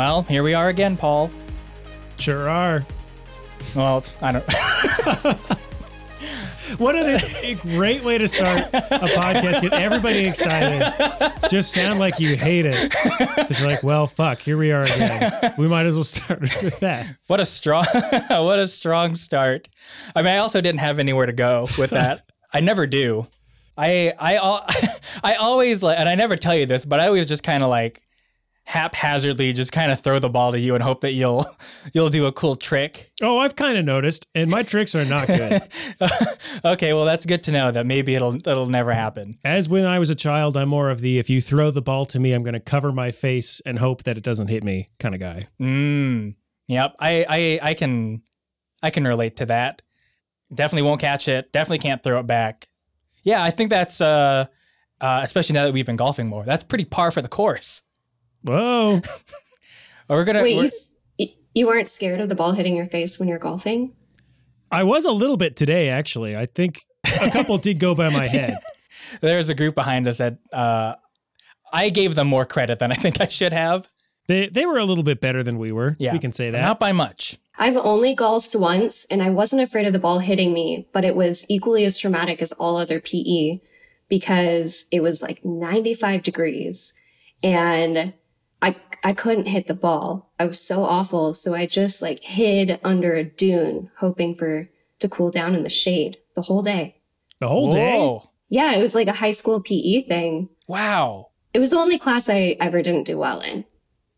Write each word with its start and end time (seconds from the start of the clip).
Well, 0.00 0.22
here 0.22 0.42
we 0.42 0.54
are 0.54 0.70
again, 0.70 0.96
Paul. 0.96 1.30
Sure 2.16 2.48
are. 2.48 2.86
Well, 3.76 4.02
I 4.22 4.32
don't. 4.32 4.50
What 6.78 6.94
a, 6.94 7.20
a 7.42 7.54
great 7.56 8.02
way 8.02 8.16
to 8.16 8.26
start 8.26 8.60
a 8.72 8.80
podcast. 8.80 9.60
Get 9.60 9.74
everybody 9.74 10.20
excited. 10.20 10.90
Just 11.50 11.74
sound 11.74 11.98
like 11.98 12.18
you 12.18 12.34
hate 12.34 12.64
it. 12.64 12.94
It's 13.50 13.60
like, 13.62 13.82
well, 13.82 14.06
fuck. 14.06 14.38
Here 14.38 14.56
we 14.56 14.72
are 14.72 14.84
again. 14.84 15.52
We 15.58 15.68
might 15.68 15.84
as 15.84 15.94
well 15.94 16.04
start 16.04 16.40
with 16.40 16.80
that. 16.80 17.16
what 17.26 17.40
a 17.40 17.44
strong, 17.44 17.84
what 18.30 18.58
a 18.58 18.68
strong 18.68 19.16
start. 19.16 19.68
I 20.16 20.22
mean, 20.22 20.32
I 20.32 20.38
also 20.38 20.62
didn't 20.62 20.80
have 20.80 20.98
anywhere 20.98 21.26
to 21.26 21.34
go 21.34 21.66
with 21.76 21.90
that. 21.90 22.22
I 22.54 22.60
never 22.60 22.86
do. 22.86 23.26
I 23.76 24.14
I 24.18 24.96
I 25.22 25.34
always 25.34 25.82
like, 25.82 25.98
and 25.98 26.08
I 26.08 26.14
never 26.14 26.36
tell 26.36 26.54
you 26.54 26.64
this, 26.64 26.86
but 26.86 27.00
I 27.00 27.08
always 27.08 27.26
just 27.26 27.42
kind 27.42 27.62
of 27.62 27.68
like 27.68 28.02
haphazardly 28.70 29.52
just 29.52 29.72
kind 29.72 29.90
of 29.90 29.98
throw 29.98 30.20
the 30.20 30.28
ball 30.28 30.52
to 30.52 30.60
you 30.60 30.76
and 30.76 30.84
hope 30.84 31.00
that 31.00 31.12
you'll 31.12 31.44
you'll 31.92 32.08
do 32.08 32.26
a 32.26 32.32
cool 32.32 32.54
trick. 32.54 33.10
Oh, 33.20 33.38
I've 33.38 33.56
kind 33.56 33.76
of 33.76 33.84
noticed, 33.84 34.28
and 34.34 34.48
my 34.48 34.62
tricks 34.62 34.94
are 34.94 35.04
not 35.04 35.26
good. 35.26 35.62
okay, 36.64 36.92
well 36.92 37.04
that's 37.04 37.26
good 37.26 37.42
to 37.44 37.52
know 37.52 37.72
that 37.72 37.84
maybe 37.84 38.14
it'll 38.14 38.36
it'll 38.36 38.68
never 38.68 38.92
happen. 38.92 39.34
As 39.44 39.68
when 39.68 39.84
I 39.84 39.98
was 39.98 40.08
a 40.08 40.14
child, 40.14 40.56
I'm 40.56 40.68
more 40.68 40.88
of 40.88 41.00
the 41.00 41.18
if 41.18 41.28
you 41.28 41.40
throw 41.40 41.72
the 41.72 41.82
ball 41.82 42.06
to 42.06 42.20
me, 42.20 42.32
I'm 42.32 42.44
going 42.44 42.54
to 42.54 42.60
cover 42.60 42.92
my 42.92 43.10
face 43.10 43.60
and 43.66 43.78
hope 43.78 44.04
that 44.04 44.16
it 44.16 44.22
doesn't 44.22 44.48
hit 44.48 44.62
me 44.62 44.90
kind 45.00 45.14
of 45.14 45.20
guy. 45.20 45.48
Mm. 45.60 46.36
Yep. 46.68 46.94
I, 47.00 47.26
I 47.28 47.70
I 47.70 47.74
can 47.74 48.22
I 48.82 48.90
can 48.90 49.06
relate 49.06 49.36
to 49.36 49.46
that. 49.46 49.82
Definitely 50.54 50.82
won't 50.82 51.00
catch 51.00 51.26
it. 51.26 51.52
Definitely 51.52 51.78
can't 51.78 52.02
throw 52.02 52.20
it 52.20 52.26
back. 52.26 52.68
Yeah, 53.24 53.42
I 53.42 53.50
think 53.50 53.70
that's 53.70 54.00
uh, 54.00 54.46
uh 55.00 55.20
especially 55.24 55.54
now 55.54 55.64
that 55.64 55.74
we've 55.74 55.86
been 55.86 55.96
golfing 55.96 56.28
more. 56.28 56.44
That's 56.44 56.62
pretty 56.62 56.84
par 56.84 57.10
for 57.10 57.20
the 57.20 57.28
course. 57.28 57.82
Whoa. 58.42 59.00
We're 60.08 60.24
gonna 60.24 60.42
Wait, 60.42 60.50
you, 60.52 60.56
we're- 60.56 60.66
s- 60.66 60.92
y- 61.18 61.34
you 61.54 61.66
weren't 61.66 61.88
scared 61.88 62.20
of 62.20 62.28
the 62.28 62.34
ball 62.34 62.52
hitting 62.52 62.76
your 62.76 62.86
face 62.86 63.18
when 63.18 63.28
you're 63.28 63.38
golfing? 63.38 63.94
I 64.72 64.82
was 64.84 65.04
a 65.04 65.12
little 65.12 65.36
bit 65.36 65.56
today, 65.56 65.88
actually. 65.88 66.36
I 66.36 66.46
think 66.46 66.82
a 67.20 67.30
couple 67.30 67.58
did 67.58 67.78
go 67.80 67.94
by 67.94 68.08
my 68.08 68.26
head. 68.26 68.58
there's 69.20 69.48
a 69.48 69.54
group 69.54 69.74
behind 69.74 70.06
us 70.08 70.18
that 70.18 70.38
uh 70.52 70.94
I 71.72 71.90
gave 71.90 72.14
them 72.16 72.26
more 72.28 72.44
credit 72.44 72.78
than 72.80 72.90
I 72.90 72.94
think 72.96 73.20
I 73.20 73.28
should 73.28 73.52
have. 73.52 73.88
They 74.26 74.48
they 74.48 74.66
were 74.66 74.78
a 74.78 74.84
little 74.84 75.04
bit 75.04 75.20
better 75.20 75.42
than 75.42 75.58
we 75.58 75.72
were. 75.72 75.96
Yeah. 75.98 76.12
We 76.12 76.18
can 76.18 76.32
say 76.32 76.50
that. 76.50 76.60
Not 76.62 76.80
by 76.80 76.92
much. 76.92 77.38
I've 77.58 77.76
only 77.76 78.14
golfed 78.14 78.54
once 78.56 79.04
and 79.10 79.22
I 79.22 79.28
wasn't 79.30 79.60
afraid 79.62 79.86
of 79.86 79.92
the 79.92 79.98
ball 79.98 80.20
hitting 80.20 80.52
me, 80.54 80.88
but 80.94 81.04
it 81.04 81.14
was 81.14 81.44
equally 81.48 81.84
as 81.84 81.98
traumatic 81.98 82.40
as 82.40 82.52
all 82.52 82.76
other 82.78 83.00
PE 83.00 83.60
because 84.08 84.86
it 84.90 85.00
was 85.02 85.22
like 85.22 85.44
95 85.44 86.22
degrees 86.22 86.94
and 87.42 88.14
I, 89.04 89.10
I 89.10 89.12
couldn't 89.12 89.46
hit 89.46 89.66
the 89.66 89.74
ball. 89.74 90.30
I 90.38 90.46
was 90.46 90.60
so 90.60 90.84
awful. 90.84 91.34
So 91.34 91.54
I 91.54 91.66
just 91.66 92.02
like 92.02 92.22
hid 92.22 92.80
under 92.84 93.14
a 93.14 93.24
dune 93.24 93.90
hoping 93.98 94.34
for 94.34 94.68
to 94.98 95.08
cool 95.08 95.30
down 95.30 95.54
in 95.54 95.62
the 95.62 95.70
shade 95.70 96.18
the 96.34 96.42
whole 96.42 96.62
day. 96.62 96.96
the 97.40 97.48
whole 97.48 97.70
day. 97.70 98.20
Yeah, 98.48 98.74
it 98.74 98.82
was 98.82 98.94
like 98.94 99.08
a 99.08 99.14
high 99.14 99.30
school 99.30 99.60
PE 99.60 100.02
thing. 100.02 100.48
Wow. 100.66 101.28
It 101.54 101.58
was 101.58 101.70
the 101.70 101.78
only 101.78 101.98
class 101.98 102.28
I 102.28 102.56
ever 102.60 102.82
didn't 102.82 103.04
do 103.04 103.18
well 103.18 103.40
in. 103.40 103.64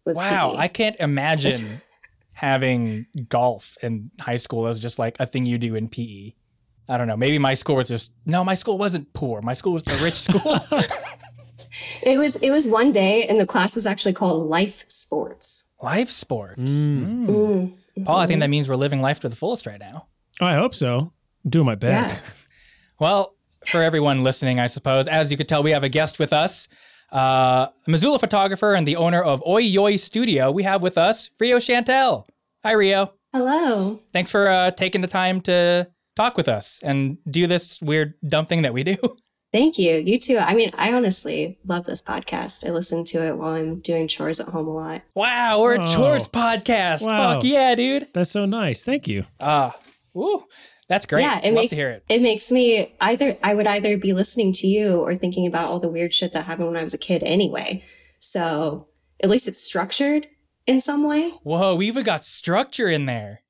Was. 0.05 0.19
Wow. 0.19 0.53
PE. 0.53 0.59
I 0.59 0.69
can't 0.69 0.97
imagine 0.99 1.83
having 2.35 3.07
golf 3.29 3.77
in 3.83 4.11
high 4.21 4.37
school 4.39 4.67
as 4.67 4.81
just 4.81 4.99
like 4.99 5.17
a 5.21 5.27
thing 5.27 5.47
you 5.47 5.59
do 5.59 5.75
in 5.75 5.89
PE. 5.89 6.33
I 6.89 6.97
don't 6.97 7.07
know. 7.07 7.17
Maybe 7.17 7.39
my 7.39 7.55
school 7.55 7.77
was 7.77 7.89
just 7.89 8.13
no, 8.27 8.45
my 8.45 8.55
school 8.55 8.77
wasn't 8.79 9.13
poor. 9.13 9.41
My 9.43 9.55
school 9.55 9.73
was 9.75 9.85
the 9.85 9.99
rich 10.03 10.17
school. 10.29 10.59
It 12.03 12.19
was 12.19 12.37
it 12.37 12.51
was 12.51 12.67
one 12.67 12.93
day, 12.93 13.27
and 13.27 13.41
the 13.41 13.47
class 13.47 13.75
was 13.75 13.87
actually 13.87 14.13
called 14.15 14.49
Life 14.49 14.85
Sports. 14.89 15.71
Life 15.83 16.11
sports. 16.11 16.63
Mm. 16.73 17.27
Mm. 17.27 17.73
Mm. 17.99 18.05
Paul, 18.07 18.19
I 18.19 18.27
think 18.27 18.41
that 18.41 18.51
means 18.51 18.69
we're 18.69 18.77
living 18.77 19.01
life 19.03 19.21
to 19.21 19.29
the 19.29 19.37
fullest 19.37 19.67
right 19.67 19.81
now. 19.81 20.07
I 20.41 20.55
hope 20.55 20.75
so. 20.75 21.13
I'm 21.45 21.51
doing 21.51 21.67
my 21.67 21.75
best. 21.75 22.23
Well, 22.99 23.35
for 23.67 23.83
everyone 23.83 24.23
listening, 24.23 24.61
I 24.61 24.69
suppose, 24.69 25.09
as 25.09 25.33
you 25.33 25.37
could 25.37 25.49
tell, 25.49 25.61
we 25.61 25.73
have 25.73 25.83
a 25.83 25.89
guest 25.89 26.21
with 26.21 26.33
us, 26.33 26.69
uh, 27.13 27.67
a 27.87 27.91
Missoula 27.91 28.21
photographer 28.21 28.75
and 28.75 28.87
the 28.87 28.95
owner 28.95 29.21
of 29.21 29.43
Oi 29.45 29.65
Yoi 29.65 29.99
Studio. 29.99 30.53
We 30.53 30.63
have 30.63 30.83
with 30.83 30.97
us 30.97 31.31
Rio 31.41 31.57
Chantel. 31.57 32.27
Hi, 32.63 32.71
Rio. 32.71 33.15
Hello. 33.33 33.99
Thanks 34.13 34.31
for 34.31 34.47
uh, 34.49 34.71
taking 34.71 35.01
the 35.01 35.09
time 35.09 35.41
to 35.43 35.91
talk 36.15 36.37
with 36.37 36.49
us 36.49 36.81
and 36.85 37.19
do 37.29 37.49
this 37.49 37.81
weird, 37.81 38.15
dumb 38.29 38.47
thing 38.47 38.63
that 38.63 38.73
we 38.73 38.85
do. 38.85 38.97
Thank 39.53 39.79
you. 39.79 39.97
You 39.97 40.19
too. 40.19 40.39
I 40.39 40.55
mean, 40.55 40.71
I 40.79 40.93
honestly 40.95 41.59
love 41.65 41.85
this 41.85 42.01
podcast. 42.03 42.67
I 42.67 42.71
listen 42.73 43.05
to 43.05 43.23
it 43.23 43.37
while 43.37 43.51
I'm 43.55 43.81
doing 43.81 44.09
chores 44.09 44.41
at 44.41 44.49
home 44.49 44.67
a 44.67 44.75
lot. 44.75 45.03
Wow, 45.15 45.61
we're 45.61 45.75
a 45.75 45.83
Oh. 45.85 45.95
chores 45.95 46.27
podcast. 46.27 47.03
Wow. 47.03 47.35
Fuck 47.35 47.45
yeah, 47.45 47.75
dude. 47.75 48.09
That's 48.15 48.31
so 48.31 48.47
nice. 48.47 48.83
Thank 48.85 49.07
you. 49.07 49.27
Ah, 49.39 49.79
woo, 50.15 50.45
that's 50.89 51.05
great. 51.05 51.21
Yeah, 51.23 51.39
it 51.41 51.47
Love 51.53 51.55
makes 51.55 51.71
to 51.71 51.77
hear 51.77 52.03
it. 52.09 52.23
makes 52.23 52.51
me 52.51 52.95
either 53.01 53.37
I 53.43 53.55
would 53.55 53.67
either 53.67 53.99
be 53.99 54.15
listening 54.15 54.55
to 54.55 54.67
you 54.67 55.01
or 55.01 55.15
thinking 55.17 55.47
about 55.47 55.69
all 55.69 55.81
the 55.81 55.89
weird 55.89 56.15
shit 56.15 56.33
that 56.33 56.45
happened 56.45 56.69
when 56.69 56.77
I 56.79 56.83
was 56.83 56.95
a 56.95 56.99
kid 56.99 57.23
anyway. 57.23 57.85
So 58.21 58.89
at 59.23 59.29
least 59.29 59.49
it's 59.49 59.59
structured 59.59 60.29
in 60.67 60.81
some 60.81 61.05
way. 61.07 61.31
Whoa, 61.43 61.75
we 61.77 61.87
even 61.89 62.05
got 62.05 62.25
structure 62.25 62.89
in 62.89 63.05
there. 63.05 63.42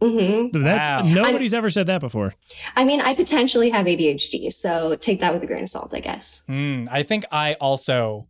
Hmm 0.00 0.48
That's 0.52 0.88
Wow. 0.88 1.02
nobody's 1.08 1.52
ever 1.54 1.70
said 1.70 1.86
that 1.88 2.00
before. 2.00 2.34
I 2.76 2.84
mean, 2.84 3.00
I 3.00 3.14
potentially 3.14 3.70
have 3.70 3.86
ADHD, 3.86 4.50
so 4.52 4.94
take 4.96 5.20
that 5.20 5.32
with 5.34 5.42
a 5.42 5.46
grain 5.46 5.62
of 5.64 5.68
salt, 5.68 5.92
I 5.94 6.00
guess. 6.00 6.42
Hmm, 6.46 6.84
I 6.90 7.02
think 7.02 7.24
I 7.32 7.54
also 7.54 8.28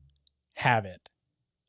have 0.56 0.84
it. 0.84 1.08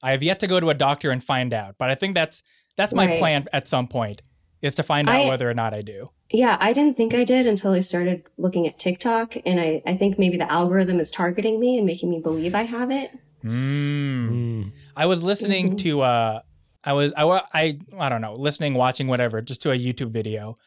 I 0.01 0.11
have 0.11 0.23
yet 0.23 0.39
to 0.39 0.47
go 0.47 0.59
to 0.59 0.69
a 0.69 0.73
doctor 0.73 1.11
and 1.11 1.23
find 1.23 1.53
out, 1.53 1.75
but 1.77 1.89
I 1.89 1.95
think 1.95 2.15
that's 2.15 2.41
that's 2.77 2.93
my 2.93 3.07
Right. 3.07 3.19
plan 3.19 3.45
at 3.51 3.67
some 3.67 3.88
point 3.88 4.21
is 4.61 4.73
to 4.75 4.83
find 4.83 5.09
out 5.09 5.15
I- 5.15 5.27
whether 5.29 5.49
or 5.49 5.53
not 5.53 5.73
I 5.73 5.81
do. 5.81 6.11
Yeah, 6.31 6.57
I 6.59 6.73
didn't 6.73 6.95
think 6.95 7.13
I 7.13 7.23
did 7.23 7.47
until 7.47 7.71
I 7.73 7.79
started 7.81 8.23
looking 8.38 8.67
at 8.67 8.77
TikTok, 8.77 9.35
and 9.45 9.59
I, 9.59 9.81
I 9.85 9.97
think 9.97 10.19
maybe 10.19 10.38
the 10.38 10.49
algorithm 10.49 10.99
is 10.99 11.09
targeting 11.11 11.59
me 11.59 11.75
and 11.77 11.85
making 11.88 12.09
me 12.09 12.19
believe 12.19 12.53
I 12.55 12.63
have 12.63 12.91
it. 12.91 13.09
Mm. 13.43 14.29
Mm. 14.29 14.71
I 14.95 15.05
was 15.07 15.23
listening 15.23 15.71
Mhm. 15.73 15.77
to 15.79 16.01
uh 16.01 16.39
I 16.84 16.94
was 16.94 17.13
I, 17.17 17.23
I 17.53 17.79
I 17.97 18.09
don't 18.09 18.22
know, 18.22 18.35
listening, 18.35 18.73
watching 18.73 19.07
whatever, 19.07 19.41
just 19.41 19.62
to 19.63 19.72
a 19.72 19.78
YouTube 19.78 20.12
video. 20.12 20.57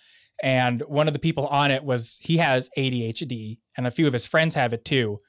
And 0.42 0.82
one 0.82 1.06
of 1.06 1.12
the 1.12 1.20
people 1.20 1.46
on 1.46 1.70
it 1.70 1.84
was 1.84 2.18
he 2.22 2.38
has 2.38 2.70
ADHD 2.76 3.58
and 3.76 3.86
a 3.86 3.90
few 3.90 4.06
of 4.06 4.12
his 4.12 4.26
friends 4.26 4.54
have 4.54 4.72
it 4.72 4.84
too. 4.84 5.20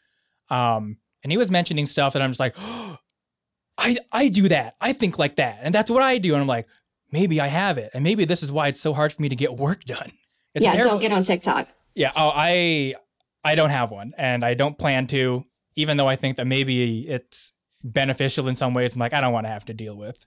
Um 0.49 0.97
and 1.23 1.31
he 1.31 1.37
was 1.37 1.49
mentioning 1.51 1.85
stuff 1.85 2.13
that 2.13 2.21
I'm 2.21 2.31
just 2.31 2.39
like, 2.39 2.55
I 3.77 3.97
I 4.11 4.27
do 4.29 4.47
that. 4.49 4.75
I 4.81 4.93
think 4.93 5.17
like 5.17 5.35
that. 5.37 5.59
And 5.61 5.73
that's 5.73 5.89
what 5.91 6.01
I 6.01 6.17
do. 6.17 6.33
And 6.33 6.41
I'm 6.41 6.47
like, 6.47 6.67
maybe 7.11 7.39
I 7.39 7.47
have 7.47 7.77
it. 7.77 7.91
And 7.93 8.03
maybe 8.03 8.25
this 8.25 8.43
is 8.43 8.51
why 8.51 8.67
it's 8.67 8.81
so 8.81 8.93
hard 8.93 9.13
for 9.13 9.21
me 9.21 9.29
to 9.29 9.35
get 9.35 9.55
work 9.55 9.83
done. 9.85 10.11
It's 10.53 10.63
yeah, 10.63 10.73
terrible. 10.73 10.91
don't 10.91 11.01
get 11.01 11.11
on 11.11 11.23
TikTok. 11.23 11.67
Yeah. 11.95 12.11
Oh, 12.15 12.31
I 12.33 12.95
I 13.43 13.55
don't 13.55 13.69
have 13.71 13.91
one, 13.91 14.13
and 14.17 14.43
I 14.43 14.53
don't 14.53 14.77
plan 14.77 15.07
to. 15.07 15.45
Even 15.75 15.97
though 15.97 16.07
I 16.07 16.15
think 16.15 16.37
that 16.37 16.45
maybe 16.45 17.07
it's 17.07 17.51
beneficial 17.83 18.47
in 18.47 18.55
some 18.55 18.73
ways, 18.75 18.93
I'm 18.93 18.99
like 18.99 19.13
I 19.13 19.21
don't 19.21 19.33
want 19.33 19.45
to 19.45 19.49
have 19.49 19.65
to 19.65 19.73
deal 19.73 19.95
with. 19.97 20.25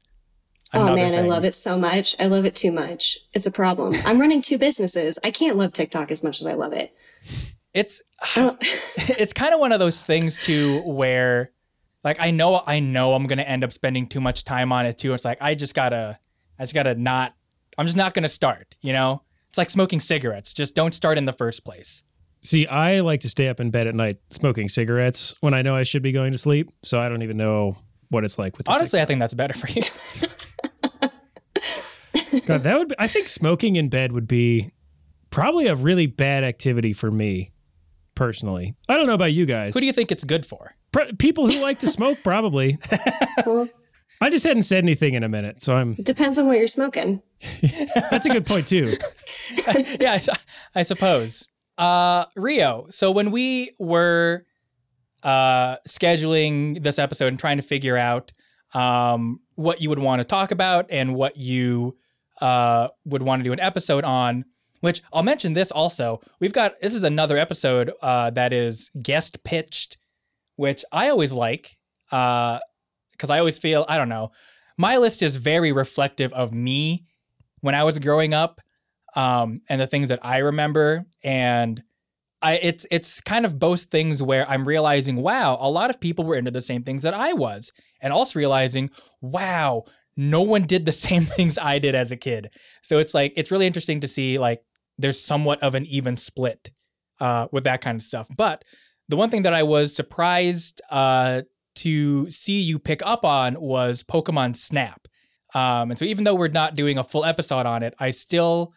Oh 0.73 0.83
another 0.83 0.97
man, 0.97 1.15
I 1.15 1.27
love 1.27 1.45
it 1.45 1.55
so 1.55 1.79
much. 1.79 2.17
I 2.19 2.27
love 2.27 2.45
it 2.45 2.55
too 2.55 2.73
much. 2.73 3.19
It's 3.33 3.47
a 3.47 3.51
problem. 3.51 3.95
I'm 4.05 4.21
running 4.21 4.43
two 4.43 4.59
businesses. 4.59 5.19
I 5.23 5.31
can't 5.31 5.57
love 5.57 5.73
TikTok 5.73 6.11
as 6.11 6.23
much 6.23 6.41
as 6.41 6.47
I 6.47 6.55
love 6.55 6.73
it. 6.73 6.95
It's 7.73 8.03
it's 8.37 9.33
kind 9.33 9.55
of 9.55 9.61
one 9.61 9.73
of 9.73 9.79
those 9.79 10.01
things 10.01 10.39
too 10.39 10.81
where 10.83 11.53
like 12.03 12.19
I 12.21 12.31
know 12.31 12.63
I 12.67 12.81
know 12.81 13.15
I'm 13.15 13.27
gonna 13.27 13.43
end 13.43 13.65
up 13.65 13.73
spending 13.73 14.07
too 14.07 14.21
much 14.21 14.45
time 14.45 14.73
on 14.73 14.87
it 14.87 14.99
too. 14.99 15.13
It's 15.15 15.25
like 15.25 15.39
I 15.41 15.55
just 15.55 15.75
gotta 15.75 16.19
I 16.59 16.65
just 16.65 16.75
gotta 16.75 16.95
not 16.95 17.35
I'm 17.79 17.87
just 17.87 17.97
not 17.97 18.15
gonna 18.15 18.29
start. 18.29 18.77
You 18.81 18.93
know, 18.93 19.23
it's 19.49 19.59
like 19.59 19.71
smoking 19.71 20.01
cigarettes. 20.01 20.53
Just 20.53 20.75
don't 20.75 20.95
start 20.95 21.19
in 21.19 21.27
the 21.27 21.33
first 21.33 21.65
place. 21.65 22.03
See, 22.43 22.67
I 22.67 23.01
like 23.01 23.21
to 23.21 23.29
stay 23.29 23.49
up 23.49 23.59
in 23.59 23.71
bed 23.71 23.87
at 23.89 23.95
night 23.95 24.19
smoking 24.31 24.69
cigarettes 24.69 25.35
when 25.41 25.53
I 25.53 25.63
know 25.63 25.75
I 25.75 25.83
should 25.83 26.03
be 26.03 26.13
going 26.13 26.31
to 26.33 26.39
sleep. 26.39 26.71
So 26.85 27.01
I 27.01 27.09
don't 27.09 27.23
even 27.23 27.37
know 27.37 27.77
what 28.09 28.25
it's 28.25 28.39
like 28.39 28.57
with 28.57 28.67
the 28.67 28.73
Honestly, 28.73 29.01
I 29.01 29.05
think 29.05 29.19
that's 29.19 29.35
better 29.35 29.55
for 29.55 29.69
you. 29.69 29.83
TikTok. 32.37 32.49
God, 32.49 32.63
that 32.65 32.79
would 32.79 32.89
be, 32.89 32.95
I 32.99 33.09
think 33.09 33.29
smoking 33.29 33.77
in 33.77 33.89
bed 33.89 34.13
would 34.13 34.27
be 34.29 34.71
probably 35.31 35.67
a 35.67 35.75
really 35.75 36.07
bad 36.07 36.45
activity 36.45 36.93
for 36.93 37.11
me. 37.11 37.53
personally. 38.15 38.75
I 38.89 38.97
don't 38.97 39.07
know 39.07 39.15
about 39.15 39.33
you 39.35 39.45
guys. 39.47 39.75
Who 39.75 39.81
do 39.81 39.87
you 39.87 39.93
think 39.93 40.11
it's 40.11 40.25
good 40.25 40.47
for? 40.47 40.75
Pre- 40.93 41.13
people 41.15 41.49
who 41.51 41.61
like 41.63 41.81
to 41.81 41.89
smoke, 41.89 42.19
probably. 42.25 42.79
Well, 43.45 43.69
I 44.23 44.31
just 44.31 44.47
hadn't 44.47 44.63
said 44.63 44.83
anything 44.83 45.13
in 45.13 45.23
a 45.23 45.29
minute, 45.29 45.61
so 45.63 45.77
I'm. 45.77 45.93
it 45.99 46.07
depends 46.07 46.39
on 46.39 46.47
what 46.47 46.57
you're 46.57 46.67
smoking. 46.67 47.21
That's 48.11 48.25
a 48.25 48.31
good 48.31 48.47
point 48.47 48.67
too. 48.67 48.97
yeah, 50.01 50.15
I, 50.15 50.23
I 50.75 50.83
suppose. 50.85 51.47
Uh, 51.77 52.25
Rio. 52.35 52.87
So 52.89 53.11
when 53.11 53.31
we 53.31 53.73
were 53.79 54.45
uh, 55.23 55.77
scheduling 55.87 56.83
this 56.83 56.99
episode 56.99 57.27
and 57.29 57.39
trying 57.39 57.59
to 57.59 57.63
figure 57.63 57.99
out 57.99 58.33
um, 58.73 59.41
what 59.57 59.83
you 59.83 59.91
would 59.91 59.99
want 59.99 60.21
to 60.21 60.25
talk 60.25 60.51
about 60.51 60.87
and 60.89 61.15
what 61.15 61.37
you 61.37 61.97
uh, 62.41 62.89
would 63.05 63.23
want 63.23 63.41
to 63.41 63.45
do 63.45 63.53
an 63.53 63.61
episode 63.61 64.05
on, 64.05 64.45
which 64.81 65.03
I'll 65.13 65.23
mention 65.23 65.55
this 65.55 65.71
also. 65.71 66.21
We've 66.41 66.53
got 66.53 66.81
this 66.81 66.95
is 66.95 67.05
another 67.05 67.39
episode 67.39 67.93
uh, 68.03 68.31
that 68.31 68.53
is 68.53 68.91
guest 69.03 69.45
pitched, 69.45 69.99
which 70.57 70.85
I 70.93 71.09
always 71.09 71.33
like 71.33 71.77
because 72.11 73.31
I 73.31 73.39
always 73.39 73.59
feel 73.59 73.85
I 73.89 73.97
don't 73.97 74.09
know. 74.09 74.31
My 74.79 74.99
list 74.99 75.23
is 75.23 75.37
very 75.37 75.73
reflective 75.73 76.33
of 76.35 76.53
me 76.53 77.05
when 77.61 77.75
I 77.75 77.85
was 77.85 77.99
growing 77.99 78.35
up 78.35 78.61
um, 79.15 79.63
and 79.69 79.81
the 79.81 79.87
things 79.87 80.09
that 80.11 80.25
I 80.25 80.39
remember. 80.39 81.07
And 81.25 81.83
I 82.43 82.55
it's 82.57 82.87
it's 82.91 83.21
kind 83.21 83.45
of 83.45 83.59
both 83.59 83.85
things 83.85 84.23
where 84.23 84.49
I'm 84.49 84.69
realizing, 84.69 85.17
wow, 85.17 85.57
a 85.61 85.71
lot 85.71 85.91
of 85.91 86.01
people 86.01 86.25
were 86.25 86.37
into 86.37 86.51
the 86.51 86.61
same 86.61 86.83
things 86.83 87.03
that 87.03 87.15
I 87.15 87.33
was, 87.33 87.73
and 88.01 88.13
also 88.13 88.39
realizing, 88.39 88.91
wow, 89.21 89.85
no 90.17 90.43
one 90.43 90.63
did 90.63 90.87
the 90.87 90.93
same 91.07 91.25
things 91.25 91.59
I 91.59 91.79
did 91.79 91.95
as 91.95 92.11
a 92.11 92.17
kid. 92.17 92.51
So 92.83 92.99
it's 92.99 93.15
like 93.15 93.33
it's 93.37 93.51
really 93.51 93.67
interesting 93.67 94.01
to 94.01 94.09
see 94.09 94.39
like 94.39 94.63
there's 94.99 95.21
somewhat 95.21 95.63
of 95.63 95.75
an 95.75 95.87
even 95.87 96.17
split 96.17 96.71
uh, 97.21 97.49
with 97.53 97.65
that 97.65 97.81
kind 97.81 97.97
of 97.97 98.03
stuff. 98.03 98.29
But 98.37 98.65
the 99.09 99.17
one 99.17 99.31
thing 99.31 99.43
that 99.43 99.55
I 99.55 99.63
was 99.63 99.95
surprised 99.95 100.81
uh, 100.91 101.43
to 101.77 102.31
see 102.31 102.61
you 102.61 102.79
pick 102.79 103.03
up 103.05 103.25
on 103.25 103.61
was 103.61 104.03
Pokemon 104.03 104.57
Snap. 104.57 105.07
Um, 105.55 105.91
and 105.91 105.99
so 105.99 106.05
even 106.05 106.25
though 106.25 106.35
we're 106.35 106.49
not 106.49 106.75
doing 106.75 106.99
a 106.99 107.05
full 107.05 107.25
episode 107.25 107.67
on 107.67 107.83
it, 107.83 107.95
I 107.99 108.11
still 108.11 108.73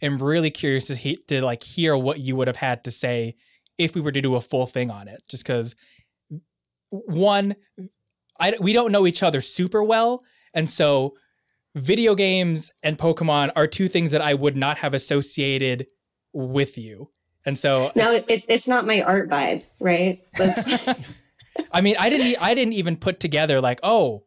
am 0.00 0.18
really 0.18 0.50
curious 0.50 0.86
to, 0.86 0.96
he- 0.96 1.22
to 1.28 1.42
like 1.42 1.62
hear 1.62 1.96
what 1.96 2.20
you 2.20 2.36
would 2.36 2.48
have 2.48 2.56
had 2.56 2.84
to 2.84 2.90
say 2.90 3.36
if 3.78 3.94
we 3.94 4.00
were 4.00 4.12
to 4.12 4.22
do 4.22 4.34
a 4.36 4.40
full 4.40 4.66
thing 4.66 4.90
on 4.90 5.08
it. 5.08 5.22
Just 5.28 5.44
because 5.44 5.74
one, 6.90 7.56
I 8.38 8.54
we 8.60 8.72
don't 8.72 8.92
know 8.92 9.06
each 9.06 9.22
other 9.22 9.40
super 9.40 9.82
well, 9.82 10.22
and 10.54 10.70
so 10.70 11.14
video 11.74 12.14
games 12.14 12.70
and 12.82 12.96
Pokemon 12.98 13.50
are 13.56 13.66
two 13.66 13.88
things 13.88 14.12
that 14.12 14.22
I 14.22 14.34
would 14.34 14.56
not 14.56 14.78
have 14.78 14.94
associated 14.94 15.86
with 16.32 16.78
you. 16.78 17.10
And 17.44 17.58
so 17.58 17.92
No, 17.94 18.10
it's 18.28 18.46
it's 18.48 18.68
not 18.68 18.86
my 18.86 19.02
art 19.02 19.28
vibe, 19.28 19.64
right? 19.80 20.20
I 21.72 21.80
mean, 21.80 21.96
I 21.98 22.08
didn't. 22.08 22.42
I 22.42 22.54
didn't 22.54 22.72
even 22.74 22.96
put 22.96 23.20
together 23.20 23.60
like, 23.60 23.80
oh, 23.82 24.24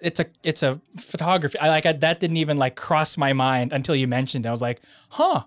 it's 0.00 0.20
a 0.20 0.26
it's 0.42 0.62
a 0.62 0.80
photography. 0.98 1.58
I 1.58 1.68
like 1.68 1.86
I, 1.86 1.92
that 1.92 2.20
didn't 2.20 2.36
even 2.38 2.56
like 2.56 2.76
cross 2.76 3.16
my 3.16 3.32
mind 3.32 3.72
until 3.72 3.94
you 3.94 4.08
mentioned. 4.08 4.46
it. 4.46 4.48
I 4.48 4.52
was 4.52 4.62
like, 4.62 4.80
huh, 5.10 5.44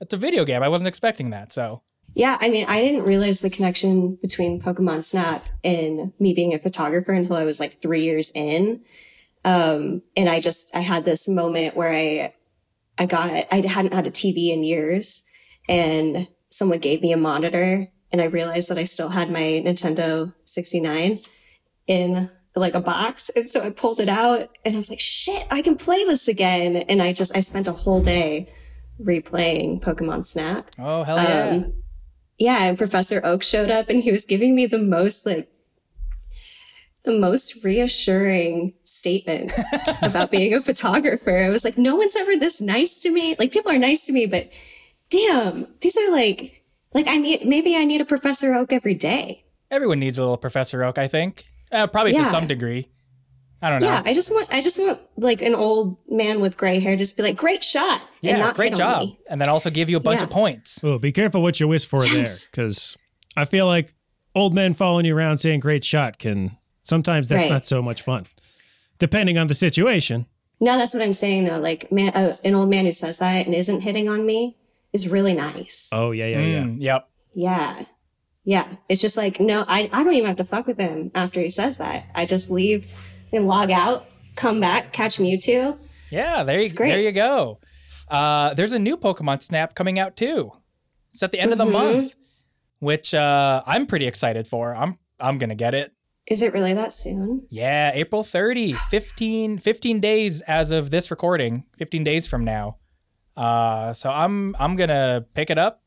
it's 0.00 0.14
a 0.14 0.16
video 0.16 0.44
game. 0.44 0.62
I 0.62 0.68
wasn't 0.68 0.88
expecting 0.88 1.30
that. 1.30 1.52
So 1.52 1.82
yeah. 2.14 2.38
I 2.40 2.48
mean, 2.48 2.66
I 2.66 2.80
didn't 2.80 3.04
realize 3.04 3.40
the 3.40 3.50
connection 3.50 4.16
between 4.16 4.60
Pokemon 4.60 5.04
Snap 5.04 5.44
and 5.62 6.12
me 6.18 6.32
being 6.32 6.54
a 6.54 6.58
photographer 6.58 7.12
until 7.12 7.36
I 7.36 7.44
was 7.44 7.60
like 7.60 7.80
three 7.80 8.04
years 8.04 8.32
in. 8.34 8.80
Um, 9.46 10.02
and 10.14 10.28
I 10.28 10.40
just 10.40 10.74
I 10.76 10.80
had 10.80 11.04
this 11.04 11.26
moment 11.26 11.76
where 11.76 11.92
I 11.92 12.34
I 12.98 13.06
got 13.06 13.30
I 13.30 13.66
hadn't 13.66 13.94
had 13.94 14.06
a 14.06 14.10
TV 14.10 14.52
in 14.52 14.62
years, 14.64 15.22
and 15.68 16.28
someone 16.50 16.80
gave 16.80 17.00
me 17.00 17.12
a 17.12 17.16
monitor, 17.16 17.88
and 18.12 18.20
I 18.20 18.24
realized 18.24 18.68
that 18.68 18.78
I 18.78 18.84
still 18.84 19.10
had 19.10 19.30
my 19.30 19.62
Nintendo 19.64 20.34
69 20.44 21.20
in 21.86 22.30
like 22.56 22.74
a 22.74 22.80
box. 22.80 23.30
And 23.36 23.46
so 23.48 23.62
I 23.62 23.70
pulled 23.70 24.00
it 24.00 24.08
out 24.08 24.48
and 24.64 24.74
I 24.74 24.78
was 24.78 24.90
like, 24.90 25.00
shit, 25.00 25.46
I 25.50 25.62
can 25.62 25.76
play 25.76 26.04
this 26.04 26.26
again. 26.26 26.76
And 26.76 27.02
I 27.02 27.12
just, 27.12 27.36
I 27.36 27.40
spent 27.40 27.68
a 27.68 27.72
whole 27.72 28.00
day 28.00 28.48
replaying 29.00 29.82
Pokemon 29.82 30.24
Snap. 30.24 30.70
oh 30.78 31.02
hell 31.02 31.18
yeah. 31.18 31.50
Um, 31.50 31.74
yeah, 32.38 32.64
and 32.64 32.78
Professor 32.78 33.24
Oak 33.24 33.42
showed 33.42 33.70
up 33.70 33.88
and 33.88 34.02
he 34.02 34.12
was 34.12 34.24
giving 34.24 34.54
me 34.54 34.66
the 34.66 34.78
most 34.78 35.26
like 35.26 35.48
the 37.06 37.18
most 37.18 37.64
reassuring 37.64 38.74
statements 38.84 39.58
about 40.02 40.30
being 40.30 40.52
a 40.52 40.60
photographer. 40.60 41.38
I 41.38 41.48
was 41.48 41.64
like, 41.64 41.78
no 41.78 41.96
one's 41.96 42.14
ever 42.16 42.36
this 42.36 42.60
nice 42.60 43.00
to 43.02 43.10
me. 43.10 43.34
Like 43.38 43.52
people 43.52 43.72
are 43.72 43.78
nice 43.78 44.04
to 44.06 44.12
me, 44.12 44.26
but 44.26 44.50
damn, 45.10 45.66
these 45.80 45.96
are 45.96 46.10
like 46.12 46.62
like 46.92 47.06
I 47.06 47.16
need 47.16 47.46
maybe 47.46 47.76
I 47.76 47.84
need 47.84 48.00
a 48.00 48.04
Professor 48.04 48.52
Oak 48.54 48.72
every 48.72 48.94
day. 48.94 49.44
Everyone 49.70 49.98
needs 49.98 50.18
a 50.18 50.22
little 50.22 50.36
Professor 50.36 50.84
Oak. 50.84 50.98
I 50.98 51.08
think 51.08 51.46
uh, 51.72 51.86
probably 51.86 52.12
to 52.12 52.24
some 52.24 52.46
degree. 52.46 52.88
I 53.62 53.70
don't 53.70 53.80
know. 53.80 53.86
Yeah, 53.88 54.02
I 54.04 54.12
just 54.12 54.30
want 54.30 54.52
I 54.52 54.60
just 54.60 54.78
want 54.78 55.00
like 55.16 55.40
an 55.42 55.54
old 55.54 55.96
man 56.08 56.40
with 56.40 56.56
gray 56.56 56.78
hair 56.78 56.94
just 56.96 57.16
be 57.16 57.22
like, 57.22 57.36
great 57.36 57.64
shot. 57.64 58.02
Yeah, 58.20 58.32
and 58.32 58.40
not 58.40 58.54
great 58.54 58.72
hit 58.72 58.80
on 58.80 58.92
job. 58.94 59.02
me. 59.08 59.18
And 59.30 59.40
then 59.40 59.48
also 59.48 59.70
give 59.70 59.88
you 59.88 59.96
a 59.96 60.00
bunch 60.00 60.20
Yeah. 60.20 60.24
of 60.26 60.30
points. 60.30 60.78
Oh, 60.84 60.98
be 60.98 61.10
careful 61.10 61.42
what 61.42 61.58
you 61.58 61.66
wish 61.66 61.86
for 61.86 62.04
Yes. 62.04 62.12
there, 62.46 62.48
because 62.52 62.96
I 63.36 63.44
feel 63.46 63.66
like 63.66 63.94
old 64.34 64.54
men 64.54 64.74
following 64.74 65.06
you 65.06 65.16
around 65.16 65.38
saying 65.38 65.60
"great 65.60 65.84
shot" 65.84 66.18
can 66.18 66.56
sometimes 66.86 67.28
that's 67.28 67.42
Right. 67.42 67.50
not 67.50 67.64
so 67.66 67.82
much 67.82 68.02
fun, 68.02 68.26
depending 68.98 69.36
on 69.38 69.46
the 69.46 69.54
situation. 69.54 70.26
No, 70.60 70.78
that's 70.78 70.94
what 70.94 71.02
I'm 71.02 71.12
saying 71.12 71.44
though. 71.44 71.58
Like 71.58 71.90
man, 71.92 72.12
uh, 72.14 72.36
an 72.44 72.54
old 72.54 72.70
man 72.70 72.86
who 72.86 72.92
says 72.92 73.18
that 73.18 73.44
and 73.46 73.54
isn't 73.54 73.80
hitting 73.80 74.08
on 74.08 74.24
me 74.24 74.56
is 74.92 75.08
really 75.08 75.34
nice. 75.34 75.90
Oh 75.92 76.12
yeah, 76.12 76.26
yeah, 76.26 76.40
yeah. 76.40 76.62
Mm, 76.62 76.76
Yep. 76.80 77.08
Yeah. 77.34 77.84
Yeah. 78.44 78.66
It's 78.88 79.00
just 79.02 79.16
like, 79.16 79.40
no, 79.40 79.64
I, 79.68 79.90
I 79.92 80.04
don't 80.04 80.14
even 80.14 80.28
have 80.28 80.36
to 80.36 80.44
fuck 80.44 80.66
with 80.66 80.78
him 80.78 81.10
after 81.14 81.40
he 81.40 81.50
says 81.50 81.78
that. 81.78 82.04
I 82.14 82.24
just 82.24 82.50
leave 82.50 82.86
and 83.32 83.46
log 83.48 83.70
out, 83.70 84.06
come 84.36 84.60
back, 84.60 84.92
catch 84.92 85.18
Mewtwo. 85.18 85.76
Yeah, 86.12 86.44
there 86.44 86.60
you 86.62 86.72
great. 86.72 86.90
there 86.90 87.00
you 87.02 87.12
go. 87.12 87.58
Uh, 88.08 88.54
there's 88.54 88.72
a 88.72 88.78
new 88.78 88.96
Pokemon 88.96 89.42
Snap 89.42 89.74
coming 89.74 89.98
out 89.98 90.16
too. 90.16 90.52
It's 91.12 91.22
at 91.24 91.32
the 91.32 91.40
end 91.40 91.50
of 91.52 91.58
the 91.58 91.64
Mhm. 91.64 91.72
month, 91.72 92.14
which 92.78 93.12
uh, 93.12 93.62
I'm 93.66 93.86
pretty 93.86 94.06
excited 94.06 94.46
for. 94.48 94.74
I'm 94.76 94.98
I'm 95.18 95.38
gonna 95.38 95.54
get 95.56 95.74
it. 95.74 95.92
Is 96.26 96.42
it 96.42 96.52
really 96.52 96.74
that 96.74 96.92
soon? 96.92 97.46
Yeah, 97.50 97.92
April 97.94 98.24
30, 98.24 98.72
15, 98.72 99.58
15 99.58 100.00
days 100.00 100.42
as 100.42 100.72
of 100.72 100.90
this 100.90 101.10
recording, 101.10 101.64
15 101.78 102.02
days 102.02 102.26
from 102.26 102.44
now. 102.44 102.78
Uh, 103.36 103.92
so 103.92 104.10
I'm 104.10 104.56
I'm 104.58 104.76
gonna 104.76 105.24
pick 105.34 105.50
it 105.50 105.58
up, 105.58 105.82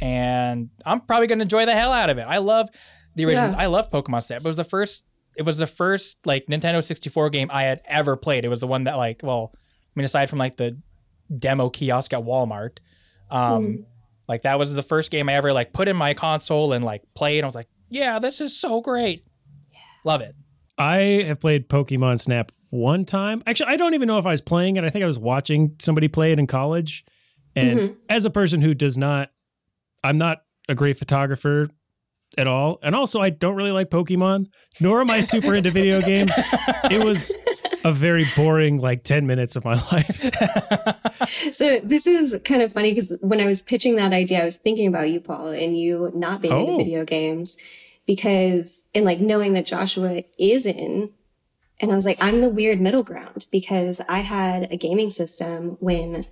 and 0.00 0.70
I'm 0.86 1.00
probably 1.00 1.26
gonna 1.26 1.42
enjoy 1.42 1.66
the 1.66 1.74
hell 1.74 1.92
out 1.92 2.10
of 2.10 2.18
it. 2.18 2.22
I 2.22 2.38
love 2.38 2.68
the 3.16 3.26
original. 3.26 3.50
Yeah. 3.50 3.58
I 3.58 3.66
love 3.66 3.90
Pokemon 3.90 4.22
Snap. 4.22 4.40
It 4.40 4.46
was 4.46 4.56
the 4.56 4.64
first. 4.64 5.04
It 5.36 5.42
was 5.42 5.58
the 5.58 5.66
first 5.66 6.18
like 6.26 6.46
Nintendo 6.46 6.82
64 6.84 7.30
game 7.30 7.50
I 7.52 7.64
had 7.64 7.80
ever 7.86 8.16
played. 8.16 8.44
It 8.44 8.48
was 8.48 8.60
the 8.60 8.66
one 8.66 8.84
that 8.84 8.96
like, 8.96 9.20
well, 9.22 9.52
I 9.54 9.58
mean, 9.94 10.04
aside 10.04 10.30
from 10.30 10.38
like 10.38 10.56
the 10.56 10.78
demo 11.36 11.70
kiosk 11.70 12.12
at 12.12 12.20
Walmart, 12.20 12.78
um, 13.30 13.86
like 14.28 14.42
that 14.42 14.58
was 14.58 14.74
the 14.74 14.82
first 14.82 15.10
game 15.10 15.28
I 15.28 15.34
ever 15.34 15.52
like 15.52 15.72
put 15.72 15.88
in 15.88 15.96
my 15.96 16.14
console 16.14 16.72
and 16.72 16.84
like 16.84 17.02
played. 17.14 17.38
And 17.38 17.46
I 17.46 17.48
was 17.48 17.54
like, 17.54 17.68
yeah, 17.88 18.18
this 18.18 18.40
is 18.40 18.56
so 18.56 18.80
great. 18.80 19.24
Love 20.04 20.20
it. 20.20 20.34
I 20.78 20.96
have 21.26 21.40
played 21.40 21.68
Pokemon 21.68 22.20
Snap 22.20 22.50
one 22.70 23.04
time. 23.04 23.42
Actually, 23.46 23.72
I 23.72 23.76
don't 23.76 23.94
even 23.94 24.08
know 24.08 24.18
if 24.18 24.26
I 24.26 24.30
was 24.30 24.40
playing 24.40 24.76
it. 24.76 24.84
I 24.84 24.90
think 24.90 25.02
I 25.02 25.06
was 25.06 25.18
watching 25.18 25.76
somebody 25.80 26.08
play 26.08 26.32
it 26.32 26.38
in 26.38 26.46
college. 26.46 27.04
And 27.54 27.78
Mhm. 27.78 27.96
as 28.08 28.24
a 28.24 28.30
person 28.30 28.62
who 28.62 28.72
does 28.74 28.96
not, 28.96 29.30
I'm 30.02 30.16
not 30.18 30.42
a 30.68 30.74
great 30.74 30.96
photographer 30.96 31.68
at 32.38 32.46
all. 32.46 32.78
And 32.82 32.94
also, 32.94 33.20
I 33.20 33.28
don't 33.30 33.54
really 33.56 33.70
like 33.72 33.90
Pokemon, 33.90 34.46
nor 34.80 35.02
am 35.02 35.10
I 35.10 35.20
super 35.20 35.54
into 35.54 35.70
video 35.70 36.00
games. 36.12 36.32
It 36.90 37.04
was 37.04 37.32
a 37.84 37.92
very 37.92 38.24
boring, 38.36 38.78
like 38.78 39.04
10 39.04 39.26
minutes 39.26 39.54
of 39.54 39.64
my 39.64 39.74
life. 39.92 40.30
So 41.52 41.80
this 41.82 42.06
is 42.06 42.38
kind 42.44 42.62
of 42.62 42.72
funny 42.72 42.90
because 42.92 43.16
when 43.20 43.40
I 43.40 43.46
was 43.46 43.62
pitching 43.62 43.96
that 43.96 44.12
idea, 44.12 44.40
I 44.40 44.44
was 44.44 44.56
thinking 44.56 44.86
about 44.88 45.10
you, 45.10 45.20
Paul, 45.20 45.48
and 45.48 45.78
you 45.78 46.10
not 46.14 46.40
being 46.42 46.56
into 46.58 46.72
Oh. 46.72 46.78
video 46.78 47.04
games 47.04 47.58
because, 48.06 48.84
and 48.94 49.04
like 49.04 49.20
knowing 49.20 49.52
that 49.54 49.66
Joshua 49.66 50.24
is 50.38 50.66
in, 50.66 51.10
and 51.80 51.90
I 51.90 51.94
was 51.94 52.06
like, 52.06 52.18
I'm 52.20 52.40
the 52.40 52.48
weird 52.48 52.80
middle 52.80 53.02
ground 53.02 53.46
because 53.50 54.00
I 54.08 54.20
had 54.20 54.70
a 54.70 54.76
gaming 54.76 55.10
system 55.10 55.76
when 55.80 56.24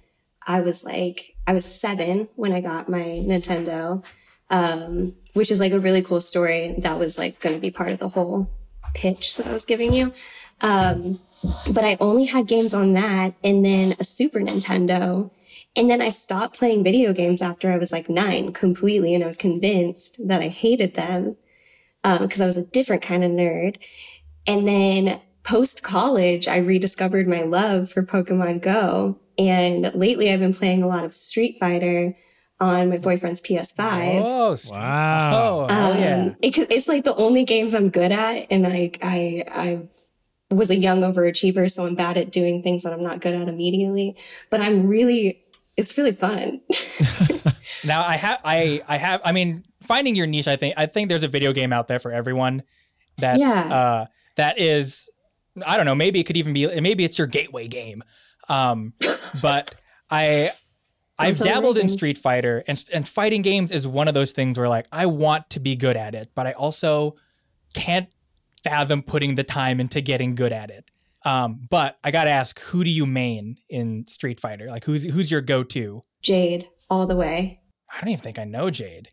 I 0.47 0.61
was 0.61 0.85
like, 0.85 1.37
I 1.47 1.53
was 1.53 1.65
seven 1.65 2.29
when 2.37 2.53
I 2.53 2.61
got 2.61 2.89
my 2.89 3.03
Nintendo, 3.03 4.05
um, 4.49 5.15
which 5.35 5.51
is 5.51 5.59
like 5.59 5.73
a 5.73 5.81
really 5.81 6.03
cool 6.03 6.21
story. 6.21 6.77
That 6.79 6.99
was 6.99 7.19
like 7.19 7.41
going 7.41 7.57
to 7.57 7.61
be 7.61 7.71
part 7.71 7.91
of 7.91 7.99
the 7.99 8.11
whole 8.11 8.49
pitch 8.95 9.37
that 9.37 9.47
I 9.49 9.53
was 9.53 9.65
giving 9.65 9.93
you. 9.93 10.13
Um, 10.61 11.21
but 11.73 11.85
I 11.85 11.97
only 12.01 12.27
had 12.27 12.47
games 12.47 12.75
on 12.75 12.93
that 12.93 13.35
and 13.43 13.65
then 13.65 13.95
a 13.99 14.05
Super 14.05 14.41
Nintendo. 14.41 15.31
And 15.75 15.91
then 15.91 16.01
I 16.01 16.09
stopped 16.11 16.59
playing 16.59 16.85
video 16.85 17.13
games 17.13 17.43
after 17.43 17.73
I 17.73 17.77
was 17.77 17.93
like 17.93 18.09
nine 18.09 18.53
completely. 18.53 19.15
And 19.15 19.25
I 19.25 19.27
was 19.27 19.37
convinced 19.37 20.21
that 20.27 20.41
I 20.41 20.49
hated 20.49 20.95
them 20.95 21.37
because 22.03 22.41
I 22.41 22.47
was 22.47 22.57
a 22.57 22.65
different 22.67 23.03
kind 23.03 23.25
of 23.25 23.31
nerd. 23.31 23.77
And 24.47 24.67
then 24.67 25.21
post 25.43 25.83
college, 25.83 26.49
I 26.49 26.57
rediscovered 26.59 27.29
my 27.29 27.43
love 27.43 27.91
for 27.91 28.03
Pokemon 28.03 28.63
Go. 28.63 29.19
And 29.39 29.91
lately 29.95 30.33
I've 30.33 30.41
been 30.41 30.53
playing 30.55 30.83
a 30.83 30.87
lot 30.89 31.05
of 31.05 31.15
Street 31.15 31.57
Fighter 31.59 32.17
on 32.59 32.91
my 32.91 32.99
boyfriend's 32.99 33.41
PS5. 33.41 34.23
Oh, 34.23 34.53
s- 34.53 34.71
Wow. 34.71 35.67
Oh, 35.71 35.99
yeah. 35.99 36.25
Um, 36.25 36.37
it, 36.43 36.59
it's 36.71 36.89
like 36.89 37.05
the 37.05 37.15
only 37.17 37.45
games 37.45 37.75
I'm 37.75 37.89
good 37.89 38.13
at, 38.13 38.47
and 38.51 38.65
like 38.65 38.99
I 39.03 39.45
I 39.51 39.83
was 40.55 40.71
a 40.71 40.77
young 40.77 41.01
overachiever, 41.01 41.71
so 41.71 41.87
I'm 41.87 41.95
bad 41.95 42.19
at 42.19 42.31
doing 42.33 42.63
things 42.63 42.83
that 42.83 42.93
I'm 42.93 43.03
not 43.03 43.21
good 43.21 43.35
at 43.35 43.49
immediately. 43.49 44.15
But 44.51 44.61
I'm 44.61 44.87
really, 44.87 45.40
it's 45.81 45.97
really 45.99 46.13
fun. 46.13 46.61
Now 47.85 48.05
I 48.05 48.17
have 48.17 48.41
I 48.45 48.83
I 48.87 48.99
have 48.99 49.23
I 49.25 49.33
mean 49.33 49.65
finding 49.83 50.15
your 50.15 50.27
niche 50.27 50.47
I 50.49 50.57
think 50.57 50.75
I 50.77 50.85
think 50.87 51.09
there's 51.09 51.23
a 51.23 51.29
video 51.29 51.53
game 51.55 51.73
out 51.73 51.89
there 51.89 51.99
for 51.99 52.13
everyone 52.13 52.63
that 53.19 53.39
Yeah. 53.39 53.61
uh 53.75 54.07
that 54.37 54.59
is 54.61 55.09
I 55.67 55.77
don't 55.79 55.87
know 55.87 55.95
maybe 55.95 56.21
it 56.21 56.25
could 56.25 56.37
even 56.37 56.53
be 56.53 56.79
maybe 56.81 57.05
it's 57.05 57.17
your 57.17 57.27
gateway 57.27 57.69
game 57.69 58.03
um 58.51 58.93
but 59.41 59.75
I 60.11 60.53
I've 61.19 61.37
dabbled 61.37 61.79
in. 61.79 61.89
Street 61.89 62.19
Fighter 62.19 62.63
and 62.67 62.85
and 62.93 63.09
fighting 63.09 63.41
games 63.43 63.73
is 63.73 63.87
one 63.89 64.09
of 64.09 64.15
those 64.15 64.33
things 64.33 64.59
where 64.59 64.69
like 64.69 64.87
I 64.93 65.07
want 65.07 65.49
to 65.51 65.61
be 65.61 65.75
good 65.75 65.97
at 65.97 66.15
it 66.15 66.29
but 66.35 66.47
I 66.47 66.53
also 66.53 67.17
can't 67.75 68.09
fathom 68.63 69.03
putting 69.03 69.37
the 69.37 69.45
time 69.45 69.81
into 69.81 70.03
getting 70.03 70.35
good 70.35 70.53
at 70.53 70.69
it 70.71 70.91
um 71.25 71.67
but 71.69 71.99
I 72.03 72.11
got 72.11 72.25
to 72.25 72.31
ask 72.31 72.59
who 72.61 72.85
do 72.85 72.91
you 72.91 73.07
main 73.07 73.57
in 73.69 74.07
Street 74.07 74.41
Fighter 74.41 74.67
like 74.67 74.85
who's 74.85 75.05
who's 75.05 75.31
your 75.31 75.41
go-to 75.41 76.03
Jade 76.23 76.69
all 76.91 77.07
the 77.07 77.17
way. 77.17 77.61
I 77.91 78.01
don't 78.01 78.11
even 78.11 78.23
think 78.23 78.39
I 78.39 78.45
know 78.45 78.71
Jade. 78.71 79.09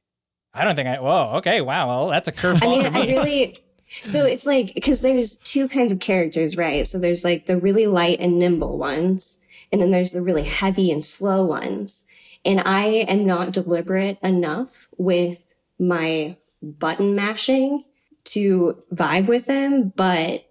I 0.54 0.64
don't 0.64 0.76
think 0.76 0.88
I. 0.88 1.00
Whoa. 1.00 1.38
Okay. 1.38 1.62
Wow. 1.62 1.88
Well, 1.88 2.08
that's 2.08 2.28
a 2.28 2.32
curveball 2.32 2.64
I 2.64 2.68
mean, 2.84 2.92
for 2.92 2.98
I 2.98 3.06
really. 3.06 3.58
So 4.04 4.26
it's 4.26 4.46
like 4.46 4.74
because 4.74 5.02
there's 5.02 5.38
two 5.38 5.68
kinds 5.70 5.92
of 5.92 6.00
characters, 6.00 6.58
right? 6.58 6.86
So 6.86 7.00
there's 7.00 7.24
like 7.24 7.46
the 7.46 7.58
really 7.58 7.88
light 7.88 8.20
and 8.20 8.38
nimble 8.38 8.78
ones, 8.78 9.40
and 9.72 9.80
then 9.80 9.92
there's 9.92 10.12
the 10.12 10.22
really 10.22 10.44
heavy 10.44 10.92
and 10.92 11.04
slow 11.04 11.46
ones. 11.46 12.06
And 12.44 12.62
I 12.62 12.86
am 12.86 13.26
not 13.26 13.52
deliberate 13.52 14.18
enough 14.22 14.88
with 14.98 15.44
my 15.80 16.38
button 16.62 17.16
mashing 17.16 17.84
to 18.26 18.84
vibe 18.94 19.28
with 19.28 19.46
them, 19.46 19.94
but 19.96 20.47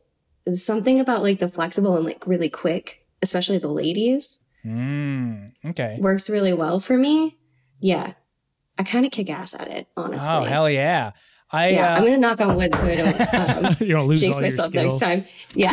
something 0.55 1.01
about 1.01 1.23
like 1.23 1.39
the 1.39 1.49
flexible 1.49 1.97
and 1.97 2.05
like 2.05 2.27
really 2.27 2.49
quick, 2.49 3.05
especially 3.23 3.59
the 3.59 3.69
ladies, 3.69 4.41
Mm, 4.65 5.53
okay. 5.65 5.97
works 6.01 6.29
really 6.29 6.53
well 6.53 6.81
for 6.81 6.97
me. 6.99 7.37
Yeah. 7.81 8.15
I 8.79 8.83
kind 8.83 9.07
of 9.07 9.13
kick 9.13 9.31
ass 9.31 9.55
at 9.55 9.69
it, 9.69 9.87
honestly. 9.97 10.29
Oh 10.31 10.43
hell 10.45 10.69
yeah! 10.69 11.13
I 11.51 11.69
yeah, 11.71 11.95
uh, 11.95 11.97
I'm 11.97 12.03
gonna 12.05 12.19
knock 12.19 12.41
on 12.41 12.57
wood 12.57 12.75
so 12.75 12.87
I 12.87 12.97
don't 12.97 13.35
um, 13.65 13.77
you 13.81 13.87
don't 13.95 14.09
lose 14.09 14.21
jinx 14.21 14.37
all 14.37 14.43
your 14.43 14.51
myself 14.51 14.69
skill. 14.69 14.83
next 14.83 14.99
time. 14.99 15.25
Yeah. 15.55 15.73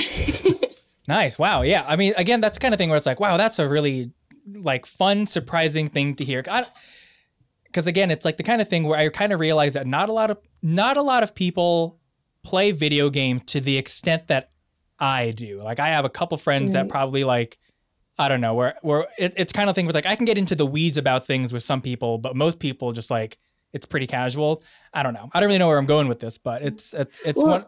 nice. 1.08 1.38
Wow. 1.40 1.64
Yeah. 1.64 1.84
I 1.88 1.96
mean, 1.98 2.14
again, 2.16 2.40
that's 2.40 2.58
the 2.58 2.62
kind 2.62 2.74
of 2.74 2.78
thing 2.78 2.90
where 2.90 2.98
it's 2.98 3.06
like, 3.08 3.20
wow, 3.20 3.36
that's 3.38 3.60
a 3.60 3.68
really 3.68 4.12
like 4.48 4.86
fun, 4.86 5.26
surprising 5.26 5.90
thing 5.90 6.16
to 6.16 6.24
hear. 6.24 6.44
Because 6.44 7.88
again, 7.88 8.10
it's 8.12 8.24
like 8.24 8.38
the 8.38 8.44
kind 8.44 8.62
of 8.62 8.70
thing 8.70 8.84
where 8.86 9.00
I 9.00 9.10
kind 9.10 9.34
of 9.34 9.40
realize 9.40 9.74
that 9.74 9.86
not 9.88 10.08
a 10.08 10.14
lot 10.14 10.30
of 10.30 10.38
not 10.62 10.96
a 10.96 11.02
lot 11.02 11.24
of 11.24 11.36
people 11.36 12.00
play 12.44 12.72
video 12.72 13.10
games 13.10 13.42
to 13.48 13.60
the 13.60 13.78
extent 13.78 14.28
that 14.28 14.50
I 15.00 15.32
do. 15.32 15.62
Like 15.62 15.80
I 15.80 15.90
have 15.90 16.06
a 16.06 16.10
couple 16.10 16.38
friends 16.38 16.74
that 16.74 16.88
probably 16.90 17.24
like 17.24 17.58
I 18.18 18.28
don't 18.28 18.42
know 18.42 18.54
where 18.54 18.76
where 18.82 19.08
it, 19.18 19.34
it's 19.38 19.52
kind 19.52 19.70
of 19.70 19.76
thing 19.76 19.86
with 19.86 19.96
like 19.96 20.06
I 20.06 20.16
can 20.16 20.26
get 20.26 20.38
into 20.38 20.56
the 20.56 20.66
weeds 20.66 20.98
about 20.98 21.26
things 21.26 21.52
with 21.52 21.64
some 21.64 21.82
people, 21.82 22.18
but 22.18 22.36
most 22.36 22.60
people 22.60 22.92
just 22.92 23.10
like 23.10 23.38
it's 23.72 23.86
pretty 23.86 24.08
casual. 24.08 24.64
I 24.94 25.02
don't 25.04 25.14
know. 25.14 25.30
I 25.34 25.40
don't 25.40 25.48
really 25.48 25.60
know 25.60 25.68
where 25.68 25.80
I'm 25.80 25.88
going 25.88 26.08
with 26.08 26.20
this, 26.20 26.38
but 26.38 26.62
it's 26.62 26.94
it's 26.94 27.20
it's 27.22 27.38
Well, 27.38 27.52
one. 27.52 27.66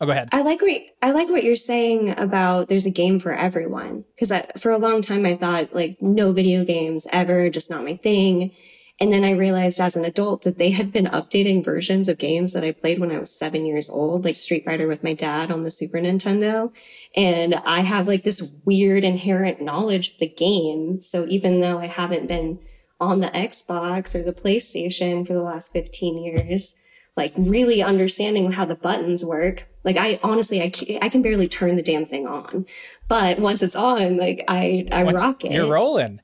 Oh, 0.00 0.06
go 0.06 0.12
ahead. 0.12 0.28
I 0.32 0.42
like 0.42 0.60
what 0.62 0.70
I 1.00 1.12
like 1.12 1.28
what 1.28 1.44
you're 1.44 1.56
saying 1.56 2.18
about 2.18 2.68
there's 2.68 2.86
a 2.86 2.90
game 2.90 3.18
for 3.18 3.32
everyone 3.32 4.04
because 4.14 4.32
for 4.58 4.70
a 4.70 4.78
long 4.78 5.00
time 5.02 5.26
I 5.26 5.36
thought 5.36 5.74
like 5.74 6.00
no 6.00 6.32
video 6.32 6.64
games 6.64 7.06
ever, 7.12 7.50
just 7.50 7.70
not 7.70 7.84
my 7.84 7.96
thing. 7.96 8.52
And 9.00 9.12
then 9.12 9.24
I 9.24 9.32
realized 9.32 9.80
as 9.80 9.96
an 9.96 10.04
adult 10.04 10.42
that 10.42 10.58
they 10.58 10.70
had 10.70 10.92
been 10.92 11.06
updating 11.06 11.64
versions 11.64 12.08
of 12.08 12.18
games 12.18 12.52
that 12.52 12.62
I 12.62 12.72
played 12.72 13.00
when 13.00 13.10
I 13.10 13.18
was 13.18 13.36
seven 13.36 13.66
years 13.66 13.90
old, 13.90 14.24
like 14.24 14.36
Street 14.36 14.64
Fighter 14.64 14.86
with 14.86 15.02
my 15.02 15.12
dad 15.12 15.50
on 15.50 15.64
the 15.64 15.70
Super 15.70 15.98
Nintendo. 15.98 16.72
And 17.16 17.54
I 17.54 17.80
have 17.80 18.06
like 18.06 18.22
this 18.22 18.42
weird 18.64 19.02
inherent 19.02 19.60
knowledge 19.60 20.12
of 20.12 20.18
the 20.18 20.28
game. 20.28 21.00
So 21.00 21.26
even 21.26 21.60
though 21.60 21.78
I 21.78 21.86
haven't 21.86 22.28
been 22.28 22.60
on 23.00 23.18
the 23.18 23.28
Xbox 23.28 24.14
or 24.14 24.22
the 24.22 24.32
PlayStation 24.32 25.26
for 25.26 25.32
the 25.32 25.42
last 25.42 25.72
15 25.72 26.22
years, 26.22 26.76
like 27.16 27.32
really 27.36 27.82
understanding 27.82 28.52
how 28.52 28.64
the 28.64 28.74
buttons 28.74 29.24
work. 29.24 29.68
Like 29.84 29.96
I 29.96 30.20
honestly, 30.22 30.62
I, 30.62 30.70
ca- 30.70 30.98
I 31.02 31.08
can 31.08 31.22
barely 31.22 31.48
turn 31.48 31.76
the 31.76 31.82
damn 31.82 32.06
thing 32.06 32.26
on, 32.26 32.66
but 33.08 33.38
once 33.38 33.62
it's 33.62 33.76
on, 33.76 34.16
like 34.16 34.44
I, 34.48 34.86
I 34.92 35.02
Once 35.02 35.20
rock 35.20 35.44
it. 35.44 35.52
You're 35.52 35.66
rolling. 35.66 36.20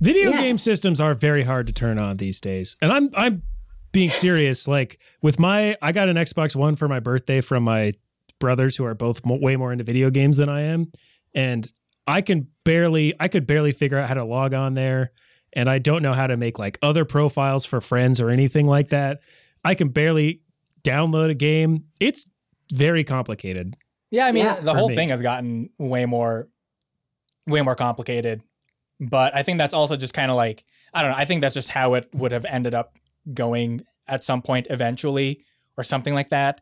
Video 0.00 0.30
Yeah. 0.30 0.40
game 0.40 0.58
systems 0.58 1.00
are 1.00 1.14
very 1.14 1.42
hard 1.42 1.66
to 1.66 1.72
turn 1.72 1.98
on 1.98 2.16
these 2.18 2.40
days. 2.40 2.76
And 2.80 2.92
I'm 2.92 3.10
I'm 3.14 3.42
being 3.92 4.10
serious 4.10 4.68
like 4.68 4.98
with 5.22 5.40
my 5.40 5.76
I 5.82 5.92
got 5.92 6.08
an 6.08 6.16
Xbox 6.16 6.54
1 6.54 6.76
for 6.76 6.88
my 6.88 7.00
birthday 7.00 7.40
from 7.40 7.62
my 7.64 7.92
brothers 8.38 8.76
who 8.76 8.84
are 8.84 8.94
both 8.94 9.24
mo- 9.26 9.36
way 9.40 9.56
more 9.56 9.72
into 9.72 9.82
video 9.84 10.10
games 10.10 10.36
than 10.36 10.48
I 10.48 10.60
am 10.62 10.92
and 11.34 11.66
I 12.06 12.20
can 12.20 12.48
barely 12.64 13.14
I 13.18 13.28
could 13.28 13.46
barely 13.46 13.72
figure 13.72 13.98
out 13.98 14.06
how 14.08 14.14
to 14.14 14.24
log 14.24 14.54
on 14.54 14.74
there 14.74 15.10
and 15.54 15.68
I 15.68 15.78
don't 15.78 16.02
know 16.02 16.12
how 16.12 16.26
to 16.26 16.36
make 16.36 16.58
like 16.58 16.78
other 16.82 17.04
profiles 17.04 17.64
for 17.64 17.80
friends 17.80 18.20
or 18.20 18.30
anything 18.30 18.66
like 18.66 18.90
that. 18.90 19.20
I 19.64 19.74
can 19.74 19.88
barely 19.88 20.42
download 20.84 21.30
a 21.30 21.34
game. 21.34 21.84
It's 21.98 22.26
very 22.72 23.02
complicated. 23.02 23.74
Yeah, 24.10 24.26
I 24.26 24.32
mean 24.32 24.44
Yeah. 24.44 24.60
the 24.60 24.74
whole 24.74 24.90
me. 24.90 24.94
thing 24.94 25.08
has 25.08 25.22
gotten 25.22 25.70
way 25.78 26.04
more 26.06 26.48
way 27.46 27.62
more 27.62 27.74
complicated. 27.74 28.42
But 29.00 29.34
I 29.34 29.42
think 29.42 29.58
that's 29.58 29.74
also 29.74 29.96
just 29.96 30.14
kind 30.14 30.30
of 30.30 30.36
like 30.36 30.64
I 30.92 31.02
don't 31.02 31.12
know, 31.12 31.18
I 31.18 31.24
think 31.24 31.40
that's 31.40 31.54
just 31.54 31.70
how 31.70 31.94
it 31.94 32.08
would 32.14 32.32
have 32.32 32.44
ended 32.44 32.74
up 32.74 32.96
going 33.34 33.82
at 34.06 34.24
some 34.24 34.42
point 34.42 34.66
eventually 34.70 35.44
or 35.76 35.84
something 35.84 36.14
like 36.14 36.30
that. 36.30 36.60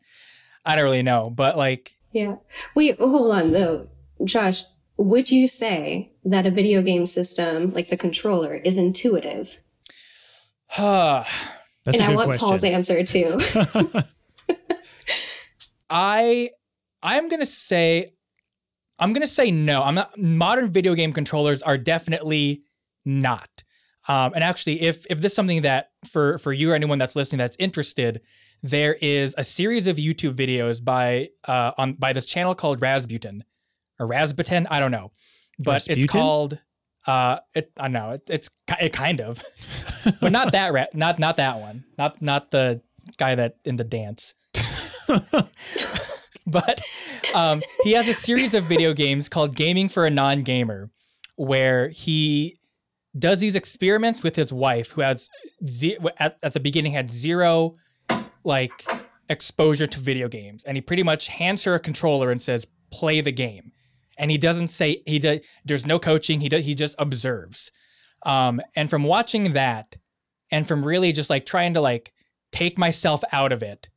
I 0.65 0.75
don't 0.75 0.85
really 0.85 1.03
know, 1.03 1.31
but 1.31 1.57
like 1.57 1.93
Yeah. 2.13 2.37
Wait, 2.75 2.99
hold 2.99 3.35
on 3.35 3.53
though. 3.53 3.89
Josh, 4.25 4.63
would 4.97 5.31
you 5.31 5.47
say 5.47 6.13
that 6.25 6.47
a 6.47 6.51
video 6.51 6.83
game 6.83 7.07
system, 7.07 7.73
like 7.73 7.89
the 7.89 7.97
controller, 7.97 8.55
is 8.55 8.79
intuitive? 8.79 9.61
That's 10.77 12.01
and 12.01 12.01
a 12.01 12.05
I 12.05 12.07
good 12.09 12.17
want 12.17 12.27
question. 12.29 12.49
Paul's 12.49 12.65
answer 12.65 13.05
too. 13.05 13.39
I 15.91 16.51
I'm 17.03 17.29
gonna 17.29 17.47
say 17.47 18.13
I'm 18.99 19.13
gonna 19.13 19.27
say 19.27 19.51
no. 19.51 19.83
I'm 19.83 19.95
not 19.97 20.19
modern 20.19 20.71
video 20.71 20.95
game 20.95 21.13
controllers 21.13 21.63
are 21.63 21.79
definitely 21.79 22.63
not. 23.05 23.63
Um, 24.09 24.33
and 24.35 24.45
actually, 24.45 24.83
if 24.83 25.05
if 25.11 25.21
this 25.21 25.33
is 25.33 25.37
something 25.37 25.63
that 25.63 25.91
for 26.09 26.39
for 26.39 26.53
you 26.53 26.71
or 26.71 26.75
anyone 26.75 26.99
that's 26.99 27.17
listening 27.17 27.39
that's 27.39 27.57
interested, 27.59 28.23
there 28.63 28.95
is 28.95 29.35
a 29.37 29.45
series 29.45 29.87
of 29.87 29.97
YouTube 29.97 30.35
videos 30.35 30.83
by 30.83 31.31
uh 31.47 31.73
on 31.77 31.95
by 31.95 32.13
this 32.13 32.27
channel 32.27 32.55
called 32.55 32.81
Razbuten 32.81 33.43
or 33.99 34.07
Rasputin. 34.07 34.67
I 34.71 34.81
don't 34.81 34.93
know, 34.93 35.13
but 35.59 35.87
it's 35.89 36.05
called 36.07 36.59
uh 37.07 37.39
it 37.55 37.73
I 37.79 37.83
don't 37.85 37.93
know 37.93 38.11
it, 38.13 38.23
it's 38.29 38.51
it 38.81 38.93
kind 38.93 39.21
of, 39.21 39.43
but 40.21 40.33
not 40.33 40.53
that 40.53 40.73
ra- 40.73 40.87
not 40.95 41.19
not 41.19 41.37
that 41.37 41.59
one, 41.61 41.85
not 41.99 42.23
not 42.23 42.51
the 42.51 42.81
guy 43.19 43.35
that 43.35 43.57
in 43.65 43.77
the 43.77 43.85
dance 43.85 44.35
but 46.51 46.81
um, 47.35 47.61
he 47.83 47.93
has 47.93 48.07
a 48.07 48.15
series 48.15 48.55
of 48.55 48.65
video 48.65 48.93
games 48.93 49.29
called 49.29 49.57
Gaming 49.57 49.89
for 49.89 50.07
a 50.07 50.11
Non 50.11 50.43
Gamer, 50.43 50.91
where 51.35 51.89
he 51.89 52.61
does 53.19 53.41
these 53.41 53.57
experiments 53.57 54.23
with 54.23 54.37
his 54.37 54.53
wife, 54.53 54.91
who 54.91 55.01
has 55.01 55.29
ze- 55.67 55.99
at, 56.19 56.39
at 56.43 56.53
the 56.53 56.61
beginning 56.61 56.93
had 56.93 57.11
zero 57.11 57.73
like 58.45 58.87
exposure 59.29 59.89
to 59.89 59.99
video 59.99 60.29
games, 60.29 60.63
and 60.65 60.77
he 60.77 60.81
pretty 60.81 61.03
much 61.03 61.27
hands 61.29 61.65
her 61.65 61.75
a 61.75 61.81
controller 61.81 62.31
and 62.31 62.41
says, 62.41 62.67
"Play 62.93 63.21
the 63.21 63.33
game," 63.33 63.73
and 64.17 64.31
he 64.31 64.39
doesn't 64.39 64.69
say 64.69 65.03
he 65.05 65.19
does. 65.19 65.41
There's 65.65 65.85
no 65.87 65.99
coaching. 65.99 66.41
He. 66.41 66.49
He 66.61 66.75
just 66.77 66.95
observes. 66.99 67.73
Um, 68.25 68.61
and 68.77 68.89
from 68.89 69.03
watching 69.03 69.53
that, 69.53 69.97
and 70.53 70.67
from 70.67 70.85
really 70.85 71.13
just 71.13 71.29
like 71.29 71.45
trying 71.45 71.75
to 71.75 71.81
like 71.81 72.13
take 72.53 72.79
myself 72.79 73.25
out 73.33 73.51
of 73.51 73.65
it, 73.65 73.89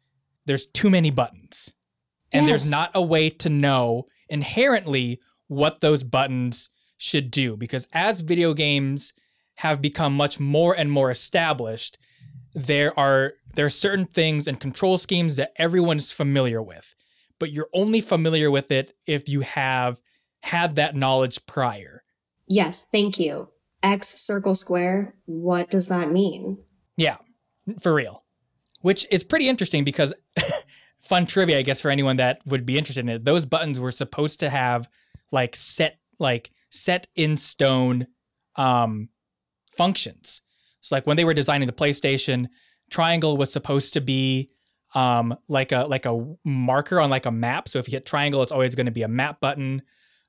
there's 0.45 0.65
too 0.65 0.89
many 0.89 1.11
buttons 1.11 1.73
and 2.33 2.47
there's 2.47 2.69
not 2.69 2.91
a 2.93 3.01
way 3.01 3.29
to 3.29 3.49
know 3.49 4.05
inherently 4.27 5.19
what 5.47 5.81
those 5.81 6.03
buttons 6.03 6.69
should 6.97 7.31
do 7.31 7.55
because 7.55 7.87
as 7.93 8.21
video 8.21 8.53
games 8.53 9.13
have 9.55 9.81
become 9.81 10.15
much 10.15 10.39
more 10.39 10.73
and 10.77 10.91
more 10.91 11.09
established 11.09 11.97
there 12.53 12.97
are 12.99 13.33
there 13.55 13.65
are 13.65 13.69
certain 13.69 14.05
things 14.05 14.47
and 14.47 14.59
control 14.59 14.97
schemes 14.97 15.35
that 15.37 15.51
everyone 15.55 15.97
is 15.97 16.11
familiar 16.11 16.61
with 16.61 16.95
but 17.39 17.51
you're 17.51 17.69
only 17.73 18.01
familiar 18.01 18.51
with 18.51 18.71
it 18.71 18.93
if 19.05 19.29
you 19.29 19.41
have 19.41 20.01
had 20.41 20.75
that 20.75 20.95
knowledge 20.95 21.45
prior 21.45 22.03
yes, 22.49 22.85
thank 22.91 23.17
you. 23.19 23.49
X 23.81 24.19
circle 24.19 24.55
square. 24.55 25.15
What 25.25 25.69
does 25.69 25.87
that 25.87 26.11
mean? 26.11 26.57
Yeah, 26.97 27.17
for 27.81 27.93
real. 27.93 28.25
Which 28.81 29.07
is 29.09 29.23
pretty 29.23 29.47
interesting 29.47 29.85
because 29.85 30.13
fun 31.09 31.25
trivia, 31.25 31.57
I 31.57 31.63
guess, 31.63 31.81
for 31.81 31.89
anyone 31.89 32.17
that 32.17 32.41
would 32.45 32.65
be 32.65 32.77
interested 32.77 33.01
in 33.01 33.09
it. 33.09 33.25
Those 33.25 33.43
buttons 33.43 33.79
were 33.79 33.91
supposed 33.91 34.39
to 34.41 34.49
have 34.49 34.87
like 35.31 35.55
set, 35.55 35.99
like 36.19 36.51
set 36.69 37.07
in 37.15 37.35
stone, 37.35 38.07
um, 38.55 39.09
functions. 39.75 40.43
So 40.81 40.95
like 40.95 41.07
when 41.07 41.17
they 41.17 41.25
were 41.25 41.33
designing 41.33 41.65
the 41.65 41.73
PlayStation, 41.73 42.47
triangle 42.91 43.37
was 43.37 43.51
supposed 43.51 43.93
to 43.93 44.01
be 44.01 44.51
um 44.95 45.35
like 45.47 45.71
a 45.71 45.83
like 45.83 46.05
a 46.07 46.35
marker 46.43 46.99
on 46.99 47.09
like 47.09 47.25
a 47.25 47.31
map. 47.31 47.69
So 47.69 47.79
if 47.79 47.87
you 47.87 47.93
hit 47.93 48.05
triangle, 48.05 48.41
it's 48.41 48.51
always 48.51 48.75
going 48.75 48.87
to 48.87 48.91
be 48.91 49.03
a 49.03 49.07
map 49.07 49.39
button. 49.39 49.81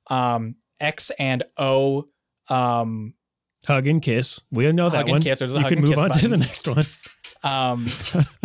Um 0.09 0.55
X 0.79 1.11
and 1.17 1.43
O 1.57 2.07
um 2.47 3.13
Hug 3.67 3.87
and 3.87 4.01
kiss. 4.01 4.41
We 4.51 4.71
know 4.71 4.89
that 4.89 4.97
Hug 4.97 5.07
and 5.07 5.15
one. 5.15 5.21
kiss. 5.21 5.39
There's 5.39 5.51
the 5.51 5.57
you 5.57 5.63
hug 5.63 5.73
can 5.73 5.81
move 5.81 5.97
on 5.97 6.11
to 6.11 6.27
the 6.27 6.37
next 6.37 6.67
one. 6.67 6.83
um 7.43 7.87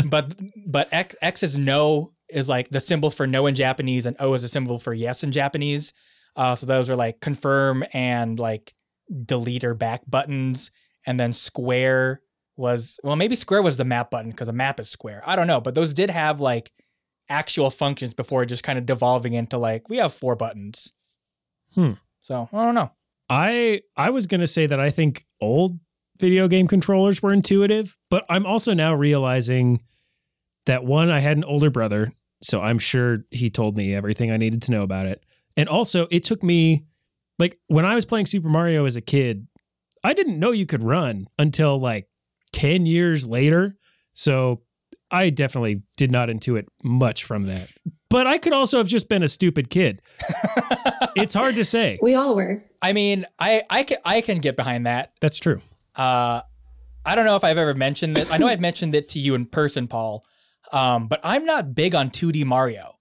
but 0.09 0.35
but 0.67 0.89
X 0.93 1.15
X 1.21 1.43
is 1.43 1.59
no 1.59 2.13
is 2.29 2.49
like 2.49 2.69
the 2.71 2.81
symbol 2.81 3.11
for 3.11 3.27
no 3.27 3.47
in 3.47 3.55
Japanese 3.55 4.07
and 4.07 4.17
O 4.19 4.35
is 4.35 4.45
a 4.45 4.49
symbol 4.49 4.79
for 4.79 4.93
yes 4.93 5.23
in 5.23 5.33
Japanese. 5.33 5.93
Uh 6.35 6.55
so 6.55 6.67
those 6.67 6.91
are 6.91 6.97
like 6.97 7.21
confirm 7.21 7.85
and 7.93 8.39
like 8.39 8.75
delete 9.25 9.65
or 9.65 9.75
back 9.75 10.03
buttons 10.09 10.71
and 11.07 11.21
then 11.21 11.33
square 11.33 12.21
was 12.57 12.99
well 13.05 13.17
maybe 13.17 13.37
square 13.37 13.63
was 13.63 13.77
the 13.77 13.85
map 13.85 14.11
button 14.11 14.31
because 14.31 14.49
a 14.49 14.53
map 14.53 14.81
is 14.81 14.89
square. 14.89 15.23
I 15.27 15.37
don't 15.37 15.47
know, 15.47 15.61
but 15.61 15.75
those 15.75 15.93
did 15.93 16.11
have 16.11 16.41
like 16.41 16.73
actual 17.29 17.71
functions 17.71 18.15
before 18.15 18.45
just 18.45 18.63
kind 18.63 18.79
of 18.79 18.87
devolving 18.87 19.35
into 19.35 19.59
like 19.59 19.89
we 19.89 19.99
have 19.99 20.15
four 20.15 20.37
buttons. 20.37 20.93
Hmm. 21.75 21.93
So, 22.23 22.49
I 22.53 22.65
don't 22.65 22.75
know. 22.75 22.91
I 23.29 23.83
I 23.97 24.11
was 24.11 24.27
gonna 24.27 24.47
say 24.47 24.67
that 24.67 24.81
I 24.81 24.91
think 24.91 25.27
old 25.41 25.79
video 26.19 26.49
game 26.49 26.67
controllers 26.67 27.23
were 27.23 27.33
intuitive, 27.33 27.99
but 28.11 28.25
I'm 28.29 28.47
also 28.47 28.73
now 28.75 28.95
realizing 28.95 29.81
that 30.67 30.85
one, 30.85 31.11
I 31.11 31.21
had 31.21 31.37
an 31.37 31.45
older 31.45 31.71
brother, 31.71 32.13
so 32.43 32.61
I'm 32.61 32.79
sure 32.79 33.25
he 33.31 33.51
told 33.51 33.77
me 33.77 33.95
everything 33.95 34.31
I 34.31 34.37
needed 34.37 34.63
to 34.63 34.71
know 34.73 34.83
about 34.83 35.07
it. 35.07 35.25
And 35.57 35.69
also, 35.69 36.07
it 36.11 36.25
took 36.25 36.43
me 36.43 36.85
like 37.39 37.59
when 37.69 37.85
I 37.85 37.95
was 37.95 38.05
playing 38.05 38.27
Super 38.27 38.49
Mario 38.49 38.85
as 38.85 38.97
a 38.97 39.01
kid, 39.01 39.47
I 40.05 40.13
didn't 40.13 40.39
know 40.39 40.51
you 40.51 40.67
could 40.67 40.83
run 40.83 41.27
until 41.39 41.79
like 41.79 42.09
10 42.53 42.87
years 42.87 43.27
later. 43.27 43.77
So 44.15 44.63
I 45.11 45.31
definitely 45.31 45.83
did 45.97 46.11
not 46.11 46.29
intuit 46.29 46.67
much 46.83 47.25
from 47.25 47.45
that. 47.45 47.71
But 48.09 48.27
I 48.27 48.39
could 48.39 48.53
also 48.53 48.79
have 48.79 48.87
just 48.87 49.09
been 49.09 49.23
a 49.23 49.29
stupid 49.29 49.71
kid. 49.71 50.03
It's 51.17 51.33
hard 51.33 51.55
to 51.57 51.65
say. 51.65 51.99
We 52.03 52.15
all 52.15 52.37
were. 52.37 52.63
I 52.83 52.93
mean, 52.93 53.25
I 53.39 53.63
I 53.71 53.85
can 53.85 53.99
I 54.05 54.21
can 54.21 54.39
get 54.39 54.55
behind 54.55 54.87
that. 54.87 55.13
That's 55.21 55.39
true. 55.39 55.63
Uh, 55.95 56.43
I 57.07 57.15
don't 57.15 57.25
know 57.25 57.37
if 57.37 57.45
I've 57.45 57.57
ever 57.57 57.73
mentioned 57.73 58.17
this. 58.17 58.31
I 58.31 58.37
know 58.37 58.47
I've 58.47 58.61
mentioned 58.61 58.95
it 58.95 59.09
to 59.11 59.19
you 59.19 59.35
in 59.35 59.47
person, 59.47 59.89
Paul. 59.89 60.25
Um, 60.73 61.09
but 61.09 61.21
I'm 61.23 61.45
not 61.45 61.75
big 61.75 61.95
on 61.95 62.11
2D 62.11 62.45
Mario. 62.45 62.97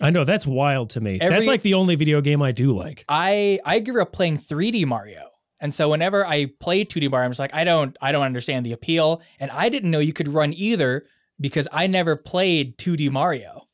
I 0.00 0.10
know 0.10 0.24
that's 0.24 0.46
wild 0.46 0.90
to 0.90 1.00
me. 1.00 1.18
Every- 1.20 1.36
that's 1.36 1.48
like 1.48 1.62
the 1.62 1.74
only 1.74 1.94
video 1.94 2.20
game 2.20 2.40
I 2.42 2.52
do 2.52 2.72
like. 2.76 3.04
I 3.08 3.60
I 3.64 3.80
grew 3.80 4.00
up 4.02 4.12
playing 4.12 4.38
3D 4.38 4.86
Mario. 4.86 5.24
And 5.62 5.74
so 5.74 5.90
whenever 5.90 6.24
I 6.26 6.46
play 6.58 6.84
2D 6.86 7.10
Mario, 7.10 7.26
I'm 7.26 7.30
just 7.32 7.40
like, 7.40 7.52
I 7.54 7.64
don't 7.64 7.96
I 8.00 8.12
don't 8.12 8.22
understand 8.24 8.64
the 8.64 8.72
appeal. 8.72 9.20
And 9.38 9.50
I 9.50 9.68
didn't 9.68 9.90
know 9.90 9.98
you 9.98 10.12
could 10.14 10.28
run 10.28 10.54
either 10.54 11.04
because 11.38 11.68
I 11.72 11.86
never 11.86 12.16
played 12.16 12.78
2D 12.78 13.10
Mario. 13.10 13.66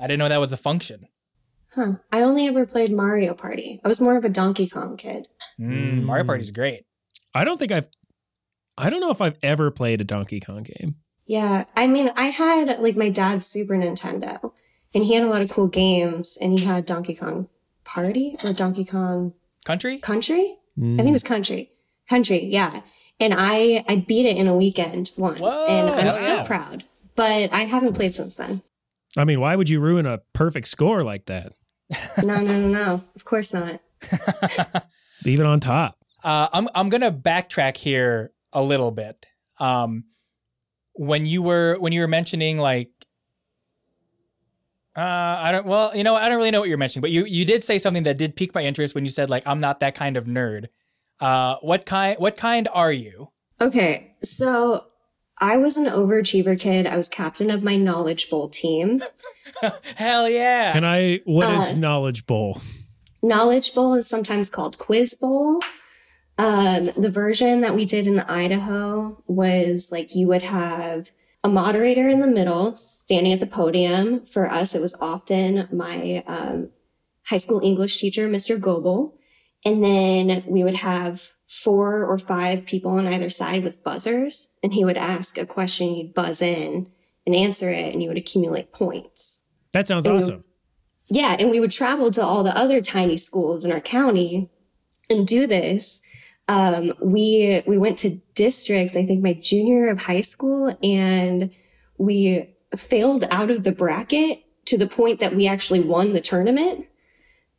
I 0.00 0.06
didn't 0.06 0.18
know 0.20 0.28
that 0.28 0.40
was 0.40 0.52
a 0.52 0.56
function. 0.56 1.08
Huh. 1.74 1.94
I 2.12 2.22
only 2.22 2.46
ever 2.46 2.64
played 2.66 2.92
Mario 2.92 3.34
Party. 3.34 3.80
I 3.84 3.88
was 3.88 4.00
more 4.00 4.16
of 4.16 4.24
a 4.24 4.28
Donkey 4.28 4.68
Kong 4.68 4.96
kid. 4.96 5.28
Mm, 5.60 6.04
Mario 6.04 6.24
Mm. 6.24 6.26
Party's 6.28 6.50
great. 6.52 6.84
I 7.34 7.44
don't 7.44 7.58
think 7.58 7.72
I've 7.72 7.88
I 8.78 8.88
don't 8.90 9.00
know 9.00 9.10
if 9.10 9.20
I've 9.20 9.36
ever 9.42 9.70
played 9.70 10.00
a 10.00 10.04
Donkey 10.04 10.40
Kong 10.40 10.62
game. 10.62 10.96
Yeah. 11.26 11.64
I 11.76 11.86
mean, 11.86 12.12
I 12.16 12.26
had 12.26 12.80
like 12.80 12.96
my 12.96 13.08
dad's 13.08 13.46
Super 13.46 13.74
Nintendo 13.74 14.52
and 14.94 15.04
he 15.04 15.14
had 15.14 15.22
a 15.22 15.28
lot 15.28 15.42
of 15.42 15.50
cool 15.50 15.66
games 15.66 16.38
and 16.40 16.58
he 16.58 16.64
had 16.64 16.86
Donkey 16.86 17.14
Kong 17.14 17.48
Party 17.84 18.36
or 18.44 18.52
Donkey 18.52 18.84
Kong 18.84 19.34
Country? 19.64 19.98
Country? 19.98 20.56
Mm. 20.78 20.94
I 20.94 20.98
think 20.98 21.08
it 21.08 21.12
was 21.12 21.22
Country. 21.22 21.70
Country, 22.08 22.44
yeah. 22.44 22.82
And 23.20 23.34
I 23.36 23.84
I 23.88 23.96
beat 23.96 24.26
it 24.26 24.36
in 24.36 24.46
a 24.46 24.56
weekend 24.56 25.12
once 25.16 25.40
Whoa, 25.40 25.66
and 25.66 25.88
I'm 25.88 26.10
still 26.10 26.36
yeah. 26.36 26.44
proud. 26.44 26.84
But 27.14 27.52
I 27.52 27.62
haven't 27.62 27.94
played 27.94 28.14
since 28.14 28.36
then. 28.36 28.62
I 29.16 29.24
mean, 29.24 29.40
why 29.40 29.54
would 29.54 29.70
you 29.70 29.80
ruin 29.80 30.06
a 30.06 30.18
perfect 30.32 30.66
score 30.66 31.04
like 31.04 31.26
that? 31.26 31.52
No, 32.24 32.40
no, 32.40 32.58
no, 32.58 32.68
no. 32.68 33.04
Of 33.14 33.24
course 33.24 33.54
not. 33.54 33.80
Leave 35.24 35.38
it 35.38 35.46
on 35.46 35.60
top. 35.60 35.98
Uh, 36.22 36.48
I'm 36.52 36.68
I'm 36.74 36.88
gonna 36.88 37.12
backtrack 37.12 37.76
here 37.76 38.32
a 38.52 38.62
little 38.62 38.90
bit. 38.90 39.26
Um, 39.58 40.04
when 40.94 41.26
you 41.26 41.42
were 41.42 41.76
when 41.78 41.92
you 41.92 42.00
were 42.00 42.08
mentioning 42.08 42.58
like, 42.58 42.90
uh, 44.96 45.00
I 45.00 45.52
don't. 45.52 45.66
Well, 45.66 45.94
you 45.96 46.04
know, 46.04 46.14
I 46.14 46.28
don't 46.28 46.38
really 46.38 46.50
know 46.50 46.60
what 46.60 46.68
you're 46.68 46.78
mentioning, 46.78 47.02
but 47.02 47.10
you 47.10 47.24
you 47.24 47.44
did 47.44 47.64
say 47.64 47.78
something 47.78 48.04
that 48.04 48.16
did 48.16 48.36
pique 48.36 48.54
my 48.54 48.62
interest 48.62 48.94
when 48.94 49.04
you 49.04 49.10
said 49.10 49.28
like 49.28 49.46
I'm 49.46 49.60
not 49.60 49.80
that 49.80 49.94
kind 49.94 50.16
of 50.16 50.24
nerd. 50.24 50.66
Uh, 51.20 51.56
what 51.60 51.84
kind 51.86 52.18
what 52.18 52.36
kind 52.36 52.68
are 52.72 52.92
you? 52.92 53.30
Okay, 53.60 54.14
so 54.22 54.86
I 55.38 55.56
was 55.56 55.76
an 55.76 55.86
overachiever 55.86 56.58
kid. 56.58 56.86
I 56.86 56.96
was 56.96 57.08
captain 57.08 57.50
of 57.50 57.62
my 57.62 57.76
knowledge 57.76 58.30
bowl 58.30 58.48
team. 58.48 59.02
Hell 59.96 60.28
yeah! 60.28 60.72
Can 60.72 60.84
I 60.84 61.20
what 61.24 61.50
is 61.50 61.74
Uh, 61.74 61.76
knowledge 61.76 62.26
bowl? 62.26 62.60
Knowledge 63.22 63.74
bowl 63.74 63.94
is 63.94 64.06
sometimes 64.06 64.50
called 64.50 64.78
quiz 64.78 65.14
bowl. 65.14 65.60
Um, 66.36 66.90
the 66.96 67.10
version 67.10 67.60
that 67.60 67.74
we 67.74 67.84
did 67.84 68.06
in 68.06 68.20
Idaho 68.20 69.22
was 69.26 69.90
like 69.92 70.14
you 70.14 70.26
would 70.28 70.42
have 70.42 71.10
a 71.44 71.48
moderator 71.48 72.08
in 72.08 72.20
the 72.20 72.26
middle 72.26 72.74
standing 72.74 73.32
at 73.32 73.40
the 73.40 73.46
podium. 73.46 74.24
For 74.24 74.50
us, 74.50 74.74
it 74.74 74.80
was 74.80 74.96
often 75.00 75.68
my 75.70 76.24
um, 76.26 76.70
high 77.26 77.36
school 77.36 77.60
English 77.62 77.98
teacher, 77.98 78.28
Mr. 78.28 78.58
Goebel. 78.58 79.16
And 79.64 79.82
then 79.82 80.44
we 80.46 80.62
would 80.62 80.76
have 80.76 81.32
four 81.46 82.04
or 82.04 82.18
five 82.18 82.66
people 82.66 82.90
on 82.92 83.06
either 83.06 83.30
side 83.30 83.64
with 83.64 83.82
buzzers, 83.82 84.48
and 84.62 84.74
he 84.74 84.84
would 84.84 84.96
ask 84.96 85.38
a 85.38 85.46
question, 85.46 85.94
you'd 85.94 86.14
buzz 86.14 86.42
in 86.42 86.88
and 87.24 87.34
answer 87.34 87.70
it, 87.70 87.92
and 87.92 88.02
you 88.02 88.08
would 88.08 88.18
accumulate 88.18 88.72
points. 88.72 89.46
That 89.72 89.88
sounds 89.88 90.06
Ooh. 90.06 90.16
awesome. 90.16 90.44
Yeah, 91.10 91.36
and 91.38 91.50
we 91.50 91.60
would 91.60 91.70
travel 91.70 92.10
to 92.10 92.22
all 92.22 92.42
the 92.42 92.56
other 92.56 92.80
tiny 92.80 93.16
schools 93.16 93.64
in 93.64 93.72
our 93.72 93.80
county 93.80 94.50
and 95.08 95.26
do 95.26 95.46
this. 95.46 96.02
Um, 96.48 96.92
we 97.00 97.62
we 97.66 97.78
went 97.78 97.98
to 98.00 98.20
districts. 98.34 98.96
I 98.96 99.06
think 99.06 99.22
my 99.22 99.32
junior 99.34 99.78
year 99.84 99.90
of 99.90 100.02
high 100.02 100.20
school, 100.20 100.76
and 100.82 101.50
we 101.98 102.54
failed 102.76 103.24
out 103.30 103.50
of 103.50 103.64
the 103.64 103.72
bracket 103.72 104.40
to 104.66 104.76
the 104.78 104.86
point 104.86 105.20
that 105.20 105.34
we 105.34 105.46
actually 105.46 105.80
won 105.80 106.12
the 106.12 106.20
tournament. 106.20 106.86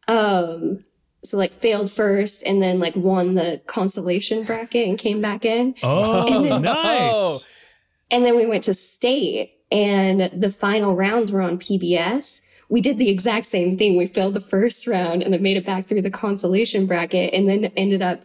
Um, 0.07 0.83
so 1.23 1.37
like 1.37 1.51
failed 1.51 1.89
first, 1.91 2.43
and 2.43 2.61
then 2.61 2.79
like 2.79 2.95
won 2.95 3.33
the 3.35 3.61
consolation 3.65 4.43
bracket 4.43 4.87
and 4.87 4.97
came 4.97 5.21
back 5.21 5.45
in. 5.45 5.73
Oh, 5.83 6.27
And 6.27 6.45
then- 6.45 6.61
nice. 6.61 7.45
And 8.11 8.23
then 8.23 8.35
we 8.35 8.45
went 8.45 8.63
to 8.65 8.73
state 8.75 9.53
and 9.71 10.29
the 10.31 10.51
final 10.51 10.95
rounds 10.95 11.31
were 11.31 11.41
on 11.41 11.57
PBS. 11.57 12.41
We 12.69 12.79
did 12.79 12.99
the 12.99 13.09
exact 13.09 13.47
same 13.47 13.79
thing. 13.79 13.97
We 13.97 14.05
failed 14.05 14.35
the 14.35 14.39
first 14.41 14.85
round 14.85 15.23
and 15.23 15.33
then 15.33 15.41
made 15.41 15.57
it 15.57 15.65
back 15.65 15.87
through 15.87 16.03
the 16.03 16.11
consolation 16.11 16.85
bracket 16.85 17.33
and 17.33 17.49
then 17.49 17.65
ended 17.75 18.03
up 18.03 18.21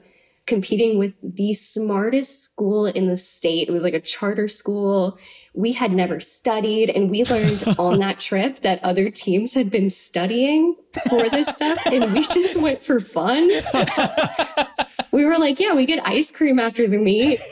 competing 0.50 0.98
with 0.98 1.14
the 1.22 1.54
smartest 1.54 2.42
school 2.42 2.84
in 2.84 3.06
the 3.06 3.16
state. 3.16 3.68
It 3.68 3.72
was 3.72 3.84
like 3.84 3.94
a 3.94 4.00
charter 4.00 4.48
school. 4.48 5.16
We 5.54 5.72
had 5.72 5.92
never 5.92 6.18
studied 6.18 6.90
and 6.90 7.08
we 7.08 7.24
learned 7.24 7.62
on 7.78 8.00
that 8.00 8.18
trip 8.18 8.60
that 8.60 8.82
other 8.84 9.10
teams 9.10 9.54
had 9.54 9.70
been 9.70 9.88
studying 9.88 10.74
for 11.08 11.30
this 11.30 11.46
stuff 11.46 11.78
and 11.86 12.12
we 12.12 12.22
just 12.34 12.60
went 12.60 12.82
for 12.82 13.00
fun. 13.00 13.48
We 15.12 15.24
were 15.24 15.38
like, 15.38 15.60
yeah, 15.60 15.72
we 15.72 15.86
get 15.86 16.06
ice 16.06 16.32
cream 16.32 16.58
after 16.58 16.88
the 16.88 16.98
meet. 16.98 17.40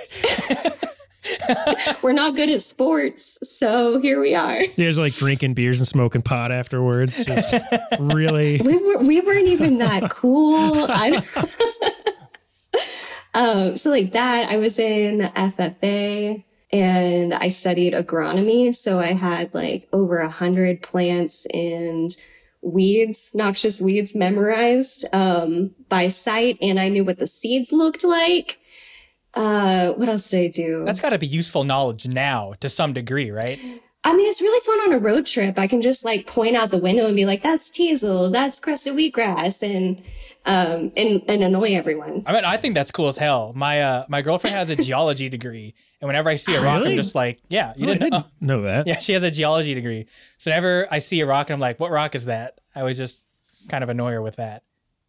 We're 2.03 2.13
not 2.13 2.37
good 2.37 2.49
at 2.49 2.63
sports, 2.63 3.39
so 3.43 4.01
here 4.01 4.21
we 4.21 4.35
are. 4.35 4.61
There's 4.77 4.99
like 4.99 5.15
drinking 5.15 5.55
beers 5.55 5.79
and 5.79 5.87
smoking 5.87 6.23
pot 6.23 6.51
afterwards. 6.51 7.23
Just 7.25 7.55
really. 8.01 8.61
We 8.65 8.79
were 8.79 8.99
we 8.99 9.21
weren't 9.21 9.49
even 9.49 9.79
that 9.79 10.11
cool. 10.11 10.87
I, 10.89 11.21
um, 13.39 13.77
so 13.77 13.91
like 13.91 14.13
that, 14.15 14.51
I 14.51 14.57
was 14.57 14.81
in 14.81 15.21
FFA 15.37 16.45
and 16.73 17.33
I 17.33 17.49
studied 17.49 17.93
agronomy. 17.93 18.75
So 18.75 18.99
I 18.99 19.13
had 19.13 19.55
like 19.55 19.89
over 19.93 20.19
a 20.19 20.29
hundred 20.29 20.83
plants 20.83 21.47
and 21.55 22.11
weeds, 22.63 23.31
noxious 23.35 23.81
weeds 23.81 24.13
memorized 24.13 25.05
um, 25.13 25.71
by 25.89 26.09
sight, 26.09 26.59
and 26.61 26.81
I 26.81 26.89
knew 26.89 27.05
what 27.05 27.19
the 27.19 27.29
seeds 27.29 27.73
looked 27.73 28.03
like. 28.03 28.59
Uh, 29.35 29.91
what 29.93 30.09
else 30.09 30.29
did 30.29 30.45
I 30.45 30.49
do? 30.49 30.85
That's 30.85 30.99
got 30.99 31.11
to 31.11 31.19
be 31.19 31.27
useful 31.29 31.63
knowledge 31.63 32.09
now 32.09 32.55
to 32.59 32.69
some 32.69 32.93
degree, 32.93 33.31
right? 33.31 33.61
I 34.03 34.17
mean, 34.17 34.27
it's 34.27 34.43
really 34.43 34.61
fun 34.65 34.91
on 34.91 34.99
a 34.99 34.99
road 34.99 35.27
trip. 35.27 35.61
I 35.61 35.69
can 35.69 35.81
just 35.81 36.05
like 36.05 36.27
point 36.27 36.57
out 36.57 36.73
the 36.73 36.79
window 36.79 37.07
and 37.07 37.15
be 37.15 37.27
like, 37.27 37.43
"That's 37.43 37.71
teasel, 37.71 38.31
that's 38.31 38.59
crested 38.59 38.95
wheatgrass," 38.95 39.63
and 39.63 40.03
um 40.49 40.91
and 40.97 41.23
and 41.29 41.43
annoy 41.43 41.75
everyone. 41.75 42.23
I 42.27 42.33
mean, 42.33 42.45
I 42.45 42.57
think 42.57 42.75
that's 42.75 42.91
cool 42.91 43.09
as 43.09 43.19
hell. 43.19 43.53
My 43.55 43.83
uh, 43.83 44.05
my 44.09 44.23
girlfriend 44.23 44.57
has 44.57 44.71
a 44.71 44.77
geology 44.77 45.29
degree, 45.29 45.75
and 46.01 46.09
whenever 46.09 46.29
I 46.31 46.37
see 46.37 46.55
a 46.55 46.61
rock, 46.63 46.81
Really? 46.81 46.93
I'm 46.93 46.97
just 46.97 47.15
like, 47.15 47.41
yeah, 47.49 47.73
you 47.77 47.85
Oh, 47.89 47.93
didn't 47.95 48.11
know. 48.11 48.19
didn't 48.21 48.33
know 48.41 48.63
that. 48.63 48.87
Yeah, 48.87 48.99
she 48.99 49.13
has 49.13 49.23
a 49.23 49.31
geology 49.31 49.75
degree. 49.75 50.07
So 50.39 50.51
whenever 50.51 50.89
I 50.91 50.99
see 51.01 51.21
a 51.21 51.27
rock 51.27 51.51
and 51.51 51.55
I'm 51.55 51.61
like, 51.61 51.79
what 51.79 51.91
rock 51.91 52.15
is 52.15 52.25
that? 52.25 52.59
I 52.75 52.81
always 52.81 52.97
just 52.99 53.25
kind 53.69 53.85
of 53.85 53.91
annoy 53.91 54.13
her 54.13 54.23
with 54.23 54.37
that. 54.37 54.63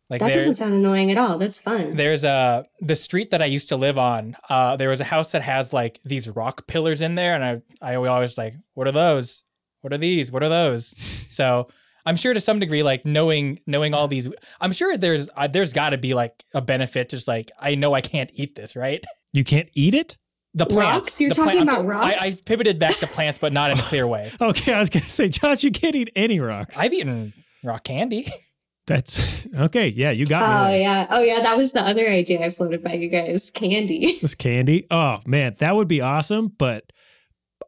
Like 0.10 0.19
that 0.21 0.28
there- 0.28 0.36
doesn't 0.36 0.56
sound 0.56 0.73
annoying 0.73 1.12
at 1.12 1.17
all. 1.17 1.38
That's 1.38 1.60
fun. 1.60 1.95
There's 1.95 2.23
a 2.23 2.65
the 2.82 2.95
street 2.95 3.30
that 3.32 3.41
I 3.41 3.45
used 3.45 3.69
to 3.69 3.75
live 3.78 3.97
on. 3.97 4.36
Uh, 4.49 4.75
there 4.75 4.89
was 4.89 4.99
a 5.02 5.06
house 5.06 5.32
that 5.34 5.43
has 5.43 5.71
like 5.71 5.99
these 6.04 6.28
rock 6.28 6.67
pillars 6.67 7.02
in 7.02 7.15
there, 7.15 7.34
and 7.36 7.43
I 7.82 7.91
I 7.91 7.95
always 7.95 8.38
like, 8.38 8.56
what 8.73 8.88
are 8.88 8.91
those? 8.91 9.43
What 9.82 9.93
are 9.93 9.97
these? 9.97 10.32
What 10.32 10.43
are 10.43 10.49
those? 10.49 10.93
So 11.30 11.69
I'm 12.05 12.15
sure 12.15 12.33
to 12.33 12.39
some 12.41 12.59
degree, 12.59 12.83
like 12.83 13.05
knowing 13.05 13.59
knowing 13.67 13.93
all 13.93 14.07
these, 14.07 14.29
I'm 14.62 14.71
sure 14.71 14.97
there's 14.97 15.29
uh, 15.35 15.47
there's 15.47 15.73
got 15.73 15.89
to 15.91 15.97
be 15.97 16.13
like 16.13 16.43
a 16.53 16.62
benefit. 16.62 17.09
Just 17.09 17.27
like 17.27 17.51
I 17.59 17.75
know 17.75 17.93
I 17.93 18.01
can't 18.01 18.31
eat 18.33 18.55
this, 18.55 18.75
right? 18.75 19.03
You 19.33 19.43
can't 19.43 19.69
eat 19.73 19.93
it? 19.93 20.17
The 20.55 20.65
plants. 20.65 20.95
Rocks? 21.09 21.21
You're 21.21 21.29
the 21.29 21.35
talking 21.35 21.59
I'm- 21.59 21.69
about 21.69 21.85
rocks? 21.85 22.21
I, 22.21 22.25
I 22.27 22.38
pivoted 22.45 22.79
back 22.79 22.95
to 22.95 23.07
plants, 23.07 23.38
but 23.38 23.53
not 23.53 23.69
in 23.71 23.77
a 23.77 23.81
clear 23.83 24.07
way. 24.07 24.31
Okay, 24.41 24.73
I 24.73 24.79
was 24.79 24.89
gonna 24.89 25.05
say, 25.07 25.29
Josh, 25.29 25.63
you 25.63 25.71
can't 25.71 25.95
eat 25.95 26.09
any 26.15 26.39
rocks. 26.39 26.77
I've 26.79 26.93
eaten 26.93 27.33
rock 27.63 27.83
candy. 27.83 28.31
That's 28.88 29.47
okay. 29.55 29.88
Yeah, 29.89 30.09
you 30.09 30.25
got 30.25 30.41
Oh 30.41 30.65
me. 30.65 30.71
there. 30.71 30.81
yeah. 30.81 31.07
Oh 31.12 31.21
yeah. 31.21 31.41
That 31.41 31.55
was 31.57 31.73
the 31.73 31.81
other 31.81 32.07
idea 32.09 32.43
I 32.43 32.49
floated 32.49 32.83
by 32.83 32.93
you 32.93 33.09
guys. 33.09 33.51
Candy. 33.51 34.17
This 34.21 34.33
candy. 34.33 34.88
Oh 34.89 35.19
man, 35.27 35.55
that 35.59 35.75
would 35.75 35.88
be 35.88 36.01
awesome, 36.01 36.47
but 36.57 36.91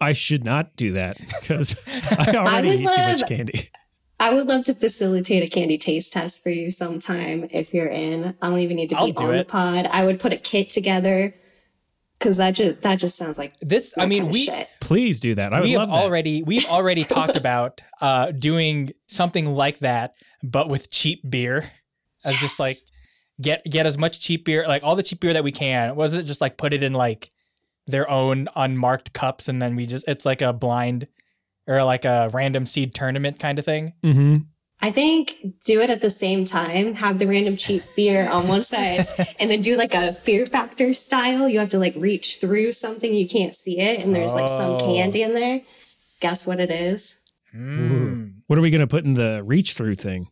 I 0.01 0.13
should 0.13 0.43
not 0.43 0.75
do 0.75 0.93
that 0.93 1.17
because 1.41 1.75
I 1.87 2.35
already 2.35 2.69
would 2.69 2.79
eat 2.79 2.95
too 2.95 3.01
much 3.03 3.27
candy. 3.27 3.69
I 4.21 4.31
would 4.31 4.45
love 4.45 4.65
to 4.65 4.75
facilitate 4.75 5.41
a 5.41 5.47
candy 5.47 5.79
taste 5.79 6.13
test 6.13 6.43
for 6.43 6.51
you 6.51 6.69
sometime 6.69 7.47
if 7.49 7.73
you're 7.73 7.87
in. 7.87 8.35
I 8.39 8.49
don't 8.49 8.59
even 8.59 8.77
need 8.77 8.91
to 8.91 8.95
be 8.95 8.99
I'll 8.99 9.11
do 9.11 9.25
on 9.25 9.37
the 9.37 9.43
pod. 9.43 9.87
I 9.87 10.05
would 10.05 10.19
put 10.19 10.31
a 10.31 10.37
kit 10.37 10.69
together 10.69 11.33
because 12.19 12.37
that 12.37 12.51
just 12.51 12.83
that 12.83 12.97
just 12.97 13.17
sounds 13.17 13.39
like 13.39 13.59
This, 13.61 13.95
I 13.97 14.05
mean, 14.05 14.29
we 14.29 14.43
shit. 14.43 14.69
Please 14.79 15.19
do 15.19 15.33
that. 15.33 15.53
I 15.53 15.61
would 15.61 15.63
we 15.67 15.75
love 15.75 15.89
have 15.89 15.97
that. 15.97 16.05
already 16.05 16.43
we've 16.43 16.67
already 16.67 17.03
talked 17.03 17.35
about 17.35 17.81
uh 17.99 18.29
doing 18.31 18.91
something 19.07 19.53
like 19.53 19.79
that 19.79 20.13
but 20.43 20.69
with 20.69 20.91
cheap 20.91 21.27
beer 21.27 21.71
as 22.23 22.35
just 22.35 22.59
like 22.59 22.77
get 23.41 23.63
get 23.65 23.87
as 23.87 23.97
much 23.97 24.19
cheap 24.19 24.45
beer 24.45 24.65
like 24.67 24.83
all 24.83 24.95
the 24.95 25.01
cheap 25.01 25.19
beer 25.19 25.33
that 25.33 25.43
we 25.43 25.51
can 25.51 25.95
was 25.95 26.13
it 26.13 26.23
just 26.23 26.41
like 26.41 26.57
put 26.57 26.73
it 26.73 26.83
in 26.83 26.93
like 26.93 27.31
their 27.87 28.07
own 28.07 28.47
unmarked 28.55 29.13
cups 29.13 29.47
and 29.47 29.59
then 29.59 29.75
we 29.75 29.87
just 29.87 30.07
it's 30.07 30.27
like 30.27 30.43
a 30.43 30.53
blind 30.53 31.07
or 31.71 31.83
like 31.83 32.05
a 32.05 32.29
random 32.33 32.65
seed 32.65 32.93
tournament 32.93 33.39
kind 33.39 33.57
of 33.59 33.65
thing 33.65 33.93
hmm 34.03 34.37
I 34.83 34.89
think 34.89 35.35
do 35.63 35.79
it 35.81 35.91
at 35.91 36.01
the 36.01 36.09
same 36.09 36.43
time. 36.43 36.95
Have 36.95 37.19
the 37.19 37.27
random 37.27 37.55
cheap 37.55 37.83
beer 37.95 38.27
on 38.27 38.47
one 38.47 38.63
side, 38.63 39.05
and 39.39 39.51
then 39.51 39.61
do 39.61 39.77
like 39.77 39.93
a 39.93 40.11
Fear 40.11 40.47
Factor 40.47 40.95
style. 40.95 41.47
You 41.47 41.59
have 41.59 41.69
to 41.69 41.77
like 41.77 41.93
reach 41.95 42.39
through 42.41 42.71
something 42.71 43.13
you 43.13 43.27
can't 43.27 43.55
see 43.55 43.79
it, 43.79 44.03
and 44.03 44.15
there's 44.15 44.33
like 44.33 44.47
some 44.47 44.71
Oh. 44.71 44.79
candy 44.79 45.21
in 45.21 45.35
there. 45.35 45.61
Guess 46.19 46.47
what 46.47 46.59
it 46.59 46.71
is? 46.71 47.15
Mm. 47.55 48.37
What 48.47 48.57
are 48.57 48.63
we 48.63 48.71
gonna 48.71 48.87
put 48.87 49.05
in 49.05 49.13
the 49.13 49.43
reach 49.45 49.73
through 49.75 49.93
thing? 49.93 50.29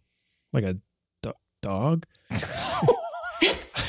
Like 0.52 0.64
a 0.64 0.78
do- 1.22 1.34
dog? 1.62 2.08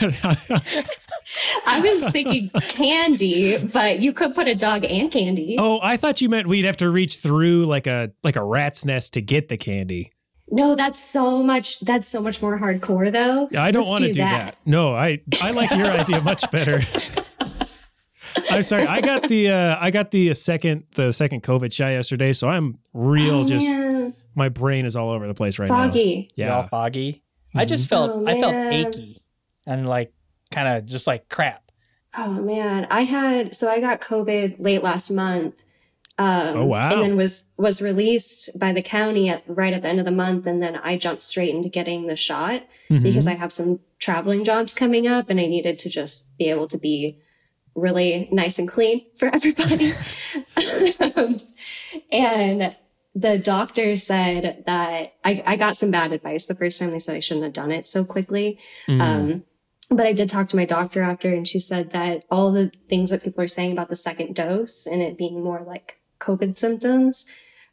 I 0.02 1.80
was 1.80 2.08
thinking 2.10 2.50
candy, 2.68 3.58
but 3.58 4.00
you 4.00 4.12
could 4.12 4.34
put 4.34 4.48
a 4.48 4.54
dog 4.54 4.84
and 4.84 5.10
candy. 5.10 5.56
oh, 5.58 5.78
I 5.82 5.96
thought 5.96 6.20
you 6.20 6.28
meant 6.28 6.46
we'd 6.48 6.64
have 6.64 6.76
to 6.78 6.90
reach 6.90 7.16
through 7.16 7.66
like 7.66 7.86
a 7.86 8.12
like 8.22 8.36
a 8.36 8.44
rat's 8.44 8.84
nest 8.84 9.14
to 9.14 9.20
get 9.20 9.48
the 9.48 9.56
candy. 9.56 10.12
No, 10.52 10.74
that's 10.74 10.98
so 10.98 11.42
much. 11.42 11.78
That's 11.80 12.08
so 12.08 12.20
much 12.20 12.42
more 12.42 12.58
hardcore, 12.58 13.12
though. 13.12 13.48
I 13.56 13.70
don't 13.70 13.86
want 13.86 14.02
to 14.04 14.12
do 14.12 14.20
that. 14.20 14.56
No, 14.66 14.94
I 14.94 15.20
I 15.40 15.52
like 15.52 15.70
your 15.70 15.86
idea 15.88 16.20
much 16.22 16.50
better. 16.50 16.80
I'm 18.50 18.62
sorry. 18.62 18.86
I 18.86 19.00
got 19.00 19.28
the 19.28 19.50
uh 19.50 19.76
I 19.80 19.90
got 19.90 20.10
the 20.10 20.32
second 20.34 20.84
the 20.94 21.12
second 21.12 21.42
COVID 21.42 21.72
shot 21.72 21.88
yesterday, 21.88 22.32
so 22.32 22.48
I'm 22.48 22.78
real 22.92 23.40
Oh, 23.40 23.44
just 23.44 23.66
man. 23.66 24.14
my 24.34 24.48
brain 24.48 24.86
is 24.86 24.96
all 24.96 25.10
over 25.10 25.26
the 25.26 25.34
place 25.34 25.58
right 25.58 25.68
now. 25.68 25.84
foggy. 25.86 26.30
You're 26.36 26.50
all 26.50 26.62
Yeah. 26.62 26.68
foggy 26.68 27.22
i 27.52 27.64
Mhm. 27.64 27.68
just 27.68 27.88
felt 27.88 28.10
Oh, 28.14 28.26
i 28.28 28.40
felt 28.40 28.54
achy 28.54 29.19
and 29.66 29.86
like 29.88 30.12
kind 30.50 30.68
of 30.68 30.86
just 30.86 31.06
like 31.06 31.28
crap 31.28 31.62
Oh 32.18 32.32
man, 32.32 32.88
I 32.90 33.02
had 33.02 33.54
so 33.54 33.68
I 33.70 33.80
got 33.80 34.00
COVID 34.00 34.56
late 34.58 34.82
last 34.82 35.10
month. 35.12 35.62
Um, 36.18 36.56
Oh, 36.56 36.66
wow. 36.66 36.90
And 36.90 37.00
then 37.02 37.16
was 37.16 37.44
was 37.56 37.80
released 37.80 38.50
by 38.58 38.72
the 38.72 38.82
county 38.82 39.28
at 39.28 39.44
right 39.46 39.72
at 39.72 39.82
the 39.82 39.88
end 39.88 40.00
of 40.00 40.04
the 40.04 40.10
month, 40.10 40.44
and 40.44 40.60
then 40.60 40.74
I 40.76 40.98
jumped 40.98 41.22
straight 41.22 41.54
into 41.54 41.68
getting 41.68 42.08
the 42.08 42.16
shot 42.16 42.64
Mhm. 42.90 43.04
because 43.04 43.28
I 43.28 43.34
have 43.34 43.52
some 43.52 43.78
traveling 44.00 44.42
jobs 44.42 44.74
coming 44.74 45.06
up, 45.06 45.30
and 45.30 45.38
I 45.38 45.46
needed 45.46 45.78
to 45.78 45.88
just 45.88 46.36
be 46.36 46.46
able 46.50 46.66
to 46.68 46.76
be 46.78 47.18
really 47.76 48.28
nice 48.32 48.58
and 48.58 48.68
clean 48.68 49.06
for 49.16 49.28
everybody. 49.32 49.92
Um, 51.16 51.36
and 52.12 52.76
the 53.14 53.38
doctor 53.38 53.96
said 53.96 54.62
that 54.66 55.14
I, 55.24 55.42
I 55.46 55.56
got 55.56 55.76
some 55.76 55.90
bad 55.90 56.12
advice 56.12 56.46
the 56.46 56.54
first 56.54 56.78
time 56.78 56.90
they 56.90 56.98
said 56.98 57.16
I 57.16 57.20
shouldn't 57.20 57.44
have 57.44 57.52
done 57.52 57.72
it 57.72 57.86
so 57.86 58.04
quickly. 58.04 58.58
Mhm. 58.88 59.00
Um, 59.00 59.44
but 59.90 60.06
I 60.06 60.12
did 60.12 60.28
talk 60.28 60.48
to 60.48 60.56
my 60.56 60.64
doctor 60.64 61.02
after, 61.02 61.32
and 61.34 61.46
she 61.46 61.58
said 61.58 61.90
that 61.92 62.24
all 62.30 62.52
the 62.52 62.70
things 62.88 63.10
that 63.10 63.22
people 63.22 63.42
are 63.44 63.48
saying 63.48 63.72
about 63.72 63.88
the 63.88 63.96
second 63.96 64.34
dose 64.34 64.86
and 64.86 65.02
it 65.02 65.18
being 65.18 65.42
more 65.42 65.62
like 65.66 65.98
COVID 66.20 66.56
symptoms, 66.56 67.26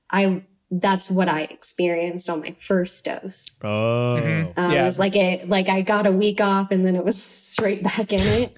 I 0.10 0.44
that's 0.70 1.10
what 1.10 1.30
I 1.30 1.42
experienced 1.44 2.30
on 2.30 2.42
my 2.42 2.54
first 2.60 3.06
dose. 3.06 3.58
oh. 3.64 4.20
Mhm. 4.22 4.58
Um, 4.58 4.72
Yeah. 4.72 4.82
It 4.82 4.86
was 4.86 5.00
like 5.00 5.16
it, 5.16 5.48
like 5.48 5.70
I 5.70 5.82
got 5.82 6.06
a 6.06 6.12
week 6.12 6.42
off, 6.42 6.72
and 6.72 6.86
then 6.86 6.96
it 6.96 7.06
was 7.06 7.22
straight 7.54 7.84
back 7.84 8.12
in 8.12 8.50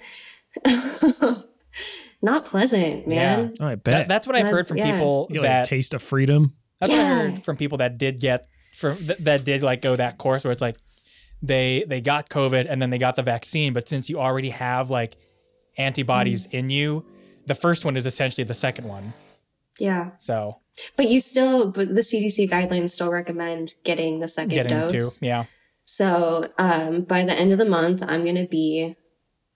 it. 0.66 0.66
Not 2.22 2.46
pleasant, 2.46 3.08
man. 3.08 3.54
Yeah. 3.60 3.66
I 3.66 3.70
That- 3.72 3.84
bet. 3.84 4.08
that's 4.08 4.28
what 4.28 4.36
i've 4.36 4.48
heard 4.48 4.68
from 4.68 4.78
yeah. 4.78 4.92
people 4.92 5.28
you 5.30 5.42
get, 5.42 5.48
like 5.58 5.66
a 5.66 5.70
taste 5.70 5.94
of 5.94 6.02
freedom. 6.02 6.54
That's 6.80 6.92
what 6.92 7.00
I 7.00 7.04
Yeah. 7.04 7.30
heard 7.32 7.44
from 7.46 7.56
people 7.58 7.78
that 7.78 7.98
did 7.98 8.20
get 8.20 8.46
from 8.76 8.98
th- 8.98 9.20
that 9.20 9.46
did 9.46 9.64
like 9.64 9.82
go 9.82 9.96
that 9.96 10.18
course 10.18 10.44
where 10.44 10.52
it's 10.52 10.62
like 10.62 10.76
they 11.42 11.86
they 11.88 12.02
got 12.02 12.30
COVID 12.30 12.66
and 12.70 12.82
then 12.82 12.90
they 12.90 12.98
got 12.98 13.16
the 13.16 13.24
vaccine, 13.24 13.74
but 13.74 13.88
since 13.88 14.10
you 14.10 14.20
already 14.20 14.50
have 14.50 14.90
like 14.90 15.18
antibodies 15.78 16.48
Mm. 16.48 16.54
in 16.54 16.70
you, 16.70 17.06
the 17.46 17.56
first 17.56 17.86
one 17.86 17.96
is 17.98 18.06
essentially 18.06 18.44
the 18.44 18.54
second 18.54 18.88
one. 18.88 19.14
Yeah. 19.80 20.12
So 20.20 20.58
But 20.98 21.08
you 21.08 21.20
still, 21.20 21.72
but 21.72 21.96
the 21.96 22.02
CDC 22.02 22.50
guidelines 22.50 22.92
still 22.92 23.12
recommend 23.12 23.76
getting 23.84 24.20
the 24.20 24.28
second 24.28 24.54
getting 24.54 24.78
dose. 24.78 25.20
two, 25.20 25.26
yeah. 25.26 25.46
So 25.86 26.50
um, 26.58 27.04
by 27.04 27.24
the 27.24 27.34
end 27.34 27.52
of 27.52 27.58
the 27.58 27.66
month, 27.66 28.04
I'm 28.06 28.24
going 28.24 28.36
to 28.36 28.48
be 28.48 28.96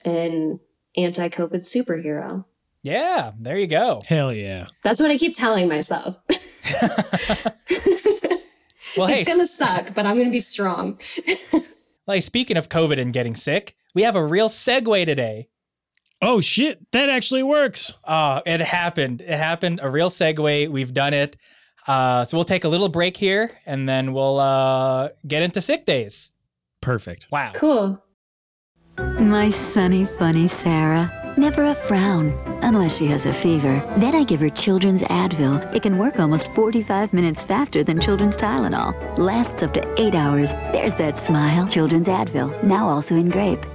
an 0.05 0.59
anti 0.95 1.29
COVID 1.29 1.61
superhero. 1.63 2.45
Yeah, 2.81 3.31
there 3.39 3.57
you 3.57 3.67
go. 3.67 4.03
Hell 4.07 4.33
yeah. 4.33 4.67
That's 4.83 4.99
what 5.01 5.11
I 5.11 5.17
keep 5.17 5.35
telling 5.35 5.67
myself. 5.69 6.19
Well, 8.95 9.07
hey, 9.07 9.21
it's 9.21 9.27
going 9.27 9.39
to 9.39 9.47
suck, 9.47 9.95
but 9.95 10.05
I'm 10.05 10.17
going 10.17 10.27
to 10.27 10.31
be 10.31 10.37
strong. 10.39 10.99
like 12.07 12.23
speaking 12.23 12.57
of 12.57 12.69
COVID 12.69 12.99
and 12.99 13.13
getting 13.13 13.35
sick, 13.35 13.75
we 13.93 14.03
have 14.03 14.15
a 14.15 14.25
real 14.25 14.49
segue 14.49 15.05
today. 15.05 15.47
Oh 16.21 16.39
shit, 16.39 16.79
that 16.91 17.09
actually 17.09 17.43
works. 17.43 17.95
Uh, 18.03 18.41
it 18.45 18.61
happened. 18.61 19.21
It 19.21 19.37
happened. 19.37 19.79
A 19.81 19.89
real 19.89 20.09
segue. 20.09 20.69
We've 20.69 20.93
done 20.93 21.13
it. 21.13 21.35
Uh, 21.85 22.23
so 22.23 22.37
we'll 22.37 22.45
take 22.45 22.63
a 22.63 22.69
little 22.69 22.89
break 22.89 23.17
here 23.17 23.51
and 23.65 23.89
then 23.89 24.13
we'll 24.13 24.39
uh, 24.39 25.09
get 25.27 25.43
into 25.43 25.59
sick 25.61 25.85
days. 25.85 26.31
Perfect. 26.81 27.27
Wow. 27.29 27.51
Cool. 27.53 28.01
My 28.97 29.51
sunny, 29.73 30.05
funny 30.17 30.47
Sarah. 30.47 31.22
Never 31.35 31.65
a 31.65 31.73
frown, 31.73 32.31
unless 32.61 32.97
she 32.97 33.07
has 33.07 33.25
a 33.25 33.33
fever. 33.33 33.81
Then 33.97 34.13
I 34.13 34.23
give 34.23 34.39
her 34.41 34.51
Children's 34.51 35.01
Advil. 35.01 35.73
It 35.73 35.81
can 35.81 35.97
work 35.97 36.19
almost 36.19 36.47
45 36.49 37.11
minutes 37.11 37.41
faster 37.41 37.83
than 37.83 37.99
Children's 37.99 38.35
Tylenol. 38.35 39.17
Lasts 39.17 39.63
up 39.63 39.73
to 39.73 40.01
eight 40.01 40.13
hours. 40.13 40.51
There's 40.71 40.93
that 40.95 41.17
smile. 41.25 41.67
Children's 41.67 42.05
Advil, 42.05 42.63
now 42.63 42.87
also 42.87 43.15
in 43.15 43.29
grape. 43.29 43.65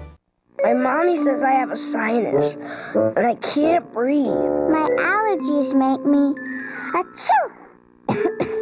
My 0.62 0.72
mommy 0.72 1.16
says 1.16 1.42
I 1.42 1.50
have 1.50 1.72
a 1.72 1.76
sinus 1.76 2.54
and 2.94 3.26
I 3.26 3.34
can't 3.34 3.92
breathe. 3.92 4.26
My 4.26 4.88
allergies 4.98 5.74
make 5.74 6.06
me 6.06 6.34
achoo. 6.94 8.54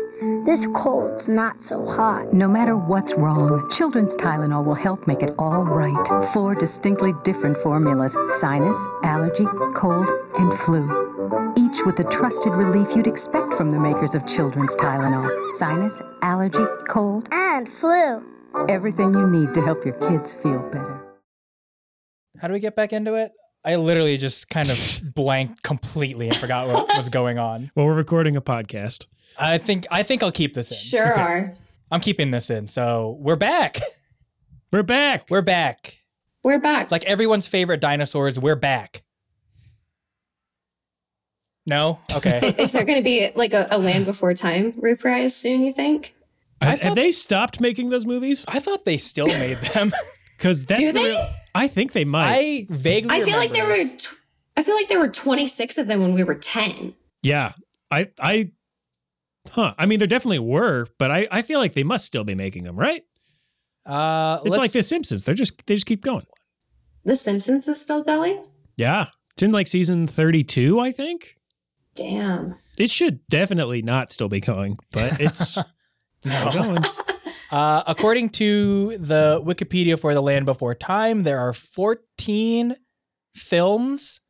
This 0.47 0.67
cold's 0.75 1.29
not 1.29 1.61
so 1.61 1.85
hot. 1.85 2.33
No 2.33 2.47
matter 2.47 2.77
what's 2.77 3.15
wrong, 3.15 3.69
Children's 3.69 4.15
Tylenol 4.15 4.65
will 4.65 4.75
help 4.77 5.09
make 5.09 5.21
it 5.21 5.35
all 5.41 5.65
right. 5.65 6.27
Four 6.33 6.55
distinctly 6.55 7.13
different 7.25 7.59
formulas 7.59 8.17
sinus, 8.29 8.79
allergy, 9.03 9.45
cold, 9.75 10.09
and 10.39 10.57
flu. 10.61 10.85
Each 11.57 11.85
with 11.85 11.97
the 11.97 12.05
trusted 12.05 12.53
relief 12.53 12.95
you'd 12.95 13.09
expect 13.09 13.55
from 13.55 13.73
the 13.73 13.79
makers 13.81 14.15
of 14.15 14.25
Children's 14.25 14.77
Tylenol. 14.77 15.49
Sinus, 15.51 16.01
allergy, 16.23 16.65
cold, 16.89 17.29
And 17.33 17.69
flu. 17.69 18.23
everything 18.69 19.13
you 19.15 19.27
need 19.27 19.53
to 19.53 19.61
help 19.61 19.85
your 19.85 19.95
kids 19.95 20.33
feel 20.33 20.61
better. 20.71 21.03
How 22.41 22.47
do 22.47 22.55
we 22.55 22.61
get 22.61 22.77
back 22.77 22.93
into 22.93 23.15
it? 23.15 23.33
I 23.66 23.74
literally 23.74 24.16
just 24.16 24.48
kind 24.48 24.70
of 24.70 25.00
blanked 25.14 25.62
completely 25.64 26.29
and 26.29 26.37
forgot 26.37 26.68
what 26.68 26.87
was 26.96 27.09
going 27.09 27.38
on. 27.38 27.72
Well, 27.74 27.85
we're 27.87 27.94
recording 27.94 28.37
a 28.37 28.40
podcast. 28.40 29.07
I 29.38 29.59
think 29.59 29.87
I 29.90 30.02
think 30.05 30.22
I'll 30.22 30.33
keep 30.33 30.55
this 30.55 30.70
in. 30.70 30.98
Sure 30.98 31.12
are. 31.18 31.57
I'm 31.90 32.00
keeping 32.00 32.31
this 32.31 32.48
in. 32.48 32.68
So 32.68 33.16
we're 33.20 33.37
back. 33.37 33.81
We're 34.72 34.83
back. 34.85 35.26
We're 35.31 35.42
back. 35.42 36.05
We're 36.44 36.59
back. 36.61 36.90
Like 36.92 37.05
everyone's 37.05 37.46
favorite 37.48 37.81
dinosaurs, 37.81 38.38
we're 38.38 38.55
back. 38.57 39.02
No? 41.66 41.98
Okay. 42.14 42.55
Is 42.59 42.70
there 42.72 42.85
going 42.85 42.98
to 42.98 43.05
be 43.05 43.31
like 43.35 43.52
a, 43.52 43.66
a 43.70 43.79
Land 43.79 44.07
Before 44.07 44.33
Time 44.35 44.74
reprise 44.76 45.35
soon, 45.35 45.62
you 45.64 45.72
think? 45.72 46.14
I 46.61 46.66
have 46.70 46.81
thought- 46.81 46.94
they 46.94 47.11
stopped 47.11 47.61
making 47.61 47.90
those 47.90 48.07
movies? 48.07 48.44
I 48.46 48.61
thought 48.61 48.85
they 48.85 48.96
still 48.98 49.26
made 49.26 49.57
them. 49.74 49.92
Because 50.37 50.64
that's 50.66 50.81
Do 50.81 50.87
the 50.87 50.92
they? 50.92 51.05
real- 51.07 51.26
I 51.57 51.69
think 51.69 51.92
they 51.92 52.05
might. 52.05 52.29
I 52.37 52.66
vaguely. 52.71 53.11
I 53.16 53.25
feel 53.25 53.37
like 53.38 53.53
there 53.53 53.66
remember- 53.66 53.92
were. 53.95 53.99
T- 53.99 54.16
I 54.59 54.62
feel 54.62 54.75
like 54.75 54.88
there 54.88 54.99
were 54.99 55.09
26 55.09 55.77
of 55.79 55.87
them 55.87 56.01
when 56.01 56.14
we 56.14 56.25
were 56.25 56.35
10. 56.35 56.95
yeah. 57.23 57.53
I 57.90 58.09
I 58.21 58.51
huh. 59.53 59.75
I 59.79 59.87
mean 59.87 59.99
there 60.01 60.09
definitely 60.09 60.40
were, 60.40 60.88
but 60.99 61.11
I, 61.12 61.29
I 61.31 61.42
feel 61.42 61.61
like 61.61 61.75
they 61.75 61.85
must 61.85 62.05
still 62.05 62.25
be 62.25 62.35
making 62.35 62.64
them, 62.64 62.75
right? 62.77 63.03
Uh, 63.85 64.38
It's 64.42 64.51
let's- 64.51 64.59
like 64.59 64.73
The 64.73 64.83
Simpsons. 64.83 65.25
They're 65.25 65.35
just 65.37 65.64
they 65.66 65.75
just 65.75 65.87
keep 65.87 66.03
going. 66.03 66.27
The 67.05 67.14
Simpsons 67.16 67.69
is 67.69 67.81
still 67.81 68.03
going. 68.03 68.45
Yeah. 68.77 69.07
It's 69.35 69.42
in 69.45 69.53
like 69.53 69.69
season 69.69 70.07
32, 70.09 70.81
I 70.81 70.90
think. 70.90 71.37
Damn. 71.95 72.57
It 72.79 72.90
should 72.90 73.21
definitely 73.29 73.83
not 73.83 74.11
still 74.11 74.29
be 74.29 74.40
going, 74.40 74.79
but 74.90 75.21
it's, 75.21 75.57
it's 76.25 76.35
still 76.51 76.53
going. 76.64 76.83
Uh, 77.51 77.83
according 77.87 78.29
to 78.31 78.97
the 78.99 79.41
Wikipedia 79.45 79.99
for 79.99 80.13
The 80.15 80.21
Land 80.23 80.47
Before 80.47 80.75
Time, 80.75 81.23
there 81.23 81.39
are 81.39 81.53
14 81.53 82.77
films, 83.35 84.21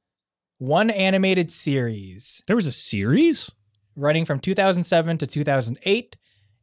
one 0.58 0.90
animated 0.90 1.50
series 1.50 2.42
There 2.46 2.56
was 2.56 2.66
a 2.66 2.72
series? 2.72 3.50
running 3.96 4.26
from 4.26 4.38
2007 4.40 5.16
to 5.18 5.26
2008, 5.26 6.16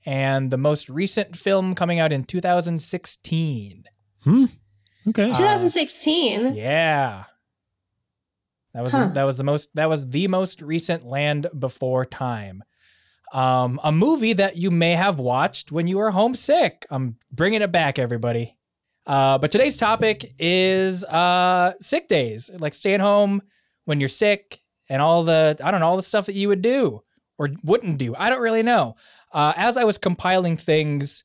and 0.05 0.51
the 0.51 0.57
most 0.57 0.87
recent 0.89 1.35
film 1.35 1.73
coming 1.73 1.97
out 1.97 2.11
in 2.13 2.23
2016. 2.23 3.83
Hmm. 4.23 4.45
Okay. 5.07 5.31
Uh, 5.31 5.33
2016. 5.33 6.55
Yeah. 6.55 7.23
That 8.75 8.83
was 8.83 8.91
Huh. 8.91 9.07
that 9.13 9.23
was 9.23 9.37
the 9.37 9.43
most 9.43 9.73
that 9.75 9.89
was 9.89 10.09
the 10.09 10.27
most 10.27 10.61
recent 10.61 11.03
Land 11.03 11.47
Before 11.57 12.05
Time. 12.05 12.63
Um, 13.33 13.79
a 13.83 13.91
movie 13.91 14.33
that 14.33 14.57
you 14.57 14.69
may 14.71 14.91
have 14.91 15.17
watched 15.19 15.71
when 15.71 15.87
you 15.87 15.97
were 15.97 16.11
homesick. 16.11 16.85
I'm 16.91 17.17
bringing 17.31 17.61
it 17.63 17.71
back, 17.71 17.97
everybody. 17.97 18.57
Uh, 19.07 19.37
but 19.39 19.51
today's 19.51 19.75
topic 19.75 20.33
is 20.39 21.03
uh, 21.05 21.73
sick 21.81 22.07
days, 22.07 22.49
like 22.59 22.73
staying 22.73 22.99
home 23.01 23.41
when 23.85 23.99
you're 23.99 24.07
sick, 24.07 24.59
and 24.87 25.01
all 25.01 25.23
the 25.23 25.57
I 25.63 25.71
don't 25.71 25.79
know 25.81 25.87
all 25.87 25.97
the 25.97 26.03
stuff 26.03 26.27
that 26.27 26.35
you 26.35 26.47
would 26.47 26.61
do 26.61 27.01
or 27.39 27.49
wouldn't 27.63 27.97
do. 27.97 28.15
I 28.17 28.29
don't 28.29 28.41
really 28.41 28.63
know. 28.63 28.95
Uh, 29.31 29.51
as 29.57 29.77
I 29.77 29.83
was 29.83 29.97
compiling 29.97 30.55
things 30.55 31.23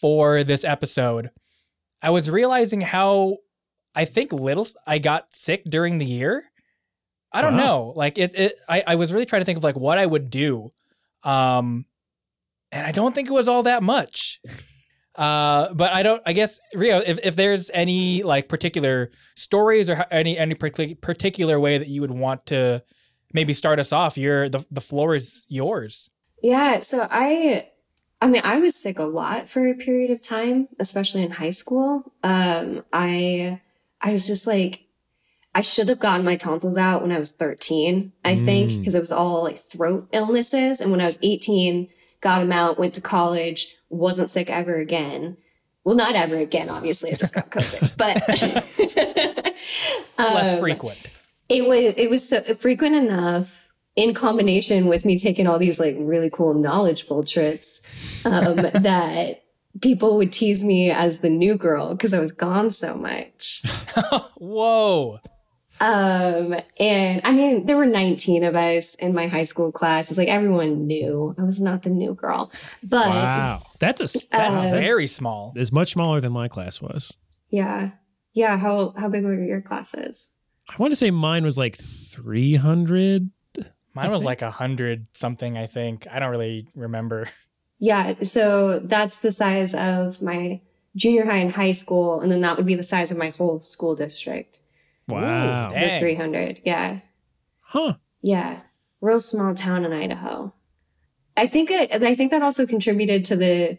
for 0.00 0.44
this 0.44 0.62
episode, 0.62 1.30
I 2.02 2.10
was 2.10 2.30
realizing 2.30 2.82
how 2.82 3.38
I 3.94 4.04
think 4.04 4.30
little 4.32 4.68
I 4.86 4.98
got 4.98 5.32
sick 5.34 5.64
during 5.64 5.96
the 5.98 6.04
year. 6.06 6.44
I 7.32 7.40
don't 7.40 7.56
Wow. 7.56 7.64
know. 7.66 7.92
Like 7.96 8.18
it, 8.18 8.34
it 8.34 8.52
I, 8.68 8.84
I 8.88 8.94
was 8.94 9.12
really 9.12 9.26
trying 9.26 9.40
to 9.40 9.46
think 9.46 9.56
of 9.58 9.64
like 9.64 9.76
what 9.76 9.98
I 9.98 10.04
would 10.06 10.30
do. 10.30 10.72
Um 11.22 11.86
and 12.72 12.86
I 12.86 12.92
don't 12.92 13.14
think 13.14 13.28
it 13.28 13.32
was 13.32 13.48
all 13.48 13.62
that 13.64 13.82
much. 13.82 14.40
Uh 15.14 15.72
but 15.72 15.92
I 15.92 16.02
don't 16.02 16.22
I 16.26 16.32
guess 16.32 16.60
Rio 16.74 16.98
if, 16.98 17.18
if 17.22 17.36
there's 17.36 17.70
any 17.72 18.22
like 18.22 18.48
particular 18.48 19.10
stories 19.34 19.88
or 19.88 20.04
any 20.10 20.36
any 20.36 20.54
partic- 20.54 21.00
particular 21.00 21.58
way 21.58 21.78
that 21.78 21.88
you 21.88 22.00
would 22.00 22.10
want 22.10 22.46
to 22.46 22.82
maybe 23.32 23.54
start 23.54 23.78
us 23.78 23.92
off, 23.92 24.18
you're 24.18 24.48
the 24.48 24.64
the 24.70 24.80
floor 24.80 25.14
is 25.14 25.46
yours. 25.48 26.10
Yeah. 26.42 26.80
So 26.80 27.06
I, 27.10 27.68
I 28.20 28.28
mean, 28.28 28.42
I 28.44 28.58
was 28.58 28.76
sick 28.76 28.98
a 28.98 29.04
lot 29.04 29.48
for 29.50 29.66
a 29.66 29.74
period 29.74 30.10
of 30.10 30.20
time, 30.20 30.68
especially 30.78 31.22
in 31.22 31.32
high 31.32 31.50
school. 31.50 32.12
Um, 32.22 32.82
I, 32.92 33.60
I 34.00 34.12
was 34.12 34.26
just 34.26 34.46
like, 34.46 34.85
I 35.56 35.62
should 35.62 35.88
have 35.88 35.98
gotten 35.98 36.24
my 36.24 36.36
tonsils 36.36 36.76
out 36.76 37.00
when 37.02 37.12
I 37.12 37.18
was 37.18 37.32
13, 37.32 38.12
I 38.24 38.36
think, 38.36 38.70
Mm. 38.72 38.78
because 38.78 38.94
it 38.94 39.00
was 39.00 39.10
all 39.12 39.42
like 39.44 39.58
throat 39.58 40.06
illnesses. 40.12 40.80
And 40.82 40.90
when 40.90 41.00
I 41.00 41.06
was 41.06 41.18
18, 41.22 41.88
got 42.20 42.40
them 42.40 42.52
out, 42.52 42.78
went 42.78 42.92
to 42.94 43.00
college, 43.00 43.74
wasn't 43.88 44.28
sick 44.30 44.50
ever 44.50 44.76
again. 44.76 45.38
Well, 45.82 45.94
not 45.96 46.14
ever 46.14 46.36
again, 46.36 46.68
obviously. 46.68 47.10
I 47.10 47.14
just 47.14 47.34
got 47.34 47.50
COVID, 47.56 47.92
but 47.96 48.16
Less 50.18 50.52
Um, 50.54 50.60
frequent. 50.60 50.98
it 51.48 51.66
was 51.66 51.94
it 51.96 52.10
was 52.10 52.28
so 52.28 52.42
frequent 52.54 52.94
enough 52.96 53.68
in 53.94 54.12
combination 54.14 54.86
with 54.86 55.04
me 55.04 55.16
taking 55.16 55.46
all 55.46 55.58
these 55.58 55.78
like 55.80 55.96
really 55.98 56.28
cool 56.30 56.52
knowledgeable 56.54 57.22
trips 57.22 57.80
um, 58.26 58.56
that 58.90 59.42
people 59.80 60.16
would 60.18 60.32
tease 60.32 60.62
me 60.64 60.90
as 60.90 61.20
the 61.20 61.30
new 61.30 61.54
girl 61.56 61.94
because 61.94 62.12
I 62.12 62.18
was 62.18 62.32
gone 62.32 62.70
so 62.70 62.94
much. 62.94 63.62
Whoa. 64.38 65.18
Um, 65.80 66.54
and 66.78 67.20
I 67.24 67.32
mean, 67.32 67.66
there 67.66 67.76
were 67.76 67.86
19 67.86 68.44
of 68.44 68.54
us 68.56 68.94
in 68.96 69.12
my 69.14 69.26
high 69.26 69.42
school 69.44 69.70
class. 69.72 70.08
It's 70.10 70.18
like 70.18 70.28
everyone 70.28 70.86
knew 70.86 71.34
I 71.38 71.42
was 71.42 71.60
not 71.60 71.82
the 71.82 71.90
new 71.90 72.14
girl, 72.14 72.50
but 72.82 73.08
Wow. 73.08 73.62
That's 73.80 74.00
a 74.00 74.04
s- 74.04 74.24
Uh, 74.32 74.38
that's, 74.38 74.62
that's 74.62 74.86
Very 74.86 75.06
small. 75.06 75.52
is 75.56 75.70
much 75.72 75.92
smaller 75.92 76.20
than 76.20 76.32
my 76.32 76.48
class 76.48 76.80
was. 76.80 77.16
yeah, 77.50 77.90
yeah. 78.32 78.56
How 78.58 78.94
how 78.96 79.08
big 79.08 79.24
were 79.24 79.34
your 79.42 79.60
classes? 79.60 80.34
I 80.68 80.74
want 80.78 80.90
to 80.92 80.96
say 80.96 81.10
mine 81.10 81.44
was 81.44 81.56
like 81.56 81.76
300. 81.76 83.30
Mine 83.94 84.10
was 84.10 84.24
like 84.24 84.42
a 84.42 84.50
hundred 84.50 85.06
something, 85.14 85.56
I 85.56 85.66
think. 85.66 86.06
I 86.10 86.18
don't 86.18 86.30
really 86.30 86.68
remember. 86.74 87.28
Yeah, 87.78 88.14
so 88.22 88.78
that's 88.80 89.20
the 89.20 89.30
size 89.30 89.74
of 89.74 90.22
my 90.22 90.60
junior 90.94 91.26
high 91.26 91.36
and 91.38 91.52
high 91.52 91.72
school, 91.72 92.20
and 92.20 92.32
then 92.32 92.40
that 92.40 92.56
would 92.56 92.64
be 92.66 92.74
the 92.74 92.82
size 92.82 93.10
of 93.10 93.18
my 93.18 93.28
whole 93.30 93.60
school 93.60 93.94
district. 93.94 94.60
Wow. 95.08 95.68
Ooh, 95.70 95.74
The 95.78 95.98
300. 95.98 96.60
Yeah. 96.64 97.00
Huh. 97.60 97.94
Yeah. 98.22 98.60
Real 99.00 99.20
small 99.20 99.54
town 99.54 99.84
in 99.84 99.92
Idaho. 99.92 100.52
I 101.36 101.46
think 101.46 101.70
it, 101.70 102.02
I 102.02 102.14
think 102.14 102.30
that 102.30 102.42
also 102.42 102.66
contributed 102.66 103.24
to 103.26 103.36
the 103.36 103.78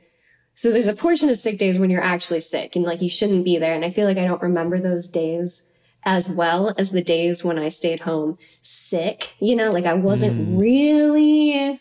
so 0.53 0.71
there's 0.71 0.87
a 0.87 0.93
portion 0.95 1.29
of 1.29 1.37
sick 1.37 1.57
days 1.59 1.77
when 1.77 1.89
you're 1.91 2.03
actually 2.03 2.39
sick 2.39 2.75
and 2.75 2.83
like 2.85 3.01
you 3.01 3.09
shouldn't 3.09 3.45
be 3.45 3.57
there 3.57 3.73
and 3.73 3.83
I 3.85 3.89
feel 3.91 4.05
like 4.07 4.17
I 4.17 4.25
don't 4.25 4.41
remember 4.41 4.79
those 4.79 5.07
days 5.07 5.63
as 6.05 6.29
well 6.29 6.73
as 6.77 6.91
the 6.91 7.01
days 7.01 7.43
when 7.43 7.59
I 7.59 7.69
stayed 7.69 8.01
home 8.01 8.37
sick, 8.61 9.35
you 9.39 9.55
know, 9.55 9.69
like 9.71 9.85
I 9.85 9.93
wasn't 9.93 10.37
Mm. 10.39 10.59
really 10.59 11.79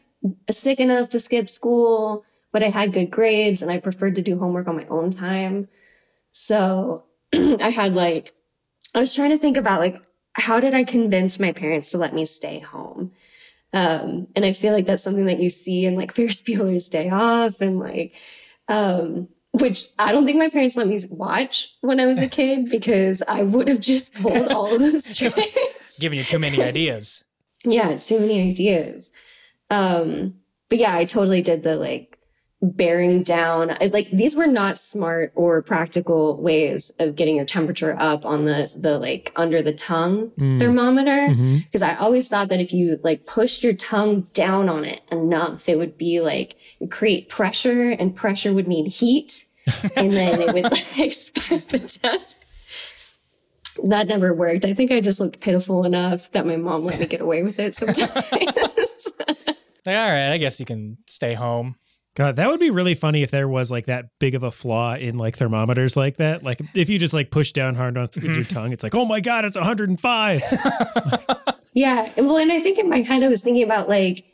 sick 0.51 0.81
enough 0.81 1.09
to 1.11 1.21
skip 1.21 1.49
school, 1.49 2.25
but 2.53 2.63
I 2.63 2.69
had 2.71 2.93
good 2.93 3.11
grades 3.11 3.63
and 3.63 3.71
I 3.71 3.79
preferred 3.79 4.15
to 4.17 4.23
do 4.23 4.39
homework 4.39 4.67
on 4.69 4.77
my 4.77 4.87
own 4.89 5.11
time. 5.11 5.69
So 6.33 7.05
I 7.35 7.71
had 7.71 7.95
like 7.95 8.33
I 8.97 9.01
was 9.01 9.15
trying 9.15 9.31
to 9.31 9.39
think 9.39 9.59
about 9.59 9.81
like 9.81 10.03
how 10.33 10.59
did 10.59 10.75
I 10.75 10.85
convince 10.85 11.39
my 11.39 11.53
parents 11.53 11.91
to 11.91 11.99
let 11.99 12.15
me 12.15 12.25
stay 12.25 12.59
home? 12.59 13.13
Um, 13.73 14.29
and 14.35 14.45
I 14.45 14.53
feel 14.53 14.73
like 14.73 14.87
that's 14.87 15.03
something 15.03 15.27
that 15.27 15.39
you 15.41 15.51
see 15.51 15.85
in 15.85 15.97
like 15.97 16.13
Ferris 16.15 16.43
Bueller's 16.43 16.89
Day 16.89 17.11
Off 17.11 17.61
and 17.61 17.79
like, 17.79 18.15
um, 18.69 19.29
which 19.53 19.87
I 19.99 20.13
don't 20.13 20.25
think 20.25 20.39
my 20.39 20.49
parents 20.49 20.77
let 20.77 20.87
me 20.89 20.99
watch 21.11 21.75
when 21.83 22.01
I 22.01 22.07
was 22.07 22.19
a 22.19 22.29
kid 22.29 22.71
because 22.71 23.23
I 23.29 23.43
would 23.43 23.69
have 23.69 23.81
just 23.81 24.15
pulled 24.15 24.49
all 24.49 24.75
of 24.75 24.81
those 24.81 25.15
tricks. 25.17 25.99
Giving 26.01 26.19
you 26.19 26.25
too 26.25 26.39
many 26.39 26.63
ideas. 26.63 27.23
yeah, 27.65 27.97
too 27.97 28.21
many 28.21 28.51
ideas. 28.51 29.13
Um, 29.69 30.37
but 30.69 30.79
yeah, 30.79 30.95
I 30.95 31.05
totally 31.05 31.43
did 31.43 31.63
the 31.63 31.77
like 31.77 32.16
bearing 32.62 33.23
down. 33.23 33.77
Like 33.92 34.09
these 34.11 34.35
were 34.35 34.47
not 34.47 34.79
smart 34.79 35.31
or 35.35 35.61
practical 35.62 36.40
ways 36.40 36.90
of 36.99 37.14
getting 37.14 37.37
your 37.37 37.45
temperature 37.45 37.95
up 37.99 38.25
on 38.25 38.45
the 38.47 38.73
the 38.77 38.99
like 38.99 39.31
under 39.37 39.61
the 39.62 39.75
tongue 39.75 40.31
Mm. 40.38 40.59
thermometer 40.59 41.35
because 41.64 41.83
I 41.83 41.95
always 41.97 42.29
thought 42.29 42.49
that 42.49 42.61
if 42.61 42.73
you 42.73 42.99
like 43.05 43.27
pushed 43.27 43.62
your 43.62 43.75
tongue 43.75 44.23
down 44.35 44.69
on 44.69 44.85
it 44.85 45.03
enough, 45.12 45.69
it 45.69 45.77
would 45.77 45.99
be 45.99 46.21
like 46.21 46.57
create 46.90 47.29
pressure, 47.29 47.90
and 47.90 48.14
pressure 48.16 48.53
would 48.55 48.66
mean 48.69 48.87
heat, 48.87 49.45
and 49.97 50.12
then 50.12 50.40
it 50.40 50.53
would 50.55 50.64
like 50.64 51.12
spark 51.12 51.69
the 51.69 51.99
tongue. 52.03 52.21
That 53.90 54.07
never 54.09 54.33
worked. 54.35 54.64
I 54.64 54.73
think 54.73 54.90
I 54.90 55.03
just 55.03 55.21
looked 55.21 55.40
pitiful 55.40 55.85
enough 55.85 56.31
that 56.33 56.47
my 56.47 56.57
mom 56.57 56.87
let 56.87 56.99
me 56.99 57.05
get 57.07 57.21
away 57.21 57.42
with 57.42 57.59
it 57.59 57.75
sometimes. 57.75 58.11
Like, 59.87 59.95
all 59.95 60.11
right, 60.11 60.33
I 60.33 60.38
guess 60.38 60.59
you 60.59 60.66
can 60.66 60.99
stay 61.07 61.35
home. 61.35 61.77
God, 62.17 62.37
that 62.37 62.49
would 62.49 62.61
be 62.61 62.71
really 62.71 62.95
funny 62.95 63.23
if 63.23 63.31
there 63.31 63.47
was 63.47 63.71
like 63.71 63.87
that 63.87 64.07
big 64.19 64.35
of 64.35 64.43
a 64.43 64.51
flaw 64.51 64.95
in 64.95 65.19
like 65.19 65.37
thermometers 65.37 65.99
like 65.99 66.17
that. 66.17 66.43
Like 66.43 66.63
if 66.75 66.89
you 66.89 66.99
just 66.99 67.13
like 67.13 67.31
push 67.31 67.53
down 67.53 67.75
hard 67.75 67.99
on 67.99 68.05
with 68.15 68.25
your 68.25 68.33
mm-hmm. 68.37 68.55
tongue, 68.55 68.73
it's 68.73 68.83
like, 68.83 68.95
oh 68.95 69.05
my 69.05 69.21
God, 69.21 69.45
it's 69.45 69.57
105. 69.57 70.43
yeah. 71.75 72.11
Well, 72.17 72.39
and 72.39 72.51
I 72.51 72.61
think 72.63 72.79
in 72.79 72.89
my 72.89 73.03
head 73.03 73.23
I 73.23 73.29
was 73.29 73.43
thinking 73.43 73.63
about 73.63 73.91
like 73.91 74.25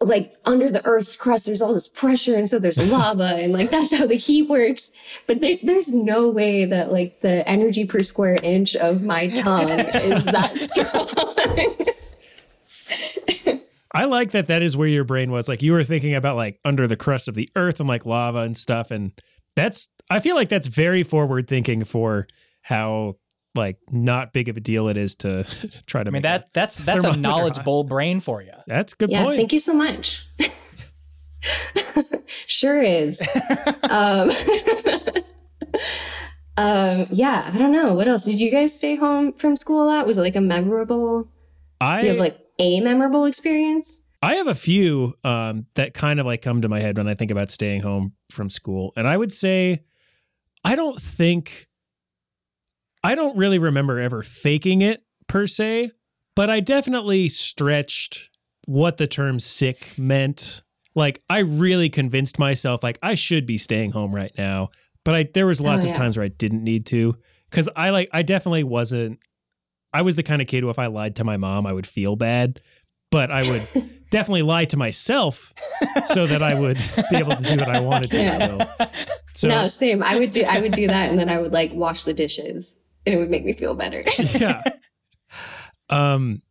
like 0.00 0.32
under 0.44 0.70
the 0.70 0.84
earth's 0.84 1.16
crust 1.16 1.46
there's 1.46 1.62
all 1.62 1.72
this 1.72 1.88
pressure 1.88 2.36
and 2.36 2.50
so 2.50 2.58
there's 2.58 2.76
lava 2.90 3.36
and 3.36 3.52
like 3.52 3.70
that's 3.70 3.94
how 3.94 4.06
the 4.06 4.16
heat 4.16 4.46
works 4.46 4.90
but 5.26 5.40
there, 5.40 5.56
there's 5.62 5.90
no 5.90 6.28
way 6.28 6.66
that 6.66 6.92
like 6.92 7.22
the 7.22 7.48
energy 7.48 7.86
per 7.86 8.02
square 8.02 8.36
inch 8.42 8.76
of 8.76 9.02
my 9.02 9.26
tongue 9.28 9.70
is 9.70 10.26
that 10.26 10.58
strong 10.58 11.06
I 13.96 14.04
like 14.04 14.32
that 14.32 14.46
that 14.46 14.62
is 14.62 14.76
where 14.76 14.88
your 14.88 15.04
brain 15.04 15.30
was. 15.30 15.48
Like 15.48 15.62
you 15.62 15.72
were 15.72 15.84
thinking 15.84 16.14
about 16.14 16.36
like 16.36 16.60
under 16.64 16.86
the 16.86 16.96
crust 16.96 17.28
of 17.28 17.34
the 17.34 17.48
earth 17.56 17.80
and 17.80 17.88
like 17.88 18.04
lava 18.06 18.40
and 18.40 18.56
stuff. 18.56 18.90
And 18.90 19.12
that's, 19.54 19.88
I 20.10 20.20
feel 20.20 20.36
like 20.36 20.48
that's 20.48 20.66
very 20.66 21.02
forward 21.02 21.48
thinking 21.48 21.84
for 21.84 22.26
how 22.62 23.16
like 23.54 23.78
not 23.90 24.32
big 24.32 24.48
of 24.48 24.56
a 24.56 24.60
deal 24.60 24.88
it 24.88 24.98
is 24.98 25.14
to 25.14 25.44
try 25.86 26.02
to 26.02 26.10
I 26.10 26.10
mean 26.10 26.12
make 26.12 26.22
that 26.24 26.52
that's 26.52 26.76
that's 26.76 27.06
a 27.06 27.16
knowledgeable 27.16 27.84
brain 27.84 28.20
for 28.20 28.42
you. 28.42 28.52
That's 28.66 28.92
good 28.92 29.10
yeah 29.10 29.24
point. 29.24 29.38
thank 29.38 29.54
you 29.54 29.60
so 29.60 29.72
much 29.72 30.26
sure 32.46 32.82
is. 32.82 33.20
um, 33.82 34.30
um, 36.56 37.06
yeah, 37.10 37.50
I 37.52 37.58
don't 37.58 37.72
know. 37.72 37.94
What 37.94 38.08
else? 38.08 38.24
Did 38.24 38.40
you 38.40 38.50
guys 38.50 38.76
stay 38.76 38.96
home 38.96 39.32
from 39.32 39.56
school 39.56 39.82
a 39.82 39.86
lot? 39.86 40.06
Was 40.06 40.18
it 40.18 40.22
like 40.22 40.36
a 40.36 40.40
memorable? 40.40 41.28
I 41.80 42.00
Do 42.00 42.06
you 42.06 42.12
have 42.12 42.20
like 42.20 42.38
a 42.58 42.80
memorable 42.80 43.24
experience? 43.24 44.02
I 44.22 44.36
have 44.36 44.46
a 44.46 44.54
few 44.54 45.14
um, 45.24 45.66
that 45.74 45.94
kind 45.94 46.18
of 46.18 46.26
like 46.26 46.42
come 46.42 46.62
to 46.62 46.68
my 46.68 46.80
head 46.80 46.96
when 46.96 47.06
I 47.06 47.14
think 47.14 47.30
about 47.30 47.50
staying 47.50 47.82
home 47.82 48.14
from 48.30 48.48
school. 48.50 48.92
And 48.96 49.06
I 49.06 49.16
would 49.16 49.32
say, 49.32 49.84
I 50.64 50.74
don't 50.74 51.00
think, 51.00 51.68
I 53.04 53.14
don't 53.14 53.36
really 53.36 53.58
remember 53.58 54.00
ever 54.00 54.22
faking 54.22 54.80
it 54.80 55.04
per 55.28 55.46
se, 55.46 55.90
but 56.34 56.50
I 56.50 56.60
definitely 56.60 57.28
stretched 57.28 58.30
what 58.66 58.96
the 58.96 59.06
term 59.06 59.38
sick 59.38 59.94
meant. 59.96 60.62
Like, 60.94 61.22
I 61.28 61.40
really 61.40 61.88
convinced 61.88 62.38
myself, 62.38 62.82
like, 62.82 62.98
I 63.02 63.14
should 63.14 63.46
be 63.46 63.58
staying 63.58 63.92
home 63.92 64.14
right 64.14 64.32
now. 64.36 64.70
But 65.04 65.14
I, 65.14 65.28
there 65.34 65.46
was 65.46 65.60
lots 65.60 65.84
Oh, 65.84 65.88
of 65.88 65.94
times 65.94 66.16
where 66.16 66.24
I 66.24 66.28
didn't 66.30 66.64
need 66.64 66.86
to. 66.86 67.16
Cause 67.50 67.68
I 67.76 67.90
like, 67.90 68.08
I 68.12 68.22
definitely 68.22 68.64
wasn't, 68.64 69.20
I 69.96 70.02
was 70.02 70.16
the 70.16 70.22
kind 70.22 70.42
of 70.42 70.48
kid 70.48 70.62
who 70.62 70.70
if 70.70 70.78
I 70.78 70.86
lied 70.86 71.16
to 71.16 71.24
my 71.24 71.36
mom, 71.36 71.66
I 71.66 71.72
would 71.72 71.86
feel 71.86 72.16
bad. 72.16 72.60
But 73.10 73.30
I 73.30 73.48
would 73.50 73.66
definitely 74.10 74.42
lie 74.42 74.64
to 74.66 74.76
myself 74.76 75.54
so 76.06 76.26
that 76.26 76.42
I 76.42 76.54
would 76.58 76.78
be 77.10 77.16
able 77.16 77.36
to 77.36 77.42
do 77.42 77.56
what 77.56 77.68
I 77.68 77.80
wanted 77.80 78.10
to 78.10 78.16
Yeah. 78.22 78.34
still. 78.34 78.88
So 79.34 79.48
no, 79.48 79.68
same. 79.68 80.02
I 80.02 80.18
would 80.18 80.30
do. 80.30 80.42
I 80.42 80.60
would 80.60 80.72
do 80.72 80.86
that, 80.88 81.08
and 81.10 81.18
then 81.18 81.28
I 81.28 81.38
would 81.38 81.52
like 81.52 81.72
wash 81.72 82.04
the 82.04 82.14
dishes, 82.14 82.76
and 83.06 83.14
it 83.14 83.18
would 83.18 83.30
make 83.30 83.44
me 83.44 83.52
feel 83.52 83.74
better. 83.74 84.02
yeah. 84.38 84.62
Um 85.88 86.42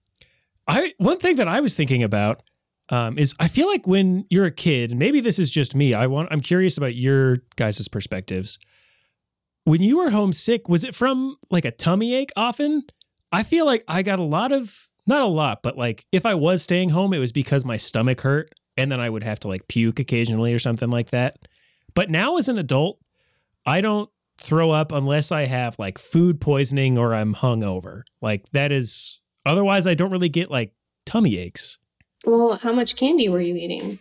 I 0.68 0.94
one 0.98 1.18
thing 1.18 1.36
that 1.38 1.48
I 1.48 1.60
was 1.60 1.76
thinking 1.76 2.04
about 2.04 2.42
um 2.90 3.18
is 3.18 3.36
I 3.40 3.48
feel 3.48 3.68
like 3.68 3.86
when 3.88 4.26
you're 4.30 4.46
a 4.46 4.52
kid, 4.52 4.96
maybe 4.98 5.20
this 5.20 5.40
is 5.40 5.50
just 5.50 5.76
me. 5.76 5.94
I 5.94 6.08
want 6.08 6.30
I'm 6.32 6.42
curious 6.42 6.78
about 6.78 6.96
your 6.96 7.38
guys' 7.56 7.88
perspectives. 7.88 8.58
When 9.66 9.82
you 9.82 9.98
were 9.98 10.12
homesick, 10.12 10.70
was 10.70 10.84
it 10.84 10.94
from 10.96 11.38
like 11.50 11.66
a 11.66 11.72
tummy 11.72 12.14
ache 12.14 12.32
often? 12.36 12.84
I 13.36 13.44
feel 13.44 13.66
like 13.66 13.84
I 13.86 14.02
got 14.02 14.20
a 14.20 14.24
lot 14.24 14.54
of 14.54 14.88
not 15.06 15.22
a 15.22 15.28
lot, 15.28 15.62
but 15.62 15.78
like 15.78 16.06
if 16.14 16.26
I 16.26 16.36
was 16.36 16.62
staying 16.62 16.90
home, 16.90 17.14
it 17.14 17.20
was 17.20 17.34
because 17.34 17.66
my 17.66 17.76
stomach 17.76 18.22
hurt 18.22 18.50
and 18.78 18.90
then 18.90 19.02
I 19.02 19.10
would 19.10 19.24
have 19.24 19.42
to 19.42 19.50
like 19.50 19.68
puke 19.68 20.00
occasionally 20.00 20.54
or 20.54 20.60
something 20.60 20.90
like 20.90 21.10
that. 21.10 21.38
But 21.94 22.10
now 22.10 22.38
as 22.38 22.48
an 22.48 22.58
adult, 22.58 22.98
I 23.66 23.82
don't 23.82 24.10
throw 24.38 24.72
up 24.72 24.94
unless 24.94 25.34
I 25.34 25.48
have 25.48 25.78
like 25.78 25.98
food 25.98 26.40
poisoning 26.40 26.98
or 26.98 27.14
I'm 27.14 27.36
hungover. 27.36 28.04
Like 28.22 28.50
that 28.54 28.72
is 28.72 29.20
otherwise 29.46 29.86
I 29.86 29.96
don't 29.96 30.12
really 30.12 30.30
get 30.30 30.50
like 30.50 30.72
tummy 31.06 31.38
aches. 31.38 31.78
well, 32.26 32.56
how 32.56 32.72
much 32.72 32.96
candy 32.96 33.28
were 33.28 33.42
you 33.42 33.58
eating? 33.58 34.00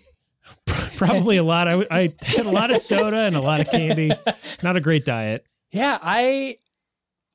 Probably 0.97 1.39
a 1.39 1.43
lot. 1.43 1.67
I, 1.67 1.85
I 1.91 2.15
had 2.23 2.47
a 2.47 2.53
lot 2.53 2.71
of 2.71 2.79
soda 2.79 3.17
and 3.17 3.35
a 3.35 3.41
lot 3.41 3.61
of 3.61 3.69
candy. 3.69 4.13
Not 4.63 4.77
a 4.77 4.81
great 4.81 5.05
diet. 5.05 5.45
Yeah, 5.73 5.99
I 6.01 6.57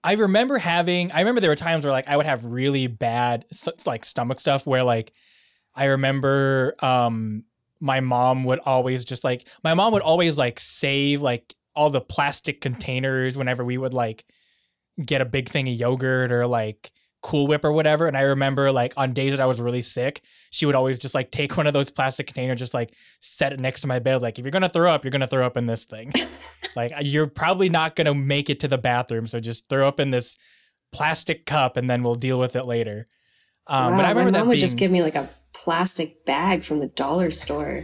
I 0.09 0.13
remember 0.13 0.57
having 0.57 1.11
I 1.11 1.19
remember 1.19 1.39
there 1.39 1.51
were 1.51 1.55
times 1.55 1.85
where 1.85 1.91
like 1.91 2.07
I 2.07 2.17
would 2.17 2.25
have 2.25 2.43
really 2.43 2.87
bad 2.87 3.45
like 3.85 4.03
stomach 4.03 4.39
stuff 4.39 4.65
where 4.65 4.83
like 4.83 5.13
I 5.75 5.85
remember 5.85 6.73
um 6.79 7.43
my 7.79 7.99
mom 7.99 8.43
would 8.45 8.57
always 8.65 9.05
just 9.05 9.23
like 9.23 9.47
my 9.63 9.75
mom 9.75 9.93
would 9.93 10.01
always 10.01 10.35
like 10.35 10.59
save 10.59 11.21
like 11.21 11.53
all 11.75 11.91
the 11.91 12.01
plastic 12.01 12.59
containers 12.59 13.37
whenever 13.37 13.63
we 13.63 13.77
would 13.77 13.93
like 13.93 14.25
get 15.05 15.21
a 15.21 15.25
big 15.25 15.47
thing 15.47 15.67
of 15.67 15.75
yogurt 15.75 16.31
or 16.31 16.47
like 16.47 16.91
Cool 17.21 17.47
Whip 17.47 17.65
or 17.65 17.71
whatever. 17.71 18.07
And 18.07 18.15
I 18.15 18.21
remember 18.21 18.71
like 18.71 18.93
on 18.97 19.13
days 19.13 19.31
that 19.31 19.39
I 19.41 19.45
was 19.45 19.59
really 19.59 19.81
sick, 19.81 20.21
she 20.51 20.65
would 20.65 20.75
always 20.75 20.99
just 20.99 21.13
like 21.15 21.31
take 21.31 21.57
one 21.57 21.67
of 21.67 21.73
those 21.73 21.89
plastic 21.91 22.27
containers, 22.27 22.59
just 22.59 22.73
like 22.73 22.93
set 23.19 23.51
it 23.53 23.59
next 23.59 23.81
to 23.81 23.87
my 23.87 23.99
bed. 23.99 24.21
Like, 24.21 24.39
if 24.39 24.45
you're 24.45 24.51
gonna 24.51 24.69
throw 24.69 24.91
up, 24.91 25.03
you're 25.03 25.11
gonna 25.11 25.27
throw 25.27 25.45
up 25.45 25.57
in 25.57 25.65
this 25.65 25.85
thing. 25.85 26.13
like 26.75 26.91
you're 27.01 27.27
probably 27.27 27.69
not 27.69 27.95
gonna 27.95 28.13
make 28.15 28.49
it 28.49 28.59
to 28.61 28.67
the 28.67 28.77
bathroom, 28.77 29.27
so 29.27 29.39
just 29.39 29.67
throw 29.69 29.87
up 29.87 29.99
in 29.99 30.11
this 30.11 30.37
plastic 30.91 31.45
cup, 31.45 31.77
and 31.77 31.89
then 31.89 32.03
we'll 32.03 32.15
deal 32.15 32.39
with 32.39 32.55
it 32.55 32.65
later. 32.65 33.07
Um, 33.67 33.95
but 33.95 34.05
I 34.05 34.09
remember 34.09 34.31
my 34.31 34.31
that 34.31 34.39
mom 34.39 34.47
would 34.47 34.53
being 34.55 34.61
just 34.61 34.77
give 34.77 34.91
me 34.91 35.03
like 35.03 35.15
a 35.15 35.29
plastic 35.53 36.25
bag 36.25 36.63
from 36.63 36.79
the 36.79 36.87
dollar 36.87 37.29
store. 37.31 37.83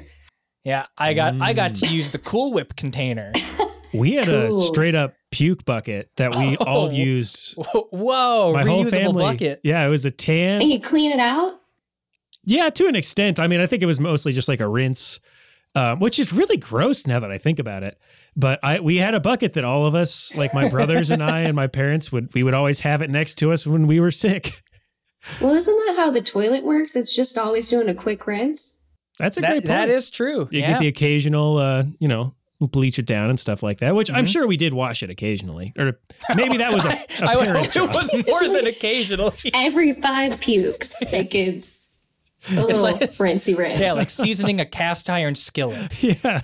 yeah. 0.63 0.85
I 0.97 1.13
got 1.13 1.39
I 1.41 1.53
got 1.53 1.73
Mm. 1.73 1.79
to 1.89 1.95
use 1.95 2.11
the 2.11 2.17
Cool 2.17 2.53
Whip 2.53 2.75
container. 2.75 3.31
We 3.93 4.13
had 4.13 4.27
a 4.29 4.51
straight 4.51 4.95
up 4.95 5.13
puke 5.31 5.65
bucket 5.65 6.09
that 6.17 6.35
we 6.35 6.57
Oh. 6.61 6.65
all 6.65 6.93
used. 6.93 7.55
Whoa, 7.57 8.53
My 8.53 8.63
reusable 8.63 8.67
whole 8.69 8.83
family. 8.89 9.23
bucket. 9.23 9.61
Yeah, 9.63 9.85
it 9.85 9.89
was 9.89 10.05
a 10.05 10.11
tan. 10.11 10.61
And 10.61 10.71
you 10.71 10.79
clean 10.79 11.11
it 11.11 11.19
out? 11.19 11.53
Yeah, 12.45 12.69
to 12.69 12.87
an 12.87 12.95
extent. 12.95 13.39
I 13.39 13.47
mean, 13.47 13.59
I 13.59 13.65
think 13.65 13.81
it 13.81 13.87
was 13.87 13.99
mostly 13.99 14.31
just 14.31 14.47
like 14.47 14.59
a 14.59 14.67
rinse, 14.67 15.19
um, 15.73 15.99
which 15.99 16.19
is 16.19 16.31
really 16.31 16.57
gross 16.57 17.07
now 17.07 17.19
that 17.19 17.31
I 17.31 17.37
think 17.37 17.57
about 17.59 17.83
it. 17.83 17.97
But 18.35 18.59
I 18.63 18.79
we 18.81 18.97
had 18.97 19.15
a 19.15 19.19
bucket 19.19 19.53
that 19.53 19.63
all 19.63 19.85
of 19.85 19.95
us, 19.95 20.35
like 20.35 20.53
my 20.53 20.69
brothers 20.69 21.09
and 21.09 21.23
I 21.23 21.41
and 21.41 21.55
my 21.55 21.67
parents, 21.67 22.11
would 22.11 22.33
we 22.33 22.43
would 22.43 22.53
always 22.53 22.81
have 22.81 23.01
it 23.01 23.09
next 23.09 23.35
to 23.35 23.51
us 23.51 23.65
when 23.65 23.87
we 23.87 23.99
were 23.99 24.11
sick. 24.11 24.61
Well, 25.41 25.55
isn't 25.55 25.75
that 25.87 25.95
how 25.97 26.11
the 26.11 26.21
toilet 26.21 26.63
works? 26.63 26.95
It's 26.95 27.15
just 27.15 27.35
always 27.35 27.67
doing 27.67 27.89
a 27.89 27.95
quick 27.95 28.27
rinse. 28.27 28.77
That's 29.17 29.37
a 29.37 29.41
That, 29.41 29.47
great 29.47 29.55
point. 29.61 29.67
that 29.69 29.89
is 29.89 30.11
true. 30.11 30.47
you 30.51 30.59
yeah. 30.59 30.67
get 30.73 30.79
the 30.81 30.87
occasional, 30.87 31.57
uh, 31.57 31.83
you 31.99 32.07
know, 32.07 32.35
bleach 32.59 32.97
it 32.99 33.05
down 33.05 33.29
and 33.29 33.39
stuff 33.39 33.61
like 33.63 33.79
that. 33.79 33.95
Which 33.95 34.09
I'm 34.09 34.25
Mhm. 34.25 34.31
sure 34.31 34.47
we 34.47 34.57
did 34.57 34.73
wash 34.73 35.03
it 35.03 35.09
occasionally, 35.09 35.73
or 35.77 35.99
maybe 36.35 36.57
that 36.57 36.73
was 36.73 36.85
a, 36.85 36.89
a 37.19 37.25
I 37.25 37.35
would 37.35 37.45
parent 37.45 37.75
it 37.75 37.81
was 37.81 38.25
more 38.27 38.47
than 38.47 38.67
occasional. 38.75 39.33
Every 39.53 39.93
five 39.93 40.39
pukes, 40.39 41.01
it 41.01 41.29
gets 41.31 41.89
a 42.51 42.61
little 42.63 42.81
like- 42.81 43.19
rinsey 43.19 43.55
rinse. 43.55 43.81
yeah, 43.81 43.93
like 43.93 44.09
seasoning 44.21 44.59
a 44.61 44.65
cast 44.65 45.09
iron 45.09 45.35
skillet. 45.35 46.01
yeah. 46.03 46.41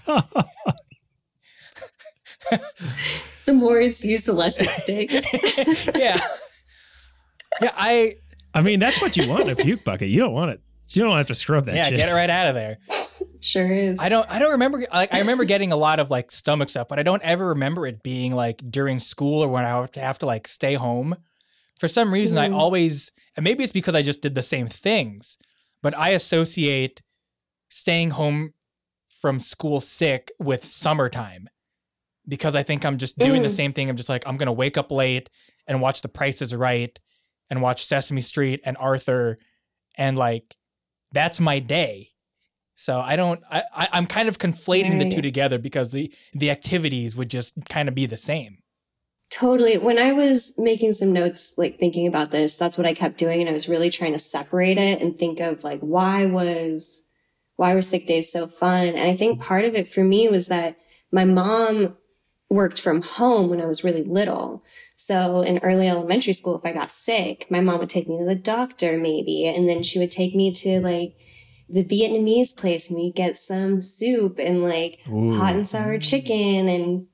the 3.45 3.53
more 3.53 3.79
it's 3.79 4.03
used, 4.03 4.25
the 4.25 4.33
less 4.33 4.59
it 4.59 4.69
sticks. 4.69 5.23
yeah. 5.95 6.19
Yeah, 7.61 7.71
I 7.75 8.15
I 8.53 8.61
mean, 8.61 8.79
that's 8.79 9.01
what 9.01 9.15
you 9.17 9.29
want 9.29 9.43
in 9.43 9.49
a 9.49 9.55
puke 9.55 9.83
bucket. 9.83 10.09
You 10.09 10.19
don't 10.19 10.33
want 10.33 10.51
it. 10.51 10.61
You 10.89 11.03
don't 11.03 11.15
have 11.17 11.27
to 11.27 11.35
scrub 11.35 11.65
that 11.65 11.75
yeah, 11.75 11.87
shit. 11.89 11.97
get 11.97 12.09
it 12.09 12.13
right 12.13 12.29
out 12.29 12.47
of 12.47 12.55
there. 12.55 12.77
Sure 13.43 13.71
is. 13.71 13.99
I 13.99 14.09
don't 14.09 14.29
I 14.29 14.39
don't 14.39 14.51
remember 14.51 14.85
like 14.93 15.13
I 15.13 15.19
remember 15.19 15.43
getting 15.45 15.71
a 15.71 15.75
lot 15.77 15.99
of 15.99 16.09
like 16.09 16.31
stomach 16.31 16.69
stuff, 16.69 16.87
but 16.87 16.99
I 16.99 17.03
don't 17.03 17.21
ever 17.23 17.47
remember 17.47 17.85
it 17.87 18.03
being 18.03 18.33
like 18.35 18.61
during 18.69 18.99
school 18.99 19.41
or 19.43 19.47
when 19.47 19.65
I 19.65 19.79
would 19.79 19.95
have 19.95 20.19
to 20.19 20.25
like 20.25 20.47
stay 20.47 20.75
home. 20.75 21.15
For 21.79 21.87
some 21.87 22.13
reason 22.13 22.37
I 22.37 22.49
Mhm. 22.49 22.55
always 22.55 23.11
and 23.35 23.43
maybe 23.43 23.63
it's 23.63 23.73
because 23.73 23.95
I 23.95 24.01
just 24.01 24.21
did 24.21 24.35
the 24.35 24.43
same 24.43 24.67
things, 24.67 25.37
but 25.81 25.97
I 25.97 26.09
associate 26.09 27.01
staying 27.69 28.11
home 28.11 28.53
from 29.21 29.39
school 29.39 29.81
sick 29.81 30.31
with 30.39 30.65
summertime. 30.65 31.47
Because 32.27 32.55
I 32.55 32.63
think 32.63 32.85
I'm 32.85 32.97
just 32.97 33.17
doing 33.17 33.41
the 33.41 33.47
Mm. 33.49 33.55
same 33.55 33.73
thing. 33.73 33.89
I'm 33.89 33.97
just 33.97 34.09
like 34.09 34.23
I'm 34.27 34.37
gonna 34.37 34.53
wake 34.53 34.77
up 34.77 34.91
late 34.91 35.29
and 35.67 35.81
watch 35.81 36.01
The 36.01 36.07
Price 36.09 36.41
is 36.41 36.53
Right 36.55 36.97
and 37.49 37.61
watch 37.61 37.83
Sesame 37.85 38.21
Street 38.21 38.61
and 38.63 38.77
Arthur 38.77 39.37
and 39.97 40.17
like 40.17 40.55
that's 41.11 41.39
my 41.39 41.59
day. 41.59 42.10
So 42.81 42.99
I 42.99 43.15
don't. 43.15 43.43
I, 43.51 43.61
I 43.75 43.89
I'm 43.93 44.07
kind 44.07 44.27
of 44.27 44.39
conflating 44.39 44.97
the 44.97 45.13
two 45.13 45.21
together 45.21 45.59
because 45.59 45.91
the 45.91 46.11
the 46.33 46.49
activities 46.49 47.15
would 47.15 47.29
just 47.29 47.53
kind 47.69 47.87
of 47.87 47.93
be 47.93 48.07
the 48.07 48.17
same. 48.17 48.57
Totally. 49.29 49.77
When 49.77 49.99
I 49.99 50.13
was 50.13 50.53
making 50.57 50.93
some 50.93 51.13
notes, 51.13 51.53
like 51.59 51.77
thinking 51.77 52.07
about 52.07 52.31
this, 52.31 52.57
that's 52.57 52.79
what 52.79 52.87
I 52.87 52.95
kept 52.95 53.19
doing. 53.19 53.39
And 53.39 53.49
I 53.49 53.53
was 53.53 53.69
really 53.69 53.91
trying 53.91 54.13
to 54.13 54.19
separate 54.19 54.79
it 54.79 54.99
and 54.99 55.17
think 55.17 55.39
of 55.39 55.63
like, 55.63 55.79
why 55.79 56.25
was, 56.25 57.07
why 57.55 57.75
were 57.75 57.83
sick 57.83 58.07
days 58.07 58.31
so 58.31 58.47
fun? 58.47 58.87
And 58.87 58.99
I 58.99 59.15
think 59.15 59.39
part 59.39 59.63
of 59.63 59.75
it 59.75 59.87
for 59.87 60.03
me 60.03 60.27
was 60.27 60.47
that 60.47 60.75
my 61.11 61.23
mom 61.23 61.95
worked 62.49 62.81
from 62.81 63.03
home 63.03 63.49
when 63.49 63.61
I 63.61 63.67
was 63.67 63.83
really 63.83 64.03
little. 64.03 64.65
So 64.95 65.41
in 65.41 65.59
early 65.59 65.87
elementary 65.87 66.33
school, 66.33 66.57
if 66.57 66.65
I 66.65 66.73
got 66.73 66.91
sick, 66.91 67.45
my 67.49 67.61
mom 67.61 67.79
would 67.79 67.89
take 67.89 68.09
me 68.09 68.17
to 68.17 68.25
the 68.25 68.35
doctor 68.35 68.97
maybe. 68.97 69.45
And 69.47 69.69
then 69.69 69.83
she 69.83 69.99
would 69.99 70.11
take 70.11 70.35
me 70.35 70.51
to 70.55 70.81
like 70.81 71.15
the 71.71 71.83
Vietnamese 71.83 72.55
place 72.55 72.89
and 72.89 72.97
we'd 72.99 73.15
get 73.15 73.37
some 73.37 73.81
soup 73.81 74.37
and 74.39 74.63
like 74.63 74.99
Ooh. 75.09 75.37
hot 75.37 75.55
and 75.55 75.67
sour 75.67 75.97
chicken 75.97 76.67
and 76.67 77.07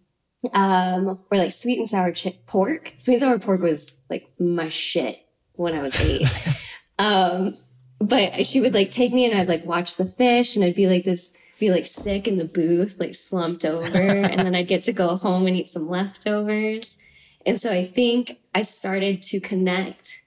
um 0.53 1.19
or 1.31 1.37
like 1.37 1.51
sweet 1.51 1.79
and 1.79 1.89
sour 1.89 2.11
chi- 2.11 2.37
pork. 2.45 2.93
Sweet 2.97 3.15
and 3.15 3.21
sour 3.21 3.39
pork 3.39 3.61
was 3.61 3.93
like 4.09 4.27
my 4.39 4.69
shit 4.69 5.19
when 5.53 5.73
i 5.75 5.81
was 5.81 5.99
eight. 6.01 6.27
Um 6.99 7.53
but 7.99 8.43
she 8.45 8.59
would 8.59 8.73
like 8.73 8.89
take 8.89 9.13
me 9.13 9.25
and 9.25 9.39
i'd 9.39 9.47
like 9.47 9.65
watch 9.65 9.97
the 9.97 10.05
fish 10.05 10.55
and 10.55 10.65
i'd 10.65 10.73
be 10.75 10.87
like 10.87 11.03
this 11.03 11.31
be 11.59 11.69
like 11.69 11.85
sick 11.85 12.27
in 12.27 12.37
the 12.37 12.45
booth 12.45 12.95
like 12.99 13.13
slumped 13.13 13.63
over 13.63 13.97
and 13.97 14.39
then 14.39 14.55
i'd 14.55 14.67
get 14.67 14.83
to 14.83 14.93
go 14.93 15.15
home 15.15 15.45
and 15.45 15.55
eat 15.55 15.69
some 15.69 15.87
leftovers. 15.87 16.97
And 17.45 17.59
so 17.59 17.71
i 17.71 17.85
think 17.85 18.39
i 18.55 18.63
started 18.63 19.21
to 19.23 19.39
connect 19.39 20.19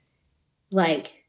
like 0.71 1.20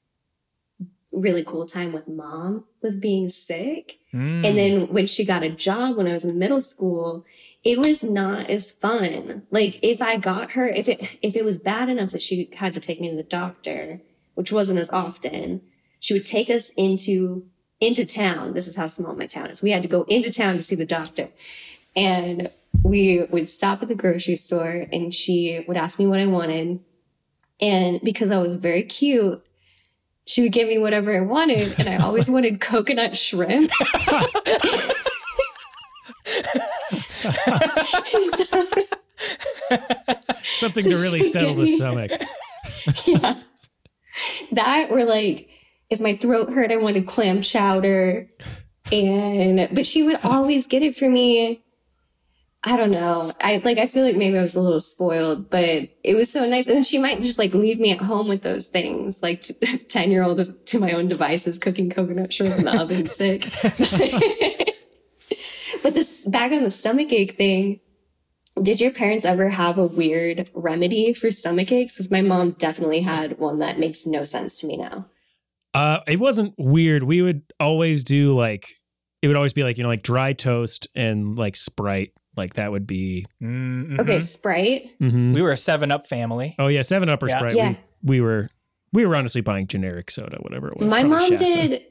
really 1.12 1.44
cool 1.44 1.66
time 1.66 1.92
with 1.92 2.08
mom 2.08 2.64
with 2.82 3.00
being 3.00 3.28
sick 3.28 3.98
Mm. 4.14 4.46
and 4.46 4.58
then 4.58 4.92
when 4.92 5.06
she 5.06 5.24
got 5.24 5.42
a 5.42 5.48
job 5.48 5.96
when 5.96 6.06
I 6.06 6.12
was 6.12 6.26
in 6.26 6.38
middle 6.38 6.60
school, 6.60 7.24
it 7.64 7.78
was 7.78 8.04
not 8.04 8.50
as 8.50 8.70
fun. 8.70 9.44
Like 9.50 9.78
if 9.82 10.02
I 10.02 10.18
got 10.18 10.52
her, 10.52 10.68
if 10.68 10.86
it 10.86 11.18
if 11.22 11.34
it 11.34 11.46
was 11.46 11.56
bad 11.56 11.88
enough 11.88 12.10
that 12.10 12.20
she 12.20 12.50
had 12.56 12.74
to 12.74 12.80
take 12.80 13.00
me 13.00 13.08
to 13.08 13.16
the 13.16 13.22
doctor, 13.22 14.02
which 14.34 14.52
wasn't 14.52 14.80
as 14.80 14.90
often, 14.90 15.62
she 15.98 16.12
would 16.12 16.26
take 16.26 16.50
us 16.50 16.70
into 16.76 17.46
into 17.80 18.04
town. 18.04 18.52
This 18.52 18.68
is 18.68 18.76
how 18.76 18.86
small 18.86 19.14
my 19.14 19.26
town 19.26 19.48
is. 19.48 19.62
We 19.62 19.70
had 19.70 19.82
to 19.82 19.88
go 19.88 20.02
into 20.02 20.30
town 20.30 20.56
to 20.56 20.62
see 20.62 20.74
the 20.76 20.84
doctor. 20.84 21.30
And 21.96 22.50
we 22.82 23.24
would 23.30 23.48
stop 23.48 23.80
at 23.80 23.88
the 23.88 23.94
grocery 23.94 24.36
store 24.36 24.86
and 24.92 25.14
she 25.14 25.64
would 25.66 25.78
ask 25.78 25.98
me 25.98 26.06
what 26.06 26.20
I 26.20 26.26
wanted. 26.26 26.80
And 27.62 28.00
because 28.02 28.30
I 28.30 28.38
was 28.38 28.56
very 28.56 28.82
cute, 28.82 29.42
she 30.26 30.42
would 30.42 30.52
give 30.52 30.68
me 30.68 30.78
whatever 30.78 31.16
I 31.16 31.20
wanted. 31.20 31.74
And 31.78 31.88
I 31.88 31.96
always 31.96 32.28
wanted 32.34 32.60
coconut 32.60 33.16
shrimp. 33.16 33.70
so, 38.36 38.64
Something 40.42 40.84
So 40.84 40.90
to 40.90 40.96
really 40.96 41.22
settle 41.22 41.54
the 41.54 41.62
me- 41.62 41.76
stomach. 41.76 42.10
yeah. 43.06 43.40
That 44.52 44.88
or 44.90 45.04
like 45.04 45.48
if 45.90 46.00
my 46.00 46.16
throat 46.16 46.50
hurt, 46.50 46.72
I 46.72 46.76
wanted 46.76 47.06
clam 47.06 47.42
chowder. 47.42 48.28
And 48.90 49.68
but 49.74 49.86
she 49.86 50.02
would 50.02 50.18
always 50.24 50.66
get 50.66 50.82
it 50.82 50.94
for 50.94 51.08
me. 51.08 51.61
I 52.64 52.76
don't 52.76 52.92
know. 52.92 53.32
I 53.40 53.60
like 53.64 53.78
I 53.78 53.86
feel 53.86 54.04
like 54.04 54.16
maybe 54.16 54.38
I 54.38 54.42
was 54.42 54.54
a 54.54 54.60
little 54.60 54.78
spoiled, 54.78 55.50
but 55.50 55.88
it 56.04 56.14
was 56.14 56.30
so 56.30 56.46
nice. 56.46 56.68
And 56.68 56.86
she 56.86 56.98
might 56.98 57.20
just 57.20 57.38
like 57.38 57.54
leave 57.54 57.80
me 57.80 57.90
at 57.90 57.98
home 57.98 58.28
with 58.28 58.42
those 58.42 58.68
things, 58.68 59.20
like 59.22 59.44
ten 59.88 60.12
year 60.12 60.22
old 60.22 60.66
to 60.66 60.78
my 60.78 60.92
own 60.92 61.08
devices, 61.08 61.58
cooking 61.58 61.90
coconut 61.90 62.32
shrimp 62.32 62.58
in 62.58 62.64
the 62.64 62.80
oven 62.80 63.06
sick. 63.12 63.48
but 65.82 65.94
this 65.94 66.24
back 66.26 66.52
on 66.52 66.62
the 66.62 66.70
stomach 66.70 67.12
ache 67.12 67.36
thing, 67.36 67.80
did 68.60 68.80
your 68.80 68.92
parents 68.92 69.24
ever 69.24 69.48
have 69.48 69.76
a 69.76 69.86
weird 69.86 70.48
remedy 70.54 71.12
for 71.12 71.32
stomach 71.32 71.72
aches? 71.72 71.94
Because 71.94 72.12
my 72.12 72.20
mom 72.20 72.52
definitely 72.52 73.00
had 73.00 73.40
one 73.40 73.58
that 73.58 73.80
makes 73.80 74.06
no 74.06 74.22
sense 74.22 74.60
to 74.60 74.68
me 74.68 74.76
now. 74.76 75.06
Uh, 75.74 75.98
it 76.06 76.20
wasn't 76.20 76.54
weird. 76.58 77.02
We 77.02 77.22
would 77.22 77.42
always 77.58 78.04
do 78.04 78.36
like 78.36 78.68
it 79.20 79.26
would 79.26 79.36
always 79.36 79.52
be 79.52 79.64
like 79.64 79.78
you 79.78 79.82
know 79.82 79.88
like 79.88 80.02
dry 80.02 80.32
toast 80.32 80.86
and 80.94 81.36
like 81.36 81.56
Sprite. 81.56 82.12
Like 82.36 82.54
that 82.54 82.72
would 82.72 82.86
be. 82.86 83.26
Mm, 83.42 84.00
Okay. 84.00 84.18
Sprite. 84.20 84.98
Mhm. 85.00 85.34
We 85.34 85.42
were 85.42 85.52
a 85.52 85.56
Seven 85.56 85.90
Up 85.90 86.06
family. 86.06 86.54
Oh 86.58 86.68
yeah, 86.68 86.82
Seven 86.82 87.08
Up 87.08 87.22
or 87.22 87.28
Yeah. 87.28 87.38
Sprite. 87.38 87.54
Yeah. 87.54 87.74
We, 88.02 88.18
we 88.18 88.20
were 88.22 88.48
we 88.92 89.04
were 89.06 89.14
honestly 89.16 89.40
buying 89.40 89.66
generic 89.66 90.10
soda, 90.10 90.38
whatever 90.40 90.68
it 90.68 90.76
was. 90.78 90.90
my 90.90 91.02
mom 91.02 91.20
Shasta. 91.30 91.36
did 91.44 91.82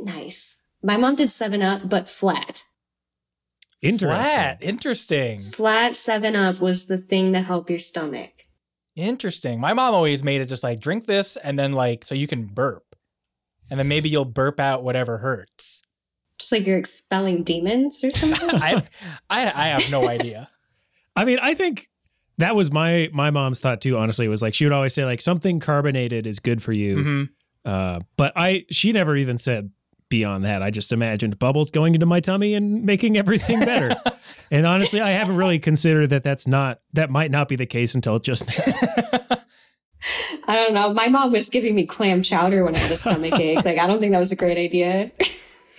nice. 0.00 0.62
My 0.82 0.96
mom 0.96 1.16
did 1.16 1.30
Seven 1.30 1.62
Up, 1.62 1.88
but 1.88 2.08
flat. 2.08 2.62
Interesting. 3.82 4.08
Flat. 4.24 4.58
Interesting. 4.62 5.38
Flat 5.38 5.96
Seven 5.96 6.34
Up 6.36 6.60
was 6.60 6.86
the 6.86 6.98
thing 6.98 7.32
to 7.32 7.42
help 7.42 7.68
your 7.68 7.78
stomach. 7.78 8.30
Interesting. 8.96 9.60
My 9.60 9.72
mom 9.74 9.92
always 9.94 10.22
made 10.22 10.40
it 10.40 10.46
just 10.46 10.62
like 10.62 10.80
drink 10.80 11.06
this 11.06 11.36
and 11.36 11.58
then 11.58 11.72
like 11.72 12.04
so 12.04 12.14
you 12.14 12.26
can 12.28 12.46
burp. 12.46 12.82
And 13.70 13.78
then 13.80 13.88
maybe 13.88 14.08
you'll 14.08 14.24
burp 14.24 14.60
out 14.60 14.84
whatever 14.84 15.18
hurts. 15.18 15.53
Just 16.44 16.52
like 16.52 16.66
you're 16.66 16.76
expelling 16.76 17.42
demons 17.42 18.04
or 18.04 18.10
something. 18.10 18.50
I, 18.50 18.82
I 19.30 19.46
I 19.46 19.68
have 19.68 19.90
no 19.90 20.06
idea. 20.06 20.50
I 21.16 21.24
mean, 21.24 21.38
I 21.40 21.54
think 21.54 21.88
that 22.36 22.54
was 22.54 22.70
my 22.70 23.08
my 23.14 23.30
mom's 23.30 23.60
thought 23.60 23.80
too. 23.80 23.96
Honestly, 23.96 24.28
was 24.28 24.42
like 24.42 24.52
she 24.52 24.66
would 24.66 24.72
always 24.72 24.92
say 24.92 25.06
like 25.06 25.22
something 25.22 25.58
carbonated 25.58 26.26
is 26.26 26.40
good 26.40 26.62
for 26.62 26.72
you. 26.72 26.96
Mhm. 26.96 27.28
Uh, 27.64 28.00
but 28.18 28.34
I 28.36 28.66
she 28.70 28.92
never 28.92 29.16
even 29.16 29.38
said 29.38 29.70
beyond 30.10 30.44
that. 30.44 30.62
I 30.62 30.70
just 30.70 30.92
imagined 30.92 31.38
bubbles 31.38 31.70
going 31.70 31.94
into 31.94 32.04
my 32.04 32.20
tummy 32.20 32.52
and 32.52 32.84
making 32.84 33.16
everything 33.16 33.60
better. 33.60 33.96
and 34.50 34.66
honestly, 34.66 35.00
I 35.00 35.10
haven't 35.12 35.36
really 35.36 35.58
considered 35.58 36.10
that 36.10 36.24
that's 36.24 36.46
not 36.46 36.80
that 36.92 37.08
might 37.08 37.30
not 37.30 37.48
be 37.48 37.56
the 37.56 37.64
case 37.64 37.94
until 37.94 38.18
just 38.18 38.46
now. 38.46 39.38
I 40.46 40.56
don't 40.56 40.74
know. 40.74 40.92
My 40.92 41.08
mom 41.08 41.32
was 41.32 41.48
giving 41.48 41.74
me 41.74 41.86
clam 41.86 42.22
chowder 42.22 42.64
when 42.66 42.74
I 42.74 42.78
had 42.78 42.92
a 42.92 42.96
stomach 42.98 43.40
ache. 43.40 43.64
Like, 43.64 43.78
I 43.78 43.86
don't 43.86 43.98
think 44.00 44.12
that 44.12 44.20
was 44.20 44.32
a 44.32 44.36
great 44.36 44.58
idea. 44.58 45.10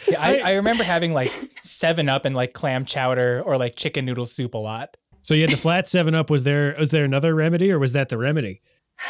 Yeah, 0.08 0.22
I, 0.22 0.38
I 0.38 0.52
remember 0.54 0.84
having 0.84 1.14
like 1.14 1.30
Seven 1.64 2.10
Up 2.10 2.26
and 2.26 2.36
like 2.36 2.54
clam 2.54 2.86
chowder 2.86 3.42
or 3.42 3.58
like 3.58 3.76
chicken 3.76 4.06
noodle 4.06 4.26
soup 4.26 4.54
a 4.54 4.58
lot. 4.58 4.98
So 5.26 5.34
you 5.34 5.42
had 5.42 5.50
the 5.50 5.58
flat 5.58 5.88
seven 5.88 6.14
up. 6.14 6.30
Was 6.30 6.44
there 6.44 6.76
was 6.78 6.92
there 6.92 7.04
another 7.04 7.34
remedy 7.34 7.72
or 7.72 7.80
was 7.80 7.94
that 7.94 8.10
the 8.10 8.18
remedy? 8.20 8.62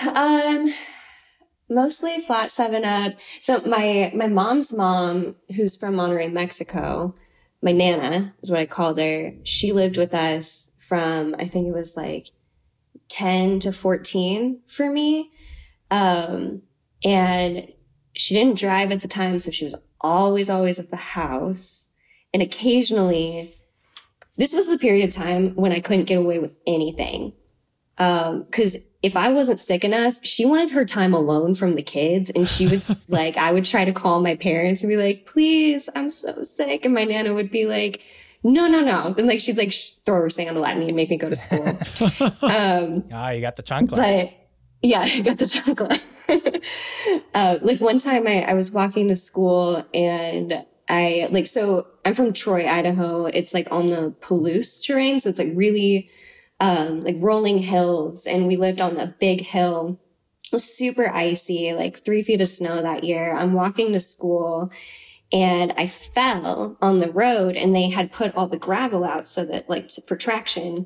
Um, 0.07 0.71
mostly 1.69 2.21
flat 2.21 2.51
seven 2.51 2.85
up. 2.85 3.15
So 3.41 3.59
my 3.65 4.13
my 4.15 4.27
mom's 4.27 4.73
mom, 4.73 5.35
who's 5.57 5.75
from 5.75 5.95
Monterrey, 5.95 6.31
Mexico, 6.31 7.15
my 7.61 7.73
nana 7.73 8.33
is 8.41 8.49
what 8.49 8.61
I 8.61 8.65
called 8.65 8.97
her. 8.97 9.33
She 9.43 9.73
lived 9.73 9.97
with 9.97 10.13
us 10.13 10.71
from 10.79 11.35
I 11.37 11.47
think 11.47 11.67
it 11.67 11.73
was 11.73 11.97
like 11.97 12.27
ten 13.09 13.59
to 13.59 13.73
fourteen 13.73 14.61
for 14.67 14.89
me, 14.89 15.31
um, 15.91 16.61
and 17.03 17.67
she 18.13 18.33
didn't 18.33 18.57
drive 18.57 18.89
at 18.93 19.01
the 19.01 19.09
time, 19.09 19.39
so 19.39 19.51
she 19.51 19.65
was 19.65 19.75
always 20.01 20.49
always 20.49 20.79
at 20.79 20.89
the 20.91 20.95
house, 20.97 21.93
and 22.33 22.41
occasionally. 22.43 23.51
This 24.37 24.53
was 24.53 24.67
the 24.67 24.77
period 24.77 25.07
of 25.07 25.15
time 25.15 25.55
when 25.55 25.71
I 25.71 25.79
couldn't 25.79 26.05
get 26.09 26.17
away 26.17 26.39
with 26.39 26.57
anything. 26.67 27.31
Um 27.97 28.43
because 28.43 28.75
if 29.01 29.15
i 29.15 29.29
wasn't 29.31 29.59
sick 29.61 29.85
enough 29.85 30.15
she 30.23 30.45
wanted 30.45 30.71
her 30.71 30.83
time 30.83 31.13
alone 31.13 31.55
from 31.55 31.75
the 31.75 31.81
kids. 31.81 32.29
And 32.31 32.45
she 32.49 32.67
would 32.67 32.83
like 33.07 33.37
i 33.37 33.53
would 33.53 33.63
try 33.63 33.85
to 33.85 33.93
call 33.93 34.19
my 34.21 34.35
parents 34.35 34.83
and 34.83 34.89
be 34.89 34.97
like 34.97 35.25
please 35.25 35.87
i'm 35.95 36.09
so 36.09 36.43
sick. 36.43 36.83
And 36.83 36.93
my 36.93 37.05
nana 37.05 37.33
would 37.33 37.49
be 37.49 37.65
like 37.65 38.01
no 38.43 38.67
no 38.67 38.81
no. 38.81 39.15
And 39.17 39.25
like 39.25 39.39
she'd 39.39 39.57
like 39.57 39.71
sh- 39.71 39.91
throw 40.05 40.19
her 40.23 40.29
sandal 40.29 40.65
at 40.65 40.77
me 40.77 40.87
and 40.87 40.97
make 40.97 41.09
me 41.09 41.17
go 41.17 41.29
to 41.29 41.35
school. 41.35 41.65
Um 42.41 43.05
Ah, 43.13 43.29
you 43.29 43.39
got 43.39 43.55
the 43.55 43.63
chancla. 43.63 43.95
but 43.95 44.29
yeah, 44.85 45.01
I 45.05 45.21
got 45.21 45.37
the 45.37 45.47
chocolate. 45.47 47.23
uh, 47.33 47.57
like 47.61 47.81
one 47.81 47.99
time 47.99 48.27
I, 48.27 48.43
I 48.43 48.53
was 48.53 48.71
walking 48.71 49.07
to 49.07 49.15
school 49.15 49.85
and 49.93 50.65
I 50.87 51.27
like, 51.31 51.47
so 51.47 51.87
I'm 52.05 52.13
from 52.13 52.33
Troy, 52.33 52.67
Idaho. 52.67 53.25
It's 53.25 53.53
like 53.53 53.71
on 53.71 53.87
the 53.87 54.13
Palouse 54.21 54.85
terrain. 54.85 55.19
So 55.19 55.29
it's 55.29 55.39
like 55.39 55.51
really, 55.55 56.09
um, 56.59 57.01
like 57.01 57.15
rolling 57.19 57.59
hills. 57.59 58.27
And 58.27 58.47
we 58.47 58.55
lived 58.55 58.81
on 58.81 58.97
a 58.97 59.15
big 59.19 59.41
hill. 59.41 59.99
It 60.45 60.53
was 60.53 60.63
super 60.63 61.09
icy, 61.09 61.73
like 61.73 61.97
three 61.97 62.21
feet 62.21 62.41
of 62.41 62.47
snow 62.47 62.81
that 62.81 63.03
year. 63.03 63.35
I'm 63.35 63.53
walking 63.53 63.91
to 63.93 63.99
school 63.99 64.71
and 65.33 65.73
I 65.75 65.87
fell 65.87 66.77
on 66.81 66.99
the 66.99 67.11
road 67.11 67.55
and 67.55 67.75
they 67.75 67.89
had 67.89 68.11
put 68.11 68.35
all 68.35 68.47
the 68.47 68.57
gravel 68.57 69.03
out 69.03 69.27
so 69.27 69.43
that 69.45 69.67
like 69.67 69.89
for 70.07 70.15
traction 70.15 70.85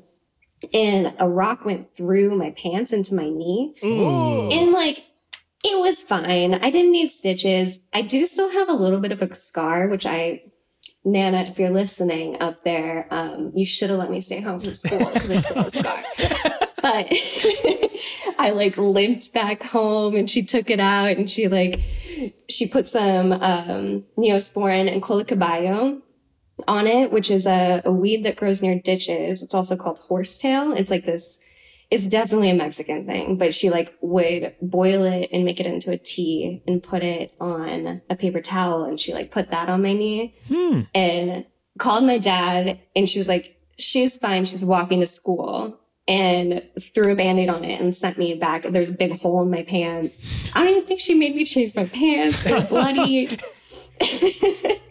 and 0.72 1.14
a 1.18 1.28
rock 1.28 1.64
went 1.64 1.94
through 1.94 2.36
my 2.36 2.50
pants 2.50 2.92
into 2.92 3.14
my 3.14 3.28
knee. 3.28 3.74
And 4.52 4.72
like, 4.72 5.06
it 5.64 5.78
was 5.78 6.02
fine. 6.02 6.54
I 6.54 6.70
didn't 6.70 6.92
need 6.92 7.08
stitches. 7.08 7.80
I 7.92 8.02
do 8.02 8.26
still 8.26 8.50
have 8.50 8.68
a 8.68 8.74
little 8.74 9.00
bit 9.00 9.12
of 9.12 9.22
a 9.22 9.34
scar, 9.34 9.88
which 9.88 10.06
I, 10.06 10.42
Nana, 11.04 11.42
if 11.42 11.58
you're 11.58 11.70
listening 11.70 12.40
up 12.40 12.64
there, 12.64 13.06
um, 13.10 13.52
you 13.54 13.66
should 13.66 13.90
have 13.90 13.98
let 13.98 14.10
me 14.10 14.20
stay 14.20 14.40
home 14.40 14.60
from 14.60 14.74
school 14.74 15.10
because 15.12 15.30
I 15.30 15.36
still 15.36 15.56
have 15.56 15.66
a 15.66 15.70
scar. 15.70 16.02
but 16.82 17.08
I 18.38 18.50
like 18.54 18.78
limped 18.78 19.32
back 19.34 19.62
home 19.62 20.14
and 20.14 20.30
she 20.30 20.42
took 20.42 20.70
it 20.70 20.80
out 20.80 21.16
and 21.16 21.28
she 21.30 21.48
like, 21.48 21.80
she 22.48 22.66
put 22.66 22.86
some, 22.86 23.32
um, 23.32 24.04
Neosporin 24.16 24.90
and 24.90 25.02
Colicaballo 25.02 26.00
on 26.68 26.86
it, 26.86 27.12
which 27.12 27.30
is 27.30 27.46
a, 27.46 27.82
a 27.84 27.92
weed 27.92 28.24
that 28.24 28.36
grows 28.36 28.62
near 28.62 28.78
ditches. 28.78 29.42
It's 29.42 29.54
also 29.54 29.76
called 29.76 29.98
horsetail. 30.00 30.72
It's 30.72 30.90
like 30.90 31.04
this, 31.06 31.40
it's 31.90 32.06
definitely 32.06 32.50
a 32.50 32.54
Mexican 32.54 33.06
thing, 33.06 33.36
but 33.36 33.54
she 33.54 33.70
like 33.70 33.96
would 34.00 34.54
boil 34.62 35.04
it 35.04 35.28
and 35.32 35.44
make 35.44 35.60
it 35.60 35.66
into 35.66 35.90
a 35.90 35.96
tea 35.98 36.62
and 36.66 36.82
put 36.82 37.02
it 37.02 37.32
on 37.40 38.02
a 38.08 38.16
paper 38.16 38.40
towel. 38.40 38.84
And 38.84 38.98
she 38.98 39.12
like 39.14 39.30
put 39.30 39.50
that 39.50 39.68
on 39.68 39.82
my 39.82 39.92
knee 39.92 40.34
Hmm. 40.48 40.80
and 40.94 41.46
called 41.78 42.04
my 42.04 42.18
dad. 42.18 42.80
And 42.94 43.08
she 43.08 43.18
was 43.18 43.28
like, 43.28 43.56
she's 43.78 44.16
fine. 44.16 44.44
She's 44.44 44.64
walking 44.64 45.00
to 45.00 45.06
school 45.06 45.78
and 46.08 46.62
threw 46.80 47.12
a 47.12 47.16
band-aid 47.16 47.48
on 47.48 47.64
it 47.64 47.80
and 47.80 47.94
sent 47.94 48.18
me 48.18 48.34
back. 48.34 48.64
There's 48.68 48.88
a 48.88 48.96
big 48.96 49.20
hole 49.20 49.42
in 49.42 49.50
my 49.50 49.62
pants. 49.62 50.50
I 50.56 50.60
don't 50.60 50.68
even 50.70 50.86
think 50.86 50.98
she 51.00 51.14
made 51.14 51.36
me 51.36 51.44
change 51.44 51.74
my 51.74 51.86
pants. 51.86 52.42
They're 52.44 52.60
bloody. 52.62 53.28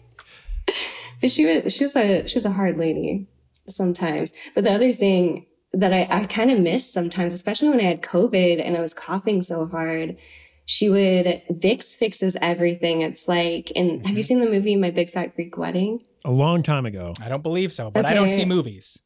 but 1.20 1.30
she 1.30 1.46
was 1.46 1.72
she 1.74 1.84
was 1.84 1.96
a 1.96 2.26
she 2.26 2.36
was 2.36 2.44
a 2.44 2.52
hard 2.52 2.78
lady 2.78 3.28
sometimes. 3.68 4.32
But 4.54 4.64
the 4.64 4.72
other 4.72 4.92
thing 4.92 5.46
that 5.72 5.92
I, 5.92 6.06
I 6.10 6.24
kind 6.24 6.50
of 6.50 6.58
miss 6.58 6.92
sometimes, 6.92 7.32
especially 7.32 7.68
when 7.68 7.80
I 7.80 7.84
had 7.84 8.02
COVID 8.02 8.64
and 8.64 8.76
I 8.76 8.80
was 8.80 8.94
coughing 8.94 9.42
so 9.42 9.66
hard, 9.66 10.16
she 10.64 10.88
would 10.88 11.42
Vicks 11.50 11.96
fixes 11.96 12.36
everything. 12.40 13.02
It's 13.02 13.28
like, 13.28 13.70
and 13.76 14.04
have 14.06 14.16
you 14.16 14.18
mm-hmm. 14.18 14.20
seen 14.22 14.40
the 14.40 14.50
movie 14.50 14.76
My 14.76 14.90
Big 14.90 15.10
Fat 15.10 15.34
Greek 15.34 15.56
Wedding? 15.56 16.04
A 16.24 16.30
long 16.30 16.62
time 16.62 16.86
ago. 16.86 17.14
I 17.22 17.28
don't 17.28 17.42
believe 17.42 17.72
so, 17.72 17.90
but 17.90 18.04
I 18.04 18.14
don't 18.14 18.30
see 18.30 18.44
movies. 18.44 19.00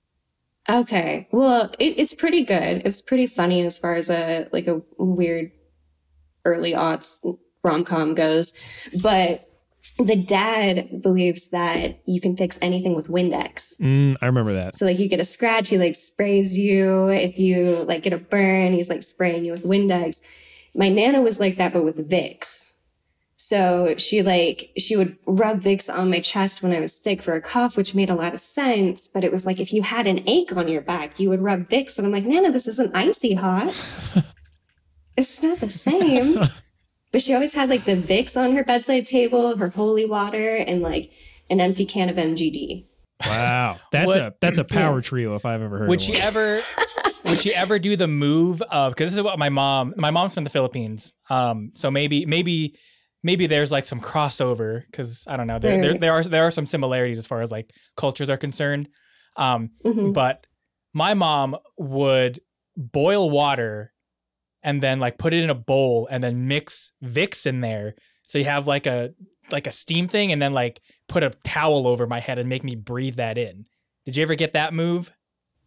Okay. 0.69 1.29
Well, 1.31 1.73
it, 1.79 1.95
it's 1.99 2.15
pretty 2.15 2.45
good. 2.45 2.83
It's 2.85 3.03
pretty 3.03 3.27
funny 3.27 3.61
as 3.63 3.79
far 3.79 3.95
as 3.95 4.11
a 4.11 4.49
like 4.53 4.67
a 4.67 4.81
weird 4.99 5.53
early 6.45 6.73
aughts 6.73 7.21
rom 7.63 7.85
com 7.85 8.15
goes. 8.15 8.55
But 9.03 9.47
the 9.99 10.17
dad 10.17 11.03
believes 11.03 11.49
that 11.51 12.01
you 12.05 12.21
can 12.21 12.37
fix 12.37 12.59
anything 12.61 12.95
with 12.95 13.09
Windex. 13.09 13.81
Mm, 13.81 14.17
I 14.21 14.27
remember 14.27 14.53
that. 14.53 14.75
So 14.75 14.87
like 14.87 14.99
you 14.99 15.09
get 15.09 15.21
a 15.21 15.25
scratch, 15.25 15.69
he 15.69 15.79
like 15.79 15.95
sprays 15.95 16.59
you. 16.59 17.09
If 17.09 17.39
you 17.39 17.85
like 17.85 18.03
get 18.03 18.13
a 18.13 18.19
burn, 18.19 18.73
he's 18.73 18.91
like 18.91 19.03
spraying 19.03 19.45
you 19.45 19.53
with 19.53 19.65
Windex. 19.65 20.21
My 20.75 20.89
nana 20.89 21.23
was 21.23 21.39
like 21.39 21.57
that, 21.59 21.73
but 21.73 21.85
with 21.85 22.11
Vicks. 22.11 22.73
So 23.37 23.95
she 23.97 24.23
like, 24.23 24.71
she 24.79 24.97
would 24.97 25.17
rub 25.27 25.61
Vicks 25.61 25.93
on 25.93 26.11
my 26.11 26.21
chest 26.21 26.63
when 26.63 26.73
I 26.73 26.81
was 26.81 26.99
sick 26.99 27.23
for 27.23 27.35
a 27.35 27.41
cough, 27.41 27.77
which 27.77 27.95
made 27.95 28.11
a 28.11 28.15
lot 28.15 28.35
of 28.35 28.41
sense. 28.41 29.07
But 29.07 29.23
it 29.23 29.31
was 29.31 29.47
like, 29.47 29.61
if 29.61 29.73
you 29.73 29.83
had 29.83 30.07
an 30.07 30.27
ache 30.29 30.57
on 30.57 30.67
your 30.67 30.81
back, 30.81 31.21
you 31.21 31.29
would 31.29 31.43
rub 31.43 31.69
Vicks. 31.69 31.99
And 31.99 32.07
I'm 32.07 32.13
like, 32.13 32.25
Nana, 32.25 32.51
this 32.51 32.67
isn't 32.67 32.97
icy 32.97 33.35
hot. 33.35 33.75
it's 35.17 35.43
not 35.43 35.61
the 35.61 35.71
same. 35.71 36.39
but 37.15 37.23
she 37.23 37.33
always 37.33 37.55
had 37.55 37.69
like 37.71 37.85
the 37.85 37.95
Vicks 37.97 38.37
on 38.37 38.57
her 38.57 38.65
bedside 38.65 39.07
table, 39.07 39.57
her 39.57 39.69
holy 39.69 40.05
water, 40.05 40.57
and 40.57 40.83
like 40.83 41.13
an 41.49 41.61
empty 41.61 41.85
can 41.87 42.09
of 42.11 42.17
MGD. 42.17 42.87
Wow, 43.25 43.79
that's 43.93 44.07
What- 44.09 44.19
a 44.19 44.35
that's 44.41 44.59
a 44.59 44.63
Yeah. 44.69 44.77
power 44.83 45.01
trio 45.01 45.37
if 45.37 45.47
I've 45.47 45.63
ever 45.63 45.79
heard. 45.79 45.89
Would 45.89 46.01
of 46.01 46.05
she 46.05 46.13
one. 46.15 46.23
ever 46.23 46.61
would 47.27 47.39
she 47.41 47.55
ever 47.55 47.79
do 47.79 47.97
the 47.97 48.09
move 48.09 48.61
of 48.63 48.93
because 48.93 49.13
this 49.13 49.17
is 49.19 49.23
what 49.23 49.39
my 49.39 49.49
mom 49.49 49.95
my 49.97 50.11
mom's 50.11 50.35
from 50.35 50.45
the 50.45 50.51
Philippines. 50.51 51.13
Um 51.31 51.71
so 51.75 51.91
maybe 51.91 52.27
maybe 52.27 52.77
maybe 53.23 53.47
there's 53.47 53.71
like 53.73 53.85
some 53.87 54.01
crossover 54.01 54.83
because 54.91 55.25
I 55.29 55.37
don't 55.39 55.47
know. 55.47 55.59
There, 55.61 55.81
there 55.81 55.91
Right. 55.93 56.01
there 56.01 56.13
are 56.13 56.25
there 56.25 56.45
are 56.45 56.51
some 56.51 56.67
similarities 56.67 57.19
as 57.19 57.27
far 57.29 57.41
as 57.43 57.51
like 57.53 57.71
cultures 57.97 58.29
are 58.29 58.37
concerned. 58.37 58.89
Um 59.37 59.71
Mhm. 59.87 60.13
but 60.13 60.47
my 60.93 61.15
mom 61.15 61.57
would 61.79 62.41
boil 62.77 63.31
water 63.31 63.93
and 64.65 64.83
then 64.83 64.99
like 64.99 65.19
put 65.19 65.33
it 65.35 65.43
in 65.45 65.51
a 65.51 65.55
bowl 65.55 66.09
and 66.11 66.25
then 66.25 66.49
mix 66.49 66.91
Vicks 67.05 67.47
in 67.47 67.61
there. 67.61 67.95
So 68.23 68.39
you 68.39 68.45
have 68.47 68.67
like 68.67 68.87
a 68.87 69.15
like 69.53 69.67
a 69.67 69.73
steam 69.73 70.09
thing 70.09 70.33
and 70.33 70.41
then 70.43 70.53
like 70.55 70.81
put 71.09 71.23
a 71.23 71.31
towel 71.45 71.87
over 71.87 72.07
my 72.07 72.19
head 72.19 72.39
and 72.39 72.49
make 72.49 72.65
me 72.65 72.75
breathe 72.75 73.17
that 73.17 73.37
in. 73.39 73.67
Did 74.07 74.17
you 74.17 74.23
ever 74.23 74.35
get 74.35 74.55
that 74.55 74.75
move? 74.75 75.13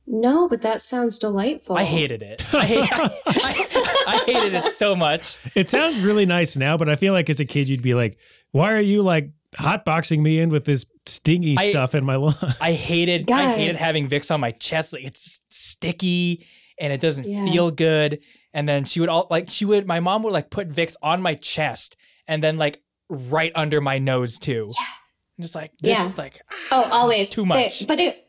No, 0.10 0.48
but 0.48 0.62
that 0.62 0.82
sounds 0.82 1.20
delightful. 1.20 1.78
I 1.78 1.84
hated 1.84 2.24
it. 2.24 2.42
I, 2.56 2.66
hate, 2.66 2.90
I, 2.92 3.10
I, 3.28 4.04
I 4.08 4.24
hated 4.26 4.54
it 4.54 4.78
so 4.78 4.96
much. 4.96 5.38
It 5.54 5.70
sounds 5.70 6.00
really 6.00 6.26
nice 6.26 6.56
now, 6.56 6.78
but 6.78 6.88
I 6.90 6.96
feel 6.96 7.14
like 7.14 7.30
as 7.30 7.40
a 7.42 7.46
kid 7.46 7.68
you'd 7.68 7.82
be 7.82 7.94
like, 7.94 8.18
"Why 8.52 8.72
are 8.72 8.80
you 8.80 9.04
like 9.04 9.32
hotboxing 9.58 10.20
me 10.22 10.40
in 10.40 10.50
with 10.50 10.64
this 10.66 10.86
stingy 11.06 11.56
I- 11.60 11.70
stuff 11.70 11.94
in 11.94 12.06
my 12.06 12.16
lung?" 12.16 12.36
I 12.62 12.72
hated 12.72 13.30
I 13.30 13.54
hated 13.54 13.76
having 13.76 14.08
Vicks 14.08 14.32
on 14.34 14.40
my 14.40 14.52
chest. 14.52 14.94
Like 14.94 15.04
it's 15.04 15.40
sticky 15.50 16.46
and 16.80 16.94
it 16.94 17.02
doesn't 17.02 17.26
Yeah. 17.28 17.46
feel 17.46 17.70
good. 17.72 18.20
And 18.58 18.68
then 18.68 18.86
she 18.86 19.00
would 19.00 19.08
all 19.08 19.28
like 19.30 19.50
she 19.50 19.66
would 19.66 19.86
my 19.86 20.00
mom 20.00 20.24
would 20.24 20.34
like 20.34 20.50
put 20.50 20.68
Vicks 20.68 20.96
on 21.04 21.22
my 21.22 21.36
chest 21.36 21.96
and 22.28 22.42
then 22.42 22.58
like 22.58 22.82
right 23.08 23.52
under 23.54 23.82
my 23.82 24.00
nose 24.00 24.40
too. 24.40 24.72
Yeah. 24.76 25.44
Just 25.44 25.54
like 25.54 25.74
this 25.80 25.96
Yeah. 25.96 26.12
like 26.18 26.42
Oh, 26.72 26.90
always 26.92 27.30
too 27.30 27.46
much. 27.46 27.86
But, 27.86 28.00
it 28.00 28.24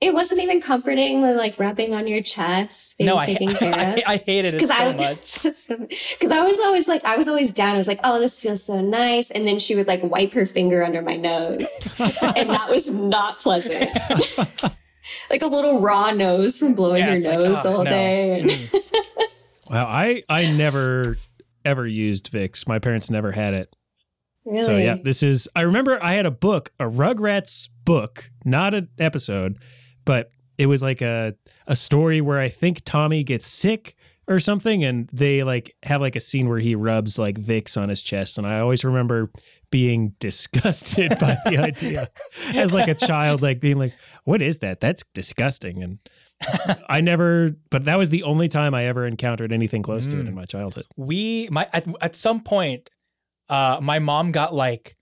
it 0.00 0.12
wasn't 0.14 0.40
even 0.40 0.60
comforting, 0.60 1.22
the, 1.22 1.34
like 1.34 1.58
rubbing 1.58 1.94
on 1.94 2.06
your 2.08 2.22
chest, 2.22 2.98
being 2.98 3.06
no, 3.06 3.16
I, 3.16 3.34
care 3.34 3.74
I, 3.74 3.82
of. 3.84 4.02
I 4.06 4.16
hated 4.16 4.54
it 4.54 4.66
so 4.66 4.74
I, 4.74 4.92
much. 4.94 5.42
because 5.42 6.30
I 6.32 6.40
was 6.40 6.58
always 6.60 6.88
like, 6.88 7.04
I 7.04 7.16
was 7.16 7.26
always 7.28 7.52
down. 7.52 7.74
I 7.74 7.78
was 7.78 7.88
like, 7.88 8.00
oh, 8.04 8.18
this 8.20 8.40
feels 8.40 8.62
so 8.64 8.80
nice. 8.80 9.30
And 9.30 9.46
then 9.46 9.58
she 9.60 9.74
would 9.76 9.86
like 9.86 10.02
wipe 10.02 10.32
her 10.32 10.46
finger 10.46 10.84
under 10.84 11.02
my 11.02 11.16
nose, 11.16 11.68
and 11.98 12.50
that 12.50 12.68
was 12.70 12.90
not 12.90 13.40
pleasant. 13.40 13.90
like 15.30 15.42
a 15.42 15.46
little 15.46 15.80
raw 15.80 16.10
nose 16.10 16.58
from 16.58 16.74
blowing 16.74 17.00
Yeah, 17.00 17.08
your 17.08 17.16
it's 17.16 17.26
like, 17.26 17.38
nose 17.38 17.64
oh, 17.64 17.76
all 17.78 17.84
no. 17.84 17.90
day. 17.90 18.40
And 18.40 18.50
Mm. 18.50 18.74
Wow, 19.70 19.84
I 19.86 20.22
I 20.30 20.50
never 20.56 21.16
ever 21.64 21.86
used 21.86 22.32
Vicks. 22.32 22.66
My 22.66 22.78
parents 22.78 23.10
never 23.10 23.32
had 23.32 23.52
it. 23.52 23.76
really, 24.46 24.64
So 24.64 24.76
yeah, 24.78 24.96
this 25.02 25.22
is 25.22 25.46
I 25.54 25.60
remember 25.62 26.02
I 26.02 26.14
had 26.14 26.24
a 26.24 26.30
book, 26.30 26.72
a 26.80 26.84
Rugrats 26.84 27.68
book, 27.84 28.30
not 28.46 28.72
an 28.72 28.88
episode, 28.98 29.58
but 30.06 30.30
it 30.56 30.66
was 30.66 30.82
like 30.82 31.02
a 31.02 31.34
a 31.66 31.76
story 31.76 32.22
where 32.22 32.38
I 32.38 32.48
think 32.48 32.80
Tommy 32.86 33.22
gets 33.22 33.46
sick 33.46 33.94
or 34.26 34.38
something 34.38 34.84
and 34.84 35.08
they 35.12 35.42
like 35.44 35.76
have 35.82 36.00
like 36.00 36.16
a 36.16 36.20
scene 36.20 36.48
where 36.48 36.58
he 36.60 36.74
rubs 36.74 37.18
like 37.18 37.38
Vicks 37.38 37.80
on 37.80 37.90
his 37.90 38.00
chest 38.02 38.38
and 38.38 38.46
I 38.46 38.60
always 38.60 38.84
remember 38.86 39.30
being 39.70 40.14
disgusted 40.20 41.10
by 41.20 41.36
the 41.44 41.58
idea 41.58 42.08
as 42.54 42.72
like 42.72 42.88
a 42.88 42.94
child 42.94 43.42
like 43.42 43.60
being 43.60 43.78
like 43.78 43.94
what 44.24 44.42
is 44.42 44.58
that? 44.58 44.80
That's 44.80 45.04
disgusting 45.14 45.82
and 45.82 45.98
I 46.88 47.00
never 47.00 47.50
but 47.70 47.84
that 47.86 47.96
was 47.98 48.10
the 48.10 48.22
only 48.22 48.48
time 48.48 48.72
I 48.74 48.84
ever 48.86 49.06
encountered 49.06 49.52
anything 49.52 49.82
close 49.82 50.06
to 50.08 50.18
it 50.18 50.24
Mm. 50.24 50.28
in 50.28 50.34
my 50.34 50.44
childhood. 50.44 50.84
we 50.96 51.48
my 51.50 51.68
at, 51.72 51.86
at 52.00 52.14
some 52.16 52.40
point 52.42 52.90
uh 53.48 53.78
my 53.82 53.98
mom 53.98 54.30
got 54.32 54.54
like 54.54 54.96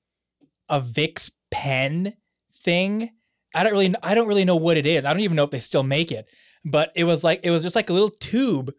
a 0.69 0.81
Vicks 0.81 1.31
pen 1.51 2.15
thing. 2.53 3.11
I 3.55 3.63
don't 3.63 3.73
really 3.73 3.95
I 4.03 4.15
don't 4.15 4.27
really 4.29 4.45
know 4.45 4.57
what 4.57 4.77
it 4.77 4.87
is. 4.87 5.05
I 5.05 5.13
don't 5.13 5.23
even 5.23 5.37
know 5.37 5.45
if 5.45 5.51
they 5.51 5.59
still 5.61 5.83
make 5.85 6.11
it. 6.11 6.27
But 6.65 6.91
it 6.97 7.05
was 7.05 7.23
like 7.23 7.41
it 7.45 7.51
was 7.51 7.63
just 7.63 7.77
like 7.77 7.91
a 7.91 7.93
little 7.93 8.09
tube, 8.11 8.73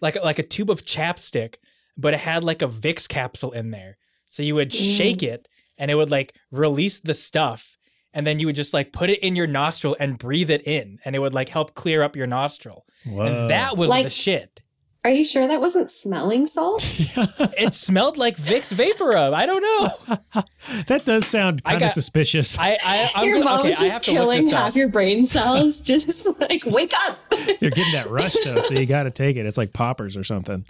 like 0.00 0.16
like 0.22 0.38
a 0.38 0.44
tube 0.44 0.70
of 0.70 0.84
chapstick, 0.84 1.56
but 1.96 2.14
it 2.14 2.20
had 2.20 2.44
like 2.44 2.62
a 2.62 2.68
Vicks 2.68 3.08
capsule 3.08 3.50
in 3.52 3.70
there. 3.72 3.96
So 4.32 4.42
you 4.42 4.54
would 4.54 4.70
Mm. 4.70 4.96
shake 4.96 5.22
it 5.22 5.46
and 5.78 5.90
it 5.90 5.94
would 5.94 6.10
like 6.10 6.34
release 6.50 6.98
the 7.00 7.12
stuff 7.12 7.76
and 8.14 8.26
then 8.26 8.38
you 8.38 8.46
would 8.46 8.56
just 8.56 8.72
like 8.72 8.90
put 8.92 9.10
it 9.10 9.18
in 9.20 9.36
your 9.36 9.46
nostril 9.46 9.94
and 10.00 10.16
breathe 10.18 10.48
it 10.50 10.62
in 10.66 10.98
and 11.04 11.14
it 11.14 11.18
would 11.18 11.34
like 11.34 11.50
help 11.50 11.74
clear 11.74 12.02
up 12.02 12.16
your 12.16 12.26
nostril. 12.26 12.86
Whoa. 13.04 13.22
And 13.26 13.50
that 13.50 13.76
was 13.76 13.90
Like- 13.90 14.04
the 14.04 14.10
shit. 14.10 14.62
are 15.04 15.10
you 15.10 15.22
sure 15.24 15.46
that 15.48 15.60
wasn't 15.60 15.90
smelling 15.90 16.46
salts? 16.46 17.02
It 17.58 17.74
smelled 17.74 18.16
like 18.16 18.36
Vicks 18.38 18.72
VapoRub. 18.72 19.34
I 19.34 19.44
don't 19.46 19.60
know. 19.62 20.42
that 20.86 21.04
does 21.04 21.26
sound 21.26 21.62
kind 21.64 21.82
of 21.82 21.90
suspicious. 21.90 22.58
I, 22.58 22.78
I 22.82 23.10
I'm 23.16 23.26
your 23.26 23.38
gonna, 23.40 23.50
mom's 23.50 23.60
okay, 23.60 23.68
I 23.74 23.80
just 23.80 23.92
have 23.92 24.02
killing 24.02 24.48
half 24.48 24.74
your 24.76 24.88
brain 24.88 25.26
cells. 25.26 25.82
just 25.92 26.26
like 26.40 26.62
wake 26.66 26.92
up. 27.06 27.18
You're 27.60 27.70
getting 27.70 27.92
that 27.92 28.06
rush 28.08 28.32
though, 28.44 28.60
so 28.62 28.74
you 28.74 28.86
got 28.86 29.02
to 29.04 29.10
take 29.10 29.36
it. 29.36 29.44
It's 29.44 29.58
like 29.58 29.72
poppers 29.74 30.16
or 30.16 30.24
something. 30.24 30.64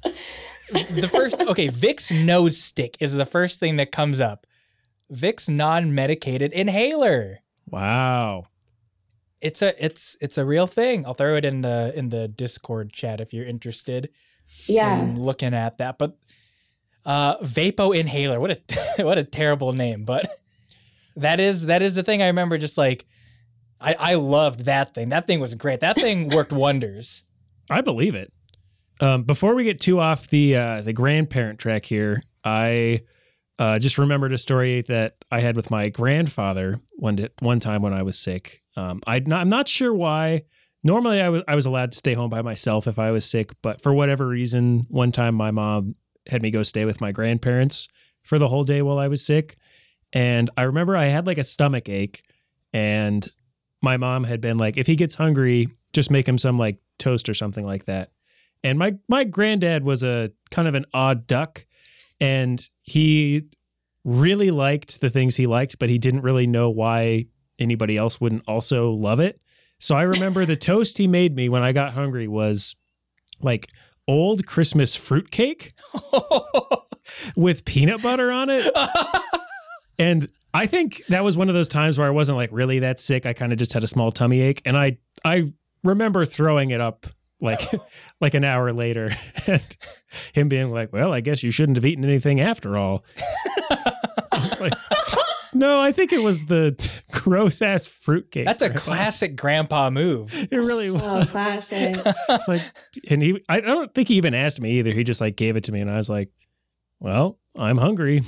The 0.72 1.08
first 1.10 1.38
okay, 1.40 1.68
Vicks 1.68 2.24
nose 2.24 2.58
stick 2.60 2.96
is 3.00 3.14
the 3.14 3.26
first 3.26 3.60
thing 3.60 3.76
that 3.76 3.92
comes 3.92 4.20
up. 4.20 4.46
Vicks 5.12 5.48
non-medicated 5.48 6.52
inhaler. 6.52 7.40
Wow. 7.68 8.44
It's 9.40 9.60
a 9.62 9.84
it's 9.84 10.16
it's 10.20 10.38
a 10.38 10.44
real 10.44 10.66
thing. 10.66 11.04
I'll 11.04 11.14
throw 11.14 11.36
it 11.36 11.44
in 11.44 11.62
the 11.62 11.92
in 11.96 12.08
the 12.10 12.28
Discord 12.28 12.92
chat 12.92 13.20
if 13.20 13.32
you're 13.34 13.46
interested 13.46 14.08
Yeah. 14.66 15.00
in 15.02 15.20
looking 15.20 15.52
at 15.54 15.78
that. 15.78 15.98
But 15.98 16.16
uh 17.04 17.38
Vapo 17.38 17.96
inhaler. 17.98 18.38
What 18.40 18.50
a 18.52 19.02
what 19.04 19.18
a 19.18 19.24
terrible 19.24 19.72
name, 19.72 20.04
but 20.04 20.40
that 21.16 21.40
is 21.40 21.66
that 21.66 21.82
is 21.82 21.94
the 21.94 22.02
thing 22.02 22.22
I 22.22 22.28
remember 22.28 22.56
just 22.58 22.78
like 22.78 23.04
I 23.80 23.94
I 23.98 24.14
loved 24.14 24.64
that 24.66 24.94
thing. 24.94 25.08
That 25.08 25.26
thing 25.26 25.40
was 25.40 25.54
great. 25.54 25.80
That 25.80 25.98
thing 25.98 26.28
worked 26.28 26.52
wonders. 26.52 27.24
I 27.70 27.80
believe 27.80 28.14
it. 28.14 28.32
Um, 29.00 29.24
before 29.24 29.54
we 29.54 29.64
get 29.64 29.80
too 29.80 30.00
off 30.00 30.28
the 30.28 30.56
uh, 30.56 30.82
the 30.82 30.92
grandparent 30.92 31.58
track 31.58 31.84
here, 31.84 32.22
I 32.44 33.02
uh, 33.58 33.78
just 33.78 33.98
remembered 33.98 34.32
a 34.32 34.38
story 34.38 34.82
that 34.82 35.16
I 35.30 35.40
had 35.40 35.56
with 35.56 35.70
my 35.70 35.88
grandfather 35.88 36.80
one 36.96 37.16
di- 37.16 37.28
one 37.40 37.60
time 37.60 37.82
when 37.82 37.92
I 37.92 38.02
was 38.02 38.18
sick. 38.18 38.62
Um, 38.76 39.00
not, 39.06 39.32
I'm 39.40 39.48
not 39.48 39.68
sure 39.68 39.94
why. 39.94 40.44
Normally, 40.84 41.20
I 41.20 41.28
was 41.28 41.42
I 41.46 41.54
was 41.54 41.66
allowed 41.66 41.92
to 41.92 41.98
stay 41.98 42.14
home 42.14 42.30
by 42.30 42.42
myself 42.42 42.86
if 42.86 42.98
I 42.98 43.10
was 43.10 43.24
sick, 43.24 43.52
but 43.62 43.82
for 43.82 43.92
whatever 43.92 44.26
reason, 44.26 44.86
one 44.88 45.12
time 45.12 45.34
my 45.34 45.50
mom 45.50 45.94
had 46.28 46.42
me 46.42 46.50
go 46.50 46.62
stay 46.62 46.84
with 46.84 47.00
my 47.00 47.12
grandparents 47.12 47.88
for 48.22 48.38
the 48.38 48.48
whole 48.48 48.64
day 48.64 48.82
while 48.82 48.98
I 48.98 49.08
was 49.08 49.24
sick, 49.24 49.56
and 50.12 50.50
I 50.56 50.62
remember 50.62 50.96
I 50.96 51.06
had 51.06 51.26
like 51.26 51.38
a 51.38 51.44
stomach 51.44 51.88
ache, 51.88 52.22
and 52.72 53.28
my 53.80 53.96
mom 53.96 54.24
had 54.24 54.40
been 54.40 54.58
like, 54.58 54.76
if 54.76 54.86
he 54.86 54.96
gets 54.96 55.14
hungry, 55.14 55.68
just 55.92 56.10
make 56.10 56.26
him 56.26 56.38
some 56.38 56.56
like 56.56 56.78
toast 56.98 57.28
or 57.28 57.34
something 57.34 57.66
like 57.66 57.84
that. 57.84 58.10
And 58.64 58.78
my 58.78 58.94
my 59.08 59.24
granddad 59.24 59.84
was 59.84 60.02
a 60.02 60.30
kind 60.50 60.68
of 60.68 60.74
an 60.74 60.86
odd 60.94 61.26
duck, 61.26 61.66
and 62.20 62.68
he 62.82 63.44
really 64.04 64.50
liked 64.50 65.00
the 65.00 65.10
things 65.10 65.36
he 65.36 65.46
liked, 65.46 65.78
but 65.78 65.88
he 65.88 65.98
didn't 65.98 66.22
really 66.22 66.46
know 66.46 66.70
why 66.70 67.26
anybody 67.58 67.96
else 67.96 68.20
wouldn't 68.20 68.42
also 68.48 68.90
love 68.90 69.20
it. 69.20 69.40
So 69.78 69.96
I 69.96 70.02
remember 70.02 70.44
the 70.44 70.56
toast 70.70 70.98
he 70.98 71.06
made 71.06 71.34
me 71.34 71.48
when 71.48 71.62
I 71.62 71.72
got 71.72 71.92
hungry 71.92 72.28
was 72.28 72.76
like 73.40 73.68
old 74.08 74.46
Christmas 74.46 74.94
fruitcake 74.96 75.72
with 77.36 77.64
peanut 77.64 78.02
butter 78.02 78.30
on 78.30 78.50
it. 78.50 78.68
And 79.98 80.28
I 80.54 80.66
think 80.66 81.02
that 81.08 81.22
was 81.22 81.36
one 81.36 81.48
of 81.48 81.54
those 81.54 81.68
times 81.68 81.98
where 81.98 82.06
I 82.06 82.10
wasn't 82.10 82.36
like 82.36 82.50
really 82.52 82.80
that 82.80 82.98
sick. 82.98 83.24
I 83.24 83.32
kind 83.34 83.52
of 83.52 83.58
just 83.58 83.72
had 83.72 83.84
a 83.84 83.86
small 83.86 84.10
tummy 84.10 84.40
ache, 84.40 84.60
and 84.64 84.76
I 84.76 84.98
I 85.24 85.52
remember 85.84 86.24
throwing 86.24 86.70
it 86.70 86.80
up 86.80 87.06
like 87.42 87.60
like 88.20 88.32
an 88.34 88.44
hour 88.44 88.72
later, 88.72 89.10
and 89.46 89.76
him 90.32 90.48
being 90.48 90.70
like, 90.70 90.92
"Well, 90.92 91.12
I 91.12 91.20
guess 91.20 91.42
you 91.42 91.50
shouldn't 91.50 91.76
have 91.76 91.84
eaten 91.84 92.04
anything 92.04 92.40
after 92.40 92.78
all." 92.78 93.04
Like, 94.60 94.72
no, 95.52 95.80
I 95.80 95.92
think 95.92 96.12
it 96.12 96.22
was 96.22 96.46
the 96.46 96.76
gross 97.10 97.60
ass 97.60 97.86
fruitcake. 97.86 98.46
That's 98.46 98.62
a 98.62 98.68
Grandpa." 98.68 98.84
classic 98.84 99.36
grandpa 99.36 99.90
move. 99.90 100.32
It 100.34 100.50
really 100.56 100.90
was. 100.90 101.30
classic. 101.30 102.00
It's 102.28 102.48
like, 102.48 102.62
and 103.10 103.22
he, 103.22 103.42
I 103.48 103.60
don't 103.60 103.92
think 103.92 104.08
he 104.08 104.14
even 104.14 104.34
asked 104.34 104.60
me 104.60 104.78
either. 104.78 104.92
He 104.92 105.04
just 105.04 105.20
like 105.20 105.36
gave 105.36 105.56
it 105.56 105.64
to 105.64 105.72
me, 105.72 105.80
and 105.80 105.90
I 105.90 105.96
was 105.96 106.08
like, 106.08 106.30
"Well, 107.00 107.38
I'm 107.58 107.76
hungry. 107.78 108.22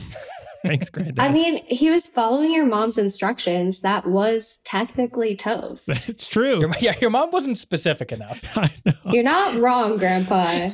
Thanks, 0.65 0.91
granddad." 0.91 1.21
I 1.21 1.29
mean, 1.29 1.65
he 1.67 1.91
was 1.91 2.09
following 2.09 2.53
your 2.53 2.67
mom's 2.67 2.99
instructions. 2.99 3.83
That 3.83 4.07
was 4.07 4.59
technically 4.65 5.37
toast. 5.37 5.89
it's 6.09 6.27
true. 6.27 6.61
Your, 6.61 6.73
yeah, 6.81 6.95
your 7.01 7.11
mom 7.11 7.31
wasn't 7.31 7.59
specific 7.59 8.11
enough. 8.11 8.43
I 8.57 8.71
know. 8.85 8.93
You're 9.12 9.23
not 9.23 9.61
wrong, 9.61 9.99
Grandpa. 9.99 10.71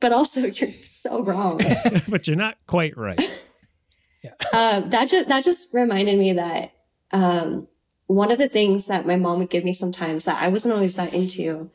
but 0.00 0.12
also 0.12 0.42
you're 0.46 0.72
so 0.82 1.24
wrong. 1.24 1.60
but 2.08 2.26
you're 2.26 2.36
not 2.36 2.56
quite 2.66 2.96
right. 2.96 3.20
um, 4.52 4.90
that 4.90 5.08
just 5.08 5.28
that 5.28 5.42
just 5.42 5.72
reminded 5.72 6.18
me 6.18 6.32
that 6.34 6.72
um, 7.12 7.68
one 8.06 8.30
of 8.30 8.38
the 8.38 8.48
things 8.48 8.86
that 8.86 9.06
my 9.06 9.16
mom 9.16 9.38
would 9.38 9.50
give 9.50 9.64
me 9.64 9.72
sometimes 9.72 10.24
that 10.24 10.42
I 10.42 10.48
wasn't 10.48 10.74
always 10.74 10.96
that 10.96 11.14
into, 11.14 11.70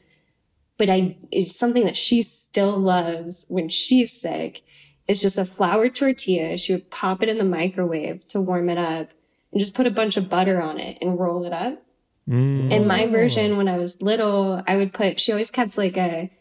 but 0.77 0.89
I 0.89 1.17
it's 1.31 1.57
something 1.57 1.85
that 1.85 1.97
she 1.97 2.21
still 2.21 2.77
loves 2.77 3.45
when 3.49 3.69
she's 3.69 4.19
sick. 4.19 4.61
Is 5.07 5.21
just 5.21 5.37
a 5.37 5.43
flour 5.45 5.89
tortilla. 5.89 6.57
She 6.57 6.71
would 6.73 6.89
pop 6.89 7.21
it 7.21 7.27
in 7.29 7.37
the 7.37 7.43
microwave 7.43 8.25
to 8.27 8.39
warm 8.39 8.69
it 8.69 8.77
up, 8.77 9.09
and 9.51 9.59
just 9.59 9.73
put 9.73 9.85
a 9.87 9.91
bunch 9.91 10.15
of 10.17 10.29
butter 10.29 10.61
on 10.61 10.79
it 10.79 10.97
and 11.01 11.19
roll 11.19 11.45
it 11.45 11.51
up. 11.51 11.83
Mm. 12.29 12.71
In 12.71 12.87
my 12.87 13.07
version, 13.07 13.57
when 13.57 13.67
I 13.67 13.77
was 13.77 14.01
little, 14.01 14.63
I 14.65 14.77
would 14.77 14.93
put. 14.93 15.19
She 15.19 15.31
always 15.33 15.51
kept 15.51 15.77
like 15.77 15.97
a, 15.97 16.31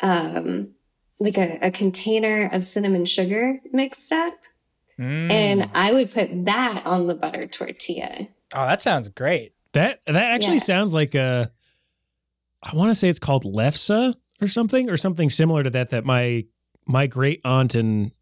um, 0.00 0.68
like 1.18 1.38
a, 1.38 1.58
a 1.62 1.70
container 1.70 2.48
of 2.52 2.64
cinnamon 2.64 3.04
sugar 3.06 3.60
mixed 3.72 4.12
up, 4.12 4.34
Mm. 4.98 5.30
and 5.32 5.70
I 5.74 5.92
would 5.92 6.12
put 6.12 6.28
that 6.44 6.82
on 6.86 7.06
the 7.06 7.14
butter 7.14 7.46
tortilla. 7.46 8.28
oh, 8.54 8.66
that 8.66 8.80
sounds 8.82 9.08
great. 9.08 9.52
That 9.72 10.00
that 10.06 10.14
actually 10.14 10.58
Yeah. 10.58 10.58
sounds 10.64 10.94
like 10.94 11.14
a. 11.16 11.50
I 12.62 12.76
want 12.76 12.90
to 12.90 12.94
say 12.94 13.08
it's 13.08 13.18
called 13.18 13.44
lefse 13.44 14.14
or 14.40 14.46
something 14.46 14.88
or 14.88 14.96
something 14.96 15.30
similar 15.30 15.62
to 15.64 15.70
that 15.70 15.90
that 15.90 16.04
my 16.04 16.44
my 16.86 17.06
great 17.06 17.40
aunt 17.44 17.74
and 17.74 18.12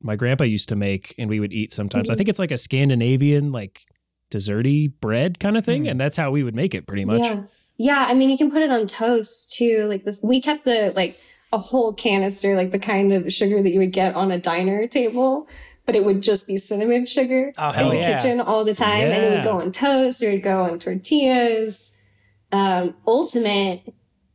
my 0.00 0.16
grandpa 0.16 0.44
used 0.44 0.68
to 0.68 0.76
make 0.76 1.14
and 1.18 1.28
we 1.30 1.38
would 1.40 1.52
eat 1.52 1.72
sometimes. 1.72 2.10
I 2.10 2.14
Mhm. 2.14 2.16
think 2.18 2.28
it's 2.28 2.38
like 2.38 2.50
a 2.50 2.56
Scandinavian 2.58 3.52
like 3.52 3.82
desserty 4.30 4.90
bread 5.00 5.38
kind 5.38 5.56
of 5.56 5.64
thing, 5.64 5.82
Hmm. 5.82 5.88
and 5.90 6.00
that's 6.00 6.16
how 6.16 6.30
we 6.30 6.42
would 6.42 6.54
make 6.54 6.74
it 6.74 6.86
pretty 6.86 7.04
much. 7.04 7.20
Yeah. 7.20 7.42
Yeah. 7.76 8.06
I 8.08 8.14
mean, 8.14 8.30
you 8.30 8.36
can 8.38 8.50
put 8.50 8.62
it 8.62 8.70
on 8.70 8.86
toast 8.86 9.52
too. 9.52 9.86
Like 9.88 10.04
this, 10.04 10.20
we 10.22 10.40
kept 10.40 10.64
the, 10.64 10.92
like 10.96 11.16
a 11.52 11.58
whole 11.58 11.92
canister, 11.92 12.56
like 12.56 12.70
the 12.72 12.78
kind 12.78 13.12
of 13.12 13.30
sugar 13.32 13.62
that 13.62 13.70
you 13.70 13.78
would 13.78 13.92
get 13.92 14.14
on 14.14 14.30
a 14.30 14.38
diner 14.38 14.86
table, 14.86 15.46
but 15.84 15.94
it 15.94 16.04
would 16.04 16.22
just 16.22 16.46
be 16.46 16.56
cinnamon 16.56 17.04
sugar 17.06 17.52
Oh, 17.58 17.70
in 17.72 17.88
the 17.90 17.96
yeah. 17.96 18.16
kitchen 18.18 18.40
all 18.40 18.64
the 18.64 18.74
time. 18.74 19.06
And 19.10 19.24
it 19.24 19.30
would 19.30 19.44
go 19.44 19.58
on 19.58 19.70
toast 19.72 20.22
or 20.22 20.30
it 20.30 20.34
would 20.34 20.42
go 20.42 20.62
on 20.62 20.78
tortillas. 20.78 21.92
Um, 22.50 22.94
ultimate, 23.06 23.82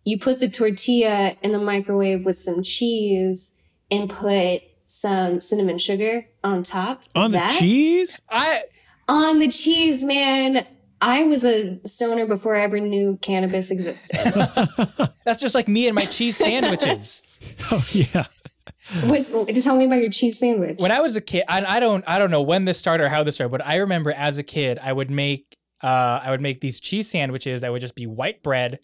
you 0.03 0.19
put 0.19 0.39
the 0.39 0.49
tortilla 0.49 1.35
in 1.41 1.51
the 1.51 1.59
microwave 1.59 2.25
with 2.25 2.35
some 2.35 2.61
cheese 2.63 3.53
and 3.91 4.09
put 4.09 4.61
some 4.85 5.39
cinnamon 5.39 5.77
sugar 5.77 6.27
on 6.43 6.63
top. 6.63 7.01
of 7.15 7.23
On 7.23 7.31
the 7.31 7.39
that. 7.39 7.57
cheese? 7.59 8.19
I 8.29 8.63
On 9.07 9.39
the 9.39 9.47
cheese, 9.47 10.03
man. 10.03 10.65
I 10.99 11.23
was 11.23 11.45
a 11.45 11.79
stoner 11.85 12.25
before 12.25 12.55
I 12.55 12.63
ever 12.63 12.79
knew 12.79 13.19
cannabis 13.21 13.69
existed. 13.69 14.17
that's 15.25 15.39
just 15.39 15.53
like 15.53 15.67
me 15.67 15.87
and 15.87 15.95
my 15.95 16.05
cheese 16.05 16.37
sandwiches. 16.37 17.21
Oh 17.71 17.85
yeah. 17.91 18.25
What's, 19.05 19.29
tell 19.63 19.77
me 19.77 19.85
about 19.85 20.01
your 20.01 20.09
cheese 20.09 20.39
sandwich. 20.39 20.79
when 20.79 20.91
I 20.91 21.01
was 21.01 21.15
a 21.15 21.21
kid, 21.21 21.43
I, 21.47 21.63
I 21.77 21.79
don't 21.79 22.03
I 22.07 22.17
don't 22.19 22.31
know 22.31 22.41
when 22.41 22.65
this 22.65 22.79
started 22.79 23.05
or 23.05 23.09
how 23.09 23.23
this 23.23 23.35
started, 23.35 23.51
but 23.51 23.65
I 23.65 23.75
remember 23.75 24.11
as 24.11 24.37
a 24.37 24.43
kid, 24.43 24.79
I 24.81 24.91
would 24.91 25.11
make 25.11 25.55
uh 25.83 26.19
I 26.23 26.31
would 26.31 26.41
make 26.41 26.61
these 26.61 26.79
cheese 26.79 27.09
sandwiches 27.09 27.61
that 27.61 27.71
would 27.71 27.81
just 27.81 27.95
be 27.95 28.07
white 28.07 28.41
bread 28.41 28.79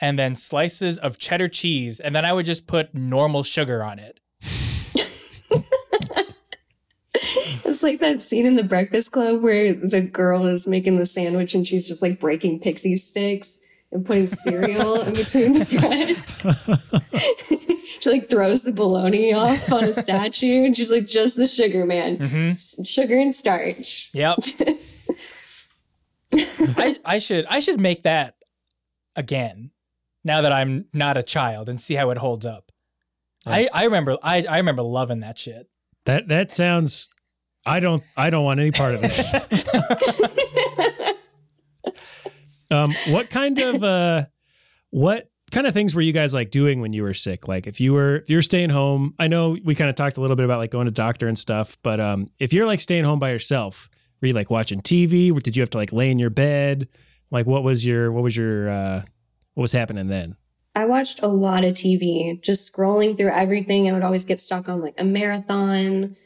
and 0.00 0.18
then 0.18 0.34
slices 0.34 0.98
of 0.98 1.18
cheddar 1.18 1.48
cheese, 1.48 2.00
and 2.00 2.14
then 2.14 2.24
I 2.24 2.32
would 2.32 2.46
just 2.46 2.66
put 2.66 2.94
normal 2.94 3.42
sugar 3.42 3.82
on 3.84 3.98
it. 3.98 4.18
it's 7.64 7.73
like 7.84 8.00
that 8.00 8.20
scene 8.20 8.46
in 8.46 8.56
the 8.56 8.64
Breakfast 8.64 9.12
Club 9.12 9.42
where 9.42 9.72
the 9.72 10.00
girl 10.00 10.46
is 10.46 10.66
making 10.66 10.98
the 10.98 11.06
sandwich 11.06 11.54
and 11.54 11.64
she's 11.66 11.86
just 11.86 12.02
like 12.02 12.18
breaking 12.18 12.58
Pixy 12.60 12.94
Stix 12.94 13.58
and 13.92 14.04
putting 14.04 14.26
cereal 14.26 15.00
in 15.02 15.14
between 15.14 15.52
the 15.52 15.64
bread. 17.46 17.60
she 18.00 18.10
like 18.10 18.28
throws 18.28 18.64
the 18.64 18.72
bologna 18.72 19.32
off 19.32 19.70
on 19.72 19.84
a 19.84 19.92
statue 19.94 20.64
and 20.64 20.76
she's 20.76 20.90
like, 20.90 21.06
just 21.06 21.36
the 21.36 21.46
sugar, 21.46 21.86
man. 21.86 22.16
hmm 22.16 22.48
S- 22.48 22.88
Sugar 22.90 23.16
and 23.16 23.32
starch. 23.34 24.10
Yep. 24.12 24.38
I, 26.76 26.96
I 27.04 27.18
should 27.20 27.46
I 27.46 27.60
should 27.60 27.78
make 27.78 28.02
that 28.02 28.34
again 29.14 29.70
now 30.24 30.40
that 30.40 30.52
I'm 30.52 30.86
not 30.92 31.16
a 31.16 31.22
child 31.22 31.68
and 31.68 31.80
see 31.80 31.94
how 31.94 32.10
it 32.10 32.18
holds 32.18 32.44
up. 32.44 32.72
I, 33.46 33.68
I 33.72 33.84
remember 33.84 34.16
I, 34.22 34.42
I 34.42 34.56
remember 34.56 34.82
loving 34.82 35.20
that 35.20 35.38
shit. 35.38 35.68
That 36.06 36.28
that 36.28 36.54
sounds 36.54 37.08
I 37.66 37.80
don't 37.80 38.02
I 38.16 38.30
don't 38.30 38.44
want 38.44 38.60
any 38.60 38.70
part 38.70 38.94
of 38.94 39.00
this. 39.00 39.34
um 42.70 42.92
what 43.08 43.30
kind 43.30 43.58
of 43.58 43.82
uh 43.82 44.26
what 44.90 45.30
kind 45.50 45.66
of 45.66 45.74
things 45.74 45.94
were 45.94 46.02
you 46.02 46.12
guys 46.12 46.34
like 46.34 46.50
doing 46.50 46.80
when 46.80 46.92
you 46.92 47.02
were 47.02 47.14
sick? 47.14 47.48
Like 47.48 47.66
if 47.66 47.80
you 47.80 47.92
were 47.92 48.16
if 48.16 48.30
you're 48.30 48.42
staying 48.42 48.70
home, 48.70 49.14
I 49.18 49.28
know 49.28 49.56
we 49.64 49.74
kind 49.74 49.88
of 49.88 49.96
talked 49.96 50.16
a 50.16 50.20
little 50.20 50.36
bit 50.36 50.44
about 50.44 50.58
like 50.58 50.70
going 50.70 50.86
to 50.86 50.90
doctor 50.90 51.28
and 51.28 51.38
stuff, 51.38 51.76
but 51.82 52.00
um 52.00 52.30
if 52.38 52.52
you're 52.52 52.66
like 52.66 52.80
staying 52.80 53.04
home 53.04 53.18
by 53.18 53.30
yourself, 53.30 53.88
were 54.20 54.28
you 54.28 54.34
like 54.34 54.50
watching 54.50 54.80
TV? 54.80 55.36
Did 55.42 55.56
you 55.56 55.62
have 55.62 55.70
to 55.70 55.78
like 55.78 55.92
lay 55.92 56.10
in 56.10 56.18
your 56.18 56.30
bed? 56.30 56.88
Like 57.30 57.46
what 57.46 57.62
was 57.62 57.86
your 57.86 58.12
what 58.12 58.22
was 58.22 58.36
your 58.36 58.68
uh 58.68 59.02
what 59.54 59.62
was 59.62 59.72
happening 59.72 60.08
then? 60.08 60.36
I 60.76 60.86
watched 60.86 61.22
a 61.22 61.28
lot 61.28 61.64
of 61.64 61.74
TV, 61.74 62.42
just 62.42 62.72
scrolling 62.72 63.16
through 63.16 63.30
everything. 63.30 63.88
I 63.88 63.92
would 63.92 64.02
always 64.02 64.24
get 64.24 64.40
stuck 64.40 64.68
on 64.68 64.80
like 64.80 64.94
a 64.98 65.04
marathon. 65.04 66.16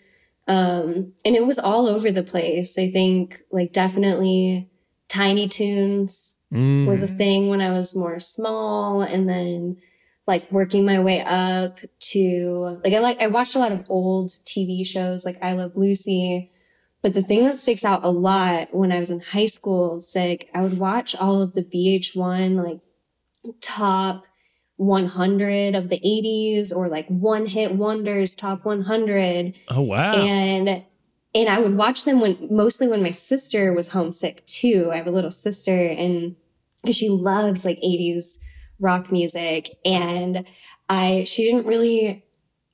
Um, 0.49 1.13
and 1.25 1.37
it 1.37 1.47
was 1.47 1.59
all 1.59 1.87
over 1.87 2.11
the 2.11 2.23
place. 2.23 2.79
I 2.79 2.91
think 2.91 3.43
like 3.53 3.73
definitely 3.73 4.71
Tiny 5.09 5.49
Toons 5.49 6.35
Mm. 6.53 6.87
was 6.87 7.03
a 7.03 7.07
thing 7.07 7.51
when 7.51 7.61
I 7.61 7.71
was 7.71 7.95
more 7.95 8.19
small 8.19 9.03
and 9.03 9.29
then 9.29 9.77
like 10.27 10.51
working 10.51 10.83
my 10.87 10.99
way 10.99 11.21
up 11.21 11.79
to 12.13 12.81
like 12.83 12.95
I 12.95 13.01
like 13.01 13.21
I 13.21 13.27
watched 13.27 13.55
a 13.55 13.59
lot 13.59 13.73
of 13.73 13.85
old 13.91 14.31
TV 14.31 14.83
shows 14.87 15.27
like 15.27 15.37
I 15.43 15.53
Love 15.53 15.73
Lucy. 15.75 16.51
But 17.03 17.13
the 17.13 17.21
thing 17.21 17.45
that 17.45 17.59
sticks 17.59 17.85
out 17.85 18.03
a 18.03 18.09
lot 18.09 18.75
when 18.75 18.91
I 18.93 18.99
was 18.99 19.11
in 19.11 19.21
high 19.21 19.47
school 19.47 20.01
sick, 20.01 20.49
I 20.55 20.63
would 20.63 20.79
watch 20.79 21.15
all 21.15 21.43
of 21.43 21.53
the 21.53 21.63
VH1 21.63 22.65
like 22.65 22.81
top 23.61 24.25
100 24.79 25.75
of 25.75 25.89
the 25.89 25.99
80s 25.99 26.75
or 26.75 26.89
like 26.89 27.07
one 27.09 27.47
hit 27.47 27.75
wonders 27.75 28.37
top 28.37 28.65
100 28.65 29.55
oh 29.69 29.81
wow. 29.83 30.13
and 30.13 30.85
and 31.35 31.49
I 31.49 31.59
would 31.59 31.77
watch 31.77 32.05
them 32.05 32.21
when 32.21 32.39
mostly 32.49 32.87
when 32.87 33.03
my 33.03 33.11
sister 33.11 33.73
was 33.73 33.89
homesick 33.89 34.47
too. 34.47 34.91
I 34.93 34.97
have 34.97 35.07
a 35.07 35.11
little 35.11 35.31
sister 35.31 35.77
and 35.77 36.37
because 36.81 36.97
she 36.97 37.09
loves 37.09 37.65
like 37.65 37.79
80s 37.81 38.39
rock 38.81 39.11
music 39.11 39.69
and 39.85 40.47
I 40.89 41.25
she 41.25 41.45
didn't 41.45 41.67
really 41.67 42.25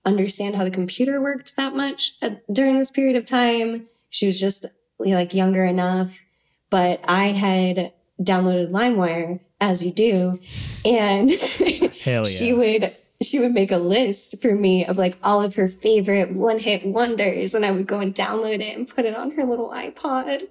understand 0.05 0.57
how 0.57 0.65
the 0.65 0.71
computer 0.71 1.21
worked 1.23 1.57
that 1.57 1.75
much 1.75 2.13
at, 2.21 2.43
during 2.53 2.79
this 2.79 2.91
period 2.91 3.17
of 3.17 3.25
time. 3.25 3.87
She 4.11 4.27
was 4.27 4.39
just 4.39 4.67
like 4.99 5.33
younger 5.33 5.65
enough, 5.65 6.21
but 6.69 7.01
I 7.05 7.29
had 7.29 7.95
downloaded 8.21 8.71
LimeWire 8.71 9.41
as 9.71 9.83
you 9.85 9.93
do 9.93 10.39
and 10.85 11.31
Hell 12.05 12.25
she 12.37 12.53
would 12.53 12.93
she 13.23 13.39
would 13.41 13.53
make 13.55 13.73
a 13.73 13.79
list 13.79 14.35
for 14.43 14.55
me 14.55 14.85
of 14.85 14.99
like 14.99 15.17
all 15.23 15.41
of 15.43 15.55
her 15.55 15.69
favorite 15.69 16.33
one 16.33 16.59
hit 16.59 16.85
wonders 16.85 17.55
and 17.55 17.65
I 17.65 17.71
would 17.71 17.87
go 17.87 18.01
and 18.01 18.15
download 18.15 18.61
it 18.61 18.77
and 18.77 18.87
put 18.87 19.05
it 19.07 19.15
on 19.17 19.31
her 19.37 19.45
little 19.45 19.71
iPod. 19.71 20.43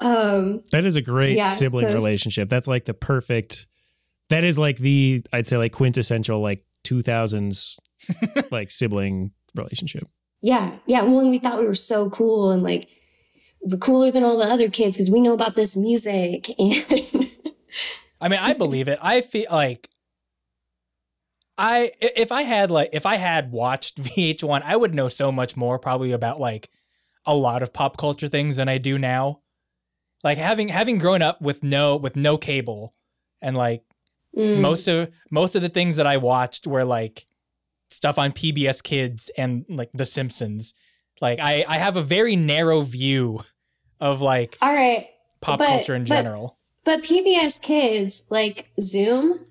Um 0.00 0.62
That 0.72 0.84
is 0.84 0.96
a 0.96 1.02
great 1.02 1.36
Yeah, 1.36 1.50
sibling 1.50 1.86
those- 1.86 1.94
relationship. 1.94 2.48
That's 2.48 2.68
like 2.68 2.84
the 2.86 2.94
perfect. 2.94 3.66
That 4.30 4.44
is 4.44 4.58
like 4.58 4.78
the 4.78 5.20
I'd 5.32 5.46
say 5.46 5.56
like 5.58 5.72
quintessential 5.72 6.40
like 6.40 6.64
2000s 6.84 7.78
like 8.50 8.70
sibling 8.70 9.32
relationship. 9.54 10.08
yeah, 10.40 10.78
yeah. 10.86 11.02
Well, 11.02 11.20
and 11.20 11.30
we 11.30 11.38
thought 11.38 11.58
we 11.60 11.66
were 11.66 11.74
so 11.74 12.08
cool 12.10 12.50
and 12.50 12.62
like 12.62 12.88
cooler 13.80 14.10
than 14.10 14.24
all 14.24 14.38
the 14.38 14.46
other 14.48 14.68
kids 14.68 14.96
because 14.96 15.10
we 15.10 15.20
know 15.20 15.34
about 15.34 15.54
this 15.54 15.76
music 15.76 16.48
and 16.58 16.74
I 18.20 18.28
mean, 18.28 18.38
I 18.40 18.52
believe 18.52 18.88
it. 18.88 18.98
I 19.02 19.20
feel 19.20 19.46
like 19.50 19.88
I 21.58 21.92
if 22.00 22.32
I 22.32 22.42
had 22.42 22.70
like 22.70 22.90
if 22.92 23.04
I 23.06 23.16
had 23.16 23.52
watched 23.52 24.02
VH1, 24.02 24.62
I 24.64 24.76
would 24.76 24.94
know 24.94 25.08
so 25.08 25.30
much 25.30 25.56
more 25.56 25.78
probably 25.78 26.12
about 26.12 26.40
like 26.40 26.70
a 27.26 27.34
lot 27.34 27.62
of 27.62 27.72
pop 27.72 27.96
culture 27.96 28.28
things 28.28 28.56
than 28.56 28.68
I 28.68 28.78
do 28.78 28.98
now. 28.98 29.40
Like 30.24 30.38
having 30.38 30.68
having 30.68 30.98
grown 30.98 31.22
up 31.22 31.40
with 31.42 31.62
no 31.62 31.96
with 31.96 32.16
no 32.16 32.36
cable 32.38 32.94
and 33.40 33.56
like 33.56 33.82
Mm. 34.34 34.60
most 34.60 34.88
of 34.88 35.10
most 35.30 35.54
of 35.54 35.60
the 35.60 35.68
things 35.68 35.96
that 35.98 36.06
I 36.06 36.16
watched 36.16 36.66
were 36.66 36.86
like 36.86 37.26
stuff 37.90 38.18
on 38.18 38.32
PBS 38.32 38.82
Kids 38.82 39.30
and 39.36 39.66
like 39.68 39.90
The 39.92 40.06
Simpsons. 40.06 40.72
Like 41.20 41.38
I 41.38 41.66
I 41.68 41.76
have 41.76 41.98
a 41.98 42.02
very 42.02 42.34
narrow 42.34 42.80
view 42.80 43.40
of 44.00 44.22
like 44.22 44.56
all 44.62 44.72
right. 44.72 45.04
pop 45.42 45.58
But- 45.58 45.66
culture 45.68 45.94
in 45.94 46.04
but- 46.04 46.08
general. 46.14 46.56
But 46.84 47.02
PBS 47.02 47.60
Kids, 47.60 48.24
like 48.30 48.70
Zoom, 48.80 49.44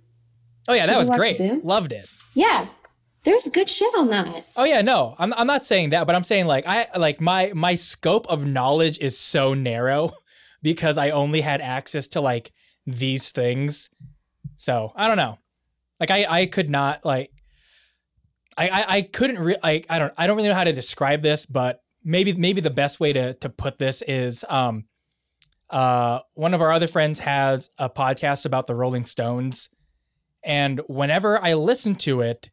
Oh 0.67 0.73
yeah, 0.73 0.85
that 0.85 0.99
was 0.99 1.09
great. 1.09 1.35
Zoom? 1.35 1.61
Loved 1.63 1.91
it. 1.91 2.07
yeah, 2.35 2.67
there's 3.23 3.47
good 3.49 3.69
shit 3.69 3.93
on 3.95 4.09
that. 4.09 4.45
Oh 4.55 4.63
yeah, 4.63 4.81
no, 4.81 5.15
I'm 5.17 5.33
I'm 5.33 5.47
not 5.47 5.65
saying 5.65 5.89
that, 5.91 6.05
but 6.07 6.15
I'm 6.15 6.23
saying 6.23 6.45
like 6.45 6.65
I 6.67 6.87
like 6.95 7.19
my 7.21 7.51
my 7.53 7.75
scope 7.75 8.27
of 8.27 8.45
knowledge 8.45 8.99
is 8.99 9.17
so 9.17 9.53
narrow 9.53 10.13
because 10.61 10.97
I 10.97 11.09
only 11.11 11.41
had 11.41 11.61
access 11.61 12.07
to 12.09 12.21
like 12.21 12.51
these 12.85 13.31
things. 13.31 13.89
So 14.57 14.91
I 14.95 15.07
don't 15.07 15.17
know. 15.17 15.39
Like 15.99 16.11
I 16.11 16.25
I 16.41 16.45
could 16.45 16.69
not 16.69 17.03
like 17.05 17.31
I 18.57 18.69
I, 18.69 18.95
I 18.97 19.01
couldn't 19.03 19.39
re- 19.39 19.57
I 19.63 19.83
I 19.89 19.99
don't 19.99 20.13
I 20.17 20.27
don't 20.27 20.35
really 20.37 20.49
know 20.49 20.55
how 20.55 20.63
to 20.63 20.73
describe 20.73 21.21
this, 21.21 21.45
but 21.45 21.81
maybe 22.03 22.33
maybe 22.33 22.61
the 22.61 22.69
best 22.69 22.99
way 22.99 23.13
to 23.13 23.33
to 23.35 23.49
put 23.49 23.77
this 23.77 24.01
is 24.07 24.43
um 24.49 24.85
uh 25.71 26.19
one 26.33 26.53
of 26.53 26.61
our 26.61 26.71
other 26.71 26.87
friends 26.87 27.19
has 27.19 27.69
a 27.77 27.89
podcast 27.89 28.45
about 28.45 28.67
the 28.67 28.75
Rolling 28.75 29.05
Stones 29.05 29.69
and 30.43 30.81
whenever 30.87 31.41
I 31.43 31.53
listen 31.53 31.95
to 31.95 32.21
it 32.21 32.49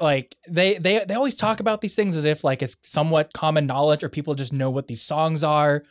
like 0.00 0.36
they 0.48 0.78
they 0.78 1.04
they 1.06 1.14
always 1.14 1.36
talk 1.36 1.60
about 1.60 1.80
these 1.80 1.94
things 1.94 2.16
as 2.16 2.24
if 2.24 2.44
like 2.44 2.62
it's 2.62 2.76
somewhat 2.82 3.32
common 3.32 3.66
knowledge 3.66 4.02
or 4.04 4.08
people 4.08 4.34
just 4.34 4.52
know 4.52 4.70
what 4.70 4.86
these 4.88 5.02
songs 5.02 5.42
are 5.44 5.82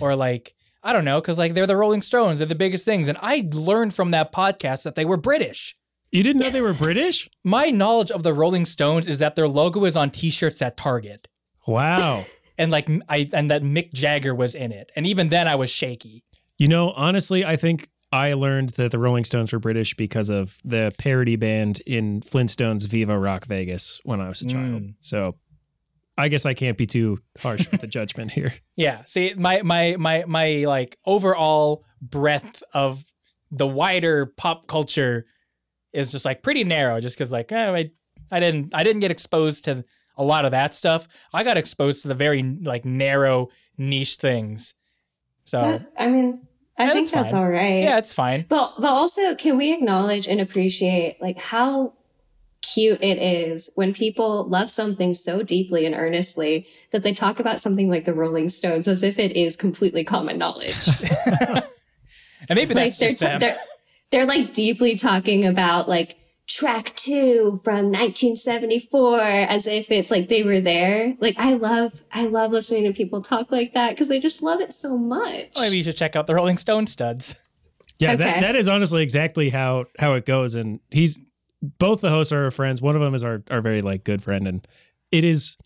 or 0.00 0.14
like 0.16 0.54
I 0.82 0.92
don't 0.92 1.04
know 1.04 1.20
cuz 1.20 1.38
like 1.38 1.54
they're 1.54 1.66
the 1.66 1.76
Rolling 1.76 2.02
Stones 2.02 2.38
they're 2.38 2.46
the 2.46 2.54
biggest 2.54 2.84
things 2.84 3.08
and 3.08 3.18
I 3.20 3.48
learned 3.52 3.94
from 3.94 4.10
that 4.10 4.32
podcast 4.32 4.82
that 4.84 4.94
they 4.94 5.04
were 5.04 5.16
British 5.16 5.76
You 6.10 6.22
didn't 6.22 6.42
know 6.42 6.50
they 6.50 6.60
were 6.60 6.74
British? 6.74 7.28
my 7.42 7.70
knowledge 7.70 8.10
of 8.10 8.22
the 8.22 8.32
Rolling 8.34 8.64
Stones 8.66 9.06
is 9.06 9.18
that 9.18 9.34
their 9.34 9.48
logo 9.48 9.84
is 9.84 9.96
on 9.96 10.10
T-shirts 10.10 10.60
at 10.62 10.76
Target, 10.76 11.28
Wow. 11.66 12.22
And 12.58 12.70
like 12.70 12.88
I 13.08 13.28
and 13.32 13.50
that 13.50 13.62
Mick 13.62 13.92
Jagger 13.92 14.34
was 14.34 14.54
in 14.54 14.72
it, 14.72 14.92
and 14.96 15.06
even 15.06 15.28
then 15.28 15.48
I 15.48 15.54
was 15.54 15.70
shaky. 15.70 16.24
You 16.58 16.68
know, 16.68 16.92
honestly, 16.92 17.44
I 17.44 17.56
think 17.56 17.88
I 18.12 18.34
learned 18.34 18.70
that 18.70 18.92
the 18.92 18.98
Rolling 18.98 19.24
Stones 19.24 19.52
were 19.52 19.58
British 19.58 19.94
because 19.94 20.30
of 20.30 20.58
the 20.64 20.94
parody 20.98 21.36
band 21.36 21.80
in 21.86 22.20
Flintstones 22.20 22.86
Viva 22.86 23.18
Rock 23.18 23.46
Vegas 23.46 24.00
when 24.04 24.20
I 24.20 24.28
was 24.28 24.40
a 24.40 24.46
child. 24.46 24.82
Mm. 24.82 24.94
So 25.00 25.34
I 26.16 26.28
guess 26.28 26.46
I 26.46 26.54
can't 26.54 26.78
be 26.78 26.86
too 26.86 27.18
harsh 27.40 27.68
with 27.70 27.80
the 27.80 27.86
judgment 27.88 28.30
here. 28.30 28.54
Yeah, 28.76 29.02
see, 29.06 29.34
my 29.36 29.62
my 29.62 29.96
my 29.98 30.24
my 30.26 30.64
like 30.66 30.96
overall 31.04 31.84
breadth 32.00 32.62
of 32.72 33.04
the 33.50 33.66
wider 33.66 34.26
pop 34.26 34.66
culture 34.68 35.26
is 35.92 36.12
just 36.12 36.24
like 36.24 36.42
pretty 36.42 36.62
narrow, 36.64 37.00
just 37.00 37.16
because 37.16 37.32
like 37.32 37.50
eh, 37.50 37.70
I 37.70 37.90
I 38.30 38.40
didn't 38.40 38.74
I 38.74 38.84
didn't 38.84 39.00
get 39.00 39.10
exposed 39.10 39.64
to 39.64 39.84
a 40.16 40.24
lot 40.24 40.44
of 40.44 40.50
that 40.52 40.74
stuff. 40.74 41.08
I 41.32 41.42
got 41.44 41.56
exposed 41.56 42.02
to 42.02 42.08
the 42.08 42.14
very 42.14 42.42
like 42.42 42.84
narrow 42.84 43.48
niche 43.76 44.16
things. 44.16 44.74
So 45.44 45.58
That- 45.58 45.92
I 45.98 46.06
mean, 46.06 46.46
I 46.78 46.90
think 46.90 47.10
that's 47.10 47.12
that's 47.12 47.32
all 47.34 47.48
right. 47.48 47.82
yeah, 47.84 47.98
it's 47.98 48.14
fine. 48.14 48.46
But 48.48 48.74
but 48.78 48.90
also, 48.90 49.34
can 49.34 49.56
we 49.56 49.72
acknowledge 49.72 50.26
and 50.26 50.40
appreciate 50.40 51.20
like 51.20 51.38
how 51.38 51.92
cute 52.62 52.98
it 53.02 53.18
is 53.18 53.70
when 53.74 53.92
people 53.92 54.48
love 54.48 54.70
something 54.70 55.12
so 55.12 55.42
deeply 55.42 55.84
and 55.84 55.94
earnestly 55.94 56.66
that 56.92 57.02
they 57.02 57.12
talk 57.12 57.38
about 57.38 57.60
something 57.60 57.90
like 57.90 58.06
the 58.06 58.14
Rolling 58.14 58.48
Stones 58.48 58.88
as 58.88 59.02
if 59.02 59.18
it 59.18 59.36
is 59.36 59.54
completely 59.54 60.02
common 60.02 60.38
knowledge. 60.38 60.88
And 62.48 62.56
maybe 62.56 62.74
like 62.74 62.96
that's 62.96 62.98
they're, 62.98 63.10
just 63.10 63.20
t- 63.20 63.38
they're 63.38 63.56
they're 64.10 64.26
like 64.26 64.52
deeply 64.52 64.96
talking 64.96 65.46
about 65.46 65.88
like 65.88 66.16
track 66.46 66.94
two 66.94 67.58
from 67.64 67.90
1974 67.90 69.20
as 69.20 69.66
if 69.66 69.90
it's 69.90 70.10
like 70.10 70.28
they 70.28 70.42
were 70.42 70.60
there. 70.60 71.14
Like 71.20 71.36
I 71.38 71.54
love 71.54 72.02
I 72.12 72.26
love 72.26 72.52
listening 72.52 72.84
to 72.84 72.92
people 72.92 73.22
talk 73.22 73.50
like 73.50 73.72
that 73.74 73.90
because 73.90 74.08
they 74.08 74.20
just 74.20 74.42
love 74.42 74.60
it 74.60 74.72
so 74.72 74.96
much. 74.98 75.48
Maybe 75.58 75.78
you 75.78 75.84
should 75.84 75.96
check 75.96 76.16
out 76.16 76.26
the 76.26 76.34
Rolling 76.34 76.58
Stone 76.58 76.86
studs. 76.86 77.36
Yeah, 77.98 78.16
that, 78.16 78.40
that 78.40 78.56
is 78.56 78.68
honestly 78.68 79.02
exactly 79.02 79.50
how 79.50 79.86
how 79.98 80.14
it 80.14 80.26
goes. 80.26 80.54
And 80.54 80.80
he's 80.90 81.20
both 81.78 82.00
the 82.00 82.10
hosts 82.10 82.32
are 82.32 82.44
our 82.44 82.50
friends. 82.50 82.82
One 82.82 82.94
of 82.96 83.00
them 83.00 83.14
is 83.14 83.24
our 83.24 83.42
our 83.50 83.60
very 83.60 83.82
like 83.82 84.04
good 84.04 84.22
friend, 84.22 84.46
and 84.46 84.66
it 85.12 85.24
is 85.24 85.56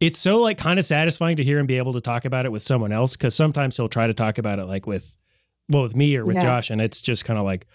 it's 0.00 0.18
so 0.18 0.40
like 0.40 0.58
kind 0.58 0.78
of 0.78 0.84
satisfying 0.84 1.36
to 1.36 1.44
hear 1.44 1.58
him 1.58 1.66
be 1.66 1.78
able 1.78 1.92
to 1.92 2.00
talk 2.00 2.24
about 2.24 2.46
it 2.46 2.52
with 2.52 2.62
someone 2.62 2.92
else 2.92 3.16
because 3.16 3.34
sometimes 3.34 3.76
he'll 3.76 3.88
try 3.88 4.06
to 4.06 4.14
talk 4.14 4.38
about 4.38 4.58
it 4.58 4.64
like 4.64 4.86
with 4.86 5.16
well 5.68 5.82
with 5.82 5.94
me 5.94 6.16
or 6.16 6.24
with 6.24 6.36
Yeah. 6.36 6.42
Josh, 6.42 6.70
and 6.70 6.80
it's 6.80 7.00
just 7.00 7.24
kind 7.24 7.38
of 7.38 7.44
like 7.44 7.66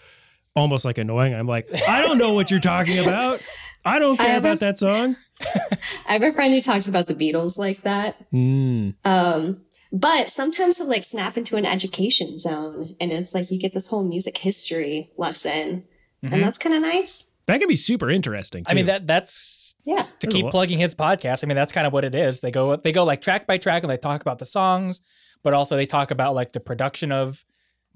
almost 0.54 0.84
like 0.84 0.98
annoying. 0.98 1.34
I'm 1.34 1.46
like, 1.46 1.68
I 1.88 2.02
don't 2.02 2.18
know 2.18 2.32
what 2.34 2.50
you're 2.50 2.60
talking 2.60 2.98
about. 2.98 3.40
I 3.84 3.98
don't 3.98 4.20
I 4.20 4.26
care 4.26 4.34
a- 4.36 4.38
about 4.38 4.60
that 4.60 4.78
song. 4.78 5.16
I 6.06 6.12
have 6.12 6.22
a 6.22 6.32
friend 6.32 6.52
who 6.54 6.60
talks 6.60 6.88
about 6.88 7.06
the 7.06 7.14
Beatles 7.14 7.58
like 7.58 7.82
that. 7.82 8.30
Mm. 8.32 8.94
Um, 9.04 9.62
but 9.92 10.30
sometimes 10.30 10.78
he'll 10.78 10.88
like 10.88 11.04
snap 11.04 11.36
into 11.36 11.56
an 11.56 11.66
education 11.66 12.38
zone 12.38 12.96
and 13.00 13.12
it's 13.12 13.34
like 13.34 13.50
you 13.50 13.58
get 13.58 13.72
this 13.74 13.88
whole 13.88 14.04
music 14.04 14.38
history 14.38 15.10
lesson. 15.16 15.84
Mhm. 16.24 16.32
And 16.32 16.42
that's 16.42 16.58
kind 16.58 16.74
of 16.74 16.82
nice. 16.82 17.28
That 17.46 17.58
can 17.58 17.68
be 17.68 17.76
super 17.76 18.08
interesting. 18.08 18.64
I 18.68 18.74
mean 18.74 18.86
that 18.86 19.06
that's 19.06 19.74
Yeah. 19.84 20.02
to 20.02 20.08
There's 20.20 20.34
keep 20.34 20.46
plugging 20.50 20.78
his 20.78 20.94
podcast. 20.94 21.42
I 21.42 21.46
mean 21.48 21.56
that's 21.56 21.72
kind 21.72 21.86
of 21.86 21.92
what 21.92 22.04
it 22.04 22.14
is. 22.14 22.40
They 22.40 22.52
go 22.52 22.76
they 22.76 22.92
go 22.92 23.04
like 23.04 23.20
track 23.20 23.46
by 23.46 23.58
track 23.58 23.82
and 23.82 23.90
they 23.90 23.96
talk 23.96 24.20
about 24.22 24.38
the 24.38 24.44
songs, 24.44 25.00
but 25.42 25.52
also 25.52 25.74
they 25.76 25.86
talk 25.86 26.10
about 26.12 26.34
like 26.36 26.52
the 26.52 26.60
production 26.60 27.10
of 27.10 27.44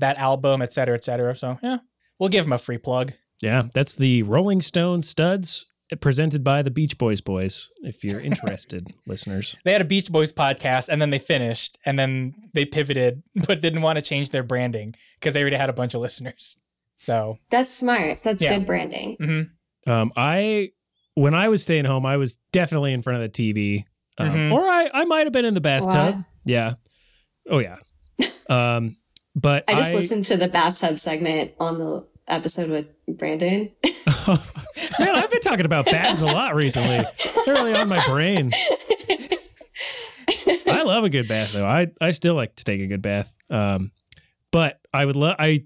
that 0.00 0.16
album, 0.18 0.62
et 0.62 0.72
cetera, 0.72 0.96
et 0.96 1.04
cetera. 1.04 1.34
So 1.36 1.58
yeah, 1.62 1.78
we'll 2.18 2.28
give 2.28 2.44
him 2.44 2.52
a 2.52 2.58
free 2.58 2.78
plug. 2.78 3.12
Yeah, 3.42 3.64
that's 3.74 3.94
the 3.94 4.22
Rolling 4.22 4.62
Stone 4.62 5.02
Studs 5.02 5.66
presented 6.00 6.42
by 6.42 6.62
the 6.62 6.70
Beach 6.70 6.98
Boys 6.98 7.20
Boys. 7.20 7.70
If 7.82 8.02
you're 8.02 8.20
interested, 8.30 8.88
listeners. 9.06 9.56
They 9.64 9.72
had 9.72 9.82
a 9.82 9.84
Beach 9.84 10.10
Boys 10.10 10.32
podcast 10.32 10.88
and 10.88 11.00
then 11.00 11.10
they 11.10 11.18
finished 11.18 11.78
and 11.84 11.98
then 11.98 12.34
they 12.54 12.64
pivoted, 12.64 13.22
but 13.46 13.60
didn't 13.60 13.82
want 13.82 13.96
to 13.96 14.02
change 14.02 14.30
their 14.30 14.42
branding 14.42 14.94
because 15.20 15.34
they 15.34 15.40
already 15.40 15.56
had 15.56 15.68
a 15.70 15.74
bunch 15.74 15.94
of 15.94 16.00
listeners. 16.00 16.58
So 16.98 17.38
That's 17.50 17.70
smart. 17.70 18.22
That's 18.22 18.42
Yeah. 18.42 18.56
good 18.58 18.66
branding. 18.66 19.16
mhm. 19.20 19.50
Um, 19.86 20.12
I 20.16 20.70
when 21.14 21.34
I 21.34 21.48
was 21.48 21.62
staying 21.62 21.84
home, 21.84 22.04
I 22.04 22.16
was 22.16 22.34
definitely 22.52 22.92
in 22.92 23.00
front 23.02 23.22
of 23.22 23.22
the 23.22 23.28
TV, 23.28 23.84
um, 24.18 24.28
Mhm. 24.30 24.52
or 24.52 24.66
I 24.66 24.90
I 24.92 25.04
might 25.04 25.24
have 25.26 25.32
been 25.32 25.44
in 25.44 25.54
the 25.54 25.60
bathtub. 25.60 26.16
What? 26.16 26.24
Yeah. 26.46 26.74
Oh 27.48 27.58
yeah. 27.58 27.76
um, 28.48 28.96
but 29.36 29.64
I 29.68 29.74
just 29.74 29.94
listened 29.94 30.24
to 30.26 30.36
the 30.36 30.48
bathtub 30.48 30.98
segment 30.98 31.52
on 31.60 31.78
the 31.78 32.04
episode 32.26 32.68
with 32.70 32.86
Brandon. 33.06 33.70
Man, 34.26 35.14
I've 35.14 35.30
been 35.30 35.40
talking 35.42 35.64
about 35.66 35.84
baths 35.84 36.22
a 36.22 36.26
lot 36.26 36.56
recently. 36.56 37.04
They're 37.44 37.54
really 37.54 37.74
on 37.74 37.88
my 37.88 38.04
brain. 38.06 38.50
I 40.68 40.82
love 40.82 41.04
a 41.04 41.08
good 41.10 41.28
bath 41.28 41.52
though. 41.52 41.66
I 41.66 41.88
I 42.00 42.10
still 42.10 42.34
like 42.34 42.56
to 42.56 42.64
take 42.64 42.80
a 42.80 42.86
good 42.86 43.02
bath. 43.02 43.34
Um, 43.50 43.92
but 44.50 44.80
I 44.92 45.04
would 45.04 45.16
love 45.16 45.36
I 45.38 45.64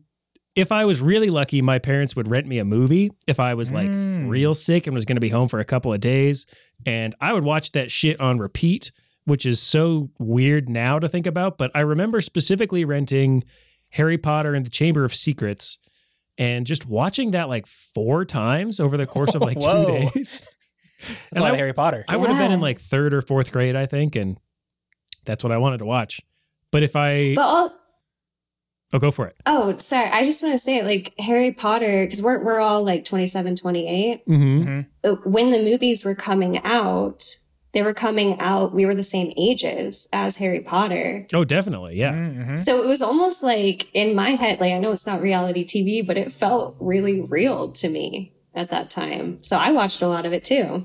if 0.56 0.72
I 0.72 0.84
was 0.84 1.00
really 1.00 1.30
lucky, 1.30 1.62
my 1.62 1.78
parents 1.78 2.16
would 2.16 2.28
rent 2.28 2.46
me 2.46 2.58
a 2.58 2.64
movie 2.64 3.10
if 3.26 3.40
I 3.40 3.54
was 3.54 3.72
like 3.72 3.88
Mm. 3.90 4.28
real 4.28 4.54
sick 4.54 4.86
and 4.86 4.94
was 4.94 5.04
going 5.04 5.16
to 5.16 5.20
be 5.20 5.28
home 5.28 5.48
for 5.48 5.60
a 5.60 5.64
couple 5.64 5.92
of 5.92 6.00
days, 6.00 6.46
and 6.84 7.14
I 7.20 7.32
would 7.32 7.44
watch 7.44 7.72
that 7.72 7.90
shit 7.90 8.20
on 8.20 8.38
repeat, 8.38 8.90
which 9.24 9.44
is 9.46 9.60
so 9.60 10.10
weird 10.18 10.68
now 10.68 10.98
to 10.98 11.08
think 11.08 11.26
about. 11.26 11.58
But 11.58 11.70
I 11.74 11.80
remember 11.80 12.20
specifically 12.20 12.84
renting 12.84 13.44
Harry 13.90 14.18
Potter 14.18 14.54
and 14.54 14.64
the 14.66 14.70
Chamber 14.70 15.04
of 15.04 15.14
Secrets. 15.14 15.78
And 16.38 16.64
just 16.64 16.86
watching 16.86 17.32
that 17.32 17.48
like 17.48 17.66
four 17.66 18.24
times 18.24 18.80
over 18.80 18.96
the 18.96 19.06
course 19.06 19.34
of 19.34 19.42
like 19.42 19.58
two 19.60 19.66
Whoa. 19.66 19.84
days. 19.86 20.10
That's 20.14 20.44
And 21.32 21.38
a 21.38 21.42
lot 21.42 21.48
I- 21.48 21.52
of 21.52 21.56
Harry 21.58 21.72
Potter. 21.74 22.04
I 22.08 22.16
would 22.16 22.30
have 22.30 22.38
been 22.38 22.52
in 22.52 22.60
like 22.60 22.78
third 22.80 23.12
or 23.12 23.20
fourth 23.22 23.52
grade, 23.52 23.76
I 23.76 23.86
think, 23.86 24.16
and 24.16 24.38
that's 25.26 25.44
what 25.44 25.52
I 25.52 25.58
wanted 25.58 25.78
to 25.78 25.84
watch. 25.86 26.20
But 26.70 26.82
if 26.82 26.96
I, 26.96 27.34
But 27.34 27.42
all, 27.42 27.72
oh, 28.92 28.98
go 28.98 29.10
for 29.10 29.26
it. 29.26 29.36
oh, 29.44 29.76
sorry. 29.78 30.08
I 30.10 30.24
just 30.24 30.42
want 30.42 30.54
to 30.54 30.58
say 30.58 30.82
like 30.82 31.12
Harry 31.18 31.52
Potter, 31.52 32.04
because 32.06 32.22
we're, 32.22 32.42
we're 32.42 32.60
all 32.60 32.82
like 32.84 33.04
27, 33.04 33.56
28. 33.56 34.26
Mm-hmm. 34.26 34.80
Uh, 35.04 35.16
When 35.24 35.50
the 35.50 35.58
movies 35.62 36.04
were 36.04 36.14
coming 36.14 36.58
out, 36.64 37.22
they 37.72 37.82
were 37.82 37.94
coming 37.94 38.38
out, 38.40 38.74
we 38.74 38.84
were 38.84 38.94
the 38.94 39.02
same 39.02 39.32
ages 39.36 40.08
as 40.12 40.38
Harry 40.38 40.60
Potter. 40.60 41.26
Oh, 41.32 41.44
definitely, 41.44 41.96
yeah. 41.96 42.12
Mhm. 42.12 42.58
So 42.58 42.82
it 42.82 42.86
was 42.86 43.00
almost 43.02 43.42
like 43.42 43.88
in 43.94 44.14
my 44.14 44.30
head, 44.30 44.60
like 44.60 44.72
I 44.72 44.78
know 44.78 44.92
it's 44.92 45.06
not 45.06 45.20
reality 45.22 45.64
TV, 45.64 46.04
but 46.04 46.16
it 46.16 46.32
felt 46.32 46.76
really 46.80 47.20
real 47.20 47.70
to 47.72 47.88
me 47.88 48.32
at 48.54 48.70
that 48.70 48.90
time. 48.90 49.38
So 49.42 49.56
I 49.56 49.70
watched 49.70 50.02
a 50.02 50.08
lot 50.08 50.26
of 50.26 50.32
it 50.32 50.44
too. 50.44 50.82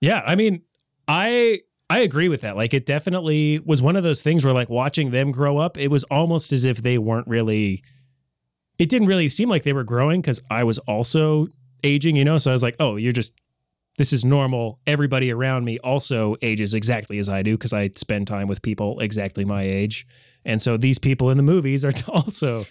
Yeah, 0.00 0.22
I 0.26 0.34
mean, 0.34 0.62
I 1.08 1.60
I 1.90 2.00
agree 2.00 2.28
with 2.28 2.42
that. 2.42 2.54
Like, 2.56 2.74
it 2.74 2.84
definitely 2.84 3.60
was 3.60 3.80
one 3.80 3.96
of 3.96 4.02
those 4.02 4.22
things 4.22 4.44
where, 4.44 4.52
like, 4.52 4.68
watching 4.68 5.10
them 5.10 5.30
grow 5.30 5.56
up, 5.56 5.78
it 5.78 5.88
was 5.88 6.04
almost 6.04 6.52
as 6.52 6.66
if 6.66 6.82
they 6.82 6.98
weren't 6.98 7.26
really. 7.26 7.82
It 8.78 8.88
didn't 8.90 9.08
really 9.08 9.28
seem 9.28 9.48
like 9.48 9.62
they 9.62 9.72
were 9.72 9.84
growing 9.84 10.20
because 10.20 10.40
I 10.50 10.64
was 10.64 10.78
also 10.80 11.48
aging, 11.82 12.14
you 12.16 12.24
know. 12.24 12.36
So 12.38 12.50
I 12.50 12.52
was 12.52 12.62
like, 12.62 12.76
oh, 12.78 12.96
you're 12.96 13.12
just. 13.12 13.32
This 13.98 14.12
is 14.12 14.24
normal. 14.24 14.80
Everybody 14.86 15.30
around 15.32 15.64
me 15.64 15.78
also 15.80 16.36
ages 16.40 16.72
exactly 16.72 17.18
as 17.18 17.28
I 17.28 17.42
do 17.42 17.56
because 17.58 17.72
I 17.74 17.90
spend 17.96 18.26
time 18.26 18.48
with 18.48 18.62
people 18.62 18.98
exactly 19.00 19.44
my 19.44 19.62
age, 19.62 20.06
and 20.44 20.62
so 20.62 20.76
these 20.78 20.98
people 20.98 21.30
in 21.30 21.36
the 21.36 21.42
movies 21.42 21.84
are 21.84 21.92
also 22.08 22.64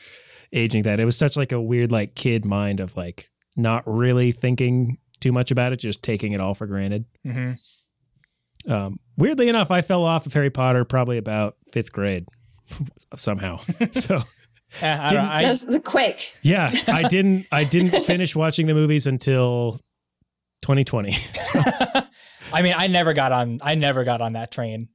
aging 0.53 0.83
that. 0.83 0.99
It 0.99 1.05
was 1.05 1.17
such 1.17 1.37
like 1.37 1.51
a 1.51 1.61
weird 1.61 1.91
like 1.91 2.15
kid 2.15 2.45
mind 2.45 2.79
of 2.79 2.97
like 2.97 3.29
not 3.55 3.83
really 3.85 4.31
thinking 4.31 4.97
too 5.19 5.31
much 5.31 5.51
about 5.51 5.73
it, 5.73 5.77
just 5.79 6.03
taking 6.03 6.31
it 6.31 6.41
all 6.41 6.53
for 6.55 6.65
granted. 6.65 7.05
Mhm. 7.25 7.57
Um, 8.67 8.99
weirdly 9.17 9.47
enough, 9.49 9.71
I 9.71 9.81
fell 9.81 10.03
off 10.03 10.25
of 10.25 10.33
Harry 10.33 10.49
Potter 10.49 10.83
probably 10.85 11.17
about 11.17 11.55
fifth 11.71 11.91
grade 11.93 12.25
somehow. 13.15 13.59
so 13.91 14.23
Eh, 14.81 14.97
I 15.01 15.07
don't 15.13 15.19
I- 15.25 15.41
that 15.43 15.49
was 15.65 15.79
quick. 15.85 16.33
yeah, 16.43 16.71
I 16.89 17.07
didn't 17.07 17.45
I 17.53 17.63
didn't 17.63 18.03
finish 18.03 18.35
watching 18.35 18.67
the 18.67 18.73
movies 18.73 19.07
until 19.07 19.79
2020. 20.61 21.11
So, 21.39 21.61
I 22.53 22.61
mean, 22.61 22.73
I 22.77 22.87
never 22.87 23.13
got 23.13 23.31
on. 23.31 23.59
I 23.61 23.75
never 23.75 24.03
got 24.03 24.21
on 24.21 24.33
that 24.33 24.51
train 24.51 24.87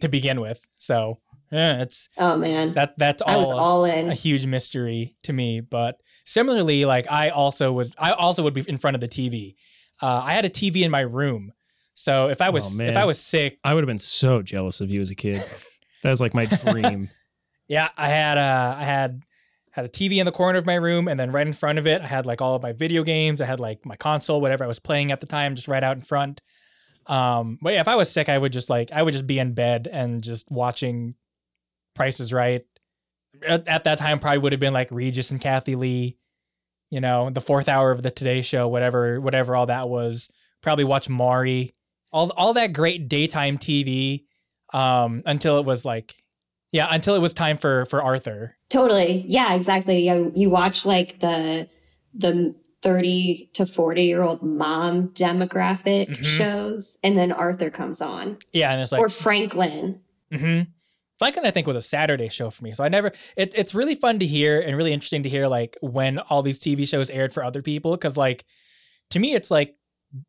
to 0.00 0.08
begin 0.08 0.40
with. 0.40 0.60
So 0.78 1.18
yeah, 1.52 1.82
it's 1.82 2.08
Oh 2.16 2.36
man. 2.36 2.72
that. 2.74 2.94
That's 2.96 3.20
all. 3.22 3.34
I 3.34 3.36
was 3.36 3.50
all 3.50 3.84
in. 3.84 4.10
a 4.10 4.14
huge 4.14 4.46
mystery 4.46 5.16
to 5.24 5.32
me. 5.32 5.60
But 5.60 5.98
similarly, 6.24 6.84
like 6.86 7.10
I 7.12 7.28
also 7.28 7.72
was. 7.72 7.92
I 7.98 8.12
also 8.12 8.42
would 8.42 8.54
be 8.54 8.64
in 8.66 8.78
front 8.78 8.94
of 8.94 9.00
the 9.02 9.08
TV. 9.08 9.54
Uh, 10.00 10.22
I 10.24 10.32
had 10.32 10.44
a 10.44 10.50
TV 10.50 10.82
in 10.82 10.90
my 10.90 11.00
room, 11.00 11.52
So 11.92 12.28
if 12.28 12.40
I 12.40 12.50
was 12.50 12.80
Oh, 12.80 12.84
if 12.84 12.96
I 12.96 13.04
was 13.04 13.20
sick, 13.20 13.58
I 13.62 13.74
would 13.74 13.82
have 13.84 13.88
been 13.88 13.98
so 13.98 14.40
jealous 14.42 14.80
of 14.80 14.90
you 14.90 15.00
as 15.00 15.10
a 15.10 15.14
kid. 15.14 15.42
That 16.02 16.10
was 16.10 16.20
like 16.20 16.34
my 16.34 16.46
dream. 16.64 17.10
yeah, 17.68 17.90
I 17.96 18.08
had 18.08 18.38
uh 18.38 18.76
I 18.78 18.84
had 18.84 19.22
had 19.74 19.84
a 19.84 19.88
TV 19.88 20.18
in 20.18 20.26
the 20.26 20.30
corner 20.30 20.56
of 20.56 20.66
my 20.66 20.76
room 20.76 21.08
and 21.08 21.18
then 21.18 21.32
right 21.32 21.46
in 21.46 21.52
front 21.52 21.80
of 21.80 21.86
it 21.86 22.00
I 22.00 22.06
had 22.06 22.26
like 22.26 22.40
all 22.40 22.54
of 22.54 22.62
my 22.62 22.72
video 22.72 23.02
games. 23.02 23.40
I 23.40 23.46
had 23.46 23.58
like 23.58 23.84
my 23.84 23.96
console, 23.96 24.40
whatever 24.40 24.62
I 24.62 24.68
was 24.68 24.78
playing 24.78 25.10
at 25.10 25.20
the 25.20 25.26
time, 25.26 25.56
just 25.56 25.66
right 25.66 25.82
out 25.82 25.96
in 25.96 26.02
front. 26.04 26.40
Um 27.08 27.58
but 27.60 27.72
yeah, 27.72 27.80
if 27.80 27.88
I 27.88 27.96
was 27.96 28.08
sick, 28.10 28.28
I 28.28 28.38
would 28.38 28.52
just 28.52 28.70
like 28.70 28.92
I 28.92 29.02
would 29.02 29.12
just 29.12 29.26
be 29.26 29.40
in 29.40 29.52
bed 29.52 29.88
and 29.90 30.22
just 30.22 30.48
watching 30.48 31.16
Price 31.94 32.20
is 32.20 32.32
Right. 32.32 32.64
At, 33.44 33.66
at 33.66 33.82
that 33.84 33.98
time 33.98 34.20
probably 34.20 34.38
would 34.38 34.52
have 34.52 34.60
been 34.60 34.72
like 34.72 34.92
Regis 34.92 35.32
and 35.32 35.40
Kathie 35.40 35.74
Lee, 35.74 36.16
you 36.90 37.00
know, 37.00 37.30
the 37.30 37.40
fourth 37.40 37.68
hour 37.68 37.90
of 37.90 38.04
the 38.04 38.12
Today 38.12 38.42
Show, 38.42 38.68
whatever 38.68 39.20
whatever 39.20 39.56
all 39.56 39.66
that 39.66 39.88
was. 39.88 40.30
Probably 40.62 40.84
watch 40.84 41.08
Maury, 41.08 41.74
All 42.12 42.30
all 42.36 42.54
that 42.54 42.72
great 42.72 43.08
daytime 43.08 43.58
TV 43.58 44.22
um 44.72 45.22
until 45.26 45.58
it 45.58 45.66
was 45.66 45.84
like 45.84 46.14
yeah, 46.74 46.88
until 46.90 47.14
it 47.14 47.20
was 47.20 47.32
time 47.32 47.56
for 47.56 47.86
for 47.86 48.02
Arthur. 48.02 48.56
Totally. 48.68 49.24
Yeah, 49.28 49.54
exactly. 49.54 50.08
You, 50.08 50.32
you 50.34 50.50
watch 50.50 50.84
like 50.84 51.20
the 51.20 51.68
the 52.12 52.54
30 52.82 53.50
to 53.54 53.64
40 53.64 54.02
year 54.02 54.22
old 54.22 54.42
mom 54.42 55.08
demographic 55.10 56.08
Mhm. 56.18 56.24
shows 56.24 56.98
and 57.02 57.16
then 57.16 57.32
Arthur 57.32 57.70
comes 57.70 58.02
on 58.02 58.38
Yeah, 58.52 58.72
and 58.72 58.82
it's 58.82 58.92
like 58.92 59.00
or 59.00 59.08
Franklin. 59.08 60.00
hmm 60.32 60.62
Franklin, 61.20 61.46
I 61.46 61.52
think, 61.52 61.68
was 61.68 61.76
a 61.76 61.80
Saturday 61.80 62.28
show 62.28 62.50
for 62.50 62.64
me. 62.64 62.72
So 62.72 62.82
I 62.82 62.88
never. 62.88 63.12
It, 63.36 63.54
it's 63.56 63.72
really 63.72 63.94
fun 63.94 64.18
to 64.18 64.26
hear 64.26 64.60
and 64.60 64.76
really 64.76 64.92
interesting 64.92 65.22
to 65.22 65.28
hear 65.28 65.46
like 65.46 65.76
when 65.80 66.18
all 66.18 66.42
these 66.42 66.58
TV 66.58 66.88
shows 66.88 67.08
aired 67.08 67.32
for 67.32 67.44
other 67.44 67.62
people. 67.62 67.92
Because 67.92 68.16
like 68.16 68.44
to 69.10 69.20
me, 69.20 69.32
it's 69.34 69.48
like 69.48 69.76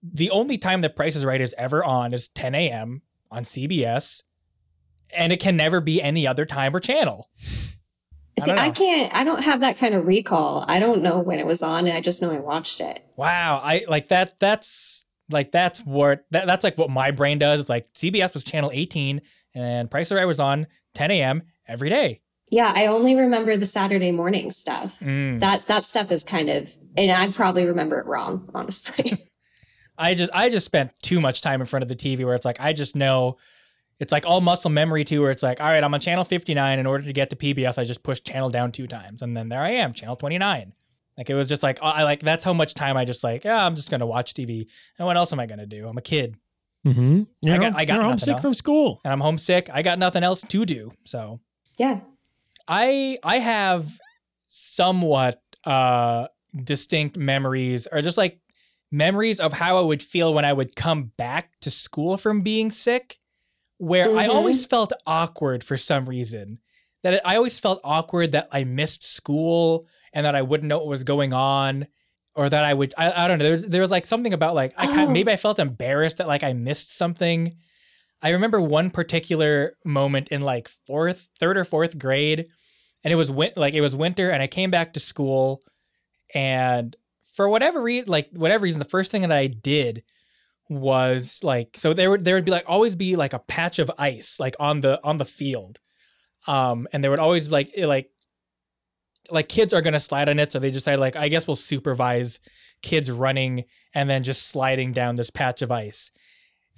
the 0.03 0.29
only 0.29 0.59
time 0.59 0.81
that 0.81 0.95
Price 0.95 1.15
is 1.15 1.25
Right 1.25 1.41
is 1.41 1.55
ever 1.57 1.83
on 1.83 2.13
is 2.13 2.27
10 2.29 2.53
a.m. 2.53 3.01
on 3.31 3.43
CBS, 3.45 4.21
and 5.17 5.31
it 5.31 5.39
can 5.39 5.55
never 5.55 5.81
be 5.81 6.01
any 6.01 6.25
other 6.27 6.45
time 6.45 6.75
or 6.75 6.79
channel. 6.79 7.29
See, 8.37 8.47
don't 8.47 8.57
I 8.57 8.69
can't 8.69 9.13
I 9.13 9.23
don't 9.23 9.43
have 9.43 9.61
that 9.61 9.77
kind 9.77 9.95
of 9.95 10.05
recall. 10.05 10.65
I 10.67 10.79
don't 10.79 11.01
know 11.01 11.19
when 11.19 11.39
it 11.39 11.45
was 11.45 11.63
on. 11.63 11.87
And 11.87 11.95
I 11.95 12.01
just 12.01 12.21
know 12.21 12.31
I 12.31 12.39
watched 12.39 12.81
it. 12.81 13.05
Wow, 13.15 13.61
I 13.63 13.85
like 13.87 14.09
that. 14.09 14.39
That's 14.39 15.05
like 15.29 15.51
that's 15.51 15.79
what 15.79 16.25
that, 16.31 16.45
that's 16.45 16.63
like 16.63 16.77
what 16.77 16.89
my 16.89 17.11
brain 17.11 17.39
does. 17.39 17.61
It's 17.61 17.69
like 17.69 17.91
CBS 17.93 18.33
was 18.33 18.43
channel 18.43 18.71
18 18.73 19.21
and 19.53 19.89
Price 19.89 20.07
is 20.07 20.15
Right 20.15 20.25
was 20.25 20.39
on 20.39 20.67
10 20.95 21.11
a.m. 21.11 21.43
every 21.67 21.89
day. 21.89 22.21
Yeah, 22.51 22.71
I 22.75 22.87
only 22.87 23.15
remember 23.15 23.57
the 23.57 23.65
Saturday 23.65 24.11
morning 24.11 24.51
stuff. 24.51 24.99
Mm. 24.99 25.39
That 25.39 25.67
that 25.67 25.85
stuff 25.85 26.11
is 26.11 26.23
kind 26.23 26.49
of 26.49 26.75
and 26.97 27.11
I 27.11 27.29
probably 27.31 27.65
remember 27.65 27.99
it 27.99 28.05
wrong, 28.05 28.49
honestly. 28.55 29.29
I 29.97 30.13
just 30.13 30.31
I 30.33 30.49
just 30.49 30.65
spent 30.65 30.91
too 31.01 31.21
much 31.21 31.41
time 31.41 31.61
in 31.61 31.67
front 31.67 31.83
of 31.83 31.89
the 31.89 31.95
TV 31.95 32.25
where 32.25 32.35
it's 32.35 32.45
like 32.45 32.59
I 32.59 32.73
just 32.73 32.97
know 32.97 33.37
it's 33.99 34.11
like 34.11 34.25
all 34.25 34.41
muscle 34.41 34.69
memory 34.69 35.03
too 35.05 35.21
where 35.21 35.31
it's 35.31 35.43
like 35.43 35.59
all 35.61 35.67
right 35.67 35.83
I'm 35.83 35.93
on 35.93 35.99
channel 35.99 36.23
59 36.23 36.79
in 36.79 36.85
order 36.85 37.03
to 37.03 37.13
get 37.13 37.29
to 37.29 37.35
PBS 37.35 37.77
I 37.77 37.83
just 37.85 38.03
push 38.03 38.19
channel 38.21 38.49
down 38.49 38.71
two 38.71 38.87
times 38.87 39.21
and 39.21 39.35
then 39.35 39.49
there 39.49 39.61
I 39.61 39.71
am 39.71 39.93
channel 39.93 40.15
29 40.15 40.73
like 41.17 41.29
it 41.29 41.33
was 41.33 41.47
just 41.47 41.63
like 41.63 41.79
I 41.81 42.03
like 42.03 42.21
that's 42.21 42.43
how 42.43 42.53
much 42.53 42.73
time 42.73 42.97
I 42.97 43.05
just 43.05 43.23
like 43.23 43.43
yeah 43.45 43.65
I'm 43.65 43.75
just 43.75 43.89
gonna 43.89 44.05
watch 44.05 44.33
TV 44.33 44.67
and 44.99 45.05
what 45.05 45.15
else 45.17 45.31
am 45.33 45.39
I 45.39 45.45
gonna 45.45 45.65
do 45.65 45.87
I'm 45.87 45.97
a 45.97 46.01
kid 46.01 46.35
Mm-hmm. 46.85 47.23
You're, 47.41 47.55
I 47.55 47.57
got- 47.57 47.63
home- 47.71 47.75
I 47.77 47.85
got 47.85 47.93
you're 47.95 48.03
homesick 48.03 48.33
else. 48.33 48.41
from 48.43 48.53
school. 48.53 49.01
and 49.03 49.11
I'm 49.11 49.19
homesick 49.21 49.69
I 49.73 49.81
got 49.81 49.97
nothing 49.97 50.23
else 50.23 50.41
to 50.41 50.65
do 50.65 50.91
so 51.03 51.39
yeah. 51.79 52.01
I 52.67 53.17
I 53.23 53.39
have 53.39 53.87
somewhat 54.47 55.41
uh 55.63 56.27
distinct 56.63 57.17
memories 57.17 57.87
or 57.91 58.01
just 58.01 58.17
like 58.17 58.39
memories 58.91 59.39
of 59.39 59.53
how 59.53 59.77
I 59.77 59.81
would 59.81 60.01
feel 60.01 60.33
when 60.33 60.45
I 60.45 60.53
would 60.53 60.75
come 60.75 61.11
back 61.17 61.51
to 61.61 61.71
school 61.71 62.17
from 62.17 62.41
being 62.41 62.69
sick 62.71 63.17
where 63.77 64.15
I 64.17 64.27
Mhm. 64.27 64.33
always 64.33 64.65
felt 64.65 64.93
awkward 65.05 65.63
for 65.63 65.77
some 65.77 66.07
reason 66.07 66.59
that 67.03 67.21
I 67.27 67.35
always 67.35 67.59
felt 67.59 67.81
awkward 67.83 68.31
that 68.31 68.47
I 68.51 68.63
missed 68.63 69.03
school 69.03 69.85
and 70.13 70.25
that 70.25 70.35
I 70.35 70.41
wouldn't 70.41 70.67
know 70.69 70.77
what 70.79 70.87
was 70.87 71.03
going 71.03 71.33
on 71.33 71.87
or 72.35 72.49
that 72.49 72.63
I 72.63 72.73
would 72.73 72.93
I, 72.97 73.25
I 73.25 73.27
don't 73.27 73.37
know 73.39 73.57
there, 73.57 73.69
there 73.69 73.81
was 73.81 73.91
like 73.91 74.05
something 74.05 74.33
about 74.33 74.55
like 74.55 74.73
I 74.77 74.85
kind 74.87 75.09
Oh. 75.09 75.11
maybe 75.11 75.31
I 75.31 75.35
felt 75.35 75.59
embarrassed 75.59 76.17
that 76.17 76.27
like 76.27 76.43
I 76.43 76.53
missed 76.53 76.95
something 76.95 77.57
I 78.21 78.29
remember 78.29 78.59
one 78.61 78.89
particular 78.91 79.77
moment 79.85 80.29
in 80.29 80.41
like 80.41 80.67
fourth, 80.87 81.29
third 81.39 81.57
or 81.57 81.65
fourth 81.65 81.99
grade, 81.99 82.45
and 83.03 83.11
it 83.11 83.15
was 83.17 83.29
win- 83.29 83.51
like 83.55 83.73
it 83.75 83.81
was 83.81 83.95
winter, 83.95 84.31
and 84.31 84.41
I 84.41 84.47
came 84.47 84.71
back 84.71 84.93
to 84.93 84.99
school, 84.99 85.61
and 86.33 86.95
for 87.35 87.47
whatever 87.49 87.81
reason, 87.81 88.09
like 88.09 88.29
whatever 88.31 88.63
reason, 88.63 88.79
the 88.79 88.85
first 88.85 89.11
thing 89.11 89.21
that 89.21 89.31
I 89.31 89.47
did 89.47 90.03
was 90.69 91.41
like 91.43 91.77
so 91.77 91.93
there 91.93 92.09
would 92.09 92.25
there 92.25 92.35
would 92.35 92.45
be 92.45 92.51
like 92.51 92.65
always 92.67 92.95
be 92.95 93.15
like 93.15 93.33
a 93.33 93.39
patch 93.39 93.77
of 93.77 93.91
ice 93.99 94.39
like 94.39 94.55
on 94.59 94.81
the 94.81 94.99
on 95.03 95.17
the 95.17 95.25
field, 95.25 95.79
um, 96.47 96.87
and 96.91 97.03
there 97.03 97.11
would 97.11 97.19
always 97.19 97.49
like 97.49 97.71
like 97.77 98.09
like 99.29 99.49
kids 99.49 99.73
are 99.73 99.81
gonna 99.81 99.99
slide 99.99 100.29
on 100.29 100.39
it, 100.39 100.51
so 100.51 100.59
they 100.59 100.71
decided 100.71 100.99
like 100.99 101.15
I 101.15 101.27
guess 101.27 101.47
we'll 101.47 101.55
supervise 101.55 102.39
kids 102.81 103.11
running 103.11 103.65
and 103.93 104.09
then 104.09 104.23
just 104.23 104.47
sliding 104.47 104.93
down 104.93 105.15
this 105.15 105.29
patch 105.29 105.61
of 105.61 105.71
ice. 105.71 106.11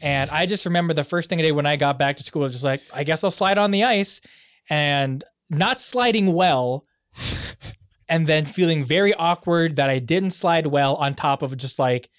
And 0.01 0.29
I 0.29 0.45
just 0.45 0.65
remember 0.65 0.93
the 0.93 1.03
first 1.03 1.29
thing 1.29 1.39
I 1.39 1.43
did 1.43 1.51
when 1.53 1.65
I 1.65 1.75
got 1.75 1.97
back 1.97 2.17
to 2.17 2.23
school 2.23 2.43
was 2.43 2.51
just 2.51 2.63
like, 2.63 2.81
I 2.93 3.03
guess 3.03 3.23
I'll 3.23 3.31
slide 3.31 3.57
on 3.57 3.71
the 3.71 3.83
ice 3.83 4.21
and 4.69 5.23
not 5.49 5.81
sliding 5.81 6.33
well. 6.33 6.85
and 8.09 8.27
then 8.27 8.45
feeling 8.45 8.83
very 8.83 9.13
awkward 9.13 9.75
that 9.75 9.89
I 9.89 9.99
didn't 9.99 10.31
slide 10.31 10.67
well 10.67 10.95
on 10.95 11.13
top 11.15 11.41
of 11.41 11.57
just 11.57 11.79
like, 11.79 12.09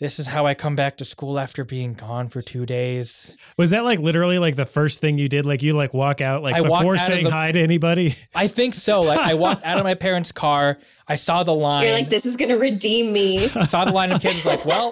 this 0.00 0.18
is 0.18 0.28
how 0.28 0.46
I 0.46 0.54
come 0.54 0.74
back 0.74 0.96
to 0.96 1.04
school 1.04 1.38
after 1.38 1.62
being 1.62 1.92
gone 1.92 2.30
for 2.30 2.40
two 2.40 2.64
days. 2.64 3.36
Was 3.58 3.68
that 3.70 3.84
like 3.84 3.98
literally 3.98 4.38
like 4.38 4.56
the 4.56 4.64
first 4.64 5.02
thing 5.02 5.18
you 5.18 5.28
did? 5.28 5.44
Like 5.44 5.62
you 5.62 5.74
like 5.74 5.92
walk 5.92 6.22
out 6.22 6.42
like 6.42 6.54
I 6.54 6.62
before 6.62 6.96
saying 6.96 7.24
the- 7.24 7.30
hi 7.30 7.52
to 7.52 7.60
anybody? 7.60 8.16
I 8.34 8.48
think 8.48 8.74
so. 8.74 9.02
Like 9.02 9.20
I 9.20 9.34
walked 9.34 9.62
out 9.64 9.76
of 9.76 9.84
my 9.84 9.94
parents' 9.94 10.32
car, 10.32 10.78
I 11.06 11.16
saw 11.16 11.42
the 11.42 11.54
line. 11.54 11.84
You're 11.84 11.92
like, 11.92 12.08
this 12.08 12.24
is 12.24 12.36
gonna 12.36 12.56
redeem 12.56 13.12
me. 13.12 13.50
I 13.54 13.66
saw 13.66 13.84
the 13.84 13.92
line 13.92 14.10
of 14.10 14.22
kids 14.22 14.46
like, 14.46 14.64
well, 14.64 14.90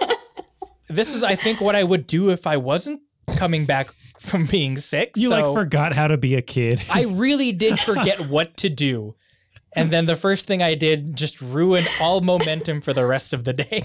this 0.89 1.15
is 1.15 1.23
I 1.23 1.37
think 1.37 1.63
what 1.63 1.75
I 1.75 1.85
would 1.85 2.07
do 2.07 2.29
if 2.29 2.47
I 2.47 2.59
wasn't 2.59 3.01
coming 3.35 3.65
back 3.65 3.89
from 4.21 4.45
being 4.45 4.77
sick. 4.77 5.13
You 5.17 5.31
so 5.31 5.41
like 5.41 5.55
forgot 5.55 5.95
how 5.95 6.09
to 6.09 6.19
be 6.19 6.35
a 6.35 6.43
kid. 6.43 6.85
I 6.91 7.05
really 7.09 7.53
did 7.53 7.81
forget 7.81 8.27
what 8.29 8.59
to 8.59 8.69
do. 8.69 9.15
And 9.75 9.91
then 9.91 10.07
the 10.07 10.17
first 10.17 10.47
thing 10.47 10.63
I 10.63 10.75
did 10.75 11.15
just 11.15 11.41
ruined 11.41 11.87
all 12.01 12.21
momentum 12.21 12.81
for 12.81 12.93
the 12.93 13.07
rest 13.07 13.33
of 13.33 13.45
the 13.45 13.53
day. 13.53 13.85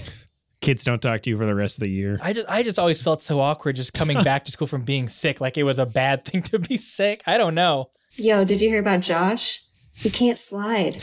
Kids 0.64 0.82
don't 0.84 1.00
talk 1.02 1.20
to 1.22 1.30
you 1.30 1.36
for 1.36 1.46
the 1.46 1.54
rest 1.54 1.76
of 1.78 1.80
the 1.82 1.88
year. 1.90 2.18
I 2.22 2.32
just 2.32 2.48
I 2.48 2.62
just 2.62 2.78
always 2.78 3.02
felt 3.02 3.22
so 3.22 3.40
awkward 3.40 3.76
just 3.76 3.92
coming 3.92 4.22
back 4.24 4.44
to 4.46 4.50
school 4.52 4.66
from 4.66 4.82
being 4.82 5.08
sick, 5.08 5.40
like 5.40 5.56
it 5.58 5.62
was 5.64 5.78
a 5.78 5.86
bad 5.86 6.24
thing 6.24 6.42
to 6.44 6.58
be 6.58 6.76
sick. 6.76 7.22
I 7.26 7.36
don't 7.38 7.54
know. 7.54 7.90
Yo, 8.16 8.44
did 8.44 8.60
you 8.60 8.68
hear 8.68 8.80
about 8.80 9.00
Josh? 9.00 9.62
He 9.92 10.10
can't 10.10 10.38
slide. 10.38 10.96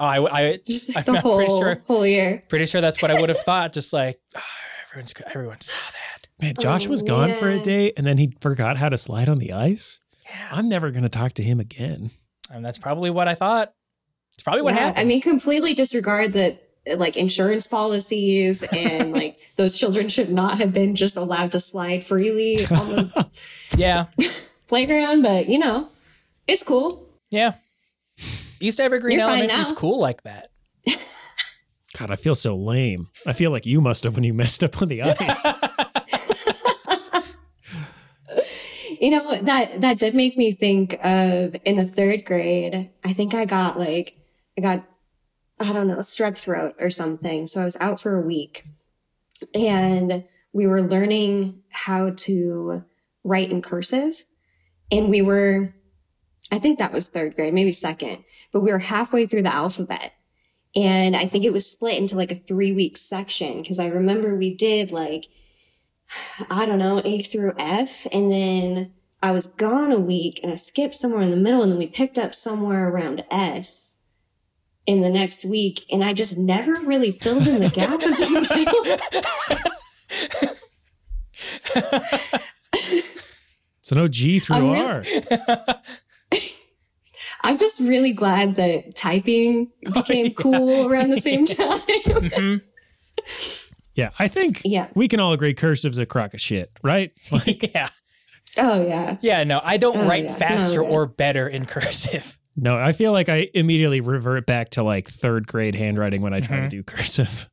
Oh, 0.00 0.04
I, 0.06 0.40
I 0.48 0.58
Just 0.66 0.94
like 0.94 1.08
I'm 1.08 1.14
the 1.16 1.20
pretty 1.20 1.46
whole 1.50 1.60
sure 1.60 1.82
whole 1.86 2.06
year. 2.06 2.42
pretty 2.48 2.66
sure 2.66 2.80
that's 2.80 3.00
what 3.02 3.10
I 3.10 3.20
would 3.20 3.28
have 3.28 3.40
thought. 3.44 3.72
Just 3.72 3.92
like 3.92 4.20
ah, 4.36 4.42
everyone's 4.90 5.14
everyone 5.32 5.60
saw 5.60 5.76
that. 5.92 6.28
Man, 6.40 6.54
Josh 6.58 6.86
Oh, 6.86 6.90
was 6.90 7.02
gone 7.02 7.34
for 7.34 7.48
a 7.48 7.60
day 7.60 7.92
and 7.96 8.06
then 8.06 8.18
he 8.18 8.34
forgot 8.40 8.76
how 8.76 8.88
to 8.88 8.98
slide 8.98 9.28
on 9.28 9.38
the 9.38 9.52
ice. 9.52 10.00
Yeah, 10.24 10.48
I'm 10.50 10.68
never 10.68 10.90
going 10.90 11.02
to 11.04 11.08
talk 11.08 11.34
to 11.34 11.42
him 11.42 11.60
again. 11.60 12.10
and 12.50 12.64
that's 12.64 12.78
probably 12.78 13.10
what 13.10 13.28
I 13.28 13.34
thought. 13.34 13.72
It's 14.34 14.42
probably 14.42 14.62
what 14.62 14.74
Yeah, 14.74 14.80
happened. 14.86 15.00
I 15.00 15.04
mean, 15.04 15.20
completely 15.20 15.74
disregard 15.74 16.32
that 16.32 16.62
like 16.96 17.16
insurance 17.16 17.66
policies 17.66 18.62
and 18.62 19.12
like 19.20 19.38
those 19.56 19.78
children 19.78 20.08
should 20.08 20.30
not 20.30 20.58
have 20.58 20.72
been 20.72 20.94
just 20.94 21.16
allowed 21.16 21.52
to 21.52 21.60
slide 21.60 22.02
freely 22.04 22.64
on 22.66 22.88
the 22.88 23.30
yeah, 23.76 24.06
playground, 24.68 25.22
but 25.22 25.48
you 25.48 25.58
know, 25.58 25.88
it's 26.46 26.62
cool. 26.62 27.06
yeah. 27.30 27.54
East 28.60 28.78
Evergreen 28.78 29.18
You're 29.18 29.26
fine 29.26 29.38
Elementary 29.40 29.60
is 29.60 29.70
now. 29.70 29.74
cool 29.76 29.98
like 29.98 30.22
that. 30.22 30.48
God, 31.98 32.10
I 32.10 32.16
feel 32.16 32.34
so 32.34 32.56
lame. 32.56 33.08
I 33.26 33.32
feel 33.32 33.50
like 33.50 33.66
you 33.66 33.80
must 33.80 34.04
have 34.04 34.14
when 34.14 34.24
you 34.24 34.32
messed 34.32 34.62
up 34.64 34.80
on 34.80 34.88
the 34.88 35.02
ice. 35.02 35.44
You 39.00 39.10
know, 39.10 39.42
that 39.42 39.80
that 39.80 39.98
did 39.98 40.14
make 40.14 40.36
me 40.36 40.52
think 40.52 40.94
of 41.02 41.56
in 41.64 41.74
the 41.74 41.84
third 41.84 42.24
grade, 42.24 42.88
I 43.04 43.12
think 43.12 43.34
I 43.34 43.44
got 43.46 43.76
like 43.78 44.16
I 44.56 44.60
got 44.60 44.84
I 45.62 45.72
don't 45.72 45.88
know, 45.88 45.96
strep 45.96 46.38
throat 46.38 46.74
or 46.78 46.90
something. 46.90 47.46
So 47.46 47.60
I 47.60 47.64
was 47.64 47.76
out 47.78 48.00
for 48.00 48.16
a 48.16 48.26
week 48.26 48.64
and 49.54 50.24
we 50.52 50.66
were 50.66 50.82
learning 50.82 51.62
how 51.70 52.10
to 52.10 52.84
write 53.24 53.50
in 53.50 53.62
cursive. 53.62 54.24
And 54.90 55.08
we 55.08 55.22
were, 55.22 55.74
I 56.50 56.58
think 56.58 56.78
that 56.78 56.92
was 56.92 57.08
third 57.08 57.34
grade, 57.34 57.54
maybe 57.54 57.72
second, 57.72 58.24
but 58.52 58.60
we 58.60 58.70
were 58.70 58.78
halfway 58.78 59.26
through 59.26 59.42
the 59.42 59.54
alphabet. 59.54 60.12
And 60.74 61.16
I 61.16 61.26
think 61.26 61.44
it 61.44 61.52
was 61.52 61.70
split 61.70 61.98
into 61.98 62.16
like 62.16 62.32
a 62.32 62.36
three 62.36 62.72
week 62.72 62.96
section 62.96 63.60
because 63.60 63.78
I 63.78 63.86
remember 63.86 64.34
we 64.34 64.54
did 64.54 64.90
like, 64.90 65.26
I 66.50 66.66
don't 66.66 66.78
know, 66.78 67.00
A 67.04 67.20
through 67.20 67.54
F. 67.58 68.06
And 68.12 68.30
then 68.30 68.92
I 69.22 69.32
was 69.32 69.46
gone 69.46 69.92
a 69.92 70.00
week 70.00 70.40
and 70.42 70.50
I 70.50 70.56
skipped 70.56 70.94
somewhere 70.94 71.22
in 71.22 71.30
the 71.30 71.36
middle 71.36 71.62
and 71.62 71.72
then 71.72 71.78
we 71.78 71.86
picked 71.86 72.18
up 72.18 72.34
somewhere 72.34 72.88
around 72.88 73.24
S 73.30 73.91
in 74.86 75.00
the 75.00 75.10
next 75.10 75.44
week. 75.44 75.84
And 75.90 76.04
I 76.04 76.12
just 76.12 76.38
never 76.38 76.74
really 76.74 77.10
filled 77.10 77.48
in 77.48 77.60
the 77.60 77.68
gap 77.68 77.94
of 77.94 78.00
the 78.00 79.66
middle. 80.34 80.56
So 83.84 83.96
no 83.96 84.06
G 84.06 84.38
through 84.38 84.56
I'm 84.56 84.70
R. 84.70 85.04
I'm 87.44 87.58
just 87.58 87.80
really 87.80 88.12
glad 88.12 88.54
that 88.54 88.94
typing 88.94 89.72
became 89.92 90.32
cool 90.34 90.86
around 90.86 91.10
the 91.10 91.20
same 91.20 91.46
time. 91.46 91.78
Mhm. 91.80 92.62
Yeah, 93.94 94.10
I 94.20 94.28
think 94.28 94.62
yeah. 94.64 94.88
we 94.94 95.08
can 95.08 95.18
all 95.18 95.32
agree 95.32 95.52
cursive's 95.52 95.98
a 95.98 96.06
crock 96.06 96.32
of 96.32 96.40
shit, 96.40 96.70
right? 96.82 97.10
Like, 97.32 97.74
yeah. 97.74 97.88
Oh 98.56 98.86
yeah. 98.86 99.16
Yeah, 99.20 99.42
no, 99.44 99.60
I 99.64 99.76
don't 99.78 99.96
Oh, 99.98 100.06
write 100.06 100.24
yeah. 100.24 100.36
faster 100.36 100.76
No, 100.80 100.88
yeah. 100.88 100.94
or 100.94 101.06
better 101.06 101.48
in 101.48 101.66
cursive. 101.66 102.38
No, 102.56 102.76
I 102.76 102.92
feel 102.92 103.12
like 103.12 103.28
I 103.28 103.48
immediately 103.54 104.00
revert 104.00 104.46
back 104.46 104.70
to 104.70 104.82
like 104.82 105.08
third 105.08 105.46
grade 105.46 105.74
handwriting 105.74 106.20
when 106.22 106.34
I 106.34 106.40
try 106.40 106.56
to 106.60 106.66
Mhm. 106.66 106.70
do 106.70 106.82
cursive. 106.82 107.48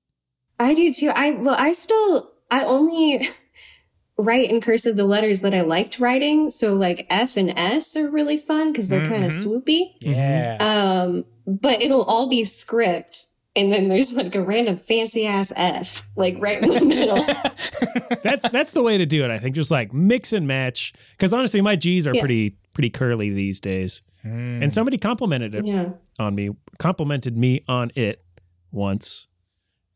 I 0.60 0.74
do 0.74 0.92
too. 0.92 1.10
I 1.14 1.30
well, 1.32 1.54
I 1.58 1.72
still 1.72 2.32
I 2.50 2.64
only 2.64 3.26
write 4.18 4.50
in 4.50 4.60
cursive 4.60 4.96
the 4.96 5.04
letters 5.04 5.40
that 5.42 5.54
I 5.54 5.60
liked 5.60 6.00
writing. 6.00 6.50
So 6.50 6.74
like 6.74 7.06
F 7.08 7.36
and 7.36 7.56
S 7.56 7.94
are 7.96 8.08
really 8.10 8.36
fun 8.36 8.72
because 8.72 8.88
they're 8.88 9.06
kind 9.06 9.24
of 9.24 9.30
swoopy. 9.30 9.92
Yeah. 10.00 10.56
Um, 10.60 11.24
but 11.46 11.80
it'll 11.80 12.02
all 12.04 12.28
be 12.28 12.42
script. 12.44 13.26
And 13.56 13.72
then 13.72 13.88
there's 13.88 14.12
like 14.12 14.34
a 14.36 14.42
random 14.42 14.76
fancy 14.76 15.26
ass 15.26 15.52
F, 15.56 16.08
like 16.16 16.36
right 16.38 16.62
in 16.62 16.68
the 16.68 16.84
middle. 16.84 17.24
That's 18.22 18.48
that's 18.50 18.70
the 18.72 18.82
way 18.82 18.98
to 18.98 19.06
do 19.06 19.24
it. 19.24 19.30
I 19.30 19.38
think 19.38 19.56
just 19.56 19.70
like 19.70 19.92
mix 19.92 20.32
and 20.32 20.46
match. 20.46 20.92
Because 21.12 21.32
honestly, 21.32 21.60
my 21.60 21.74
G's 21.76 22.06
are 22.06 22.14
Yeah. 22.14 22.20
pretty 22.20 22.56
pretty 22.74 22.90
curly 22.90 23.30
these 23.30 23.58
days. 23.60 24.02
Mm. 24.28 24.62
And 24.64 24.72
somebody 24.74 24.98
complimented 24.98 25.54
it 25.54 25.66
yeah. 25.66 25.90
on 26.18 26.34
me, 26.34 26.50
complimented 26.78 27.36
me 27.36 27.60
on 27.68 27.90
it 27.94 28.22
once, 28.70 29.26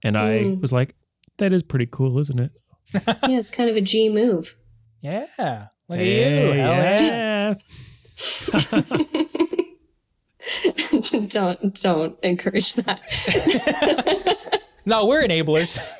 and 0.03 0.16
I 0.16 0.45
Mm. 0.45 0.61
was 0.61 0.72
like, 0.72 0.95
"That 1.39 1.53
is 1.53 1.62
pretty 1.62 1.87
cool, 1.87 2.18
isn't 2.18 2.39
it?" 2.41 2.51
Yeah, 3.28 3.39
it's 3.39 3.51
kind 3.51 3.68
of 3.70 3.76
a 3.76 3.80
G 3.80 4.09
move. 4.09 4.57
yeah. 5.01 5.26
Look 5.89 5.99
at 5.99 6.07
you. 6.07 6.24
Hell 6.24 6.55
yeah. 6.55 7.01
yeah. 7.01 7.55
don't 11.28 11.80
don't 11.83 12.18
encourage 12.24 12.74
that. 12.74 13.01
No, 14.85 15.07
we're 15.07 15.22
enablers. 15.22 15.91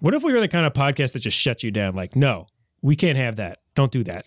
What 0.00 0.14
if 0.14 0.22
we 0.22 0.32
were 0.32 0.40
the 0.40 0.48
kind 0.48 0.64
of 0.66 0.72
podcast 0.72 1.12
that 1.12 1.18
just 1.20 1.36
shuts 1.36 1.62
you 1.62 1.70
down? 1.70 1.94
Like, 1.94 2.16
no, 2.16 2.46
we 2.82 2.96
can't 2.96 3.18
have 3.18 3.36
that. 3.36 3.58
Don't 3.74 3.90
do 3.92 4.02
that. 4.04 4.24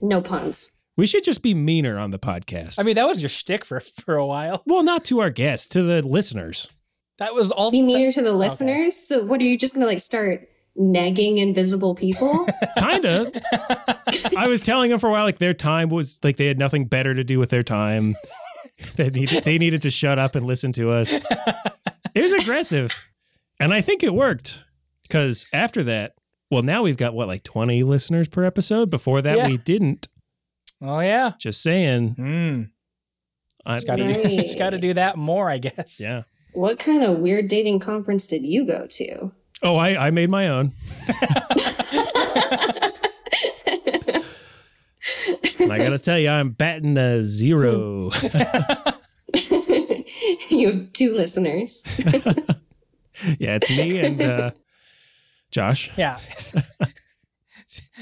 no 0.00 0.20
puns. 0.20 0.70
We 1.00 1.06
should 1.06 1.24
just 1.24 1.42
be 1.42 1.54
meaner 1.54 1.98
on 1.98 2.10
the 2.10 2.18
podcast. 2.18 2.78
I 2.78 2.82
mean, 2.82 2.96
that 2.96 3.06
was 3.08 3.22
your 3.22 3.30
shtick 3.30 3.64
for 3.64 3.80
for 3.80 4.16
a 4.16 4.26
while. 4.26 4.62
well, 4.66 4.82
not 4.82 5.02
to 5.06 5.20
our 5.22 5.30
guests, 5.30 5.66
to 5.68 5.82
the 5.82 6.02
listeners. 6.02 6.68
That 7.16 7.34
was 7.34 7.50
also 7.50 7.74
Be 7.74 7.80
meaner 7.80 8.12
to 8.12 8.20
the 8.20 8.34
listeners. 8.34 8.96
So 8.96 9.22
what 9.24 9.40
are 9.40 9.44
you 9.44 9.56
just 9.56 9.72
gonna 9.72 9.86
like 9.86 10.00
start 10.00 10.46
negging 10.78 11.38
invisible 11.38 11.94
people? 11.94 12.46
Kind 12.78 13.06
of. 13.06 13.34
I 14.36 14.46
was 14.46 14.60
telling 14.60 14.90
them 14.90 14.98
for 14.98 15.08
a 15.08 15.10
while, 15.10 15.24
like 15.24 15.38
their 15.38 15.54
time 15.54 15.88
was 15.88 16.18
like 16.22 16.36
they 16.36 16.44
had 16.44 16.58
nothing 16.58 16.84
better 16.84 17.14
to 17.14 17.24
do 17.24 17.38
with 17.38 17.48
their 17.48 17.62
time. 17.62 18.14
they 18.96 19.08
needed 19.08 19.44
they 19.44 19.56
needed 19.56 19.80
to 19.80 19.90
shut 19.90 20.18
up 20.18 20.34
and 20.34 20.44
listen 20.44 20.70
to 20.74 20.90
us. 20.90 21.24
It 22.14 22.20
was 22.20 22.34
aggressive, 22.34 23.08
and 23.58 23.72
I 23.72 23.80
think 23.80 24.02
it 24.02 24.12
worked 24.12 24.64
because 25.04 25.46
after 25.50 25.82
that, 25.84 26.12
well, 26.50 26.62
now 26.62 26.82
we've 26.82 26.98
got 26.98 27.14
what 27.14 27.26
like 27.26 27.42
twenty 27.42 27.84
listeners 27.84 28.28
per 28.28 28.44
episode. 28.44 28.90
Before 28.90 29.22
that, 29.22 29.38
Yeah. 29.38 29.48
we 29.48 29.56
didn't. 29.56 30.06
Oh 30.82 31.00
yeah. 31.00 31.32
Just 31.38 31.62
saying. 31.62 32.14
Mm. 32.18 32.70
I, 33.66 33.74
Just 33.76 33.86
gotta 33.86 34.12
do, 34.12 34.22
Right. 34.22 34.54
gotta 34.58 34.78
do 34.78 34.94
that 34.94 35.16
more, 35.16 35.50
I 35.50 35.58
guess. 35.58 36.00
yeah. 36.00 36.22
what 36.54 36.78
kind 36.78 37.02
of 37.04 37.18
weird 37.18 37.48
dating 37.48 37.80
conference 37.80 38.26
did 38.26 38.42
you 38.44 38.64
go 38.64 38.86
to? 38.90 39.32
Oh, 39.62 39.76
I 39.76 40.06
I 40.06 40.10
made 40.10 40.30
my 40.30 40.48
own. 40.48 40.72
And 45.58 45.72
I 45.72 45.78
gotta 45.78 45.98
tell 45.98 46.18
you, 46.18 46.28
I'm 46.30 46.50
batting 46.50 46.96
a 46.96 47.22
zero. 47.24 48.10
you 50.50 50.70
have 50.70 50.92
two 50.94 51.14
listeners. 51.14 51.84
yeah, 53.38 53.56
it's 53.56 53.70
me 53.70 53.98
and 53.98 54.20
uh, 54.22 54.50
Josh. 55.50 55.90
Yeah. 55.96 56.18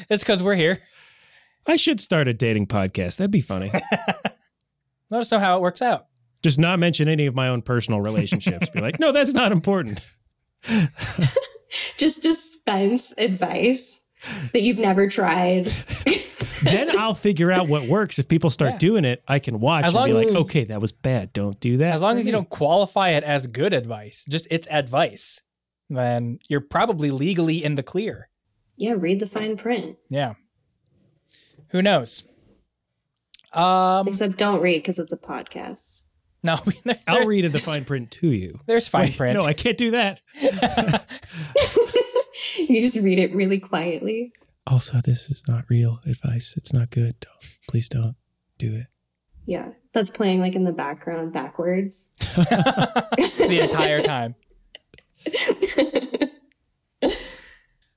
it's 0.09 0.23
because 0.23 0.43
we're 0.43 0.55
here. 0.55 0.81
I 1.69 1.77
should 1.77 2.01
start 2.01 2.27
a 2.29 2.35
dating 2.35 2.67
podcast. 2.67 3.19
That'd 3.19 3.31
be 3.31 3.41
funny. 3.41 3.71
Let 5.11 5.21
us 5.21 5.31
know 5.31 5.39
how 5.39 5.57
it 5.57 5.61
works 5.61 5.83
out. 5.83 6.07
Just 6.43 6.59
not 6.59 6.79
mention 6.79 7.09
any 7.09 7.27
of 7.27 7.35
my 7.35 7.49
own 7.49 7.63
personal 7.63 8.01
relationships. 8.01 8.69
Be 8.71 8.81
like, 8.81 8.99
no, 8.99 9.13
that's 9.13 9.35
not 9.35 9.53
important. 9.53 10.01
Just 11.99 12.23
dispense 12.23 13.13
advice 13.19 14.01
that 14.53 14.63
you've 14.63 14.79
never 14.79 15.09
tried. 15.09 15.71
Then 16.61 16.99
I'll 16.99 17.15
figure 17.15 17.53
out 17.53 17.69
what 17.69 17.87
works. 17.87 18.19
If 18.19 18.27
people 18.27 18.51
start 18.51 18.73
Yeah. 18.73 18.79
doing 18.79 19.05
it, 19.05 19.23
I 19.29 19.39
can 19.39 19.61
watch 19.61 19.85
As 19.85 19.95
and 19.95 20.05
be 20.07 20.13
like, 20.13 20.35
okay, 20.35 20.65
that 20.65 20.81
was 20.81 20.91
bad. 20.91 21.33
Don't 21.33 21.61
do 21.61 21.77
that. 21.77 21.95
As 21.95 22.03
long 22.03 22.19
as 22.19 22.27
you 22.27 22.33
don't 22.33 22.51
qualify 22.51 23.11
it 23.11 23.23
as 23.23 23.47
good 23.47 23.73
advice, 23.73 24.25
just 24.29 24.49
it's 24.51 24.67
advice, 24.69 25.41
then 25.89 26.41
you're 26.49 26.61
probably 26.61 27.13
legally 27.13 27.63
in 27.63 27.77
the 27.77 27.85
clear. 27.85 28.29
Yeah, 28.77 28.95
read 28.99 29.21
the 29.21 29.27
fine 29.27 29.57
print. 29.57 29.99
Yeah. 30.11 30.35
Who 31.71 31.83
knows? 31.83 32.23
Um, 33.53 34.09
Except 34.09 34.37
don't 34.37 34.61
read 34.61 34.79
because 34.79 34.99
it's 34.99 35.13
a 35.13 35.17
podcast. 35.17 36.03
no, 36.43 36.59
there- 36.85 36.99
I'll 37.07 37.27
read 37.27 37.45
in 37.45 37.53
the 37.53 37.59
fine 37.59 37.85
print 37.85 38.11
to 38.13 38.29
you. 38.29 38.61
There's 38.67 38.89
fine 38.89 39.07
Wait, 39.07 39.17
print. 39.17 39.39
No, 39.39 39.45
I 39.45 39.53
can't 39.53 39.79
do 39.79 39.91
that. 39.93 40.21
you 42.59 42.81
just 42.83 42.97
read 42.99 43.19
it 43.19 43.35
really 43.35 43.59
quietly. 43.59 44.33
Also, 44.67 45.01
this 45.03 45.31
is 45.31 45.45
not 45.49 45.65
real 45.69 46.01
advice. 46.07 46.55
It's 46.57 46.73
not 46.73 46.91
good. 46.91 47.17
Don't, 47.21 47.51
please 47.69 47.89
don't 47.89 48.17
do 48.59 48.75
it. 48.75 48.87
Yeah, 49.47 49.69
that's 49.95 50.11
playing 50.11 50.41
like 50.41 50.55
in 50.55 50.65
the 50.65 50.73
background 50.73 51.33
backwards. 51.33 52.13
the 52.19 53.61
entire 53.63 54.03
time. 54.03 54.35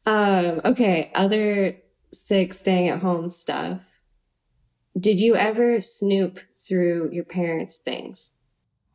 um, 0.06 0.62
okay, 0.64 1.12
other 1.14 1.76
sick 2.14 2.54
staying 2.54 2.90
at 2.90 3.00
home 3.02 3.30
stuff. 3.30 4.00
Did 5.00 5.20
you 5.20 5.36
ever 5.36 5.80
snoop 5.80 6.40
through 6.56 7.12
your 7.12 7.24
parents' 7.24 7.78
things? 7.78 8.34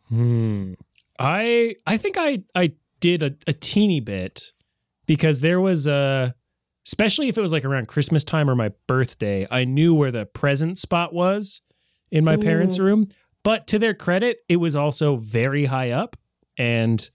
Hmm. 0.08 0.74
I 1.18 1.76
I 1.86 1.96
think 1.96 2.16
I 2.18 2.42
I 2.54 2.72
did 3.00 3.22
a, 3.22 3.34
a 3.46 3.52
teeny 3.52 4.00
bit 4.00 4.52
because 5.06 5.40
there 5.40 5.60
was 5.60 5.86
a 5.86 6.34
especially 6.86 7.28
if 7.28 7.36
it 7.38 7.40
was 7.40 7.52
like 7.52 7.64
around 7.64 7.88
Christmas 7.88 8.22
time 8.22 8.48
or 8.48 8.54
my 8.54 8.70
birthday, 8.86 9.46
I 9.50 9.64
knew 9.64 9.94
where 9.94 10.12
the 10.12 10.26
present 10.26 10.78
spot 10.78 11.12
was 11.12 11.62
in 12.12 12.24
my 12.24 12.36
parents' 12.36 12.78
Mm. 12.78 12.84
room. 12.84 13.08
But 13.42 13.66
to 13.68 13.78
their 13.78 13.94
credit, 13.94 14.38
it 14.48 14.56
was 14.56 14.76
also 14.76 15.16
very 15.16 15.64
high 15.64 15.90
up 15.90 16.16
and 16.58 17.08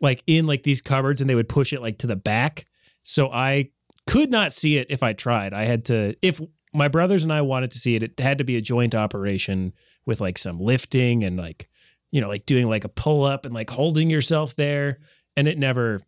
like 0.00 0.22
in 0.26 0.46
like 0.46 0.62
these 0.62 0.80
cupboards 0.80 1.20
and 1.20 1.28
they 1.28 1.34
would 1.34 1.48
push 1.48 1.72
it 1.72 1.80
like 1.82 1.98
to 1.98 2.06
the 2.06 2.16
back. 2.16 2.66
So 3.02 3.30
I 3.30 3.70
could 4.06 4.30
not 4.30 4.52
see 4.52 4.76
it 4.76 4.86
if 4.90 5.02
I 5.02 5.12
tried. 5.12 5.52
I 5.52 5.64
had 5.64 5.84
to 5.86 6.14
if 6.22 6.40
my 6.74 6.88
brothers 6.88 7.22
and 7.24 7.32
I 7.32 7.42
wanted 7.42 7.70
to 7.72 7.78
see 7.78 7.94
it, 7.96 8.02
it 8.02 8.20
had 8.20 8.38
to 8.38 8.44
be 8.44 8.56
a 8.56 8.60
joint 8.60 8.94
operation 8.94 9.72
with 10.06 10.20
like 10.20 10.38
some 10.38 10.58
lifting 10.58 11.24
and 11.24 11.36
like 11.36 11.68
you 12.10 12.20
know, 12.20 12.28
like 12.28 12.44
doing 12.44 12.68
like 12.68 12.84
a 12.84 12.88
pull 12.90 13.24
up 13.24 13.46
and 13.46 13.54
like 13.54 13.70
holding 13.70 14.10
yourself 14.10 14.54
there. 14.54 14.98
And 15.34 15.48
it 15.48 15.56
never, 15.56 16.02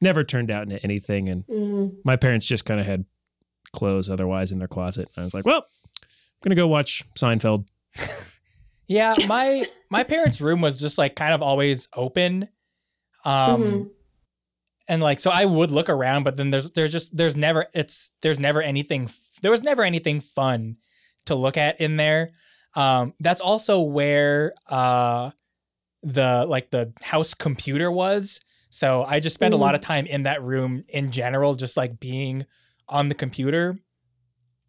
never 0.00 0.22
turned 0.22 0.52
out 0.52 0.62
into 0.62 0.80
anything. 0.84 1.28
And 1.28 1.44
Mm, 1.48 1.96
my 2.04 2.14
parents 2.14 2.46
just 2.46 2.64
kind 2.64 2.78
of 2.78 2.86
had 2.86 3.04
clothes 3.72 4.08
otherwise 4.08 4.52
in 4.52 4.60
their 4.60 4.68
closet. 4.68 5.08
And 5.16 5.22
I 5.22 5.24
was 5.24 5.34
like, 5.34 5.44
well, 5.44 5.64
I'm 6.00 6.08
going 6.44 6.50
to 6.50 6.54
go 6.54 6.68
watch 6.68 7.02
Seinfeld. 7.18 7.66
Yeah, 8.88 9.14
my 9.26 9.64
my 9.90 10.02
parents' 10.04 10.40
room 10.40 10.60
was 10.60 10.78
just 10.78 10.98
like 10.98 11.14
kind 11.16 11.32
of 11.32 11.40
always 11.40 11.88
open. 11.94 12.48
Um 13.24 13.62
mhm. 13.62 13.90
And 14.92 15.02
like 15.02 15.20
so 15.20 15.30
I 15.30 15.46
would 15.46 15.70
look 15.70 15.88
around 15.88 16.24
but 16.24 16.36
then 16.36 16.50
there's 16.50 16.70
there's 16.72 16.92
just 16.92 17.16
there's 17.16 17.34
never 17.34 17.66
it's 17.72 18.10
there's 18.20 18.38
never 18.38 18.60
anything 18.60 19.08
there 19.40 19.50
was 19.50 19.62
never 19.62 19.82
anything 19.82 20.20
fun 20.20 20.76
to 21.24 21.34
look 21.34 21.56
at 21.56 21.80
in 21.80 21.96
there. 21.96 22.32
Um 22.74 23.14
that's 23.18 23.40
also 23.40 23.80
where 23.80 24.52
uh 24.68 25.30
the 26.02 26.44
like 26.46 26.70
the 26.72 26.92
house 27.00 27.32
computer 27.32 27.90
was. 27.90 28.40
So 28.68 29.02
I 29.04 29.18
just 29.18 29.32
spent 29.32 29.54
a 29.54 29.56
lot 29.56 29.74
of 29.74 29.80
time 29.80 30.04
in 30.04 30.24
that 30.24 30.42
room 30.42 30.84
in 30.88 31.10
general 31.10 31.54
just 31.54 31.74
like 31.74 31.98
being 31.98 32.44
on 32.86 33.08
the 33.08 33.14
computer. 33.14 33.78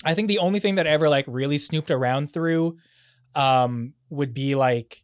I 0.06 0.14
think 0.14 0.30
the 0.30 0.40
only 0.40 0.62
thing 0.62 0.76
that 0.76 0.88
I 0.88 0.92
ever 0.92 1.10
like 1.10 1.26
really 1.28 1.58
snooped 1.58 1.92
around 1.92 2.32
through 2.32 2.78
um 3.36 3.94
would 4.10 4.34
be 4.34 4.56
like 4.56 5.03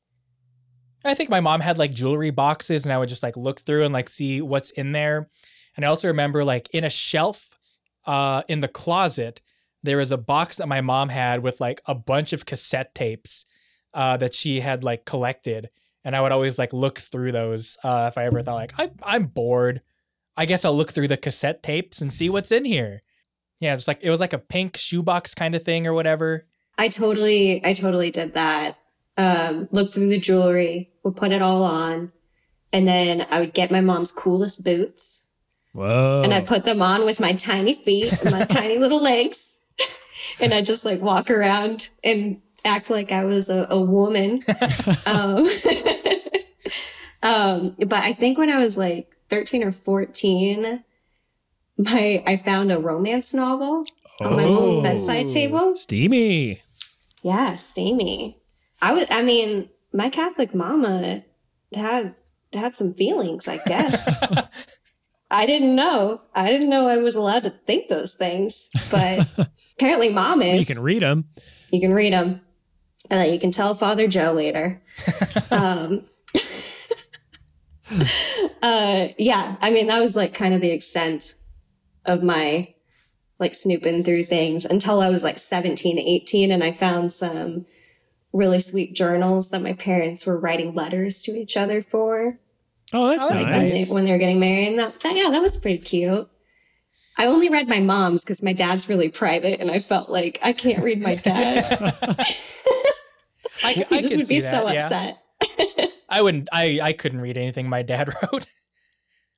I 1.04 1.14
think 1.14 1.30
my 1.30 1.39
mom 1.39 1.62
had 1.62 1.78
like 1.78 1.93
jewelry 1.93 2.32
boxes 2.32 2.84
and 2.84 2.93
I 2.93 2.97
would 2.97 3.10
just 3.10 3.24
like 3.24 3.38
look 3.38 3.62
through 3.62 3.86
and 3.86 3.93
like 3.93 4.10
see 4.10 4.41
what's 4.41 4.72
in 4.72 4.91
there. 4.91 5.30
And 5.76 5.86
I 5.86 5.88
also 5.88 6.08
remember 6.08 6.43
like 6.43 6.70
in 6.72 6.84
a 6.84 6.89
shelf 6.89 7.47
uh 8.06 8.43
in 8.47 8.62
the 8.62 8.68
closet 8.68 9.41
there 9.84 9.97
was 9.97 10.12
a 10.12 10.18
box 10.18 10.58
that 10.58 10.68
my 10.68 10.82
mom 10.82 11.10
had 11.10 11.43
with 11.43 11.60
like 11.60 11.82
a 11.86 11.93
bunch 11.93 12.32
of 12.32 12.45
cassette 12.45 12.95
tapes 12.95 13.45
uh 13.93 14.16
that 14.18 14.34
she 14.34 14.62
had 14.62 14.84
like 14.84 15.06
collected 15.06 15.70
and 16.06 16.16
I 16.16 16.22
would 16.22 16.32
always 16.32 16.58
like 16.58 16.72
look 16.72 17.00
through 17.00 17.34
those 17.34 17.78
uh 17.84 18.10
if 18.12 18.18
I 18.18 18.26
ever 18.26 18.41
thought 18.41 18.56
like 18.56 18.74
I 18.80 18.91
I'm 19.04 19.26
bored. 19.26 19.82
I 20.38 20.45
guess 20.45 20.64
I'll 20.64 20.76
look 20.76 20.93
through 20.93 21.10
the 21.10 21.18
cassette 21.18 21.62
tapes 21.62 22.02
and 22.02 22.14
see 22.14 22.30
what's 22.30 22.52
in 22.52 22.64
here. 22.64 23.02
Yeah, 23.60 23.76
just 23.76 23.88
like 23.88 24.00
it 24.02 24.10
was 24.10 24.22
like 24.22 24.34
a 24.34 24.38
pink 24.38 24.78
shoebox 24.78 25.36
kind 25.36 25.54
of 25.54 25.64
thing 25.64 25.86
or 25.86 25.93
whatever. 25.93 26.45
I 26.78 26.88
totally, 26.88 27.62
I 27.66 27.74
totally 27.74 28.10
did 28.10 28.34
that. 28.36 28.78
Um, 29.20 29.67
looked 29.72 29.93
through 29.95 30.07
the 30.07 30.17
jewelry, 30.20 30.91
would 31.03 31.17
put 31.17 31.34
it 31.34 31.41
all 31.41 31.63
on, 31.63 32.13
and 32.72 32.88
then 32.88 33.28
I 33.30 33.41
would 33.41 33.53
get 33.53 33.70
my 33.70 33.82
mom's 33.82 34.13
coolest 34.13 34.63
boots, 34.63 35.30
Whoa. 35.74 36.22
and 36.24 36.34
I 36.34 36.39
put 36.39 36.63
them 36.63 36.82
on 36.82 37.03
with 37.03 37.20
my 37.20 37.34
tiny 37.34 37.74
feet 37.74 38.13
and 38.22 38.32
my 38.32 38.45
tiny 38.59 38.78
little 38.78 39.01
legs, 39.03 39.59
and 40.39 40.53
I 40.53 40.61
just 40.61 40.86
like 40.86 41.01
walk 41.01 41.30
around 41.30 41.89
and 42.01 42.41
act 42.63 42.89
like 42.89 43.11
I 43.11 43.26
was 43.26 43.49
a, 43.49 43.67
a 43.70 43.82
woman. 43.82 44.41
um, 45.05 45.45
um, 47.22 47.76
but 47.80 48.01
I 48.03 48.13
think 48.13 48.38
when 48.38 48.49
I 48.49 48.59
was 48.59 48.78
like 48.78 49.11
thirteen 49.30 49.63
or 49.63 49.74
fourteen, 49.74 50.84
my 51.78 52.24
I 52.26 52.38
found 52.38 52.72
a 52.72 52.80
romance 52.80 53.34
novel 53.34 53.84
on 54.22 54.36
my 54.38 54.45
mom's 54.45 54.78
Oh. 54.78 54.84
bedside 54.84 55.30
table. 55.30 55.76
Steamy. 55.76 56.61
Yeah, 57.22 57.55
steamy. 57.55 58.38
I 58.82 58.93
was. 58.93 59.05
I 59.09 59.21
mean, 59.23 59.69
my 59.93 60.09
Catholic 60.09 60.53
mama 60.55 61.23
had 61.73 62.15
had 62.53 62.75
some 62.75 62.93
feelings. 62.93 63.47
I 63.47 63.57
guess. 63.65 64.23
I 65.32 65.45
didn't 65.45 65.75
know. 65.75 66.21
I 66.34 66.49
didn't 66.49 66.69
know 66.69 66.88
I 66.88 66.97
was 66.97 67.15
allowed 67.15 67.43
to 67.43 67.51
think 67.67 67.88
those 67.88 68.15
things, 68.15 68.69
but 68.89 69.27
apparently, 69.77 70.09
mom 70.09 70.41
is. 70.41 70.67
You 70.67 70.75
can 70.75 70.84
read 70.84 71.03
them. 71.03 71.25
You 71.71 71.80
can 71.80 71.93
read 71.93 72.13
them. 72.13 72.41
and 73.11 73.30
Uh, 73.30 73.32
you 73.32 73.39
can 73.39 73.51
tell 73.51 73.75
Father 73.75 74.07
Joe 74.07 74.32
later. 74.32 74.82
um, 75.51 76.05
uh, 78.61 79.07
yeah, 79.17 79.55
I 79.61 79.69
mean, 79.69 79.88
that 79.88 80.01
was 80.01 80.15
like 80.15 80.34
kind 80.34 80.53
of 80.53 80.61
the 80.61 80.71
extent 80.71 81.36
of 82.05 82.23
my 82.23 82.73
like 83.39 83.53
snooping 83.53 84.03
through 84.03 84.25
things 84.25 84.65
until 84.65 84.99
I 84.99 85.09
was 85.09 85.23
like 85.23 85.38
17, 85.38 85.97
18, 85.97 86.51
and 86.51 86.63
I 86.63 86.71
found 86.71 87.13
some 87.13 87.65
really 88.34 88.59
sweet 88.59 88.95
journals 88.95 89.49
that 89.49 89.61
my 89.61 89.73
parents 89.73 90.25
were 90.25 90.39
writing 90.39 90.73
letters 90.73 91.21
to 91.23 91.32
each 91.32 91.57
other 91.57 91.82
for 91.82 92.39
Oh, 92.93 93.09
that's 93.09 93.23
Oh, 93.23 93.30
that's 93.30 93.43
like 93.43 93.51
when, 93.51 93.59
nice. 93.59 93.71
they, 93.71 93.93
when 93.93 94.03
they 94.03 94.11
were 94.11 94.17
getting 94.17 94.39
married. 94.39 94.69
And 94.69 94.80
that, 94.80 94.99
that, 95.01 95.15
yeah, 95.15 95.30
that 95.30 95.41
was 95.41 95.57
pretty 95.57 95.77
cute. 95.77 96.27
I 97.17 97.25
only 97.25 97.49
read 97.49 97.67
my 97.67 97.80
mom's 97.80 98.23
because 98.23 98.41
my 98.41 98.53
dad's 98.53 98.88
really 98.88 99.09
private, 99.09 99.59
and 99.59 99.69
I 99.69 99.80
felt 99.80 100.09
like 100.09 100.39
I 100.41 100.53
can't 100.53 100.84
read 100.84 101.01
my 101.01 101.15
dad's. 101.15 101.82
I, 103.63 103.73
he 103.73 103.86
I 103.91 104.01
just 104.01 104.15
would 104.15 104.27
be 104.27 104.39
see 104.39 104.47
so 104.47 104.71
yeah. 104.71 104.86
upset. 104.86 105.91
I 106.09 106.21
wouldn't. 106.21 106.47
I 106.53 106.80
I 106.82 106.93
couldn't 106.93 107.19
read 107.19 107.38
anything 107.38 107.67
my 107.67 107.82
dad 107.82 108.09
wrote. 108.23 108.47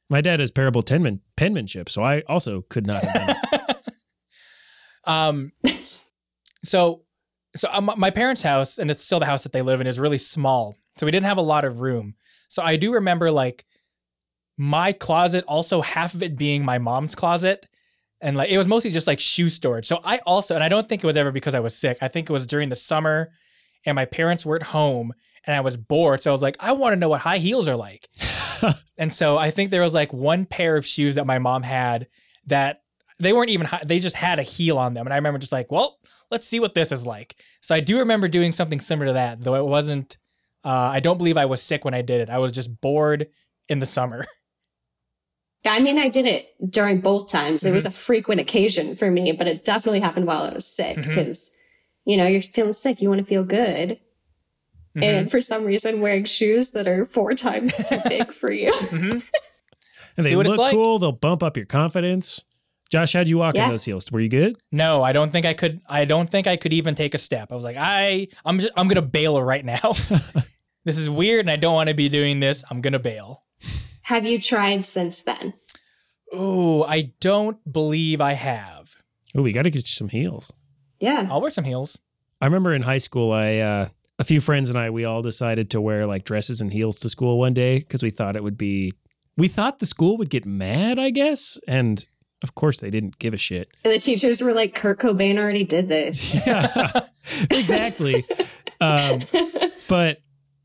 My 0.10 0.22
dad 0.22 0.40
has 0.42 0.52
parable 0.52 0.84
penman, 0.84 1.22
penmanship, 1.36 1.90
so 1.90 2.04
I 2.04 2.22
also 2.22 2.62
could 2.70 2.86
not 2.86 3.04
have 3.04 3.14
done 3.52 3.76
um. 5.06 5.52
So, 6.64 7.02
so 7.56 7.70
um, 7.72 7.92
my 7.98 8.10
parents' 8.10 8.44
house, 8.44 8.78
and 8.78 8.90
it's 8.90 9.04
still 9.04 9.20
the 9.20 9.26
house 9.26 9.44
that 9.44 9.52
they 9.52 9.62
live 9.62 9.82
in, 9.82 9.88
is 9.88 10.00
really 10.00 10.18
small. 10.18 10.78
So 10.98 11.06
we 11.06 11.12
didn't 11.12 11.26
have 11.26 11.38
a 11.38 11.42
lot 11.42 11.66
of 11.66 11.82
room. 11.82 12.16
So 12.48 12.62
I 12.64 12.76
do 12.76 12.94
remember 12.94 13.32
like 13.32 13.66
my 14.58 14.92
closet, 14.92 15.44
also 15.48 15.82
half 15.82 16.14
of 16.14 16.24
it 16.24 16.38
being 16.38 16.64
my 16.64 16.78
mom's 16.78 17.16
closet, 17.16 17.68
and 18.22 18.38
like 18.38 18.50
it 18.50 18.58
was 18.58 18.68
mostly 18.68 18.92
just 18.92 19.08
like 19.08 19.20
shoe 19.20 19.50
storage. 19.50 19.88
So 19.88 20.02
I 20.04 20.20
also, 20.20 20.56
and 20.56 20.64
I 20.64 20.70
don't 20.70 20.88
think 20.88 21.04
it 21.04 21.08
was 21.08 21.18
ever 21.18 21.32
because 21.32 21.56
I 21.56 21.60
was 21.60 21.76
sick. 21.76 21.98
I 22.02 22.08
think 22.08 22.30
it 22.30 22.34
was 22.34 22.48
during 22.48 22.70
the 22.70 22.76
summer, 22.76 23.32
and 23.86 23.96
my 23.96 24.06
parents 24.06 24.46
weren't 24.46 24.64
home, 24.64 25.14
and 25.46 25.56
I 25.56 25.62
was 25.62 25.78
bored. 25.78 26.24
So 26.24 26.32
I 26.32 26.34
was 26.34 26.42
like, 26.42 26.58
I 26.60 26.72
want 26.74 26.94
to 26.94 27.00
know 27.00 27.10
what 27.10 27.22
high 27.22 27.40
heels 27.40 27.68
are 27.68 27.76
like. 27.76 28.10
and 28.98 29.14
so 29.14 29.38
I 29.38 29.52
think 29.52 29.70
there 29.72 29.82
was 29.82 29.94
like 29.94 30.14
one 30.14 30.46
pair 30.46 30.78
of 30.78 30.86
shoes 30.86 31.16
that 31.16 31.26
my 31.26 31.40
mom 31.40 31.64
had 31.64 32.08
that 32.48 32.82
they 33.22 33.34
weren't 33.34 33.50
even 33.50 33.68
high, 33.68 33.84
they 33.86 34.00
just 34.00 34.16
had 34.16 34.40
a 34.40 34.44
heel 34.44 34.78
on 34.78 34.94
them 34.94 35.06
and 35.06 35.14
i 35.14 35.18
remember 35.18 35.38
just 35.38 35.52
like 35.52 35.72
well 35.72 36.00
let's 36.32 36.48
see 36.48 36.60
what 36.60 36.74
this 36.74 36.92
is 36.92 37.06
like 37.06 37.36
so 37.62 37.76
i 37.76 37.80
do 37.80 38.00
remember 38.00 38.28
doing 38.28 38.52
something 38.52 38.80
similar 38.80 39.08
to 39.08 39.14
that 39.14 39.42
though 39.42 39.56
it 39.56 39.66
wasn't 39.66 40.18
uh, 40.64 40.70
i 40.70 41.00
don't 41.00 41.18
believe 41.18 41.38
i 41.38 41.46
was 41.46 41.62
sick 41.62 41.84
when 41.86 41.94
i 41.94 42.02
did 42.02 42.22
it 42.22 42.30
i 42.30 42.38
was 42.38 42.52
just 42.52 42.82
bored 42.82 43.28
in 43.70 43.80
the 43.80 43.86
summer 43.86 44.26
I 45.64 45.80
mean, 45.80 46.00
I 46.00 46.10
did 46.10 46.26
it 46.26 46.48
during 46.72 47.02
both 47.02 47.30
times. 47.30 47.64
It 47.64 47.72
was 47.72 47.86
a 47.86 47.92
frequent 47.92 48.42
occasion 48.42 48.96
for 48.96 49.12
me, 49.12 49.32
but 49.32 49.46
it 49.48 49.64
definitely 49.64 50.00
happened 50.00 50.26
while 50.26 50.42
I 50.42 50.54
was 50.54 50.66
sick 50.66 50.96
because, 50.96 51.52
you 52.04 52.18
know, 52.18 52.26
you're 52.26 52.42
feeling 52.42 52.74
sick. 52.74 53.00
You 53.00 53.10
want 53.10 53.20
to 53.20 53.26
feel 53.28 53.44
good. 53.44 54.00
Mhm. 54.98 55.04
And 55.04 55.30
for 55.32 55.40
some 55.40 55.64
reason, 55.64 56.02
wearing 56.02 56.24
shoes 56.26 56.72
that 56.72 56.88
are 56.88 57.06
four 57.06 57.36
times 57.36 57.78
too 57.88 58.00
big 58.10 58.34
for 58.34 58.52
you. 58.52 58.72
Mhm. 58.72 59.30
And 60.18 60.26
they 60.26 60.32
See 60.32 60.36
what 60.36 60.48
it's 60.48 60.52
look 60.52 60.58
like? 60.60 60.74
cool. 60.74 60.98
They'll 60.98 61.12
bump 61.12 61.44
up 61.44 61.56
your 61.56 61.68
confidence. 61.68 62.44
Josh, 62.92 63.14
how'd 63.14 63.30
you 63.30 63.38
walk 63.38 63.54
Yeah. 63.56 63.66
in 63.66 63.70
those 63.72 63.86
heels? 63.86 64.12
Were 64.12 64.20
you 64.20 64.30
good? 64.30 64.58
no 64.72 65.02
i 65.02 65.12
don't 65.12 65.32
think 65.32 65.46
i 65.46 65.54
could 65.54 65.82
i 65.88 66.06
don't 66.06 66.30
think 66.30 66.46
i 66.48 66.58
could 66.58 66.74
even 66.74 66.94
take 66.96 67.14
a 67.14 67.18
step 67.18 67.52
i 67.52 67.56
was 67.56 67.64
like 67.64 67.78
i 67.78 68.28
i'm 68.46 68.60
just 68.60 68.72
i'm 68.76 68.88
gonna 68.88 69.02
bail 69.02 69.42
right 69.42 69.64
now 69.66 69.92
this 70.86 70.98
is 70.98 71.10
weird 71.10 71.42
and 71.42 71.50
i 71.52 71.56
don't 71.56 71.74
want 71.74 71.88
to 71.90 71.94
be 71.94 72.10
doing 72.10 72.40
this 72.40 72.64
i'm 72.70 72.82
gonna 72.82 73.00
bail 73.00 73.44
Have 74.04 74.26
you 74.26 74.40
tried 74.42 74.86
since 74.86 75.22
then? 75.22 75.54
oh 76.34 76.84
i 76.84 77.14
don't 77.20 77.58
believe 77.72 78.22
i 78.22 78.34
have 78.34 78.96
Oh, 79.34 79.42
we 79.42 79.54
got 79.54 79.62
to 79.64 79.70
get 79.70 79.84
you 79.84 79.88
some 79.88 80.10
heels. 80.10 80.52
Yeah. 81.00 81.28
i'll 81.32 81.42
wear 81.42 81.52
some 81.52 81.64
heels 81.66 81.98
I 82.42 82.46
remember 82.46 82.74
in 82.74 82.82
high 82.82 82.98
school, 82.98 83.32
I 83.32 83.58
uh, 83.60 83.88
a 84.18 84.24
few 84.24 84.42
friends 84.42 84.68
and 84.70 84.76
I 84.78 84.90
we 84.90 85.06
all 85.06 85.22
decided 85.22 85.70
to 85.72 85.80
wear 85.80 86.08
like 86.08 86.24
dresses 86.26 86.60
and 86.60 86.74
heels 86.74 87.00
to 87.02 87.10
school 87.10 87.38
one 87.38 87.54
day 87.54 87.78
because 87.80 88.02
we 88.02 88.10
thought 88.10 88.36
it 88.36 88.42
would 88.44 88.58
be. 88.58 88.94
We 89.38 89.48
thought 89.48 89.78
the 89.78 89.86
school 89.86 90.18
would 90.18 90.32
get 90.32 90.44
mad, 90.44 90.98
I 90.98 91.12
guess, 91.12 91.60
and 91.68 92.04
of 92.42 92.56
course 92.56 92.80
they 92.80 92.90
didn't 92.90 93.20
give 93.20 93.34
a 93.34 93.38
shit. 93.38 93.70
And 93.84 93.94
the 93.94 94.00
teachers 94.00 94.42
were 94.42 94.54
like, 94.54 94.74
Kurt 94.74 95.00
Cobain 95.00 95.38
already 95.38 95.64
did 95.64 95.88
this. 95.88 96.36
Yeah, 96.46 97.06
exactly. 97.52 98.26
Um, 98.80 99.22
but 99.88 100.18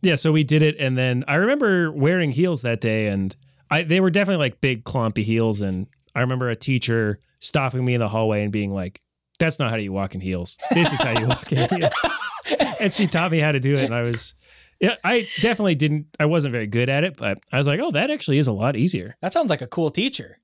yeah, 0.03 0.14
so 0.14 0.33
we 0.33 0.43
did 0.43 0.62
it, 0.62 0.77
and 0.79 0.97
then 0.97 1.24
I 1.29 1.35
remember 1.35 1.93
wearing 1.93 2.33
heels 2.33 2.62
that 2.62 2.81
day, 2.81 3.09
and 3.09 3.37
I 3.70 3.83
they 3.83 4.01
were 4.01 4.11
definitely 4.11 4.45
like 4.45 4.61
big 4.61 4.85
clumpy 4.85 5.22
heels, 5.22 5.61
and 5.61 5.87
I 6.14 6.20
remember 6.20 6.49
a 6.49 6.57
teacher 6.57 7.18
stopping 7.41 7.85
me 7.85 7.95
in 7.95 8.01
the 8.01 8.09
hallway 8.09 8.43
and 8.43 8.51
being 8.53 8.72
like, 8.72 9.03
"That's 9.39 9.59
not 9.59 9.70
how 9.70 9.77
you 9.77 9.93
walk 9.93 10.14
in 10.14 10.20
heels. 10.20 10.57
This 10.72 10.93
is 10.93 11.01
how 11.01 11.18
you 11.18 11.27
walk 11.27 11.53
in 11.53 11.68
heels." 11.68 11.93
and 12.81 12.93
she 12.93 13.07
taught 13.07 13.31
me 13.31 13.39
how 13.39 13.53
to 13.53 13.61
do 13.61 13.74
it, 13.74 13.85
and 13.85 13.95
I 13.95 14.03
was. 14.03 14.35
Yeah, 14.81 14.97
I 15.03 15.27
definitely 15.41 15.74
didn't. 15.74 16.07
I 16.20 16.27
wasn't 16.27 16.53
very 16.53 16.66
good 16.66 16.91
at 16.91 17.03
it, 17.03 17.16
but 17.16 17.39
I 17.53 17.59
was 17.59 17.66
like, 17.66 17.81
"Oh, 17.81 17.91
that 17.93 18.11
actually 18.11 18.39
is 18.39 18.47
a 18.47 18.53
lot 18.53 18.77
easier." 18.77 19.16
that 19.22 19.33
sounds 19.33 19.51
like 19.51 19.62
a 19.62 19.66
cool 19.66 19.91
teacher 19.91 20.39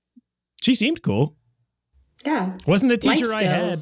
She 0.62 0.74
seemed 0.74 1.02
cool. 1.02 1.36
Yeah. 2.24 2.56
Wasn't 2.66 2.88
the 2.88 3.08
Life 3.08 3.18
teacher 3.18 3.34
I 3.34 3.42
had. 3.42 3.74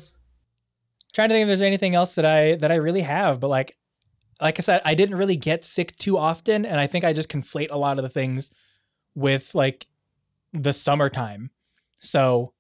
trying 1.13 1.29
to 1.29 1.35
think 1.35 1.43
if 1.43 1.47
there's 1.49 1.61
anything 1.63 1.95
else 1.95 2.15
that 2.15 2.25
I 2.25 2.55
that 2.57 2.73
I 2.73 2.77
really 2.77 3.03
have, 3.03 3.39
but 3.39 3.49
like 3.49 3.77
like 4.41 4.59
I 4.59 4.63
said, 4.63 4.81
I 4.85 4.95
didn't 4.95 5.17
really 5.19 5.37
get 5.37 5.65
sick 5.65 5.95
too 5.97 6.17
often, 6.17 6.65
and 6.65 6.81
I 6.81 6.87
think 6.87 7.05
I 7.05 7.13
just 7.13 7.29
conflate 7.29 7.69
a 7.71 7.77
lot 7.77 7.99
of 7.99 8.03
the 8.03 8.09
things 8.09 8.51
with 9.15 9.55
like 9.55 9.87
the 10.53 10.73
summertime. 10.73 11.51
So 12.01 12.55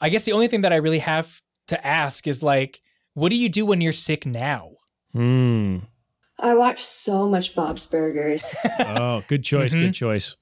I 0.00 0.08
guess 0.08 0.24
the 0.24 0.32
only 0.32 0.46
thing 0.48 0.60
that 0.60 0.72
I 0.72 0.76
really 0.76 1.00
have 1.00 1.42
to 1.66 1.84
ask 1.86 2.28
is 2.28 2.42
like, 2.42 2.80
what 3.14 3.30
do 3.30 3.36
you 3.36 3.48
do 3.48 3.66
when 3.66 3.80
you're 3.80 3.92
sick 3.92 4.24
now? 4.24 4.74
Hmm. 5.12 5.78
I 6.38 6.54
watched 6.54 6.80
so 6.86 7.28
much 7.28 7.54
Bob's 7.54 7.86
Burgers. 7.86 8.54
Oh, 8.80 9.22
good 9.26 9.42
choice. 9.42 9.74
Mhm. 9.74 9.80
Good 9.80 9.94
choice. 10.04 10.36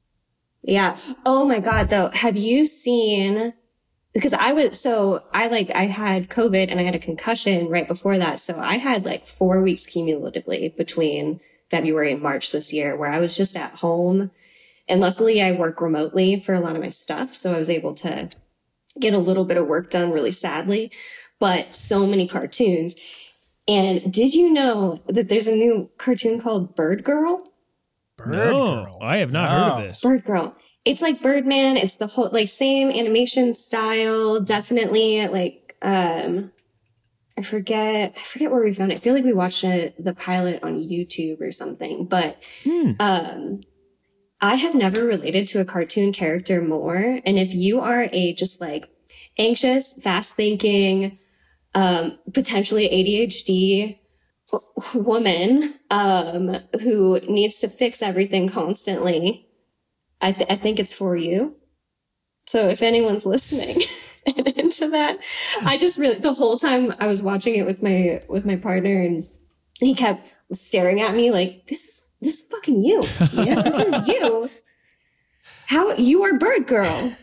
Yeah. 0.63 0.97
Oh 1.25 1.47
my 1.47 1.61
God, 1.61 1.89
though. 1.89 2.11
Have 2.11 2.37
you 2.37 2.65
seen? 2.65 3.55
Because 4.13 4.33
I 4.33 4.53
was, 4.53 4.81
so 4.81 5.23
I 5.33 5.47
like, 5.47 5.71
I 5.71 5.85
had 5.87 6.29
COVID 6.29 6.69
and 6.69 6.81
I 6.81 6.83
had 6.83 6.97
a 6.97 7.01
concussion 7.01 7.69
right 7.69 7.87
before 7.87 8.19
that. 8.19 8.41
So 8.41 8.59
I 8.59 8.79
had 8.79 9.05
like 9.05 9.27
four 9.27 9.61
weeks 9.63 9.87
cumulatively 9.87 10.75
between 10.77 11.41
February 11.71 12.13
and 12.13 12.21
March 12.21 12.51
this 12.51 12.73
year 12.73 12.97
where 12.97 13.11
I 13.11 13.21
was 13.21 13.37
just 13.37 13.57
at 13.57 13.77
home. 13.77 14.33
And 14.89 15.01
luckily 15.01 15.41
I 15.41 15.53
work 15.53 15.81
remotely 15.81 16.41
for 16.41 16.55
a 16.55 16.61
lot 16.61 16.75
of 16.75 16.83
my 16.83 16.89
stuff. 16.89 17.35
So 17.35 17.55
I 17.55 17.59
was 17.59 17.71
able 17.71 17.95
to 17.95 18.31
get 18.99 19.15
a 19.15 19.19
little 19.19 19.45
bit 19.45 19.57
of 19.57 19.69
work 19.69 19.91
done 19.91 20.11
really 20.11 20.33
sadly, 20.33 20.91
but 21.39 21.73
so 21.75 22.05
many 22.07 22.27
cartoons. 22.27 22.97
And 23.69 24.13
did 24.13 24.35
you 24.35 24.53
know 24.53 25.01
that 25.07 25.29
there's 25.29 25.47
a 25.47 25.55
new 25.55 25.91
cartoon 25.97 26.41
called 26.41 26.75
Bird 26.75 27.05
Girl? 27.05 27.50
Bird 28.25 28.33
no, 28.53 28.85
Girl. 28.85 28.99
I 29.03 29.17
have 29.19 29.33
not 29.33 29.51
heard 29.51 29.73
of 29.81 29.83
this. 29.89 30.01
Bird 30.03 30.25
Girl. 30.25 30.57
It's 30.85 31.03
like 31.03 31.23
Birdman. 31.23 31.77
It's 31.77 31.97
the 31.97 32.07
whole 32.07 32.31
like 32.33 32.49
same 32.49 32.91
animation 32.91 33.53
style. 33.55 34.41
Definitely 34.41 35.27
like 35.29 35.77
um 35.83 36.53
I 37.39 37.43
forget 37.43 38.15
I 38.17 38.21
forget 38.21 38.51
where 38.51 38.63
we 38.63 38.73
found 38.73 38.93
it. 38.93 38.97
I 38.97 38.99
feel 38.99 39.15
like 39.15 39.25
we 39.25 39.33
watched 39.33 39.65
it, 39.65 40.03
the 40.03 40.15
pilot 40.15 40.63
on 40.63 40.79
YouTube 40.79 41.41
or 41.41 41.51
something. 41.53 42.07
But 42.07 42.43
Hmm. 42.65 42.93
um 42.99 43.61
I 44.41 44.55
have 44.55 44.75
never 44.75 45.05
related 45.05 45.47
to 45.49 45.61
a 45.61 45.67
cartoon 45.67 46.13
character 46.13 46.63
more. 46.63 47.21
And 47.27 47.39
if 47.39 47.53
you 47.55 47.81
are 47.81 48.09
a 48.11 48.33
just 48.33 48.59
like 48.61 48.89
anxious, 49.39 49.93
fast 50.03 50.35
thinking, 50.35 51.19
um, 51.75 52.19
potentially 52.33 52.89
ADHD 52.89 53.81
w- 53.83 54.00
woman 54.95 55.75
um, 55.91 56.59
who 56.81 57.21
needs 57.29 57.61
to 57.61 57.69
fix 57.69 58.03
everything 58.03 58.49
constantly, 58.49 59.47
I, 60.21 60.33
th- 60.33 60.51
I 60.51 60.57
think 60.57 60.79
it's 60.79 60.93
for 60.93 61.17
you. 61.17 61.57
So 62.47 62.69
if 62.69 62.83
anyone's 62.83 63.27
listening 63.27 63.81
and 64.27 64.49
into 64.49 64.91
that, 64.91 65.19
I 65.63 65.77
just 65.77 65.99
really 65.99 66.19
the 66.19 66.35
whole 66.35 66.57
time 66.57 66.95
I 66.99 67.07
was 67.07 67.23
watching 67.23 67.55
it 67.55 67.65
with 67.65 67.83
my 67.83 68.23
with 68.29 68.45
my 68.45 68.57
partner 68.57 69.01
and 69.01 69.23
he 69.79 69.95
kept 69.95 70.35
staring 70.53 71.01
at 71.01 71.15
me 71.15 71.31
like 71.31 71.67
this 71.67 71.87
is 71.87 72.07
this 72.21 72.35
is 72.35 72.43
fucking 72.51 72.83
you. 72.83 73.05
Yeah, 73.33 73.63
this 73.63 73.77
is 73.77 74.09
you. 74.09 74.51
How 75.67 75.95
you 75.95 76.23
are 76.25 76.37
bird 76.39 76.67
girl. 76.67 77.15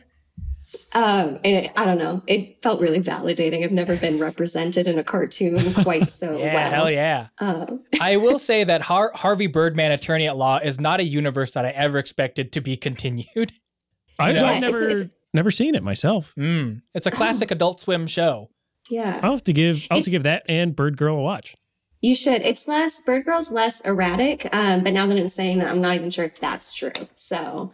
Um, 0.93 1.39
and 1.43 1.65
it, 1.65 1.71
I 1.75 1.85
don't 1.85 1.97
know. 1.97 2.23
It 2.27 2.61
felt 2.61 2.79
really 2.81 2.99
validating. 2.99 3.63
I've 3.63 3.71
never 3.71 3.95
been 3.95 4.19
represented 4.19 4.87
in 4.87 4.97
a 4.97 5.03
cartoon 5.03 5.73
quite 5.83 6.09
so 6.09 6.37
Yeah, 6.37 6.53
well. 6.53 6.69
hell 6.71 6.91
yeah. 6.91 7.27
Um, 7.39 7.83
I 8.01 8.17
will 8.17 8.39
say 8.49 8.63
that 8.63 8.81
Har- 8.83 9.11
Harvey 9.13 9.47
Birdman, 9.47 9.91
Attorney 9.91 10.27
at 10.27 10.37
Law, 10.37 10.57
is 10.57 10.79
not 10.79 10.99
a 10.99 11.03
universe 11.03 11.51
that 11.51 11.65
I 11.65 11.69
ever 11.69 11.97
expected 11.97 12.51
to 12.53 12.61
be 12.61 12.77
continued. 12.77 13.27
I, 14.19 14.31
Yeah, 14.31 14.45
I've 14.49 14.57
it's- 14.57 14.61
never 14.61 14.87
it's- 14.89 15.09
never 15.33 15.51
seen 15.51 15.75
it 15.75 15.83
myself. 15.83 16.33
Mm. 16.37 16.81
It's 16.93 17.05
a 17.05 17.11
classic 17.11 17.51
Adult 17.51 17.81
Swim 17.81 18.07
show. 18.07 18.49
yeah. 18.89 19.19
I'll 19.21 19.31
have 19.31 19.43
to 19.43 19.53
give 19.53 19.85
I'll 19.91 19.97
have 19.97 20.05
to 20.05 20.11
give 20.11 20.23
that 20.23 20.43
and 20.49 20.75
Bird 20.75 20.97
Girl 20.97 21.17
a 21.17 21.21
watch. 21.21 21.55
You 22.01 22.13
should. 22.15 22.41
It's 22.43 22.67
less 22.67 23.01
Bird 23.01 23.25
Girl's 23.25 23.51
less 23.51 23.81
erratic. 23.81 24.47
Um, 24.53 24.83
but 24.83 24.93
now 24.93 25.05
that 25.07 25.17
I'm 25.17 25.27
saying 25.27 25.57
that, 25.59 25.67
I'm 25.67 25.81
not 25.81 25.95
even 25.95 26.09
sure 26.11 26.25
if 26.25 26.39
that's 26.39 26.73
true. 26.73 26.91
So 27.15 27.73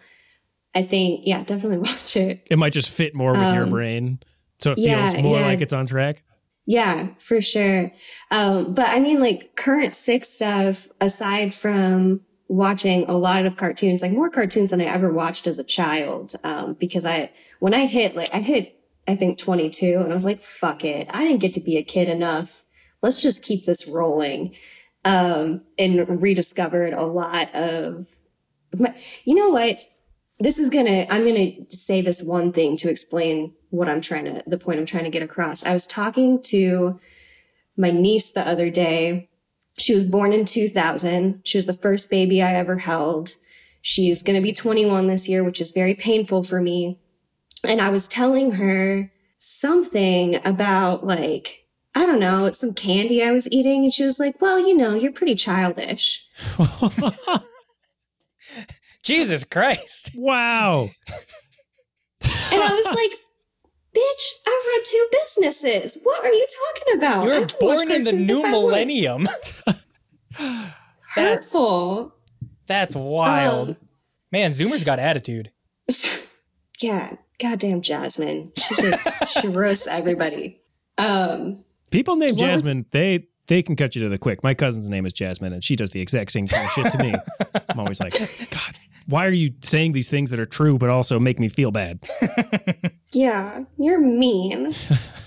I 0.76 0.84
think, 0.84 1.22
yeah, 1.26 1.44
definitely 1.44 1.78
watch 1.90 2.16
it. 2.16 2.48
It 2.50 2.58
might 2.58 2.74
just 2.74 2.90
fit 2.90 3.14
more 3.16 3.34
with 3.34 3.54
your 3.54 3.64
Um, 3.64 3.70
brain, 3.70 4.20
so 4.60 4.72
it 4.72 4.80
yeah, 4.80 5.12
feels 5.12 5.24
more 5.24 5.40
yeah. 5.40 5.46
like 5.46 5.62
it's 5.62 5.74
on 5.74 5.86
track. 5.86 6.24
Yeah, 6.66 7.10
for 7.20 7.42
sure. 7.42 7.92
Um, 8.32 8.74
but 8.74 8.90
I 8.90 9.00
mean, 9.00 9.20
like 9.20 9.56
current 9.56 9.94
sick 9.94 10.24
stuff, 10.24 10.88
aside 11.02 11.54
from 11.54 12.22
watching 12.48 13.04
a 13.10 13.14
lot 13.18 13.46
of 13.46 13.58
cartoons, 13.58 14.02
like 14.02 14.12
more 14.12 14.30
cartoons 14.30 14.70
than 14.70 14.80
I 14.80 14.86
ever 14.86 15.12
watched 15.12 15.46
as 15.48 15.60
a 15.60 15.64
child. 15.64 16.34
Um, 16.44 16.74
because 16.80 17.06
I, 17.06 17.32
when 17.60 17.74
I 17.74 17.86
hit, 17.86 18.16
like, 18.16 18.30
I 18.34 18.40
hit, 18.40 18.80
I 19.08 19.16
think 19.16 19.38
22 19.38 20.00
and 20.00 20.12
I 20.12 20.14
was 20.14 20.24
like, 20.24 20.40
fuck 20.40 20.86
it. 20.86 21.08
I 21.10 21.24
didn't 21.24 21.42
get 21.42 21.54
to 21.54 21.60
be 21.60 21.76
a 21.76 21.84
kid 21.84 22.08
enough. 22.08 22.64
Let's 23.02 23.22
just 23.22 23.44
keep 23.44 23.66
this 23.66 23.86
rolling. 23.88 24.56
Um, 25.04 25.64
and 25.78 26.22
rediscovered 26.22 26.94
a 26.94 27.04
lot 27.06 27.54
of, 27.54 28.16
my, 28.74 28.96
you 29.26 29.36
know 29.36 29.50
what? 29.50 29.78
This 30.44 30.60
is 30.60 30.70
gonna, 30.70 31.06
I'm 31.10 31.26
gonna 31.26 31.52
say 31.70 32.02
this 32.02 32.22
one 32.22 32.52
thing 32.52 32.76
to 32.78 32.90
explain 32.90 33.54
what 33.70 33.88
I'm 33.88 34.02
trying 34.02 34.26
to, 34.26 34.44
the 34.46 34.58
point 34.58 34.78
I'm 34.78 34.86
trying 34.86 35.06
to 35.06 35.10
get 35.10 35.24
across. 35.24 35.66
I 35.66 35.72
was 35.72 35.88
talking 35.88 36.42
to 36.48 37.00
my 37.78 37.92
niece 37.92 38.30
the 38.30 38.46
other 38.46 38.70
day. 38.70 39.30
She 39.78 39.94
was 39.94 40.04
born 40.04 40.34
in 40.34 40.44
2000. 40.44 41.40
She 41.46 41.58
was 41.58 41.66
the 41.66 41.72
first 41.72 42.10
baby 42.10 42.44
I 42.44 42.56
ever 42.56 42.80
held. 42.80 43.38
She's 43.82 44.22
to 44.22 44.42
be 44.42 44.52
21 44.52 45.08
this 45.08 45.30
year, 45.30 45.46
which 45.46 45.62
is 45.62 45.72
very 45.72 45.96
painful 45.96 46.44
for 46.44 46.60
me. 46.60 47.00
And 47.64 47.80
I 47.80 47.90
was 47.90 48.10
telling 48.10 48.52
her 48.56 49.14
something 49.38 50.42
about 50.44 51.08
like, 51.08 51.68
I 51.96 52.06
don't 52.06 52.20
know, 52.20 52.52
some 52.52 52.74
candy 52.74 53.24
I 53.24 53.32
was 53.32 53.50
eating. 53.50 53.84
And 53.84 53.94
she 53.94 54.04
was 54.04 54.20
like, 54.20 54.42
well, 54.42 54.60
you 54.60 54.76
know, 54.76 54.94
you're 54.94 55.14
pretty 55.14 55.36
childish. 55.36 56.28
Jesus 59.04 59.44
Christ. 59.44 60.12
wow. 60.16 60.90
And 62.22 62.62
I 62.64 62.70
was 62.74 62.86
like, 62.86 63.20
bitch, 63.96 64.32
I 64.48 64.64
run 64.74 64.84
two 64.86 65.08
businesses. 65.12 65.98
What 66.04 66.24
are 66.24 66.32
you 66.32 66.46
talking 66.76 66.98
about? 66.98 67.26
You 67.26 67.32
I 67.34 67.40
were 67.40 67.48
born 67.60 67.92
in 67.92 68.04
the 68.04 68.14
new 68.14 68.40
if 68.40 68.46
I 68.46 68.52
want." 68.52 68.66
millennium. 68.68 69.30
That's 70.40 70.74
Hurtful. 71.16 72.16
that's 72.66 72.96
wild. 72.96 73.70
Um, 73.72 73.78
Man, 74.32 74.52
Zoomer's 74.52 74.84
got 74.84 75.00
attitude. 75.00 75.52
Yeah, 76.82 77.16
goddamn 77.40 77.82
Jasmine. 77.82 78.52
She 78.58 78.76
just 78.76 79.08
she 79.28 79.48
roasts 79.48 79.88
everybody. 79.88 80.60
Um, 80.98 81.64
People 81.92 82.18
named 82.18 82.42
What 82.42 82.52
was- 82.52 82.62
Jasmine, 82.64 82.86
they 82.92 83.28
they 83.48 83.62
can 83.62 83.76
cut 83.76 83.96
you 83.96 84.02
to 84.04 84.10
the 84.10 84.18
quick. 84.18 84.44
My 84.44 84.54
cousin's 84.54 84.88
name 84.90 85.06
is 85.06 85.14
Jasmine, 85.14 85.54
and 85.54 85.64
she 85.64 85.76
does 85.76 85.92
the 85.92 86.02
exact 86.02 86.32
same 86.32 86.48
kind 86.48 86.66
of 86.66 86.72
shit 86.72 86.90
to 86.92 86.98
me. 86.98 87.14
I'm 87.70 87.80
always 87.80 88.00
like, 88.00 88.14
God, 88.14 88.76
why 89.08 89.26
are 89.26 89.32
you 89.32 89.54
saying 89.62 89.92
these 89.92 90.10
things 90.10 90.30
that 90.30 90.40
are 90.40 90.46
true 90.46 90.78
but 90.78 90.90
also 90.90 91.20
make 91.20 91.40
me 91.40 91.50
feel 91.50 91.72
bad? 91.72 92.00
yeah, 93.12 93.64
you're 93.78 94.00
mean. 94.00 94.72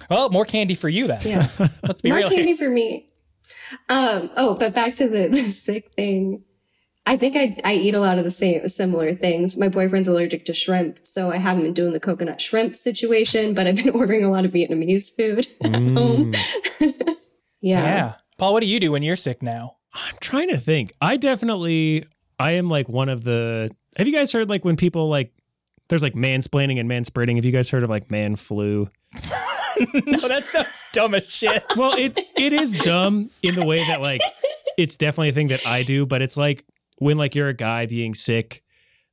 Well, 0.08 0.30
more 0.30 0.44
candy 0.44 0.76
for 0.76 0.88
you 0.88 1.08
then. 1.08 1.20
Yeah, 1.24 1.48
Let's 1.82 2.00
be 2.00 2.10
more 2.10 2.18
real 2.18 2.28
candy 2.28 2.54
here. 2.54 2.56
for 2.56 2.70
me. 2.70 3.08
Um, 3.88 4.30
oh, 4.36 4.54
but 4.54 4.72
back 4.72 4.94
to 4.96 5.08
the, 5.08 5.26
the 5.26 5.42
sick 5.42 5.90
thing. 5.94 6.44
I 7.04 7.16
think 7.16 7.34
I 7.34 7.56
I 7.64 7.74
eat 7.74 7.92
a 7.92 7.98
lot 7.98 8.16
of 8.16 8.22
the 8.22 8.30
same 8.30 8.68
similar 8.68 9.14
things. 9.14 9.56
My 9.56 9.68
boyfriend's 9.68 10.06
allergic 10.08 10.44
to 10.44 10.52
shrimp, 10.52 11.04
so 11.04 11.32
I 11.32 11.38
haven't 11.38 11.64
been 11.64 11.72
doing 11.72 11.92
the 11.92 11.98
coconut 11.98 12.40
shrimp 12.40 12.76
situation, 12.76 13.52
but 13.52 13.66
I've 13.66 13.74
been 13.74 13.90
ordering 13.90 14.24
a 14.24 14.30
lot 14.30 14.44
of 14.44 14.52
Vietnamese 14.52 15.12
food 15.12 15.48
at 15.64 15.74
home. 15.74 16.32
Yeah. 17.66 17.82
Yeah. 17.82 18.14
Paul, 18.38 18.52
what 18.52 18.60
do 18.60 18.66
you 18.66 18.78
do 18.78 18.92
when 18.92 19.02
you're 19.02 19.16
sick 19.16 19.42
now? 19.42 19.76
I'm 19.92 20.14
trying 20.20 20.50
to 20.50 20.56
think. 20.56 20.92
I 21.00 21.16
definitely, 21.16 22.04
I 22.38 22.52
am 22.52 22.68
like 22.68 22.88
one 22.88 23.08
of 23.08 23.24
the. 23.24 23.70
Have 23.98 24.06
you 24.06 24.12
guys 24.12 24.30
heard 24.30 24.48
like 24.48 24.64
when 24.64 24.76
people 24.76 25.08
like, 25.08 25.32
there's 25.88 26.02
like 26.02 26.14
mansplaining 26.14 26.78
and 26.78 26.88
manspreading. 26.88 27.36
Have 27.36 27.44
you 27.44 27.52
guys 27.52 27.70
heard 27.70 27.82
of 27.82 27.90
like 27.90 28.08
man 28.10 28.36
flu? 28.36 28.88
no, 30.06 30.16
that's 30.28 30.50
so 30.50 30.62
dumb 30.92 31.14
as 31.14 31.24
shit. 31.28 31.64
Well, 31.76 31.96
it 31.96 32.16
it 32.36 32.52
is 32.52 32.72
dumb 32.72 33.30
in 33.42 33.54
the 33.54 33.64
way 33.64 33.78
that 33.78 34.00
like 34.00 34.20
it's 34.78 34.96
definitely 34.96 35.30
a 35.30 35.32
thing 35.32 35.48
that 35.48 35.66
I 35.66 35.82
do, 35.82 36.06
but 36.06 36.22
it's 36.22 36.36
like 36.36 36.64
when 36.98 37.18
like 37.18 37.34
you're 37.34 37.48
a 37.48 37.54
guy 37.54 37.86
being 37.86 38.14
sick, 38.14 38.62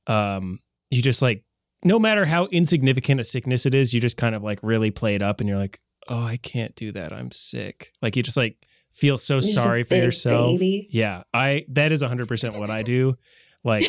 um, 0.08 0.60
you 0.90 1.02
just 1.02 1.22
like 1.22 1.44
no 1.84 2.00
matter 2.00 2.26
how 2.26 2.46
insignificant 2.46 3.20
a 3.20 3.24
sickness 3.24 3.66
it 3.66 3.74
is, 3.76 3.94
you 3.94 4.00
just 4.00 4.18
kind 4.18 4.36
of 4.36 4.44
like 4.44 4.60
really 4.64 4.92
play 4.92 5.16
it 5.16 5.22
up 5.22 5.40
and 5.40 5.50
you're 5.50 5.58
like, 5.58 5.80
oh, 6.10 6.24
I 6.24 6.38
can't 6.38 6.76
do 6.76 6.92
that. 6.94 7.14
I'm 7.14 7.32
sick. 7.32 7.92
Like 8.02 8.16
you 8.16 8.24
just 8.24 8.38
like 8.38 8.58
feel 8.94 9.18
so 9.18 9.36
You're 9.36 9.42
sorry 9.42 9.84
for 9.84 9.96
yourself. 9.96 10.60
baby. 10.60 10.88
Yeah, 10.92 11.24
I 11.34 11.66
that 11.70 11.92
is 11.92 12.04
100% 12.04 12.60
what 12.60 12.70
I 12.70 12.84
do. 12.84 13.18
Like 13.64 13.84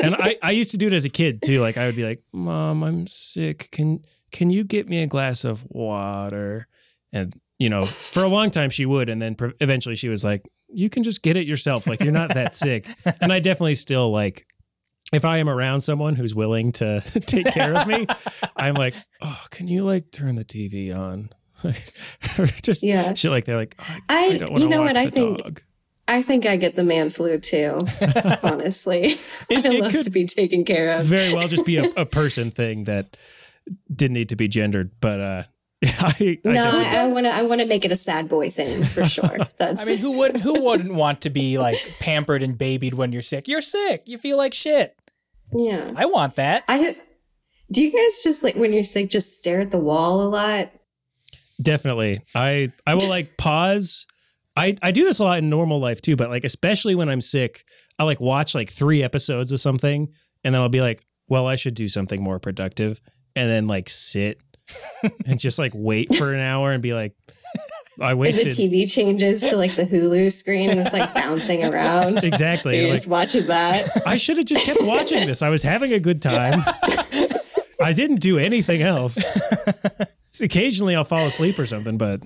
and 0.00 0.14
I 0.14 0.36
I 0.42 0.50
used 0.52 0.70
to 0.72 0.78
do 0.78 0.86
it 0.86 0.92
as 0.92 1.04
a 1.04 1.10
kid 1.10 1.42
too. 1.42 1.60
Like 1.60 1.76
I 1.76 1.86
would 1.86 1.96
be 1.96 2.04
like, 2.04 2.22
"Mom, 2.32 2.82
I'm 2.82 3.06
sick. 3.06 3.68
Can 3.70 4.02
can 4.32 4.50
you 4.50 4.64
get 4.64 4.88
me 4.88 5.02
a 5.02 5.06
glass 5.06 5.44
of 5.44 5.64
water?" 5.68 6.66
And 7.12 7.34
you 7.58 7.68
know, 7.68 7.84
for 7.84 8.24
a 8.24 8.28
long 8.28 8.50
time 8.50 8.70
she 8.70 8.86
would, 8.86 9.08
and 9.08 9.20
then 9.20 9.34
pre- 9.34 9.52
eventually 9.60 9.96
she 9.96 10.08
was 10.08 10.24
like, 10.24 10.48
"You 10.68 10.88
can 10.88 11.02
just 11.02 11.22
get 11.22 11.36
it 11.36 11.46
yourself. 11.46 11.86
Like 11.86 12.00
you're 12.00 12.12
not 12.12 12.34
that 12.34 12.56
sick." 12.56 12.86
And 13.20 13.32
I 13.32 13.40
definitely 13.40 13.74
still 13.74 14.10
like 14.10 14.46
if 15.12 15.24
I 15.24 15.38
am 15.38 15.48
around 15.48 15.80
someone 15.82 16.14
who's 16.14 16.34
willing 16.34 16.72
to 16.72 17.00
take 17.26 17.46
care 17.52 17.74
of 17.76 17.86
me, 17.86 18.06
I'm 18.56 18.74
like, 18.74 18.94
"Oh, 19.20 19.44
can 19.50 19.68
you 19.68 19.84
like 19.84 20.10
turn 20.12 20.36
the 20.36 20.44
TV 20.44 20.96
on?" 20.96 21.30
Or 22.38 22.46
just 22.62 22.82
Yeah. 22.82 23.14
shit 23.14 23.30
like 23.30 23.44
that. 23.46 23.56
Like, 23.56 23.74
"Oh, 23.78 23.84
I, 24.08 24.26
I, 24.26 24.36
don't 24.38 24.50
want 24.50 24.58
to 24.58 24.64
you 24.64 24.68
know 24.70 24.78
walk 24.80 24.86
what 24.88 24.96
I 24.96 25.04
the 25.06 25.10
think. 25.10 25.38
dog. 25.42 25.62
I 26.08 26.22
think 26.22 26.44
I 26.46 26.56
get 26.56 26.74
the 26.74 26.82
man 26.82 27.10
flu 27.10 27.38
too. 27.38 27.78
honestly, 28.42 29.16
It- 29.48 29.64
I 29.66 29.74
it 29.74 29.80
love 29.82 29.92
could 29.92 30.04
to 30.04 30.10
be 30.10 30.26
taken 30.26 30.64
care 30.64 30.98
of. 30.98 31.04
very 31.04 31.32
well 31.34 31.46
just 31.48 31.64
be 31.66 31.76
a, 31.76 31.84
a 31.96 32.06
person 32.06 32.50
thing 32.50 32.84
that 32.84 33.16
didn't 33.94 34.14
need 34.14 34.28
to 34.30 34.36
be 34.36 34.48
gendered. 34.48 34.90
But 35.00 35.20
uh, 35.20 35.42
I, 35.84 36.14
I 36.20 36.38
no, 36.44 36.52
definitely- 36.52 36.86
I 36.98 37.06
want 37.06 37.26
to. 37.26 37.30
I 37.34 37.42
want 37.42 37.60
to 37.60 37.66
make 37.66 37.84
it 37.84 37.92
a 37.92 37.96
sad 37.96 38.28
boy 38.28 38.50
thing 38.50 38.84
for 38.84 39.04
sure. 39.06 39.36
That's. 39.58 39.82
I 39.82 39.84
mean, 39.84 39.98
who 39.98 40.18
would 40.18 40.40
who 40.40 40.64
wouldn't 40.64 40.94
want 40.94 41.20
to 41.22 41.30
be 41.30 41.58
like 41.58 41.76
pampered 42.00 42.42
and 42.42 42.58
babied 42.58 42.94
when 42.94 43.12
you're 43.12 43.22
sick? 43.22 43.46
You're 43.46 43.60
sick. 43.60 44.02
You 44.06 44.18
feel 44.18 44.36
like 44.36 44.52
shit. 44.54 44.96
yeah. 45.52 45.92
I 45.96 46.06
want 46.06 46.34
that. 46.36 46.64
I. 46.68 46.96
Do 47.70 47.84
you 47.84 47.92
guys 47.92 48.20
just 48.24 48.42
like 48.42 48.56
when 48.56 48.72
you're 48.72 48.82
sick, 48.82 49.10
just 49.10 49.38
stare 49.38 49.60
at 49.60 49.70
the 49.70 49.78
wall 49.78 50.22
a 50.22 50.28
lot? 50.28 50.72
Definitely. 51.60 52.20
I 52.34 52.72
I 52.86 52.94
will 52.94 53.08
like 53.08 53.36
pause. 53.36 54.06
I 54.56 54.76
I 54.82 54.90
do 54.90 55.04
this 55.04 55.18
a 55.18 55.24
lot 55.24 55.38
in 55.38 55.48
normal 55.50 55.80
life 55.80 56.00
too, 56.02 56.16
but 56.16 56.30
like 56.30 56.44
especially 56.44 56.94
when 56.94 57.08
I'm 57.08 57.20
sick, 57.20 57.64
I 57.98 58.04
like 58.04 58.20
watch 58.20 58.54
like 58.54 58.70
three 58.70 59.02
episodes 59.02 59.52
of 59.52 59.60
something, 59.60 60.08
and 60.44 60.54
then 60.54 60.60
I'll 60.60 60.68
be 60.68 60.80
like, 60.80 61.02
well, 61.28 61.46
I 61.46 61.54
should 61.56 61.74
do 61.74 61.88
something 61.88 62.22
more 62.22 62.38
productive, 62.38 63.00
and 63.36 63.50
then 63.50 63.66
like 63.66 63.88
sit 63.88 64.40
and 65.26 65.38
just 65.38 65.58
like 65.58 65.72
wait 65.74 66.14
for 66.14 66.32
an 66.32 66.40
hour 66.40 66.72
and 66.72 66.82
be 66.82 66.94
like, 66.94 67.14
I 68.00 68.12
Or 68.12 68.16
the. 68.16 68.32
TV 68.50 68.90
changes 68.90 69.40
to 69.42 69.56
like 69.56 69.74
the 69.76 69.84
Hulu 69.84 70.32
screen 70.32 70.70
and 70.70 70.80
it's 70.80 70.92
like 70.92 71.12
bouncing 71.12 71.64
around. 71.64 72.22
Exactly. 72.24 72.78
You're 72.78 72.88
Like, 72.88 72.96
just 72.96 73.08
watching 73.08 73.46
that. 73.48 73.90
I 74.06 74.16
should 74.16 74.36
have 74.38 74.46
just 74.46 74.64
kept 74.64 74.80
watching 74.82 75.26
this. 75.26 75.42
I 75.42 75.50
was 75.50 75.62
having 75.62 75.92
a 75.92 76.00
good 76.00 76.22
time. 76.22 76.62
I 77.82 77.92
didn't 77.92 78.20
do 78.20 78.38
anything 78.38 78.82
else. 78.82 79.18
Occasionally 80.40 80.94
I'll 80.94 81.04
fall 81.04 81.26
asleep 81.26 81.58
or 81.58 81.66
something, 81.66 81.98
but 81.98 82.22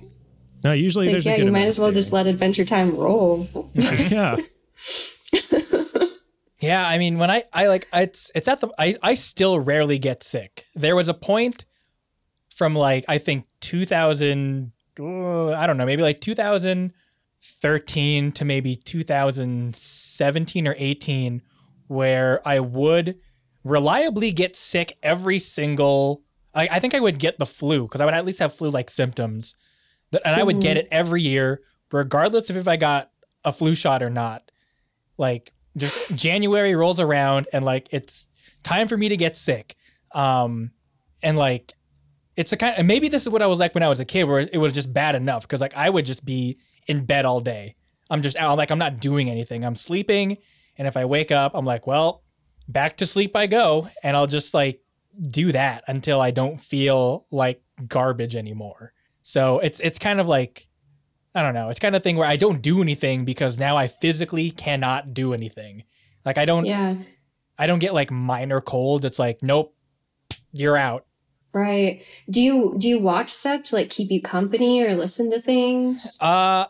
no, 0.63 0.73
usually 0.73 1.07
Like, 1.07 1.15
there's 1.15 1.27
yeah, 1.27 1.33
a 1.33 1.37
good 1.37 1.47
you 1.47 1.53
might 1.53 1.67
as 1.67 1.79
well 1.79 1.93
just 1.93 2.13
let 2.13 2.27
Adventure 2.27 2.65
Time 2.65 2.97
roll. 2.97 3.71
yeah. 3.75 4.37
Yeah, 6.61 6.87
I 6.87 6.99
mean, 6.99 7.19
when 7.19 7.31
I 7.31 7.45
I 7.53 7.67
like 7.67 7.89
it's 7.93 8.31
it's 8.35 8.49
at 8.49 8.61
the 8.61 8.69
I 8.79 8.97
I 9.03 9.15
still 9.15 9.61
rarely 9.61 9.99
get 9.99 10.23
sick. 10.23 10.65
There 10.75 10.97
was 10.97 11.09
a 11.09 11.15
point 11.15 11.67
from 12.55 12.75
like 12.75 13.05
I 13.07 13.19
think 13.19 13.45
2000 13.61 14.73
uh, 14.99 15.53
I 15.53 15.67
don't 15.67 15.77
know, 15.77 15.85
maybe 15.85 16.03
like 16.03 16.23
2013 16.23 18.33
to 18.33 18.45
maybe 18.47 18.77
2017 18.77 20.67
or 20.67 20.75
18 20.79 21.43
where 21.87 22.41
I 22.49 22.61
would 22.61 23.17
reliably 23.63 24.33
get 24.33 24.57
sick 24.57 24.97
every 25.03 25.39
single 25.39 26.23
I, 26.55 26.69
I 26.73 26.81
think 26.81 26.95
I 26.95 27.01
would 27.01 27.19
get 27.19 27.39
the 27.39 27.47
flu 27.47 27.83
because 27.83 28.01
I 28.01 28.05
would 28.05 28.15
at 28.15 28.25
least 28.25 28.39
have 28.39 28.55
flu-like 28.55 28.91
symptoms, 28.91 29.55
That- 30.11 30.23
and 30.27 30.37
I 30.37 30.43
would 30.43 30.61
get 30.61 30.77
it 30.77 30.89
every 30.91 31.23
year, 31.23 31.61
regardless 31.93 32.51
of 32.51 32.57
if 32.57 32.69
I 32.69 32.77
got 32.77 33.11
a 33.45 33.53
flu 33.53 33.75
shot 33.75 34.03
or 34.03 34.11
not. 34.11 34.51
Like 35.19 35.53
just 35.77 36.15
January 36.15 36.75
rolls 36.75 37.01
around 37.01 37.47
and 37.53 37.65
like 37.65 37.89
it's 37.91 38.27
time 38.63 38.89
for 38.89 38.97
me 38.97 39.09
to 39.09 39.17
get 39.17 39.37
sick. 39.37 39.77
Um, 40.13 40.71
and 41.23 41.37
like 41.37 41.73
it's 42.37 42.53
a 42.53 42.57
kind. 42.57 42.75
And 42.79 42.89
maybe 42.89 43.09
this 43.09 43.23
is 43.23 43.29
what 43.29 43.43
I 43.43 43.47
was 43.47 43.59
like 43.61 43.75
when 43.75 43.83
I 43.83 43.89
was 43.89 44.01
a 44.01 44.05
kid, 44.05 44.25
where 44.25 44.41
it 44.41 44.59
was 44.59 44.73
just 44.73 44.93
bad 44.93 45.15
enough 45.15 45.43
because 45.43 45.61
like 45.61 45.77
I 45.77 45.91
would 45.91 46.05
just 46.07 46.25
be 46.25 46.59
in 46.87 47.05
bed 47.05 47.25
all 47.25 47.41
day. 47.41 47.77
I'm 48.11 48.23
just 48.23 48.37
out, 48.37 48.59
like 48.59 48.71
I'm 48.71 48.79
not 48.79 49.01
doing 49.01 49.31
anything. 49.31 49.65
I'm 49.65 49.77
sleeping, 49.77 50.37
and 50.77 50.87
if 50.87 50.97
I 50.97 51.05
wake 51.05 51.33
up, 51.33 51.53
I'm 51.55 51.65
like, 51.65 51.87
well, 51.87 52.23
back 52.69 52.97
to 52.99 53.07
sleep 53.07 53.35
I 53.35 53.47
go, 53.47 53.89
and 54.03 54.17
I'll 54.17 54.27
just 54.27 54.53
like 54.53 54.81
do 55.21 55.53
that 55.53 55.85
until 55.87 56.21
I 56.21 56.31
don't 56.31 56.61
feel 56.61 57.27
like 57.31 57.63
garbage 57.89 58.37
anymore. 58.37 58.93
So 59.23 59.59
it's 59.61 59.81
it's 59.81 59.99
kind 59.99 60.21
of 60.21 60.29
like 60.29 60.69
I 61.35 61.43
don't 61.43 61.55
know. 61.55 61.69
It's 61.71 61.81
kind 61.81 61.97
of 61.97 62.03
thing 62.03 62.17
where 62.17 62.29
I 62.29 62.37
don't 62.37 62.63
do 62.63 62.81
anything 62.81 63.25
because 63.25 63.59
now 63.59 63.77
I 63.77 63.89
physically 63.89 64.51
cannot 64.51 65.15
do 65.15 65.33
anything. 65.35 65.85
Like 66.25 66.39
I 66.39 66.45
don't 66.45 66.65
Yeah. 66.65 66.97
I 67.59 67.67
don't 67.67 67.79
get 67.79 67.95
like 67.95 68.11
minor 68.11 68.61
cold. 68.61 69.05
It's 69.05 69.19
like 69.19 69.43
nope, 69.43 69.75
you're 70.53 70.77
out. 70.77 71.07
Right. 71.55 72.03
Do 72.29 72.43
you 72.43 72.75
do 72.79 72.89
you 72.89 72.99
watch 72.99 73.31
stuff 73.31 73.63
to 73.65 73.77
like 73.77 73.91
keep 73.91 74.11
you 74.11 74.21
company 74.21 74.83
or 74.83 74.95
listen 74.95 75.31
to 75.31 75.41
things? 75.41 76.19
Uh, 76.21 76.67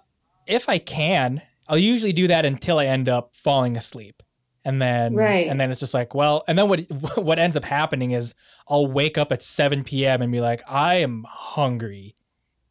if 0.46 0.68
I 0.68 0.78
can, 0.78 1.40
I'll 1.68 1.78
usually 1.78 2.12
do 2.12 2.28
that 2.28 2.44
until 2.44 2.78
I 2.78 2.86
end 2.86 3.08
up 3.08 3.34
falling 3.34 3.76
asleep. 3.76 4.22
And 4.64 4.80
then, 4.80 5.14
Right. 5.14 5.46
and 5.46 5.60
then 5.60 5.70
it's 5.70 5.80
just 5.80 5.92
like, 5.94 6.14
well, 6.14 6.42
and 6.48 6.56
then 6.56 6.68
what, 6.68 6.80
what 7.16 7.38
ends 7.38 7.56
up 7.56 7.64
happening 7.64 8.12
is 8.12 8.34
I'll 8.68 8.86
wake 8.86 9.18
up 9.18 9.30
at 9.30 9.42
7 9.42 9.84
p.m. 9.84 10.22
and 10.22 10.32
be 10.32 10.40
like, 10.40 10.62
I 10.66 10.96
am 10.96 11.26
hungry. 11.28 12.14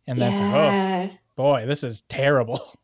And 0.07 0.20
that's, 0.20 0.40
oh 0.40 0.44
yeah. 0.44 1.10
boy, 1.36 1.65
this 1.65 1.84
is 1.84 2.02
terrible. 2.02 2.60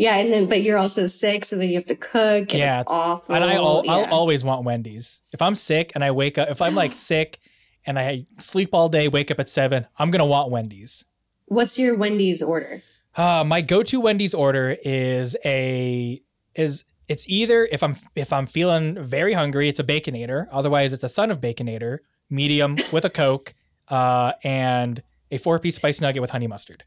Yeah, 0.00 0.16
and 0.18 0.32
then 0.32 0.46
but 0.48 0.62
you're 0.62 0.78
also 0.78 1.06
sick, 1.06 1.44
so 1.44 1.56
then 1.56 1.70
you 1.70 1.74
have 1.74 1.86
to 1.86 1.96
cook, 1.96 2.52
and 2.52 2.52
Yeah, 2.52 2.82
it's, 2.82 2.92
awful. 2.92 3.34
and 3.34 3.42
I, 3.42 3.54
al- 3.54 3.82
yeah. 3.84 3.92
I'll 3.94 4.14
always 4.14 4.44
want 4.44 4.62
Wendy's. 4.64 5.22
If 5.32 5.42
I'm 5.42 5.56
sick 5.56 5.90
and 5.96 6.04
I 6.04 6.12
wake 6.12 6.38
up, 6.38 6.48
if 6.50 6.62
I'm 6.62 6.76
like 6.76 6.92
sick 7.10 7.40
and 7.84 7.98
I 7.98 8.26
sleep 8.38 8.68
all 8.72 8.88
day, 8.88 9.08
wake 9.08 9.28
up 9.32 9.40
at 9.40 9.48
seven, 9.48 9.88
I'm 9.98 10.12
going 10.12 10.20
to 10.20 10.24
want 10.24 10.52
Wendy's. 10.52 11.04
What's 11.46 11.80
your 11.80 11.96
Wendy's 11.96 12.40
order? 12.44 12.82
Uh, 13.16 13.42
my 13.44 13.60
go-to 13.60 13.98
Wendy's 13.98 14.34
order 14.34 14.76
is 14.84 15.36
a 15.44 16.22
is 16.54 16.84
it's 17.08 17.24
either 17.28 17.66
if 17.72 17.82
I'm 17.82 17.96
if 18.14 18.32
I'm 18.32 18.46
feeling 18.46 19.02
very 19.04 19.32
hungry, 19.34 19.68
it's 19.68 19.80
a 19.80 19.84
baconator. 19.84 20.46
Otherwise, 20.52 20.92
it's 20.92 21.04
a 21.04 21.08
son 21.08 21.30
of 21.30 21.40
baconator, 21.40 21.98
medium 22.30 22.76
with 22.92 23.04
a 23.04 23.10
coke, 23.10 23.54
uh, 23.88 24.32
and 24.44 25.02
a 25.30 25.38
four-piece 25.38 25.76
spice 25.76 26.00
nugget 26.00 26.20
with 26.22 26.30
honey 26.30 26.46
mustard. 26.46 26.84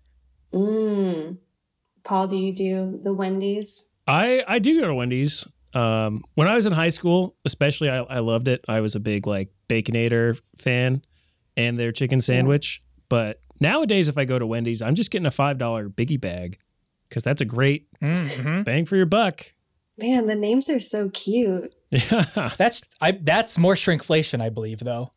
Mm. 0.53 1.37
Paul, 2.03 2.27
do 2.27 2.37
you 2.37 2.53
do 2.53 2.99
the 3.03 3.13
Wendy's? 3.13 3.91
I 4.07 4.43
I 4.47 4.59
do 4.59 4.79
go 4.79 4.87
to 4.87 4.93
Wendy's. 4.95 5.47
Um, 5.73 6.23
when 6.35 6.47
I 6.49 6.55
was 6.55 6.65
in 6.65 6.73
high 6.73 6.89
school, 6.89 7.35
especially, 7.45 7.89
I, 7.89 7.99
I 7.99 8.19
loved 8.19 8.49
it. 8.49 8.65
I 8.67 8.81
was 8.81 8.95
a 8.95 8.99
big 8.99 9.25
like 9.25 9.49
Baconator 9.69 10.39
fan 10.57 11.01
and 11.55 11.79
their 11.79 11.93
chicken 11.93 12.19
sandwich. 12.19 12.83
But 13.07 13.39
nowadays, 13.61 14.09
if 14.09 14.17
I 14.17 14.25
go 14.25 14.37
to 14.37 14.45
Wendy's, 14.45 14.81
I'm 14.81 14.95
just 14.95 15.11
getting 15.11 15.25
a 15.27 15.31
five 15.31 15.57
dollar 15.57 15.87
biggie 15.87 16.19
bag 16.19 16.57
because 17.07 17.23
that's 17.23 17.41
a 17.41 17.45
great 17.45 17.87
Mm-hmm. 18.01 18.63
bang 18.63 18.85
for 18.85 18.95
your 18.97 19.05
buck. 19.05 19.45
Man, 19.97 20.25
the 20.25 20.35
names 20.35 20.69
are 20.69 20.79
so 20.79 21.09
cute. 21.09 21.75
Yeah, 21.91 22.53
That's 22.57 22.83
I 23.01 23.11
that's 23.11 23.57
more 23.57 23.75
shrinkflation, 23.75 24.41
I 24.41 24.49
believe, 24.49 24.79
though, 24.79 25.11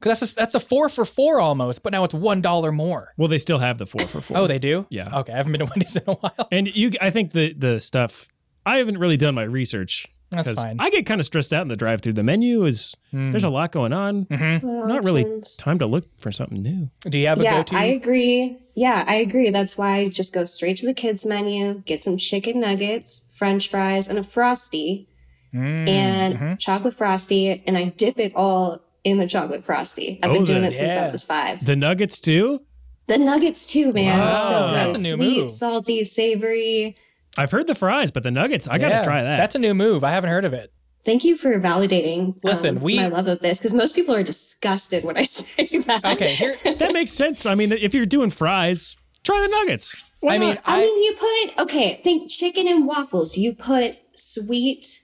because 0.00 0.20
that's 0.20 0.32
a, 0.32 0.34
that's 0.36 0.54
a 0.54 0.60
four 0.60 0.88
for 0.88 1.04
four 1.04 1.38
almost, 1.38 1.82
but 1.82 1.92
now 1.92 2.02
it's 2.04 2.14
one 2.14 2.40
dollar 2.40 2.72
more. 2.72 3.12
well, 3.18 3.28
they 3.28 3.38
still 3.38 3.58
have 3.58 3.76
the 3.78 3.86
four 3.86 4.00
for 4.06 4.20
four. 4.20 4.38
Oh, 4.38 4.46
they 4.46 4.58
do. 4.58 4.86
Yeah. 4.88 5.18
Okay, 5.20 5.32
I 5.32 5.36
haven't 5.36 5.52
been 5.52 5.66
to 5.66 5.66
Wendy's 5.76 5.96
in 5.96 6.02
a 6.06 6.14
while. 6.14 6.48
and 6.50 6.74
you, 6.74 6.92
I 7.00 7.10
think 7.10 7.32
the 7.32 7.52
the 7.52 7.80
stuff. 7.80 8.28
I 8.66 8.78
haven't 8.78 8.96
really 8.98 9.18
done 9.18 9.34
my 9.34 9.42
research. 9.42 10.06
That's 10.30 10.48
'cause 10.48 10.62
fine. 10.62 10.76
I 10.80 10.90
get 10.90 11.06
kind 11.06 11.20
of 11.20 11.24
stressed 11.26 11.52
out 11.52 11.62
in 11.62 11.68
the 11.68 11.76
drive 11.76 12.00
through. 12.00 12.14
The 12.14 12.22
menu 12.24 12.64
is 12.64 12.94
Mm. 13.12 13.30
there's 13.30 13.44
a 13.44 13.50
lot 13.50 13.70
going 13.72 13.92
on. 13.92 14.24
Mhm. 14.26 14.62
Not 14.88 15.04
really 15.04 15.22
Options. 15.24 15.56
time 15.56 15.78
to 15.78 15.86
look 15.86 16.04
for 16.18 16.32
something 16.32 16.60
new. 16.62 16.90
Do 17.08 17.18
you 17.18 17.28
have 17.28 17.38
a 17.40 17.42
Yeah, 17.44 17.56
go-to? 17.58 17.76
I 17.76 17.84
agree. 17.84 18.56
Yeah, 18.74 19.04
I 19.06 19.16
agree. 19.16 19.50
That's 19.50 19.78
why 19.78 19.98
I 19.98 20.08
just 20.08 20.32
go 20.32 20.42
straight 20.44 20.76
to 20.78 20.86
the 20.86 20.94
kids 20.94 21.24
menu, 21.24 21.82
get 21.86 22.00
some 22.00 22.16
chicken 22.16 22.58
nuggets, 22.60 23.26
french 23.38 23.68
fries, 23.68 24.08
and 24.08 24.18
a 24.18 24.24
frosty, 24.24 25.06
Mm, 25.54 25.88
and 25.88 26.34
mhm. 26.38 26.58
chocolate 26.58 26.94
frosty, 26.94 27.62
and 27.66 27.78
I 27.78 27.84
dip 27.96 28.18
it 28.18 28.32
all 28.34 28.80
in 29.04 29.18
the 29.18 29.26
chocolate 29.28 29.62
frosty. 29.62 30.18
I've 30.22 30.30
Oh, 30.30 30.34
been 30.34 30.44
doing 30.44 30.62
the- 30.62 30.68
it 30.68 30.76
since 30.76 30.94
yeah. 30.96 31.06
I 31.06 31.10
was 31.10 31.22
five. 31.24 31.64
The 31.64 31.76
nuggets 31.76 32.18
too. 32.20 32.62
The 33.06 33.18
nuggets 33.18 33.66
too, 33.66 33.92
man. 33.92 34.18
Wow, 34.18 34.48
so 34.48 34.66
good. 34.66 34.74
that's 34.74 34.98
a 34.98 35.02
new 35.02 35.10
Sweet, 35.10 35.40
move. 35.42 35.50
salty, 35.50 36.02
savory. 36.04 36.96
I've 37.36 37.50
heard 37.50 37.66
the 37.66 37.74
fries, 37.74 38.10
but 38.10 38.22
the 38.22 38.30
nuggets, 38.30 38.68
I 38.68 38.78
gotta 38.78 39.02
try 39.02 39.22
that. 39.22 39.36
That's 39.36 39.54
a 39.54 39.58
new 39.58 39.74
move. 39.74 40.04
I 40.04 40.10
haven't 40.10 40.30
heard 40.30 40.44
of 40.44 40.52
it. 40.52 40.72
Thank 41.04 41.24
you 41.24 41.36
for 41.36 41.58
validating. 41.60 42.36
Listen, 42.42 42.78
um, 42.78 42.82
we- 42.82 42.96
my 42.96 43.08
love 43.08 43.26
of 43.26 43.40
this 43.40 43.58
because 43.58 43.74
most 43.74 43.94
people 43.94 44.14
are 44.14 44.22
disgusted 44.22 45.04
when 45.04 45.16
I 45.18 45.22
say 45.24 45.66
that. 45.80 46.04
Okay, 46.04 46.32
here. 46.34 46.56
that 46.78 46.92
makes 46.92 47.10
sense. 47.10 47.44
I 47.44 47.54
mean, 47.54 47.72
if 47.72 47.92
you're 47.92 48.06
doing 48.06 48.30
fries, 48.30 48.96
try 49.22 49.40
the 49.40 49.48
nuggets. 49.48 50.02
Why 50.20 50.36
I 50.36 50.38
mean. 50.38 50.58
I, 50.64 50.78
I 50.78 50.80
mean, 50.80 51.02
you 51.04 51.14
put 51.54 51.62
okay. 51.64 52.00
Think 52.02 52.30
chicken 52.30 52.66
and 52.68 52.86
waffles. 52.86 53.36
You 53.36 53.54
put 53.54 53.96
sweet 54.14 55.02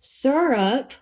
syrup 0.00 0.92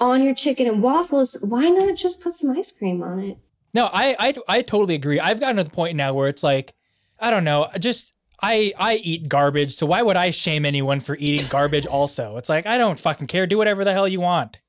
on 0.00 0.22
your 0.22 0.34
chicken 0.34 0.66
and 0.66 0.82
waffles. 0.82 1.36
Why 1.46 1.68
not 1.68 1.96
just 1.96 2.22
put 2.22 2.32
some 2.32 2.56
ice 2.56 2.72
cream 2.72 3.02
on 3.02 3.18
it? 3.20 3.38
No, 3.74 3.86
I, 3.86 4.16
I 4.18 4.34
I 4.48 4.62
totally 4.62 4.94
agree. 4.94 5.20
I've 5.20 5.40
gotten 5.40 5.56
to 5.56 5.64
the 5.64 5.70
point 5.70 5.96
now 5.96 6.12
where 6.14 6.28
it's 6.28 6.42
like, 6.42 6.74
I 7.18 7.30
don't 7.30 7.44
know, 7.44 7.68
just 7.78 8.14
I 8.42 8.72
I 8.78 8.94
eat 8.96 9.28
garbage, 9.28 9.74
so 9.76 9.86
why 9.86 10.02
would 10.02 10.16
I 10.16 10.30
shame 10.30 10.64
anyone 10.64 11.00
for 11.00 11.16
eating 11.18 11.46
garbage 11.48 11.86
also? 11.98 12.36
It's 12.36 12.48
like 12.48 12.66
I 12.66 12.76
don't 12.78 13.00
fucking 13.00 13.28
care. 13.28 13.46
Do 13.46 13.58
whatever 13.58 13.84
the 13.84 13.92
hell 13.92 14.08
you 14.08 14.20
want. 14.20 14.60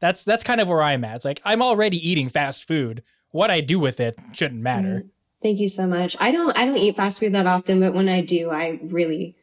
That's 0.00 0.24
that's 0.24 0.42
kind 0.44 0.60
of 0.60 0.68
where 0.68 0.82
I'm 0.82 1.04
at. 1.04 1.16
It's 1.16 1.24
like 1.24 1.40
I'm 1.44 1.62
already 1.62 1.96
eating 1.96 2.28
fast 2.28 2.66
food. 2.66 3.02
What 3.30 3.50
I 3.50 3.60
do 3.60 3.78
with 3.78 3.98
it 4.00 4.18
shouldn't 4.32 4.60
matter. 4.60 5.04
Mm, 5.04 5.10
thank 5.42 5.58
you 5.58 5.68
so 5.68 5.86
much. 5.86 6.16
I 6.20 6.30
don't 6.30 6.56
I 6.56 6.64
don't 6.66 6.76
eat 6.76 6.96
fast 6.96 7.20
food 7.20 7.32
that 7.34 7.46
often, 7.46 7.80
but 7.80 7.94
when 7.94 8.08
I 8.08 8.20
do, 8.20 8.50
I 8.50 8.78
really 8.82 9.36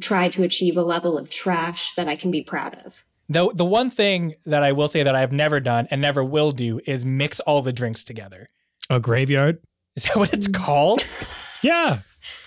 try 0.00 0.28
to 0.30 0.42
achieve 0.42 0.76
a 0.76 0.82
level 0.82 1.18
of 1.18 1.30
trash 1.30 1.94
that 1.94 2.08
I 2.08 2.16
can 2.16 2.30
be 2.30 2.42
proud 2.42 2.78
of. 2.84 3.04
Though 3.28 3.52
the 3.54 3.64
one 3.64 3.90
thing 3.90 4.34
that 4.46 4.62
I 4.64 4.72
will 4.72 4.88
say 4.88 5.02
that 5.04 5.14
I've 5.14 5.32
never 5.32 5.60
done 5.60 5.86
and 5.90 6.00
never 6.00 6.24
will 6.24 6.50
do 6.50 6.80
is 6.86 7.04
mix 7.04 7.38
all 7.40 7.62
the 7.62 7.72
drinks 7.72 8.02
together. 8.02 8.48
a 8.88 8.98
graveyard. 8.98 9.58
Is 9.94 10.04
that 10.04 10.16
what 10.16 10.32
it's 10.32 10.48
called? 10.48 11.02
Yeah, 11.62 11.98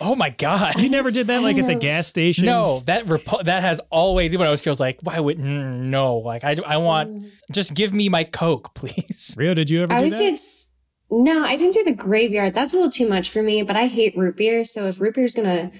Oh 0.02 0.16
my 0.16 0.30
god. 0.30 0.80
you 0.80 0.90
never 0.90 1.10
did 1.12 1.28
that 1.28 1.42
like 1.42 1.58
at 1.58 1.68
the 1.68 1.76
gas 1.76 2.08
station. 2.08 2.46
No, 2.46 2.82
that 2.86 3.06
repu- 3.06 3.44
that 3.46 3.64
has 3.64 3.80
always 3.90 4.26
even 4.30 4.40
when 4.40 4.48
I 4.48 4.52
was 4.52 4.62
kid, 4.62 4.70
I 4.70 4.72
was 4.74 4.80
like, 4.80 5.00
why 5.02 5.20
would 5.20 5.38
mm, 5.40 5.86
no? 5.86 6.18
Like 6.18 6.44
I 6.44 6.56
I 6.66 6.78
want 6.78 7.26
just 7.52 7.74
give 7.74 7.94
me 7.94 8.10
my 8.10 8.24
Coke, 8.24 8.74
please. 8.76 9.34
Rio, 9.38 9.54
did 9.54 9.70
you 9.70 9.84
ever 9.84 9.92
I 9.94 9.96
do 9.96 10.00
always 10.00 10.14
that? 10.14 10.20
did. 10.24 10.34
s- 10.34 10.72
No, 11.10 11.44
I 11.44 11.56
didn't 11.56 11.74
do 11.74 11.84
the 11.84 11.94
graveyard. 11.94 12.54
That's 12.54 12.74
a 12.74 12.78
little 12.78 12.92
too 12.92 13.08
much 13.10 13.30
for 13.30 13.42
me. 13.44 13.64
But 13.64 13.76
I 13.76 13.88
hate 13.88 14.16
root 14.18 14.38
beer. 14.38 14.64
So 14.64 14.88
if 14.88 15.00
root 15.02 15.16
beer's 15.16 15.34
gonna 15.36 15.72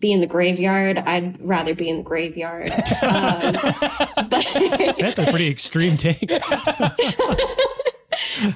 be 0.00 0.12
in 0.12 0.20
the 0.20 0.26
graveyard, 0.26 0.98
I'd 0.98 1.40
rather 1.40 1.74
be 1.74 1.88
in 1.88 1.98
the 1.98 2.02
graveyard. 2.02 2.70
um, 3.02 3.52
but 4.28 4.46
That's 4.98 5.18
a 5.18 5.26
pretty 5.30 5.48
extreme 5.48 5.96
take. 5.96 6.28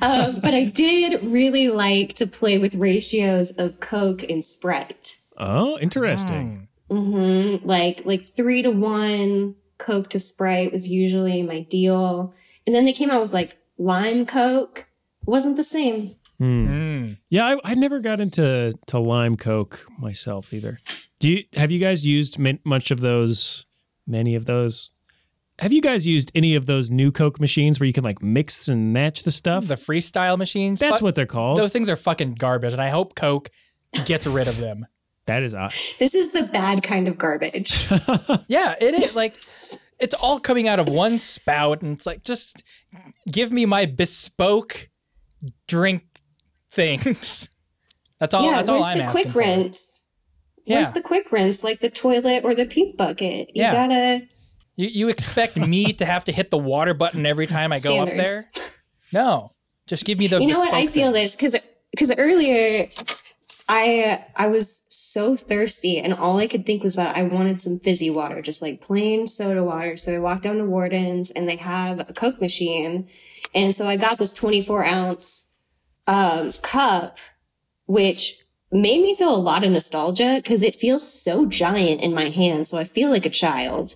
um, 0.03 0.41
but 0.41 0.55
I 0.55 0.65
did 0.65 1.23
really 1.23 1.69
like 1.69 2.15
to 2.15 2.27
play 2.27 2.59
with 2.59 2.75
ratios 2.75 3.51
of 3.53 3.81
Coke 3.81 4.23
and 4.23 4.45
Sprite. 4.45 5.17
Oh, 5.39 5.79
interesting. 5.79 6.69
hmm 6.91 7.57
Like 7.63 8.03
like 8.05 8.27
three 8.27 8.63
to 8.63 8.71
one 8.71 9.55
Coke 9.79 10.09
to 10.11 10.19
Sprite 10.19 10.73
was 10.73 10.89
usually 10.89 11.43
my 11.43 11.61
deal. 11.61 12.35
And 12.67 12.75
then 12.75 12.85
they 12.85 12.93
came 12.93 13.11
out 13.11 13.23
with 13.23 13.33
like 13.33 13.57
lime 13.79 14.27
Coke. 14.27 14.87
Wasn't 15.25 15.57
the 15.57 15.65
same. 15.65 16.15
Hmm. 16.39 16.69
Mm. 16.69 17.19
Yeah, 17.31 17.47
I, 17.47 17.73
I 17.73 17.75
never 17.75 18.01
got 18.01 18.21
into 18.21 18.75
to 18.87 18.99
lime 18.99 19.37
coke 19.37 19.87
myself 19.99 20.53
either. 20.53 20.79
Do 21.19 21.31
you 21.31 21.45
have 21.55 21.71
you 21.71 21.79
guys 21.79 22.07
used 22.07 22.39
min- 22.39 22.61
much 22.65 22.91
of 22.91 23.01
those? 23.01 23.65
Many 24.07 24.35
of 24.37 24.45
those. 24.45 24.93
Have 25.61 25.73
you 25.73 25.81
guys 25.81 26.07
used 26.07 26.31
any 26.35 26.55
of 26.55 26.67
those 26.67 26.91
new 26.91 27.11
Coke 27.11 27.41
machines 27.41 27.81
where 27.81 27.87
you 27.87 27.93
can 27.93 28.05
like 28.05 28.23
mix 28.23 28.69
and 28.69 28.93
match 28.93 29.23
the 29.23 29.31
stuff? 29.31 29.67
The 29.67 29.77
freestyle 29.77 30.37
machines. 30.37 30.81
That's 30.81 30.99
fu- 31.01 31.05
what 31.07 31.15
they're 31.15 31.25
called. 31.27 31.59
Those 31.59 31.73
things 31.73 31.89
are 31.89 31.97
fucking 31.97 32.35
garbage, 32.35 32.73
and 32.75 32.83
I 32.83 32.91
hope 32.91 33.15
Coke 33.15 33.51
gets 34.05 34.27
rid 34.27 34.49
of 34.49 34.59
them. 34.59 34.87
that 35.27 35.43
is 35.43 35.55
odd. 35.55 35.73
This 35.99 36.15
is 36.15 36.33
the 36.33 36.43
bad 36.43 36.83
kind 36.83 37.09
of 37.09 37.17
garbage. 37.19 37.89
Yeah, 38.49 38.75
it 38.81 38.95
is 38.95 39.17
like 39.17 39.35
it's 39.99 40.15
all 40.15 40.39
coming 40.41 40.69
out 40.69 40.79
of 40.79 40.89
one 40.89 41.17
spout, 41.19 41.81
and 41.83 41.97
it's 41.97 42.05
like 42.07 42.23
just 42.23 42.63
give 43.31 43.51
me 43.51 43.65
my 43.65 43.87
bespoke 43.87 44.91
drink 45.69 46.03
things. 46.71 47.49
That's 48.21 48.33
all. 48.35 48.45
yeah, 48.45 48.57
that's 48.57 48.69
all 48.71 48.77
where's 48.77 48.87
I'm 48.87 48.97
the 48.99 49.05
asking 49.05 49.23
quick 49.23 49.33
for. 49.33 49.39
rinse? 49.41 50.05
Yeah. 50.65 50.77
Where's 50.77 50.93
the 50.93 51.03
quick 51.03 51.31
rinse, 51.31 51.63
like 51.63 51.81
the 51.81 51.91
toilet 51.91 52.45
or 52.45 52.55
the 52.55 52.65
puke 52.65 52.97
bucket? 52.97 53.49
You 53.55 53.63
Yeah. 53.63 53.73
gotta 53.75 54.27
You, 54.77 54.89
you 54.89 55.09
expect 55.09 55.57
me 55.57 55.93
to 55.95 56.05
have 56.05 56.25
to 56.25 56.33
hit 56.33 56.51
the 56.51 56.59
water 56.59 56.95
button 56.95 57.27
every 57.27 57.47
time 57.47 57.73
I 57.73 57.81
go 57.81 58.01
up 58.01 58.09
there? 58.09 58.51
No. 59.13 59.53
Just 59.87 60.05
give 60.05 60.19
me 60.19 60.27
the. 60.27 60.41
you 60.41 60.49
know 60.49 60.59
what? 60.59 60.75
I 60.75 60.87
feel 60.87 61.13
thing. 61.13 61.23
this 61.23 61.37
because 61.37 61.57
because 61.93 62.13
earlier 62.19 62.89
I 63.69 64.25
I 64.35 64.47
was 64.49 64.85
so 64.89 65.37
thirsty 65.37 65.99
and 65.99 66.13
all 66.13 66.39
I 66.39 66.47
could 66.47 66.67
think 66.67 66.83
was 66.83 66.97
that 66.97 67.17
I 67.17 67.23
wanted 67.23 67.59
some 67.61 67.79
fizzy 67.79 68.11
water, 68.11 68.43
just 68.43 68.63
like 68.63 68.81
plain 68.81 69.27
soda 69.27 69.65
water. 69.65 69.97
So 69.97 70.15
I 70.15 70.19
walked 70.19 70.43
down 70.43 70.59
to 70.59 70.65
Worden's 70.65 71.31
and 71.31 71.49
they 71.49 71.57
have 71.57 72.01
a 72.01 72.13
Coke 72.13 72.41
machine, 72.41 73.09
and 73.55 73.75
so 73.75 73.89
I 73.89 73.97
got 73.97 74.19
this 74.19 74.35
24 74.35 74.85
ounce 74.85 75.53
um, 76.07 76.53
cup, 76.63 77.19
which 77.87 78.39
made 78.71 79.03
me 79.03 79.15
feel 79.15 79.35
a 79.35 79.37
lot 79.37 79.65
of 79.65 79.71
nostalgia 79.71 80.35
because 80.37 80.63
it 80.63 80.77
feels 80.77 81.11
so 81.11 81.47
giant 81.47 82.01
in 82.01 82.13
my 82.13 82.29
hand. 82.29 82.67
So 82.67 82.79
I 82.79 82.85
feel 82.85 83.11
like 83.11 83.27
a 83.27 83.31
child, 83.31 83.95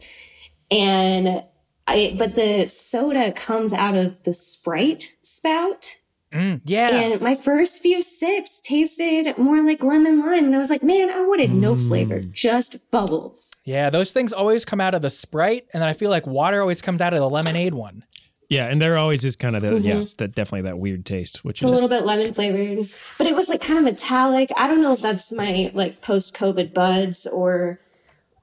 and 0.71 1.43
I 1.87 2.15
but 2.17 2.35
the 2.35 2.69
soda 2.69 3.33
comes 3.33 3.73
out 3.73 3.97
of 3.97 4.23
the 4.23 4.33
Sprite 4.33 5.17
spout. 5.23 5.97
Mm, 6.33 6.61
yeah. 6.65 6.91
And 6.91 7.21
my 7.21 7.35
first 7.35 7.83
few 7.83 8.01
sips 8.01 8.61
tasted 8.61 9.37
more 9.37 9.65
like 9.65 9.83
lemon 9.83 10.21
lime. 10.21 10.45
And 10.45 10.55
I 10.55 10.59
was 10.59 10.71
like, 10.71 10.83
man, 10.83 11.11
I 11.11 11.23
wanted 11.23 11.51
no 11.53 11.77
flavor, 11.77 12.21
just 12.21 12.89
bubbles. 12.93 13.61
yeah, 13.65 13.91
those 13.91 14.13
things 14.13 14.33
always 14.33 14.65
come 14.65 14.81
out 14.81 14.95
of 14.95 15.03
the 15.03 15.11
Sprite, 15.11 15.67
and 15.75 15.83
then 15.83 15.89
I 15.89 15.93
feel 15.93 16.09
like 16.09 16.29
water 16.29 16.61
always 16.61 16.81
comes 16.81 17.01
out 17.01 17.13
of 17.13 17.19
the 17.19 17.29
lemonade 17.29 17.75
one. 17.75 18.05
Yeah, 18.49 18.67
and 18.67 18.81
there 18.81 18.97
always 18.97 19.25
is 19.25 19.37
kind 19.37 19.55
of 19.57 19.63
the 19.63 19.81
yeah, 19.81 20.05
that 20.19 20.35
definitely 20.35 20.63
that 20.63 20.79
weird 20.79 21.05
taste, 21.07 21.45
which 21.45 21.63
It's 21.63 21.71
a 21.71 21.73
little 21.73 21.89
bit 21.89 22.05
lemon 22.05 22.33
flavored, 22.35 22.87
but 23.19 23.27
it 23.27 23.35
was 23.35 23.49
like 23.49 23.61
kind 23.61 23.79
of 23.79 23.85
metallic. 23.85 24.51
I 24.57 24.67
don't 24.69 24.83
know 24.83 24.93
if 24.93 25.01
that's 25.01 25.33
my 25.33 25.71
like 25.75 26.01
post 26.01 26.35
COVID 26.35 26.75
buds 26.75 27.27
or, 27.27 27.81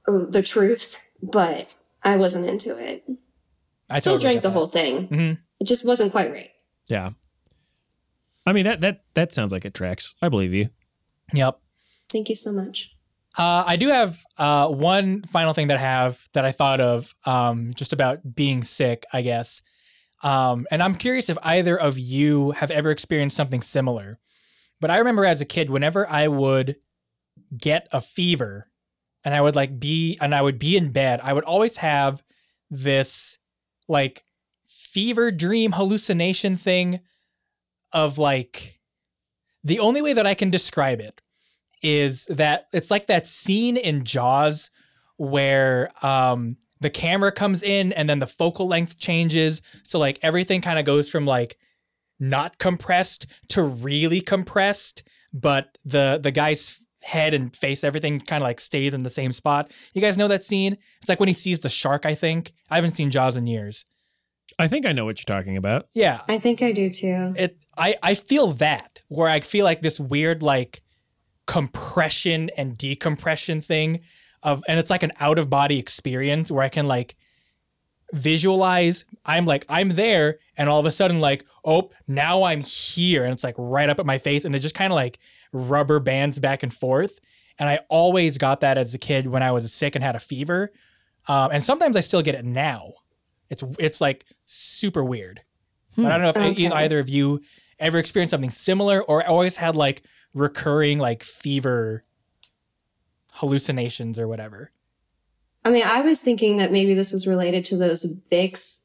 or 0.06 0.26
the 0.26 0.42
truth, 0.42 0.98
but 1.22 1.68
I 2.08 2.16
wasn't 2.16 2.46
into 2.46 2.76
it. 2.76 3.04
I 3.90 3.98
Still 3.98 4.14
totally 4.14 4.32
drank 4.34 4.42
the 4.42 4.50
whole 4.50 4.66
thing. 4.66 5.08
Mhm. 5.08 5.38
It 5.60 5.64
just 5.66 5.84
wasn't 5.84 6.12
quite 6.12 6.30
right. 6.32 6.50
yeah. 6.88 7.10
I 8.46 8.52
mean 8.54 8.64
that 8.64 8.80
that 8.80 9.00
that 9.14 9.32
sounds 9.32 9.52
like 9.52 9.64
it 9.66 9.74
tracks. 9.74 10.14
I 10.22 10.28
believe 10.30 10.54
you. 10.54 10.70
Yep. 11.34 11.60
Thank 12.10 12.28
you 12.30 12.34
so 12.34 12.50
much. 12.52 12.90
Uh, 13.36 13.62
I 13.66 13.76
do 13.76 13.88
have 13.88 14.18
uh, 14.38 14.68
one 14.68 15.22
final 15.24 15.52
thing 15.52 15.68
that 15.68 15.76
I 15.76 15.80
have 15.80 16.28
that 16.32 16.44
I 16.46 16.52
thought 16.52 16.80
of 16.80 17.14
um, 17.26 17.72
just 17.74 17.92
about 17.92 18.34
being 18.34 18.64
sick, 18.64 19.04
I 19.12 19.20
guess. 19.20 19.60
Um, 20.22 20.66
and 20.70 20.82
I'm 20.82 20.94
curious 20.94 21.28
if 21.28 21.36
either 21.42 21.78
of 21.78 21.98
you 21.98 22.52
have 22.52 22.70
ever 22.70 22.90
experienced 22.90 23.36
something 23.36 23.60
similar. 23.60 24.18
But 24.80 24.90
I 24.90 24.96
remember 24.96 25.24
as 25.26 25.40
a 25.42 25.44
kid, 25.44 25.68
whenever 25.70 26.08
I 26.08 26.26
would 26.26 26.76
get 27.56 27.86
a 27.92 28.00
fever 28.00 28.66
and 29.24 29.34
I 29.34 29.40
would 29.40 29.56
like 29.56 29.78
be, 29.78 30.16
and 30.20 30.34
I 30.34 30.42
would 30.42 30.58
be 30.58 30.76
in 30.76 30.90
bed, 30.90 31.20
I 31.22 31.32
would 31.32 31.44
always 31.44 31.78
have 31.78 32.22
this 32.70 33.38
like 33.88 34.22
fever 34.66 35.30
dream 35.30 35.72
hallucination 35.72 36.56
thing 36.56 37.00
of 37.92 38.18
like, 38.18 38.76
the 39.64 39.80
only 39.80 40.00
way 40.00 40.12
that 40.12 40.26
I 40.26 40.34
can 40.34 40.50
describe 40.50 41.00
it 41.00 41.20
is 41.82 42.26
that 42.26 42.68
it's 42.72 42.90
like 42.90 43.06
that 43.06 43.26
scene 43.26 43.76
in 43.76 44.04
Jaws 44.04 44.70
where 45.16 45.90
um 46.06 46.56
the 46.80 46.90
camera 46.90 47.32
comes 47.32 47.62
in 47.62 47.92
and 47.92 48.08
then 48.08 48.20
the 48.20 48.26
focal 48.26 48.68
length 48.68 48.98
changes 48.98 49.60
so 49.82 49.98
like 49.98 50.18
everything 50.22 50.60
kind 50.60 50.78
of 50.78 50.84
goes 50.84 51.10
from 51.10 51.26
like 51.26 51.58
not 52.20 52.58
compressed 52.58 53.26
to 53.48 53.62
really 53.62 54.20
compressed 54.20 55.02
but 55.32 55.76
the 55.84 56.20
the 56.22 56.30
guy's 56.30 56.80
head 57.02 57.34
and 57.34 57.54
face 57.54 57.84
everything 57.84 58.20
kind 58.20 58.42
of 58.42 58.46
like 58.46 58.60
stays 58.60 58.94
in 58.94 59.02
the 59.02 59.10
same 59.10 59.32
spot. 59.32 59.70
You 59.94 60.00
guys 60.00 60.16
know 60.16 60.28
that 60.28 60.42
scene? 60.42 60.76
It's 61.00 61.08
like 61.08 61.20
when 61.20 61.28
he 61.28 61.32
sees 61.32 61.60
the 61.60 61.68
shark, 61.68 62.04
I 62.04 62.14
think. 62.14 62.52
I 62.70 62.74
haven't 62.76 62.92
seen 62.92 63.10
Jaws 63.10 63.36
in 63.36 63.46
years. 63.46 63.84
I 64.58 64.66
think 64.66 64.84
I 64.86 64.92
know 64.92 65.04
what 65.04 65.18
you're 65.18 65.36
talking 65.36 65.56
about. 65.56 65.86
Yeah. 65.92 66.22
I 66.28 66.38
think 66.38 66.62
I 66.62 66.72
do 66.72 66.90
too. 66.90 67.34
it 67.36 67.58
I 67.76 67.96
I 68.02 68.14
feel 68.14 68.52
that 68.54 68.98
where 69.08 69.28
I 69.28 69.40
feel 69.40 69.64
like 69.64 69.82
this 69.82 70.00
weird 70.00 70.42
like 70.42 70.82
compression 71.46 72.50
and 72.56 72.76
decompression 72.76 73.60
thing 73.60 74.00
of 74.42 74.62
and 74.68 74.78
it's 74.78 74.90
like 74.90 75.02
an 75.02 75.12
out 75.20 75.38
of 75.38 75.48
body 75.48 75.78
experience 75.78 76.50
where 76.50 76.64
I 76.64 76.68
can 76.68 76.86
like 76.88 77.16
visualize 78.12 79.04
I'm 79.24 79.44
like 79.44 79.64
I'm 79.68 79.90
there 79.90 80.38
and 80.56 80.68
all 80.68 80.80
of 80.80 80.86
a 80.86 80.90
sudden 80.90 81.20
like 81.20 81.44
oh 81.64 81.90
now 82.06 82.42
I'm 82.42 82.60
here 82.60 83.24
and 83.24 83.32
it's 83.32 83.44
like 83.44 83.54
right 83.58 83.88
up 83.88 83.98
at 83.98 84.06
my 84.06 84.18
face 84.18 84.44
and 84.44 84.54
it 84.56 84.60
just 84.60 84.74
kind 84.74 84.92
of 84.92 84.96
like 84.96 85.18
rubber 85.52 86.00
bands 86.00 86.38
back 86.38 86.62
and 86.62 86.72
forth 86.72 87.18
and 87.58 87.68
I 87.68 87.80
always 87.88 88.38
got 88.38 88.60
that 88.60 88.78
as 88.78 88.94
a 88.94 88.98
kid 88.98 89.26
when 89.26 89.42
I 89.42 89.50
was 89.50 89.72
sick 89.72 89.94
and 89.94 90.04
had 90.04 90.16
a 90.16 90.20
fever 90.20 90.72
um, 91.26 91.50
and 91.52 91.62
sometimes 91.64 91.96
I 91.96 92.00
still 92.00 92.22
get 92.22 92.34
it 92.34 92.44
now 92.44 92.92
it's 93.48 93.64
it's 93.78 94.00
like 94.00 94.24
super 94.46 95.04
weird 95.04 95.40
but 95.96 96.06
I 96.06 96.10
don't 96.10 96.22
know 96.22 96.28
if 96.28 96.36
Okay. 96.36 96.66
either 96.70 97.00
of 97.00 97.08
you 97.08 97.40
ever 97.80 97.98
experienced 97.98 98.30
something 98.30 98.50
similar 98.50 99.02
or 99.02 99.26
always 99.26 99.56
had 99.56 99.74
like 99.74 100.02
recurring 100.32 100.98
like 100.98 101.24
fever 101.24 102.04
hallucinations 103.32 104.18
or 104.18 104.28
whatever. 104.28 104.70
I 105.64 105.70
mean, 105.70 105.82
I 105.84 106.00
was 106.00 106.20
thinking 106.20 106.56
that 106.58 106.72
maybe 106.72 106.94
this 106.94 107.12
was 107.12 107.26
related 107.26 107.64
to 107.66 107.76
those 107.76 108.06
Vicks 108.30 108.80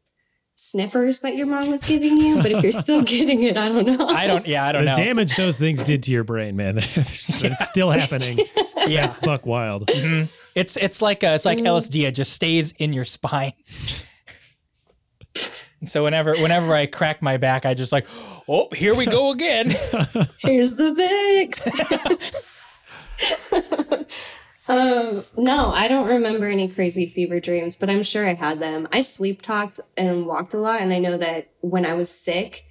sniffers 0.55 1.21
that 1.21 1.35
your 1.35 1.47
mom 1.47 1.69
was 1.69 1.83
giving 1.83 2.17
you, 2.17 2.37
but 2.41 2.51
if 2.51 2.63
you're 2.63 2.71
still 2.71 3.01
getting 3.13 3.43
it, 3.43 3.57
I 3.57 3.69
don't 3.69 3.85
know. 3.85 4.07
I 4.07 4.27
don't. 4.27 4.47
Yeah, 4.47 4.65
I 4.65 4.71
don't 4.71 4.85
know. 4.85 4.95
the 4.95 5.01
know. 5.01 5.05
damage 5.05 5.35
those 5.35 5.59
things 5.59 5.83
did 5.83 6.03
to 6.03 6.11
your 6.11 6.23
brain, 6.23 6.55
man. 6.55 6.77
it's, 6.81 7.43
it's 7.43 7.65
still 7.65 7.91
happening. 7.91 8.39
Yeah, 8.85 9.07
fuck 9.07 9.45
wild. 9.45 9.85
it's 9.87 10.75
it's 10.75 11.01
like 11.01 11.23
uh 11.23 11.27
it's 11.27 11.45
like 11.45 11.57
LSD. 11.57 12.05
It 12.05 12.11
just 12.15 12.33
stays 12.33 12.73
in 12.73 12.91
your 12.91 13.05
spine. 13.05 13.53
so 15.85 16.03
whenever 16.03 16.33
whenever 16.35 16.73
I 16.73 16.87
crack 16.87 17.21
my 17.21 17.37
back, 17.37 17.65
I 17.65 17.75
just 17.75 17.93
like, 17.93 18.05
oh, 18.45 18.67
here 18.75 18.93
we 18.93 19.05
go 19.05 19.31
again. 19.31 19.69
Here's 20.39 20.73
the 20.73 20.91
Vicks. 20.91 21.63
Um, 24.67 25.21
no, 25.37 25.67
I 25.69 25.87
don't 25.87 26.07
remember 26.07 26.47
any 26.47 26.67
crazy 26.69 27.07
fever 27.07 27.39
dreams, 27.39 27.75
but 27.75 27.89
I'm 27.89 28.03
sure 28.03 28.27
I 28.27 28.33
had 28.33 28.59
them. 28.59 28.87
I 28.91 29.01
sleep 29.01 29.41
talked 29.41 29.79
and 29.97 30.25
walked 30.25 30.53
a 30.53 30.57
lot, 30.59 30.81
and 30.81 30.93
I 30.93 30.99
know 30.99 31.17
that 31.17 31.49
when 31.61 31.85
I 31.85 31.93
was 31.93 32.09
sick, 32.09 32.63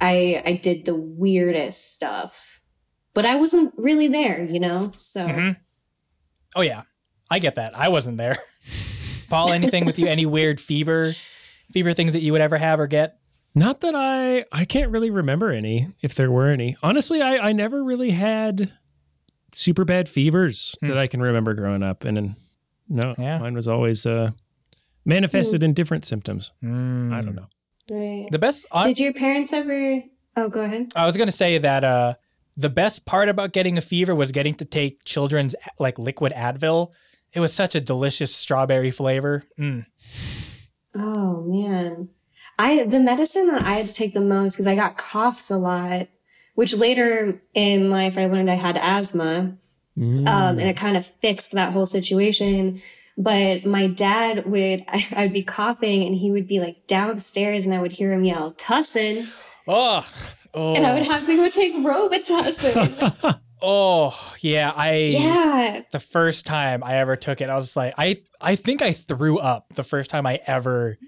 I 0.00 0.42
I 0.44 0.52
did 0.54 0.84
the 0.84 0.94
weirdest 0.94 1.94
stuff, 1.94 2.60
but 3.12 3.24
I 3.26 3.36
wasn't 3.36 3.74
really 3.76 4.08
there, 4.08 4.42
you 4.44 4.58
know. 4.60 4.90
So 4.96 5.26
Mhm. 5.28 5.56
oh 6.56 6.62
yeah, 6.62 6.82
I 7.30 7.38
get 7.38 7.54
that. 7.56 7.76
I 7.76 7.88
wasn't 7.88 8.16
there. 8.18 8.38
Paul, 9.28 9.52
anything 9.52 9.84
with 9.84 9.98
you? 9.98 10.06
Any 10.06 10.26
weird 10.26 10.60
fever 10.60 11.12
fever 11.72 11.92
things 11.94 12.12
that 12.12 12.20
you 12.22 12.32
would 12.32 12.40
ever 12.40 12.58
have 12.58 12.78
or 12.80 12.86
get? 12.86 13.18
Not 13.54 13.80
that 13.82 13.94
I 13.94 14.44
I 14.52 14.64
can't 14.64 14.90
really 14.90 15.10
remember 15.10 15.50
any, 15.50 15.88
if 16.02 16.14
there 16.14 16.30
were 16.30 16.48
any. 16.48 16.76
Honestly, 16.82 17.20
I 17.22 17.48
I 17.48 17.52
never 17.52 17.82
really 17.84 18.10
had 18.12 18.72
super 19.54 19.84
bad 19.84 20.08
fevers 20.08 20.76
Hmm. 20.80 20.88
that 20.88 20.98
I 20.98 21.06
can 21.06 21.20
remember 21.22 21.54
growing 21.54 21.82
up, 21.82 22.04
and 22.04 22.16
then 22.16 22.36
no, 22.88 23.14
Yeah. 23.18 23.38
mine 23.38 23.54
was 23.54 23.68
always 23.68 24.04
uh 24.06 24.30
manifested 25.04 25.62
in 25.62 25.74
different 25.74 26.04
symptoms. 26.04 26.52
I 26.62 26.66
Mm. 26.66 27.24
don't 27.24 27.34
know. 27.34 27.46
right. 27.90 28.26
The 28.30 28.38
best. 28.38 28.64
I- 28.72 28.82
Did 28.84 28.98
your 28.98 29.12
parents 29.12 29.52
ever? 29.52 30.02
Oh, 30.36 30.48
go 30.48 30.62
ahead. 30.62 30.92
I 30.96 31.04
was 31.06 31.16
gonna 31.16 31.30
say 31.32 31.58
that 31.58 31.84
uh, 31.84 32.14
the 32.56 32.70
best 32.70 33.04
part 33.04 33.28
about 33.28 33.52
getting 33.52 33.76
a 33.76 33.82
fever 33.82 34.14
was 34.14 34.32
getting 34.32 34.54
to 34.54 34.64
take 34.64 35.04
children's 35.04 35.54
like 35.78 35.98
liquid 35.98 36.32
Advil. 36.32 36.92
It 37.34 37.40
was 37.40 37.52
such 37.52 37.74
a 37.74 37.80
delicious 37.80 38.34
strawberry 38.34 38.90
flavor. 38.90 39.44
Mm. 39.58 39.84
Oh 40.94 41.42
man. 41.46 42.08
I 42.58 42.84
the 42.84 43.00
medicine 43.00 43.48
that 43.48 43.62
I 43.62 43.72
had 43.74 43.86
to 43.86 43.92
take 43.94 44.14
the 44.14 44.20
most 44.20 44.54
because 44.54 44.66
I 44.66 44.76
got 44.76 44.96
coughs 44.96 45.50
a 45.50 45.56
lot, 45.58 46.06
which 46.54 46.74
later 46.74 47.40
in 47.52 47.90
life 47.90 48.16
I 48.16 48.26
learned 48.26 48.50
I 48.50 48.54
had 48.54 48.76
asthma. 48.76 49.56
Mm. 49.98 50.28
Um, 50.28 50.58
and 50.58 50.68
it 50.68 50.76
kind 50.76 50.96
of 50.96 51.06
fixed 51.06 51.52
that 51.52 51.72
whole 51.72 51.86
situation. 51.86 52.80
But 53.16 53.64
my 53.64 53.86
dad 53.86 54.46
would 54.46 54.84
I'd 55.16 55.32
be 55.32 55.42
coughing 55.42 56.04
and 56.04 56.14
he 56.14 56.30
would 56.30 56.48
be 56.48 56.60
like 56.60 56.86
downstairs 56.86 57.66
and 57.66 57.74
I 57.74 57.80
would 57.80 57.92
hear 57.92 58.12
him 58.12 58.24
yell, 58.24 58.52
Tussin. 58.52 59.28
Oh, 59.66 60.06
oh, 60.52 60.74
And 60.74 60.86
I 60.86 60.94
would 60.94 61.06
have 61.06 61.26
to 61.26 61.36
go 61.36 61.48
take 61.48 61.74
Robitussin. 61.74 63.40
oh, 63.62 64.34
yeah. 64.40 64.72
I 64.74 64.94
yeah. 64.96 65.82
the 65.90 66.00
first 66.00 66.44
time 66.44 66.82
I 66.84 66.96
ever 66.96 67.16
took 67.16 67.40
it, 67.40 67.48
I 67.48 67.56
was 67.56 67.76
like, 67.76 67.94
I 67.96 68.22
I 68.40 68.56
think 68.56 68.82
I 68.82 68.92
threw 68.92 69.38
up 69.38 69.74
the 69.74 69.84
first 69.84 70.10
time 70.10 70.26
I 70.26 70.40
ever 70.46 70.98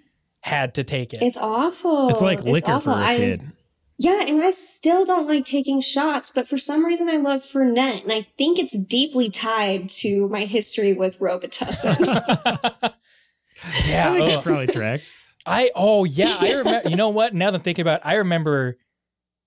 had 0.40 0.74
to 0.74 0.84
take 0.84 1.12
it. 1.12 1.22
It's 1.22 1.36
awful. 1.36 2.08
it's 2.08 2.22
like 2.22 2.42
liquor 2.42 2.72
awful. 2.72 2.94
for 2.94 3.00
a 3.00 3.16
kid. 3.16 3.52
Yeah, 3.98 4.24
and 4.26 4.42
I 4.42 4.50
still 4.50 5.06
don't 5.06 5.26
like 5.26 5.46
taking 5.46 5.80
shots, 5.80 6.30
but 6.30 6.46
for 6.46 6.58
some 6.58 6.84
reason 6.84 7.08
I 7.08 7.16
love 7.16 7.40
Fernet, 7.40 8.02
and 8.02 8.12
I 8.12 8.26
think 8.36 8.58
it's 8.58 8.76
deeply 8.76 9.30
tied 9.30 9.88
to 10.00 10.28
my 10.28 10.44
history 10.44 10.92
with 10.92 11.18
Robitussin. 11.18 11.98
yeah. 13.86 14.10
I 14.10 14.12
think 14.12 14.20
ugh. 14.20 14.20
Oh. 14.20 14.28
that 14.28 14.44
probably 14.44 14.66
tracks. 14.66 15.16
I 15.46 15.70
oh 15.74 16.04
yeah, 16.04 16.36
I 16.40 16.52
remember. 16.58 16.88
you 16.88 16.96
know 16.96 17.08
what? 17.08 17.34
Now 17.34 17.50
that 17.50 17.58
I'm 17.58 17.62
thinking 17.62 17.82
about, 17.82 18.00
it, 18.00 18.06
I 18.06 18.14
remember. 18.14 18.76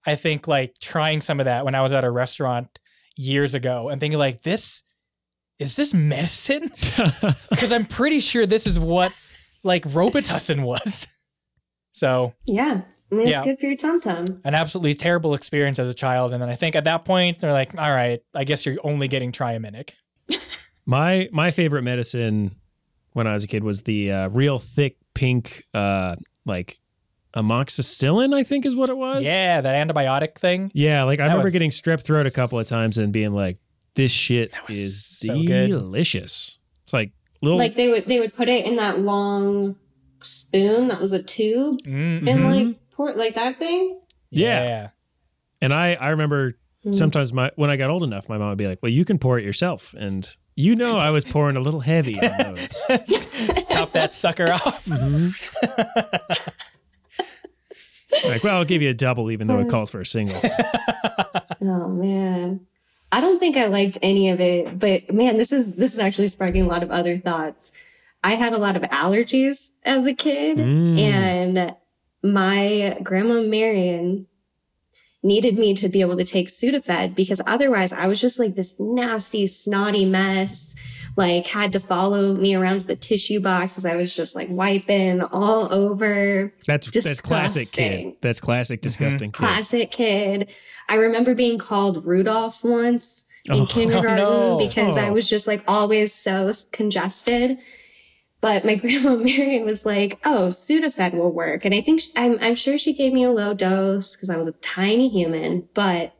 I 0.07 0.15
think 0.15 0.47
like 0.47 0.75
trying 0.79 1.19
some 1.19 1.41
of 1.41 1.45
that 1.45 1.65
when 1.65 1.75
I 1.75 1.81
was 1.81 1.91
at 1.91 2.05
a 2.05 2.09
restaurant 2.09 2.79
years 3.17 3.53
ago 3.53 3.89
and 3.89 3.99
thinking 3.99 4.17
like, 4.17 4.43
this 4.43 4.81
is 5.59 5.75
this 5.75 5.93
medicine? 5.93 6.71
Because 7.49 7.71
I'm 7.71 7.85
pretty 7.85 8.21
sure 8.21 8.45
this 8.45 8.65
is 8.65 8.79
what 8.79 9.11
like 9.63 9.83
Robitussin 9.83 10.63
was. 10.63 11.07
So 11.91 12.33
yeah. 12.47 12.81
I 13.11 13.15
mean, 13.15 13.27
it's 13.27 13.37
Yeah. 13.37 13.43
good 13.43 13.59
for 13.59 13.65
your 13.65 13.75
tum 13.75 13.99
tum. 13.99 14.25
An 14.43 14.53
absolutely 14.53 14.93
terrible 14.95 15.33
experience 15.33 15.79
as 15.79 15.87
a 15.89 15.93
child. 15.93 16.31
And 16.33 16.41
then 16.41 16.49
I 16.49 16.55
think 16.55 16.75
at 16.75 16.83
that 16.83 17.05
point, 17.05 17.39
they're 17.39 17.51
like, 17.53 17.77
all 17.79 17.91
right, 17.91 18.21
I 18.35 18.43
guess 18.43 18.65
you're 18.65 18.77
only 18.83 19.07
getting 19.07 19.31
Triaminic. 19.31 19.91
My 20.85 21.29
my 21.31 21.51
favorite 21.51 21.83
medicine 21.83 22.55
when 23.13 23.27
I 23.27 23.33
was 23.33 23.43
a 23.43 23.47
kid 23.47 23.63
was 23.63 23.83
the 23.83 24.11
uh, 24.11 24.29
real 24.29 24.57
thick 24.59 24.97
pink, 25.13 25.63
uh, 25.73 26.15
like 26.45 26.79
amoxicillin. 27.35 28.33
I 28.33 28.43
think 28.43 28.65
is 28.65 28.75
what 28.75 28.89
it 28.89 28.97
was. 28.97 29.25
Yeah, 29.25 29.61
that 29.61 29.87
antibiotic 29.87 30.35
thing. 30.37 30.71
yeah. 30.73 31.03
Like 31.03 31.19
I 31.19 31.23
That 31.23 31.27
remember 31.33 31.45
was- 31.45 31.53
getting 31.53 31.69
strep 31.69 32.01
throat 32.01 32.25
a 32.27 32.31
couple 32.31 32.59
of 32.59 32.65
times 32.67 32.97
and 32.97 33.13
being 33.13 33.33
like, 33.33 33.57
"This 33.95 34.11
shit 34.11 34.51
was 34.67 34.77
is 34.77 35.05
so 35.05 35.41
good. 35.43 35.69
delicious." 35.69 36.57
It's 36.83 36.93
like 36.93 37.11
little. 37.41 37.57
Like 37.57 37.75
they 37.75 37.89
would 37.89 38.05
they 38.05 38.19
would 38.19 38.35
put 38.35 38.49
it 38.49 38.65
in 38.65 38.75
that 38.77 38.99
long 38.99 39.75
spoon 40.21 40.87
that 40.89 40.99
was 40.99 41.13
a 41.13 41.23
tube 41.23 41.75
Mm, 41.83 42.27
and 42.27 42.43
like 42.45 42.75
pour 42.99 43.13
like 43.13 43.35
that 43.35 43.57
thing. 43.57 43.99
Yeah. 44.29 44.63
yeah. 44.63 44.89
and 45.61 45.73
I 45.73 45.93
I 45.95 46.09
remember 46.09 46.57
Mm. 46.85 46.95
sometimes 46.95 47.33
my 47.33 47.51
when 47.57 47.69
I 47.69 47.75
got 47.75 47.89
old 47.89 48.03
enough, 48.03 48.29
my 48.29 48.37
mom 48.37 48.49
would 48.49 48.57
be 48.57 48.65
like, 48.65 48.79
"Well, 48.81 48.89
you 48.91 49.03
can 49.03 49.19
pour 49.19 49.37
it 49.37 49.43
yourself," 49.43 49.93
and 49.97 50.25
you 50.55 50.75
know 50.75 50.95
I 50.95 51.09
was 51.09 51.25
pouring 51.25 51.57
a 51.57 51.59
little 51.59 51.81
heavy 51.81 52.17
on 52.21 52.55
those. 52.55 52.81
Top 53.69 53.91
that 53.91 54.13
sucker 54.13 54.49
off. 54.53 54.87
like, 58.25 58.43
well, 58.43 58.55
I'll 58.57 58.65
give 58.65 58.81
you 58.81 58.89
a 58.89 58.93
double, 58.93 59.29
even 59.31 59.47
though 59.47 59.59
it 59.59 59.69
calls 59.69 59.89
for 59.89 59.99
a 60.01 60.05
single. 60.05 60.39
Oh 61.61 61.89
man. 61.89 62.61
I 63.11 63.19
don't 63.19 63.37
think 63.37 63.57
I 63.57 63.65
liked 63.67 63.97
any 64.01 64.29
of 64.29 64.39
it, 64.39 64.79
but 64.79 65.11
man, 65.13 65.35
this 65.35 65.51
is 65.51 65.75
this 65.75 65.91
is 65.93 65.99
actually 65.99 66.29
sparking 66.29 66.63
a 66.63 66.67
lot 66.67 66.81
of 66.83 66.91
other 66.91 67.17
thoughts. 67.17 67.73
I 68.23 68.35
had 68.35 68.53
a 68.53 68.57
lot 68.57 68.77
of 68.77 68.83
allergies 68.83 69.71
as 69.83 70.05
a 70.05 70.13
kid 70.13 70.57
Mm. 70.57 70.97
and 70.97 71.75
my 72.23 72.97
grandma 73.03 73.41
Marion 73.41 74.27
needed 75.21 75.57
me 75.57 75.73
to 75.73 75.89
be 75.89 75.99
able 75.99 76.15
to 76.15 76.23
take 76.23 76.47
Sudafed 76.47 77.13
because 77.13 77.41
otherwise 77.45 77.91
I 77.91 78.07
was 78.07 78.21
just 78.21 78.39
like 78.39 78.55
this 78.55 78.79
nasty, 78.79 79.47
snotty 79.47 80.05
mess. 80.05 80.75
Like 81.17 81.47
had 81.47 81.73
to 81.73 81.79
follow 81.81 82.33
me 82.35 82.55
around 82.55 82.81
to 82.81 82.87
the 82.87 82.95
tissue 82.95 83.41
box 83.41 83.77
as 83.77 83.85
I 83.85 83.95
was 83.97 84.15
just 84.15 84.35
like 84.35 84.47
wiping 84.49 85.21
all 85.21 85.73
over. 85.73 86.53
That's 86.65 86.89
that's 86.91 87.19
classic 87.19 87.69
kid. 87.73 88.13
That's 88.21 88.39
classic 88.39 88.81
disgusting 88.81 89.31
kid. 89.31 89.37
Classic 89.37 89.91
kid. 89.91 90.49
I 90.87 90.95
remember 90.95 91.35
being 91.35 91.57
called 91.57 92.05
Rudolph 92.05 92.63
once 92.63 93.25
in 93.45 93.53
Oh, 93.61 93.65
kindergarten 93.65 94.15
no. 94.17 94.57
because 94.59 94.97
I 94.97 95.09
Oh. 95.09 95.13
was 95.13 95.27
just 95.29 95.47
like 95.47 95.63
always 95.67 96.13
so 96.13 96.51
congested. 96.71 97.57
But 98.41 98.65
my 98.65 98.75
grandma 98.81 99.15
Marion 99.15 99.65
was 99.65 99.85
like, 99.85 100.19
"Oh, 100.23 100.47
Sudafed 100.47 101.13
will 101.13 101.31
work," 101.31 101.65
and 101.65 101.73
I 101.73 101.81
think 101.81 102.01
sh 102.01 102.07
I'm 102.15 102.37
I'm 102.41 102.55
sure 102.55 102.77
she 102.77 102.93
gave 102.93 103.13
me 103.13 103.23
a 103.23 103.31
low 103.31 103.53
dose 103.53 104.15
because 104.15 104.29
I 104.29 104.37
was 104.37 104.47
a 104.47 104.53
tiny 104.53 105.09
human, 105.09 105.67
but 105.73 106.13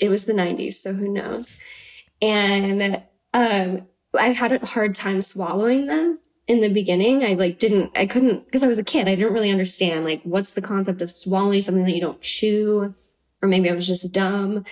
it 0.00 0.08
was 0.08 0.24
the 0.24 0.32
90s, 0.32 0.74
so 0.74 0.94
who 0.94 1.12
knows? 1.12 1.58
And 2.22 3.04
um, 3.32 3.86
I 4.18 4.28
had 4.28 4.52
a 4.52 4.66
hard 4.66 4.94
time 4.94 5.20
swallowing 5.20 5.86
them 5.86 6.18
in 6.48 6.60
the 6.60 6.68
beginning. 6.68 7.22
I 7.22 7.34
like 7.34 7.58
didn't, 7.58 7.92
I 7.96 8.06
couldn't, 8.06 8.46
because 8.46 8.64
I 8.64 8.68
was 8.68 8.78
a 8.78 8.84
kid. 8.84 9.08
I 9.08 9.14
didn't 9.14 9.32
really 9.32 9.50
understand 9.50 10.04
like 10.04 10.22
what's 10.24 10.54
the 10.54 10.62
concept 10.62 11.02
of 11.02 11.10
swallowing 11.10 11.60
something 11.62 11.84
that 11.84 11.94
you 11.94 12.00
don't 12.00 12.20
chew, 12.20 12.94
or 13.42 13.48
maybe 13.48 13.70
I 13.70 13.74
was 13.74 13.86
just 13.86 14.10
dumb. 14.12 14.64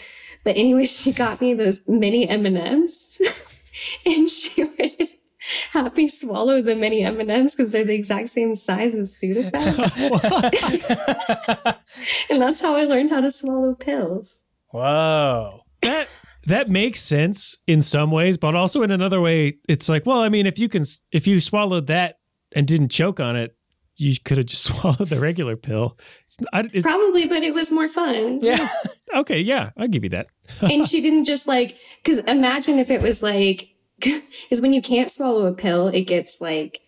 But 0.45 0.57
anyway, 0.57 0.85
she 0.87 1.13
got 1.13 1.41
me 1.41 1.55
those 1.55 1.87
mini 1.87 2.29
M 2.29 2.47
and 2.47 2.59
M's, 2.59 3.21
and 4.07 4.29
she 4.29 4.65
would 4.65 5.09
have 5.73 5.97
me 5.97 6.09
swallow 6.09 6.63
the 6.63 6.75
mini 6.75 7.05
M 7.05 7.21
and 7.21 7.31
M's 7.31 7.55
because 7.55 7.73
they're 7.73 7.85
the 7.85 7.95
exact 7.95 8.29
same 8.29 8.55
size 8.55 8.95
as 8.95 9.13
Sudafed, 9.13 9.53
and 12.31 12.43
that's 12.43 12.61
how 12.61 12.77
I 12.77 12.85
learned 12.85 13.11
how 13.11 13.21
to 13.21 13.31
swallow 13.31 13.75
pills. 13.75 14.43
Whoa. 14.69 15.65
that 15.83 16.21
that 16.47 16.69
makes 16.69 17.01
sense 17.01 17.59
in 17.67 17.83
some 17.83 18.11
ways, 18.11 18.37
but 18.37 18.55
also 18.55 18.83
in 18.83 18.91
another 18.91 19.21
way, 19.21 19.59
it's 19.69 19.89
like, 19.89 20.07
well, 20.07 20.21
I 20.21 20.29
mean, 20.29 20.47
if 20.47 20.59
you 20.59 20.69
can, 20.69 20.85
if 21.13 21.27
you 21.27 21.41
swallowed 21.41 21.87
that 21.87 22.19
and 22.53 22.67
didn't 22.67 22.89
choke 22.89 23.21
on 23.21 23.37
it, 23.37 23.57
you 23.97 24.15
could 24.25 24.37
have 24.37 24.47
just 24.47 24.65
swallowed 24.65 25.09
the 25.09 25.21
regular 25.21 25.57
pill. 25.57 25.99
It's, 26.27 26.37
I, 26.53 26.69
it's, 26.73 26.85
Probably, 26.85 27.27
but 27.27 27.43
it 27.43 27.55
was 27.55 27.71
more 27.71 27.89
fun. 27.89 28.41
Yeah. 28.43 28.69
okay, 29.15 29.41
yeah, 29.41 29.71
I'll 29.77 29.89
give 29.89 30.05
you 30.05 30.11
that. 30.11 30.29
and 30.63 30.87
she 30.87 31.01
didn't 31.01 31.25
just 31.25 31.47
like 31.47 31.77
because 32.03 32.19
imagine 32.21 32.79
if 32.79 32.91
it 32.91 33.03
was 33.03 33.23
like 33.23 33.75
because 34.49 34.61
when 34.61 34.73
you 34.73 34.83
can't 34.83 35.11
swallow 35.11 35.47
a 35.47 35.53
pill 35.53 35.89
it 35.89 36.03
gets 36.03 36.41
like 36.41 36.81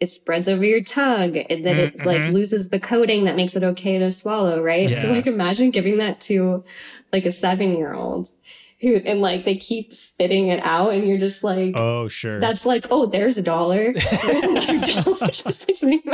it 0.00 0.08
spreads 0.08 0.48
over 0.48 0.64
your 0.64 0.82
tongue 0.82 1.36
and 1.36 1.66
then 1.66 1.76
it 1.76 2.06
like 2.06 2.32
loses 2.32 2.68
the 2.68 2.78
coating 2.78 3.24
that 3.24 3.34
makes 3.36 3.56
it 3.56 3.64
okay 3.64 3.98
to 3.98 4.12
swallow 4.12 4.62
right 4.62 4.94
so 4.94 5.10
like 5.10 5.26
imagine 5.26 5.70
giving 5.70 5.98
that 5.98 6.20
to 6.20 6.64
like 7.12 7.24
a 7.24 7.32
seven 7.32 7.76
year 7.76 7.92
old 7.94 8.30
who 8.80 8.94
and 9.04 9.20
like 9.20 9.44
they 9.44 9.56
keep 9.56 9.92
spitting 9.92 10.46
it 10.48 10.60
out 10.62 10.92
and 10.94 11.08
you're 11.08 11.18
just 11.18 11.42
like 11.42 11.74
Oh, 11.76 12.06
sure. 12.06 12.38
that's 12.38 12.64
like 12.64 12.86
oh 12.92 13.06
there's 13.06 13.36
a 13.38 13.42
dollar 13.42 13.92
there's 13.92 14.44
another 14.44 14.78
dollar 15.02 15.26
just 15.32 15.82
like 15.82 16.04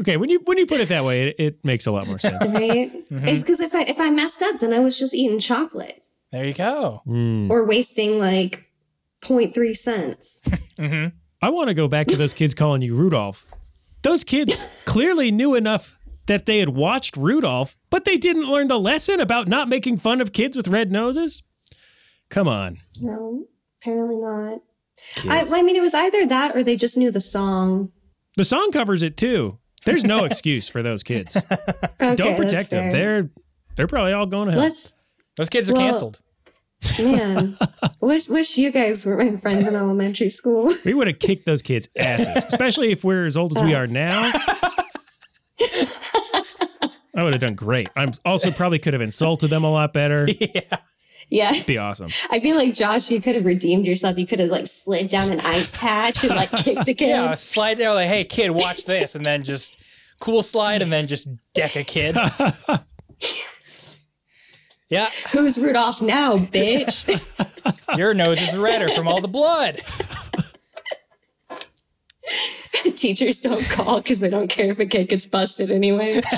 okay, 0.00 0.18
when 0.18 0.28
you 0.28 0.40
when 0.44 0.58
you 0.58 0.66
put 0.66 0.80
it 0.80 0.88
that 0.90 1.04
way, 1.04 1.28
it, 1.28 1.36
it 1.38 1.64
makes 1.64 1.86
a 1.86 1.90
lot 1.90 2.06
more 2.06 2.18
sense. 2.18 2.50
right 2.52 2.92
it's 3.10 3.42
because 3.42 3.60
if 3.60 3.74
i 3.74 3.82
if 3.84 3.98
i 3.98 4.10
messed 4.10 4.42
up 4.42 4.60
then 4.60 4.74
i 4.74 4.78
was 4.78 4.98
just 4.98 5.14
eating 5.14 5.38
chocolate 5.38 6.02
There 6.32 6.44
you 6.44 6.52
go. 6.52 7.00
Mm. 7.06 7.48
or 7.48 7.64
wasting 7.64 8.18
like 8.18 8.68
0.3 9.22 9.76
cents 9.76 10.44
hmm 10.78 11.06
I 11.44 11.48
want 11.50 11.68
to 11.68 11.74
go 11.74 11.88
back 11.88 12.06
to 12.08 12.16
those 12.16 12.34
kids 12.34 12.54
calling 12.54 12.82
you 12.82 12.94
Rudolph. 12.94 13.44
Those 14.02 14.22
kids 14.22 14.82
clearly 14.86 15.32
knew 15.32 15.56
enough 15.56 15.98
that 16.26 16.46
they 16.46 16.58
had 16.60 16.68
watched 16.68 17.16
Rudolph, 17.16 17.76
but 17.90 18.04
they 18.04 18.16
didn't 18.16 18.48
learn 18.48 18.68
the 18.68 18.78
lesson 18.78 19.18
about 19.18 19.48
not 19.48 19.68
making 19.68 19.96
fun 19.96 20.20
of 20.20 20.32
kids 20.32 20.56
with 20.56 20.68
red 20.68 20.92
noses. 20.92 21.42
Come 22.30 22.46
on, 22.46 22.78
No, 23.00 23.44
apparently 23.80 24.16
not. 24.16 24.60
I, 25.28 25.40
I 25.58 25.62
mean, 25.62 25.74
it 25.74 25.82
was 25.82 25.94
either 25.94 26.26
that 26.26 26.54
or 26.54 26.62
they 26.62 26.76
just 26.76 26.96
knew 26.96 27.10
the 27.10 27.18
song. 27.20 27.90
the 28.36 28.44
song 28.44 28.70
covers 28.70 29.02
it 29.02 29.16
too. 29.16 29.58
There's 29.84 30.04
no 30.04 30.22
excuse 30.30 30.68
for 30.68 30.80
those 30.80 31.02
kids. 31.02 31.36
Okay, 31.36 32.14
Don't 32.14 32.36
protect 32.36 32.70
them. 32.70 32.92
They're 32.92 33.30
they're 33.74 33.88
probably 33.88 34.12
all 34.12 34.26
going 34.26 34.46
to 34.46 34.52
hell. 34.52 34.60
Let's, 34.62 34.94
Those 35.36 35.48
kids 35.48 35.68
are 35.70 35.74
Well- 35.74 35.88
canceled. 35.90 36.20
Man, 36.98 37.58
wish 38.00 38.28
wish 38.28 38.58
you 38.58 38.70
guys 38.70 39.04
were 39.04 39.16
my 39.16 39.36
friends 39.36 39.66
in 39.66 39.74
elementary 39.74 40.28
school. 40.28 40.72
we 40.84 40.94
would 40.94 41.06
have 41.06 41.18
kicked 41.18 41.46
those 41.46 41.62
kids' 41.62 41.88
asses, 41.96 42.44
especially 42.48 42.92
if 42.92 43.04
we're 43.04 43.26
as 43.26 43.36
old 43.36 43.56
as 43.56 43.62
we 43.62 43.74
oh. 43.74 43.78
are 43.78 43.86
now. 43.86 44.32
I 47.14 47.22
would 47.22 47.34
have 47.34 47.40
done 47.40 47.54
great. 47.54 47.88
I'm 47.94 48.12
also 48.24 48.50
probably 48.50 48.78
could 48.78 48.94
have 48.94 49.02
insulted 49.02 49.48
them 49.48 49.64
a 49.64 49.70
lot 49.70 49.92
better. 49.92 50.26
yeah. 50.28 50.78
yeah, 51.28 51.52
Be 51.66 51.76
awesome. 51.76 52.08
I 52.30 52.40
feel 52.40 52.56
like 52.56 52.72
Josh, 52.74 53.10
you 53.10 53.20
could 53.20 53.34
have 53.34 53.44
redeemed 53.44 53.86
yourself. 53.86 54.16
You 54.16 54.26
could 54.26 54.38
have 54.38 54.48
like 54.48 54.66
slid 54.66 55.08
down 55.08 55.30
an 55.30 55.40
ice 55.40 55.76
patch 55.76 56.24
and 56.24 56.34
like 56.34 56.50
kicked 56.50 56.88
a 56.88 56.94
kid. 56.94 57.08
Yeah. 57.08 57.34
Slide 57.34 57.76
there, 57.76 57.92
like, 57.92 58.08
hey, 58.08 58.24
kid, 58.24 58.50
watch 58.52 58.86
this. 58.86 59.14
And 59.14 59.26
then 59.26 59.44
just 59.44 59.76
cool 60.20 60.42
slide 60.42 60.80
and 60.80 60.90
then 60.90 61.06
just 61.06 61.28
deck 61.52 61.76
a 61.76 61.84
kid. 61.84 62.16
Yeah. 64.92 65.08
Who's 65.32 65.56
Rudolph 65.56 66.02
now, 66.02 66.36
bitch? 66.36 67.08
Your 67.96 68.12
nose 68.12 68.42
is 68.42 68.54
redder 68.58 68.90
from 68.90 69.08
all 69.08 69.22
the 69.22 69.28
blood. 69.28 69.80
Teachers 72.96 73.40
don't 73.40 73.64
call 73.64 74.02
because 74.02 74.20
they 74.20 74.28
don't 74.28 74.48
care 74.48 74.72
if 74.72 74.78
a 74.78 74.84
kid 74.84 75.08
gets 75.08 75.26
busted 75.26 75.70
anyway. 75.70 76.20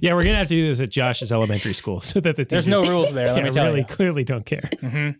Yeah, 0.00 0.14
we're 0.14 0.22
gonna 0.22 0.38
have 0.38 0.48
to 0.48 0.54
do 0.54 0.66
this 0.68 0.80
at 0.80 0.88
Josh's 0.88 1.30
elementary 1.30 1.74
school 1.74 2.00
so 2.00 2.18
that 2.20 2.36
the 2.36 2.46
There's 2.46 2.64
teachers 2.64 2.84
no 2.84 2.90
rules 2.90 3.12
there. 3.12 3.26
Let 3.26 3.36
yeah, 3.36 3.42
me 3.42 3.50
tell 3.50 3.66
really 3.66 3.80
you. 3.80 3.84
clearly 3.84 4.24
don't 4.24 4.46
care. 4.46 4.70
Mm-hmm. 4.76 5.10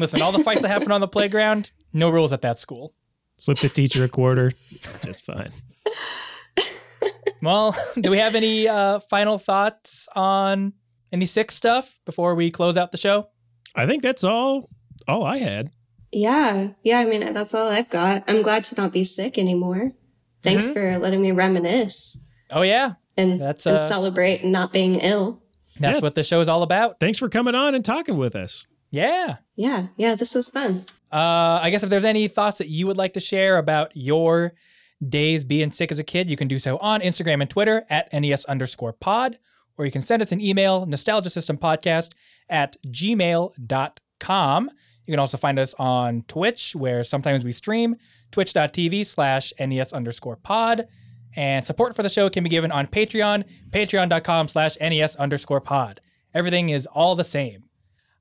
Listen, 0.00 0.20
all 0.20 0.32
the 0.32 0.42
fights 0.42 0.62
that 0.62 0.68
happen 0.68 0.90
on 0.90 1.00
the 1.00 1.06
playground, 1.06 1.70
no 1.92 2.10
rules 2.10 2.32
at 2.32 2.42
that 2.42 2.58
school. 2.58 2.92
Slip 3.36 3.58
the 3.58 3.68
teacher 3.68 4.02
a 4.02 4.08
quarter, 4.08 4.48
it's 4.48 4.98
just 5.04 5.22
fine. 5.22 5.52
Well, 7.42 7.76
do 8.00 8.10
we 8.10 8.18
have 8.18 8.34
any 8.34 8.66
uh, 8.68 8.98
final 9.00 9.38
thoughts 9.38 10.08
on 10.16 10.72
any 11.12 11.26
sick 11.26 11.50
stuff 11.50 11.94
before 12.04 12.34
we 12.34 12.50
close 12.50 12.76
out 12.76 12.90
the 12.92 12.98
show? 12.98 13.28
I 13.74 13.86
think 13.86 14.02
that's 14.02 14.24
all. 14.24 14.68
All 15.06 15.24
I 15.24 15.38
had. 15.38 15.70
yeah, 16.12 16.70
yeah. 16.82 16.98
I 16.98 17.04
mean, 17.06 17.32
that's 17.32 17.54
all 17.54 17.68
I've 17.68 17.88
got. 17.90 18.24
I'm 18.28 18.42
glad 18.42 18.64
to 18.64 18.74
not 18.80 18.92
be 18.92 19.04
sick 19.04 19.38
anymore. 19.38 19.92
Thanks 20.42 20.64
Mm-hmm. 20.66 20.72
for 20.74 20.98
letting 20.98 21.20
me 21.22 21.32
reminisce 21.32 22.18
Oh 22.52 22.62
yeah, 22.62 22.94
and, 23.16 23.40
That's, 23.40 23.66
and 23.66 23.76
uh, 23.76 23.88
celebrate 23.88 24.44
not 24.44 24.72
being 24.72 24.96
ill. 24.96 25.42
that's 25.80 25.96
Yeah. 26.00 26.02
what 26.02 26.14
the 26.14 26.22
show 26.22 26.40
is 26.40 26.48
all 26.48 26.62
about. 26.62 26.98
Thanks 27.00 27.18
for 27.18 27.28
coming 27.28 27.54
on 27.54 27.74
and 27.74 27.84
talking 27.84 28.16
with 28.16 28.34
us. 28.36 28.66
Yeah. 28.90 29.36
Yeah, 29.56 29.88
yeah. 29.96 30.14
This 30.14 30.34
was 30.34 30.48
fun. 30.50 30.84
Uh, 31.12 31.60
I 31.62 31.70
guess 31.70 31.82
if 31.82 31.90
there's 31.90 32.04
any 32.06 32.26
thoughts 32.28 32.58
that 32.58 32.68
you 32.68 32.86
would 32.86 32.96
like 32.96 33.12
to 33.14 33.20
share 33.20 33.58
about 33.58 33.90
your 33.94 34.52
days 35.06 35.44
being 35.44 35.70
sick 35.70 35.92
as 35.92 35.98
a 35.98 36.04
kid, 36.04 36.28
you 36.28 36.36
can 36.36 36.48
do 36.48 36.58
so 36.58 36.78
on 36.78 37.00
Instagram 37.00 37.40
and 37.40 37.50
Twitter 37.50 37.84
at 37.88 38.12
NES 38.12 38.44
underscore 38.46 38.92
pod, 38.92 39.38
or 39.76 39.84
you 39.84 39.92
can 39.92 40.02
send 40.02 40.22
us 40.22 40.32
an 40.32 40.40
email, 40.40 40.86
nostalgia 40.86 41.30
system 41.30 41.56
podcast 41.56 42.12
at 42.48 42.76
gmail.com. 42.86 44.70
You 45.04 45.12
can 45.12 45.20
also 45.20 45.38
find 45.38 45.58
us 45.58 45.74
on 45.78 46.22
Twitch, 46.28 46.74
where 46.76 47.02
sometimes 47.02 47.44
we 47.44 47.52
stream, 47.52 47.96
twitch.tv 48.30 49.06
slash 49.06 49.52
NES 49.58 49.92
underscore 49.92 50.36
pod. 50.36 50.86
And 51.36 51.64
support 51.64 51.94
for 51.94 52.02
the 52.02 52.08
show 52.08 52.28
can 52.28 52.42
be 52.42 52.50
given 52.50 52.72
on 52.72 52.86
Patreon, 52.86 53.44
patreon.com 53.70 54.48
slash 54.48 54.76
NES 54.80 55.16
underscore 55.16 55.60
pod. 55.60 56.00
Everything 56.34 56.68
is 56.68 56.86
all 56.86 57.14
the 57.14 57.24
same. 57.24 57.64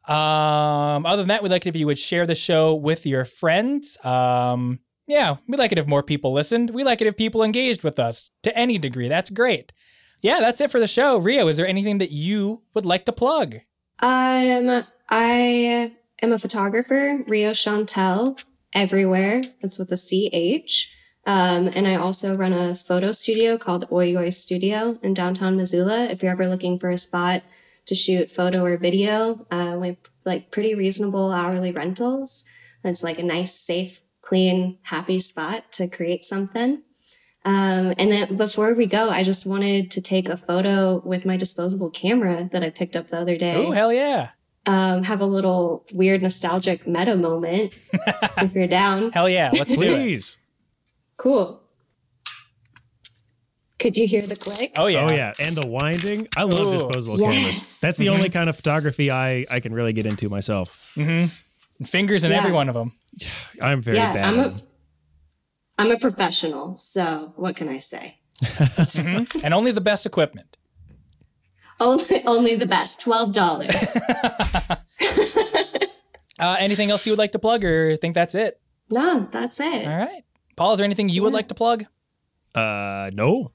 Um, 0.08 1.06
other 1.06 1.18
than 1.24 1.28
that, 1.28 1.44
we'd 1.44 1.52
like 1.52 1.66
it 1.66 1.70
if 1.70 1.76
you 1.76 1.86
would 1.86 2.00
share 2.00 2.26
the 2.26 2.36
show 2.36 2.74
with 2.74 3.06
your 3.06 3.26
friends. 3.26 3.98
Um, 4.06 4.80
yeah, 5.08 5.38
we 5.48 5.58
like 5.58 5.72
it 5.72 5.80
if 5.80 5.88
more 5.88 6.04
people 6.04 6.34
listened. 6.34 6.72
We 6.72 6.84
like 6.84 7.02
it 7.02 7.08
if 7.08 7.16
people 7.16 7.42
engaged 7.42 7.84
with 7.84 7.98
us 7.98 8.32
to 8.44 8.56
any 8.56 8.78
degree. 8.78 9.08
That's 9.08 9.30
great. 9.30 9.72
Yeah, 10.20 10.40
that's 10.40 10.60
it 10.60 10.70
for 10.70 10.80
the 10.80 10.88
show. 10.88 11.18
Rio, 11.18 11.48
is 11.48 11.58
there 11.58 11.68
anything 11.68 11.98
that 12.00 12.12
you 12.12 12.62
would 12.74 12.86
like 12.86 13.06
to 13.06 13.14
plug? 13.14 13.56
Um, 14.00 14.84
I 15.10 15.94
am 16.22 16.34
a 16.34 16.40
photographer, 16.40 17.24
Rio 17.26 17.52
Chantel, 17.52 18.44
everywhere. 18.74 19.42
That's 19.62 19.80
with 19.80 19.92
a 19.92 19.96
CH. 19.96 20.94
Um, 21.26 21.70
and 21.74 21.88
I 21.88 21.96
also 21.96 22.36
run 22.36 22.54
a 22.54 22.76
photo 22.76 23.12
studio 23.12 23.58
called 23.58 23.86
Oi 23.92 24.16
Oi 24.16 24.30
Studio 24.30 24.98
in 25.02 25.14
downtown 25.14 25.56
Missoula. 25.56 26.06
If 26.06 26.22
you're 26.22 26.32
ever 26.32 26.48
looking 26.48 26.80
for 26.80 26.90
a 26.90 26.98
spot 26.98 27.44
to 27.86 27.96
shoot 27.96 28.32
photo 28.32 28.64
or 28.64 28.78
video, 28.78 29.46
uh, 29.52 29.78
we 29.80 29.98
like 30.26 30.52
pretty 30.52 30.74
reasonable 30.74 31.32
hourly 31.32 31.72
rentals. 31.72 32.46
It's 32.84 33.04
like 33.04 33.20
a 33.20 33.24
nice, 33.24 33.54
safe, 33.54 34.02
clean, 34.28 34.78
happy 34.84 35.20
spot 35.20 35.72
to 35.72 35.88
create 35.88 36.26
something. 36.26 36.82
Um, 37.46 37.94
and 37.98 38.12
then 38.12 38.36
before 38.36 38.74
we 38.74 38.86
go, 38.86 39.10
I 39.10 39.24
just 39.24 39.46
wanted 39.46 39.90
to 39.92 40.02
take 40.02 40.28
a 40.28 40.36
photo 40.36 41.02
with 41.06 41.26
my 41.26 41.38
disposable 41.38 41.90
camera 41.90 42.50
that 42.52 42.62
I 42.62 42.70
picked 42.70 42.98
up 42.98 43.08
the 43.08 43.20
other 43.20 43.38
day. 43.38 43.56
Oh, 43.56 43.72
hell 43.72 43.94
yeah. 43.94 44.32
Um, 44.66 45.04
have 45.04 45.22
a 45.22 45.26
little 45.26 45.86
weird 45.94 46.22
nostalgic 46.22 46.86
meta 46.86 47.16
moment 47.16 47.74
if 48.38 48.54
you're 48.54 48.68
down. 48.68 49.12
Hell 49.12 49.30
yeah. 49.30 49.50
Let's 49.54 49.74
do 49.74 49.82
it. 49.82 49.96
Please. 49.96 50.38
Cool. 51.16 51.62
Could 53.80 53.96
you 53.96 54.08
hear 54.08 54.22
the 54.22 54.36
click? 54.36 54.74
Oh, 54.76 54.88
yeah. 54.88 55.08
Oh 55.10 55.14
yeah, 55.14 55.34
and 55.40 55.56
the 55.56 55.68
winding. 55.68 56.28
I 56.36 56.44
love 56.44 56.68
Ooh. 56.68 56.72
disposable 56.72 57.20
Yes. 57.20 57.34
cameras. 57.36 57.80
That's 57.80 57.98
the 57.98 58.10
only 58.10 58.30
kind 58.30 58.50
of 58.50 58.56
photography 58.58 59.10
I 59.10 59.46
I 59.52 59.62
can 59.62 59.72
really 59.74 59.94
get 59.94 60.06
into 60.06 60.28
myself. 60.30 60.92
Mm-hmm. 60.98 61.28
Fingers 61.86 62.24
in 62.24 62.32
Yeah. 62.32 62.38
every 62.40 62.52
one 62.52 62.70
of 62.70 62.76
them. 62.76 62.92
I'm 63.62 63.82
very 63.82 63.98
yeah, 63.98 64.14
bad. 64.14 64.24
I'm 64.26 64.40
at 64.40 64.46
a, 64.46 64.50
them. 64.50 64.68
I'm 65.80 65.92
a 65.92 65.98
professional, 66.00 66.76
so 66.78 67.34
what 67.36 67.56
can 67.56 67.70
I 67.70 67.78
say? 67.78 68.20
Mhm. 68.44 69.44
And 69.44 69.54
only 69.54 69.72
the 69.72 69.82
best 69.82 70.06
equipment. 70.06 70.58
Only, 71.80 72.24
only 72.26 72.56
the 72.56 72.66
best. 72.66 73.00
Twelve 73.02 73.32
dollars. 73.34 73.96
Uh, 76.40 76.56
anything 76.60 76.92
else 76.92 77.04
you 77.08 77.12
would 77.12 77.18
like 77.18 77.32
to 77.32 77.40
plug 77.40 77.66
or 77.66 77.98
think 77.98 78.14
that's 78.14 78.36
it? 78.36 78.60
no, 78.92 79.28
that's 79.32 79.60
it. 79.60 79.88
All 79.88 79.98
right. 79.98 80.22
Paul, 80.56 80.74
is 80.74 80.78
there 80.78 80.86
anything 80.86 81.10
you 81.10 81.24
would 81.24 81.34
like 81.34 81.48
to 81.48 81.56
plug? 81.56 81.86
Uh, 82.54 83.10
no. 83.14 83.52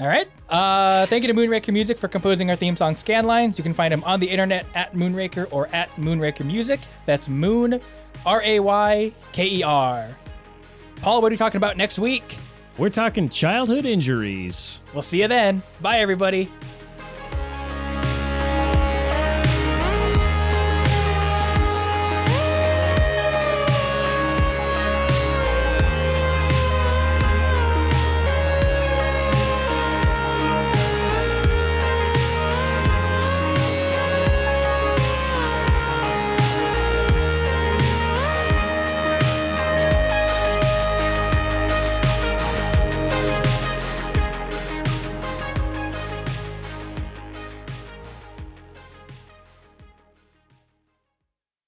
All 0.00 0.08
right. 0.08 0.28
Uh, 0.48 1.06
thank 1.06 1.22
you 1.22 1.32
to 1.32 1.34
Moonrayker 1.34 1.72
Music 1.72 1.98
for 1.98 2.08
composing 2.08 2.50
our 2.50 2.56
theme 2.56 2.76
song 2.76 2.94
Scanlines. 2.96 3.58
You 3.58 3.62
can 3.62 3.74
find 3.74 3.94
him 3.94 4.02
on 4.04 4.18
the 4.18 4.28
internet 4.28 4.66
at 4.74 4.92
Moonrayker 4.92 5.46
or 5.52 5.68
at 5.68 5.90
Moonrayker 5.92 6.44
Music. 6.44 6.80
That's 7.06 7.28
Moon, 7.28 7.80
R 8.26 8.42
A 8.42 8.58
Y 8.60 9.12
K 9.32 9.46
E 9.46 9.62
R. 9.62 10.16
Paul, 11.00 11.22
what 11.22 11.28
are 11.28 11.34
we 11.34 11.36
talking 11.36 11.58
about 11.58 11.76
next 11.76 11.98
week? 11.98 12.38
We're 12.76 12.90
talking 12.90 13.28
childhood 13.28 13.86
injuries. 13.86 14.82
We'll 14.92 15.02
see 15.02 15.20
you 15.22 15.28
then. 15.28 15.62
Bye, 15.80 16.00
everybody. 16.00 16.50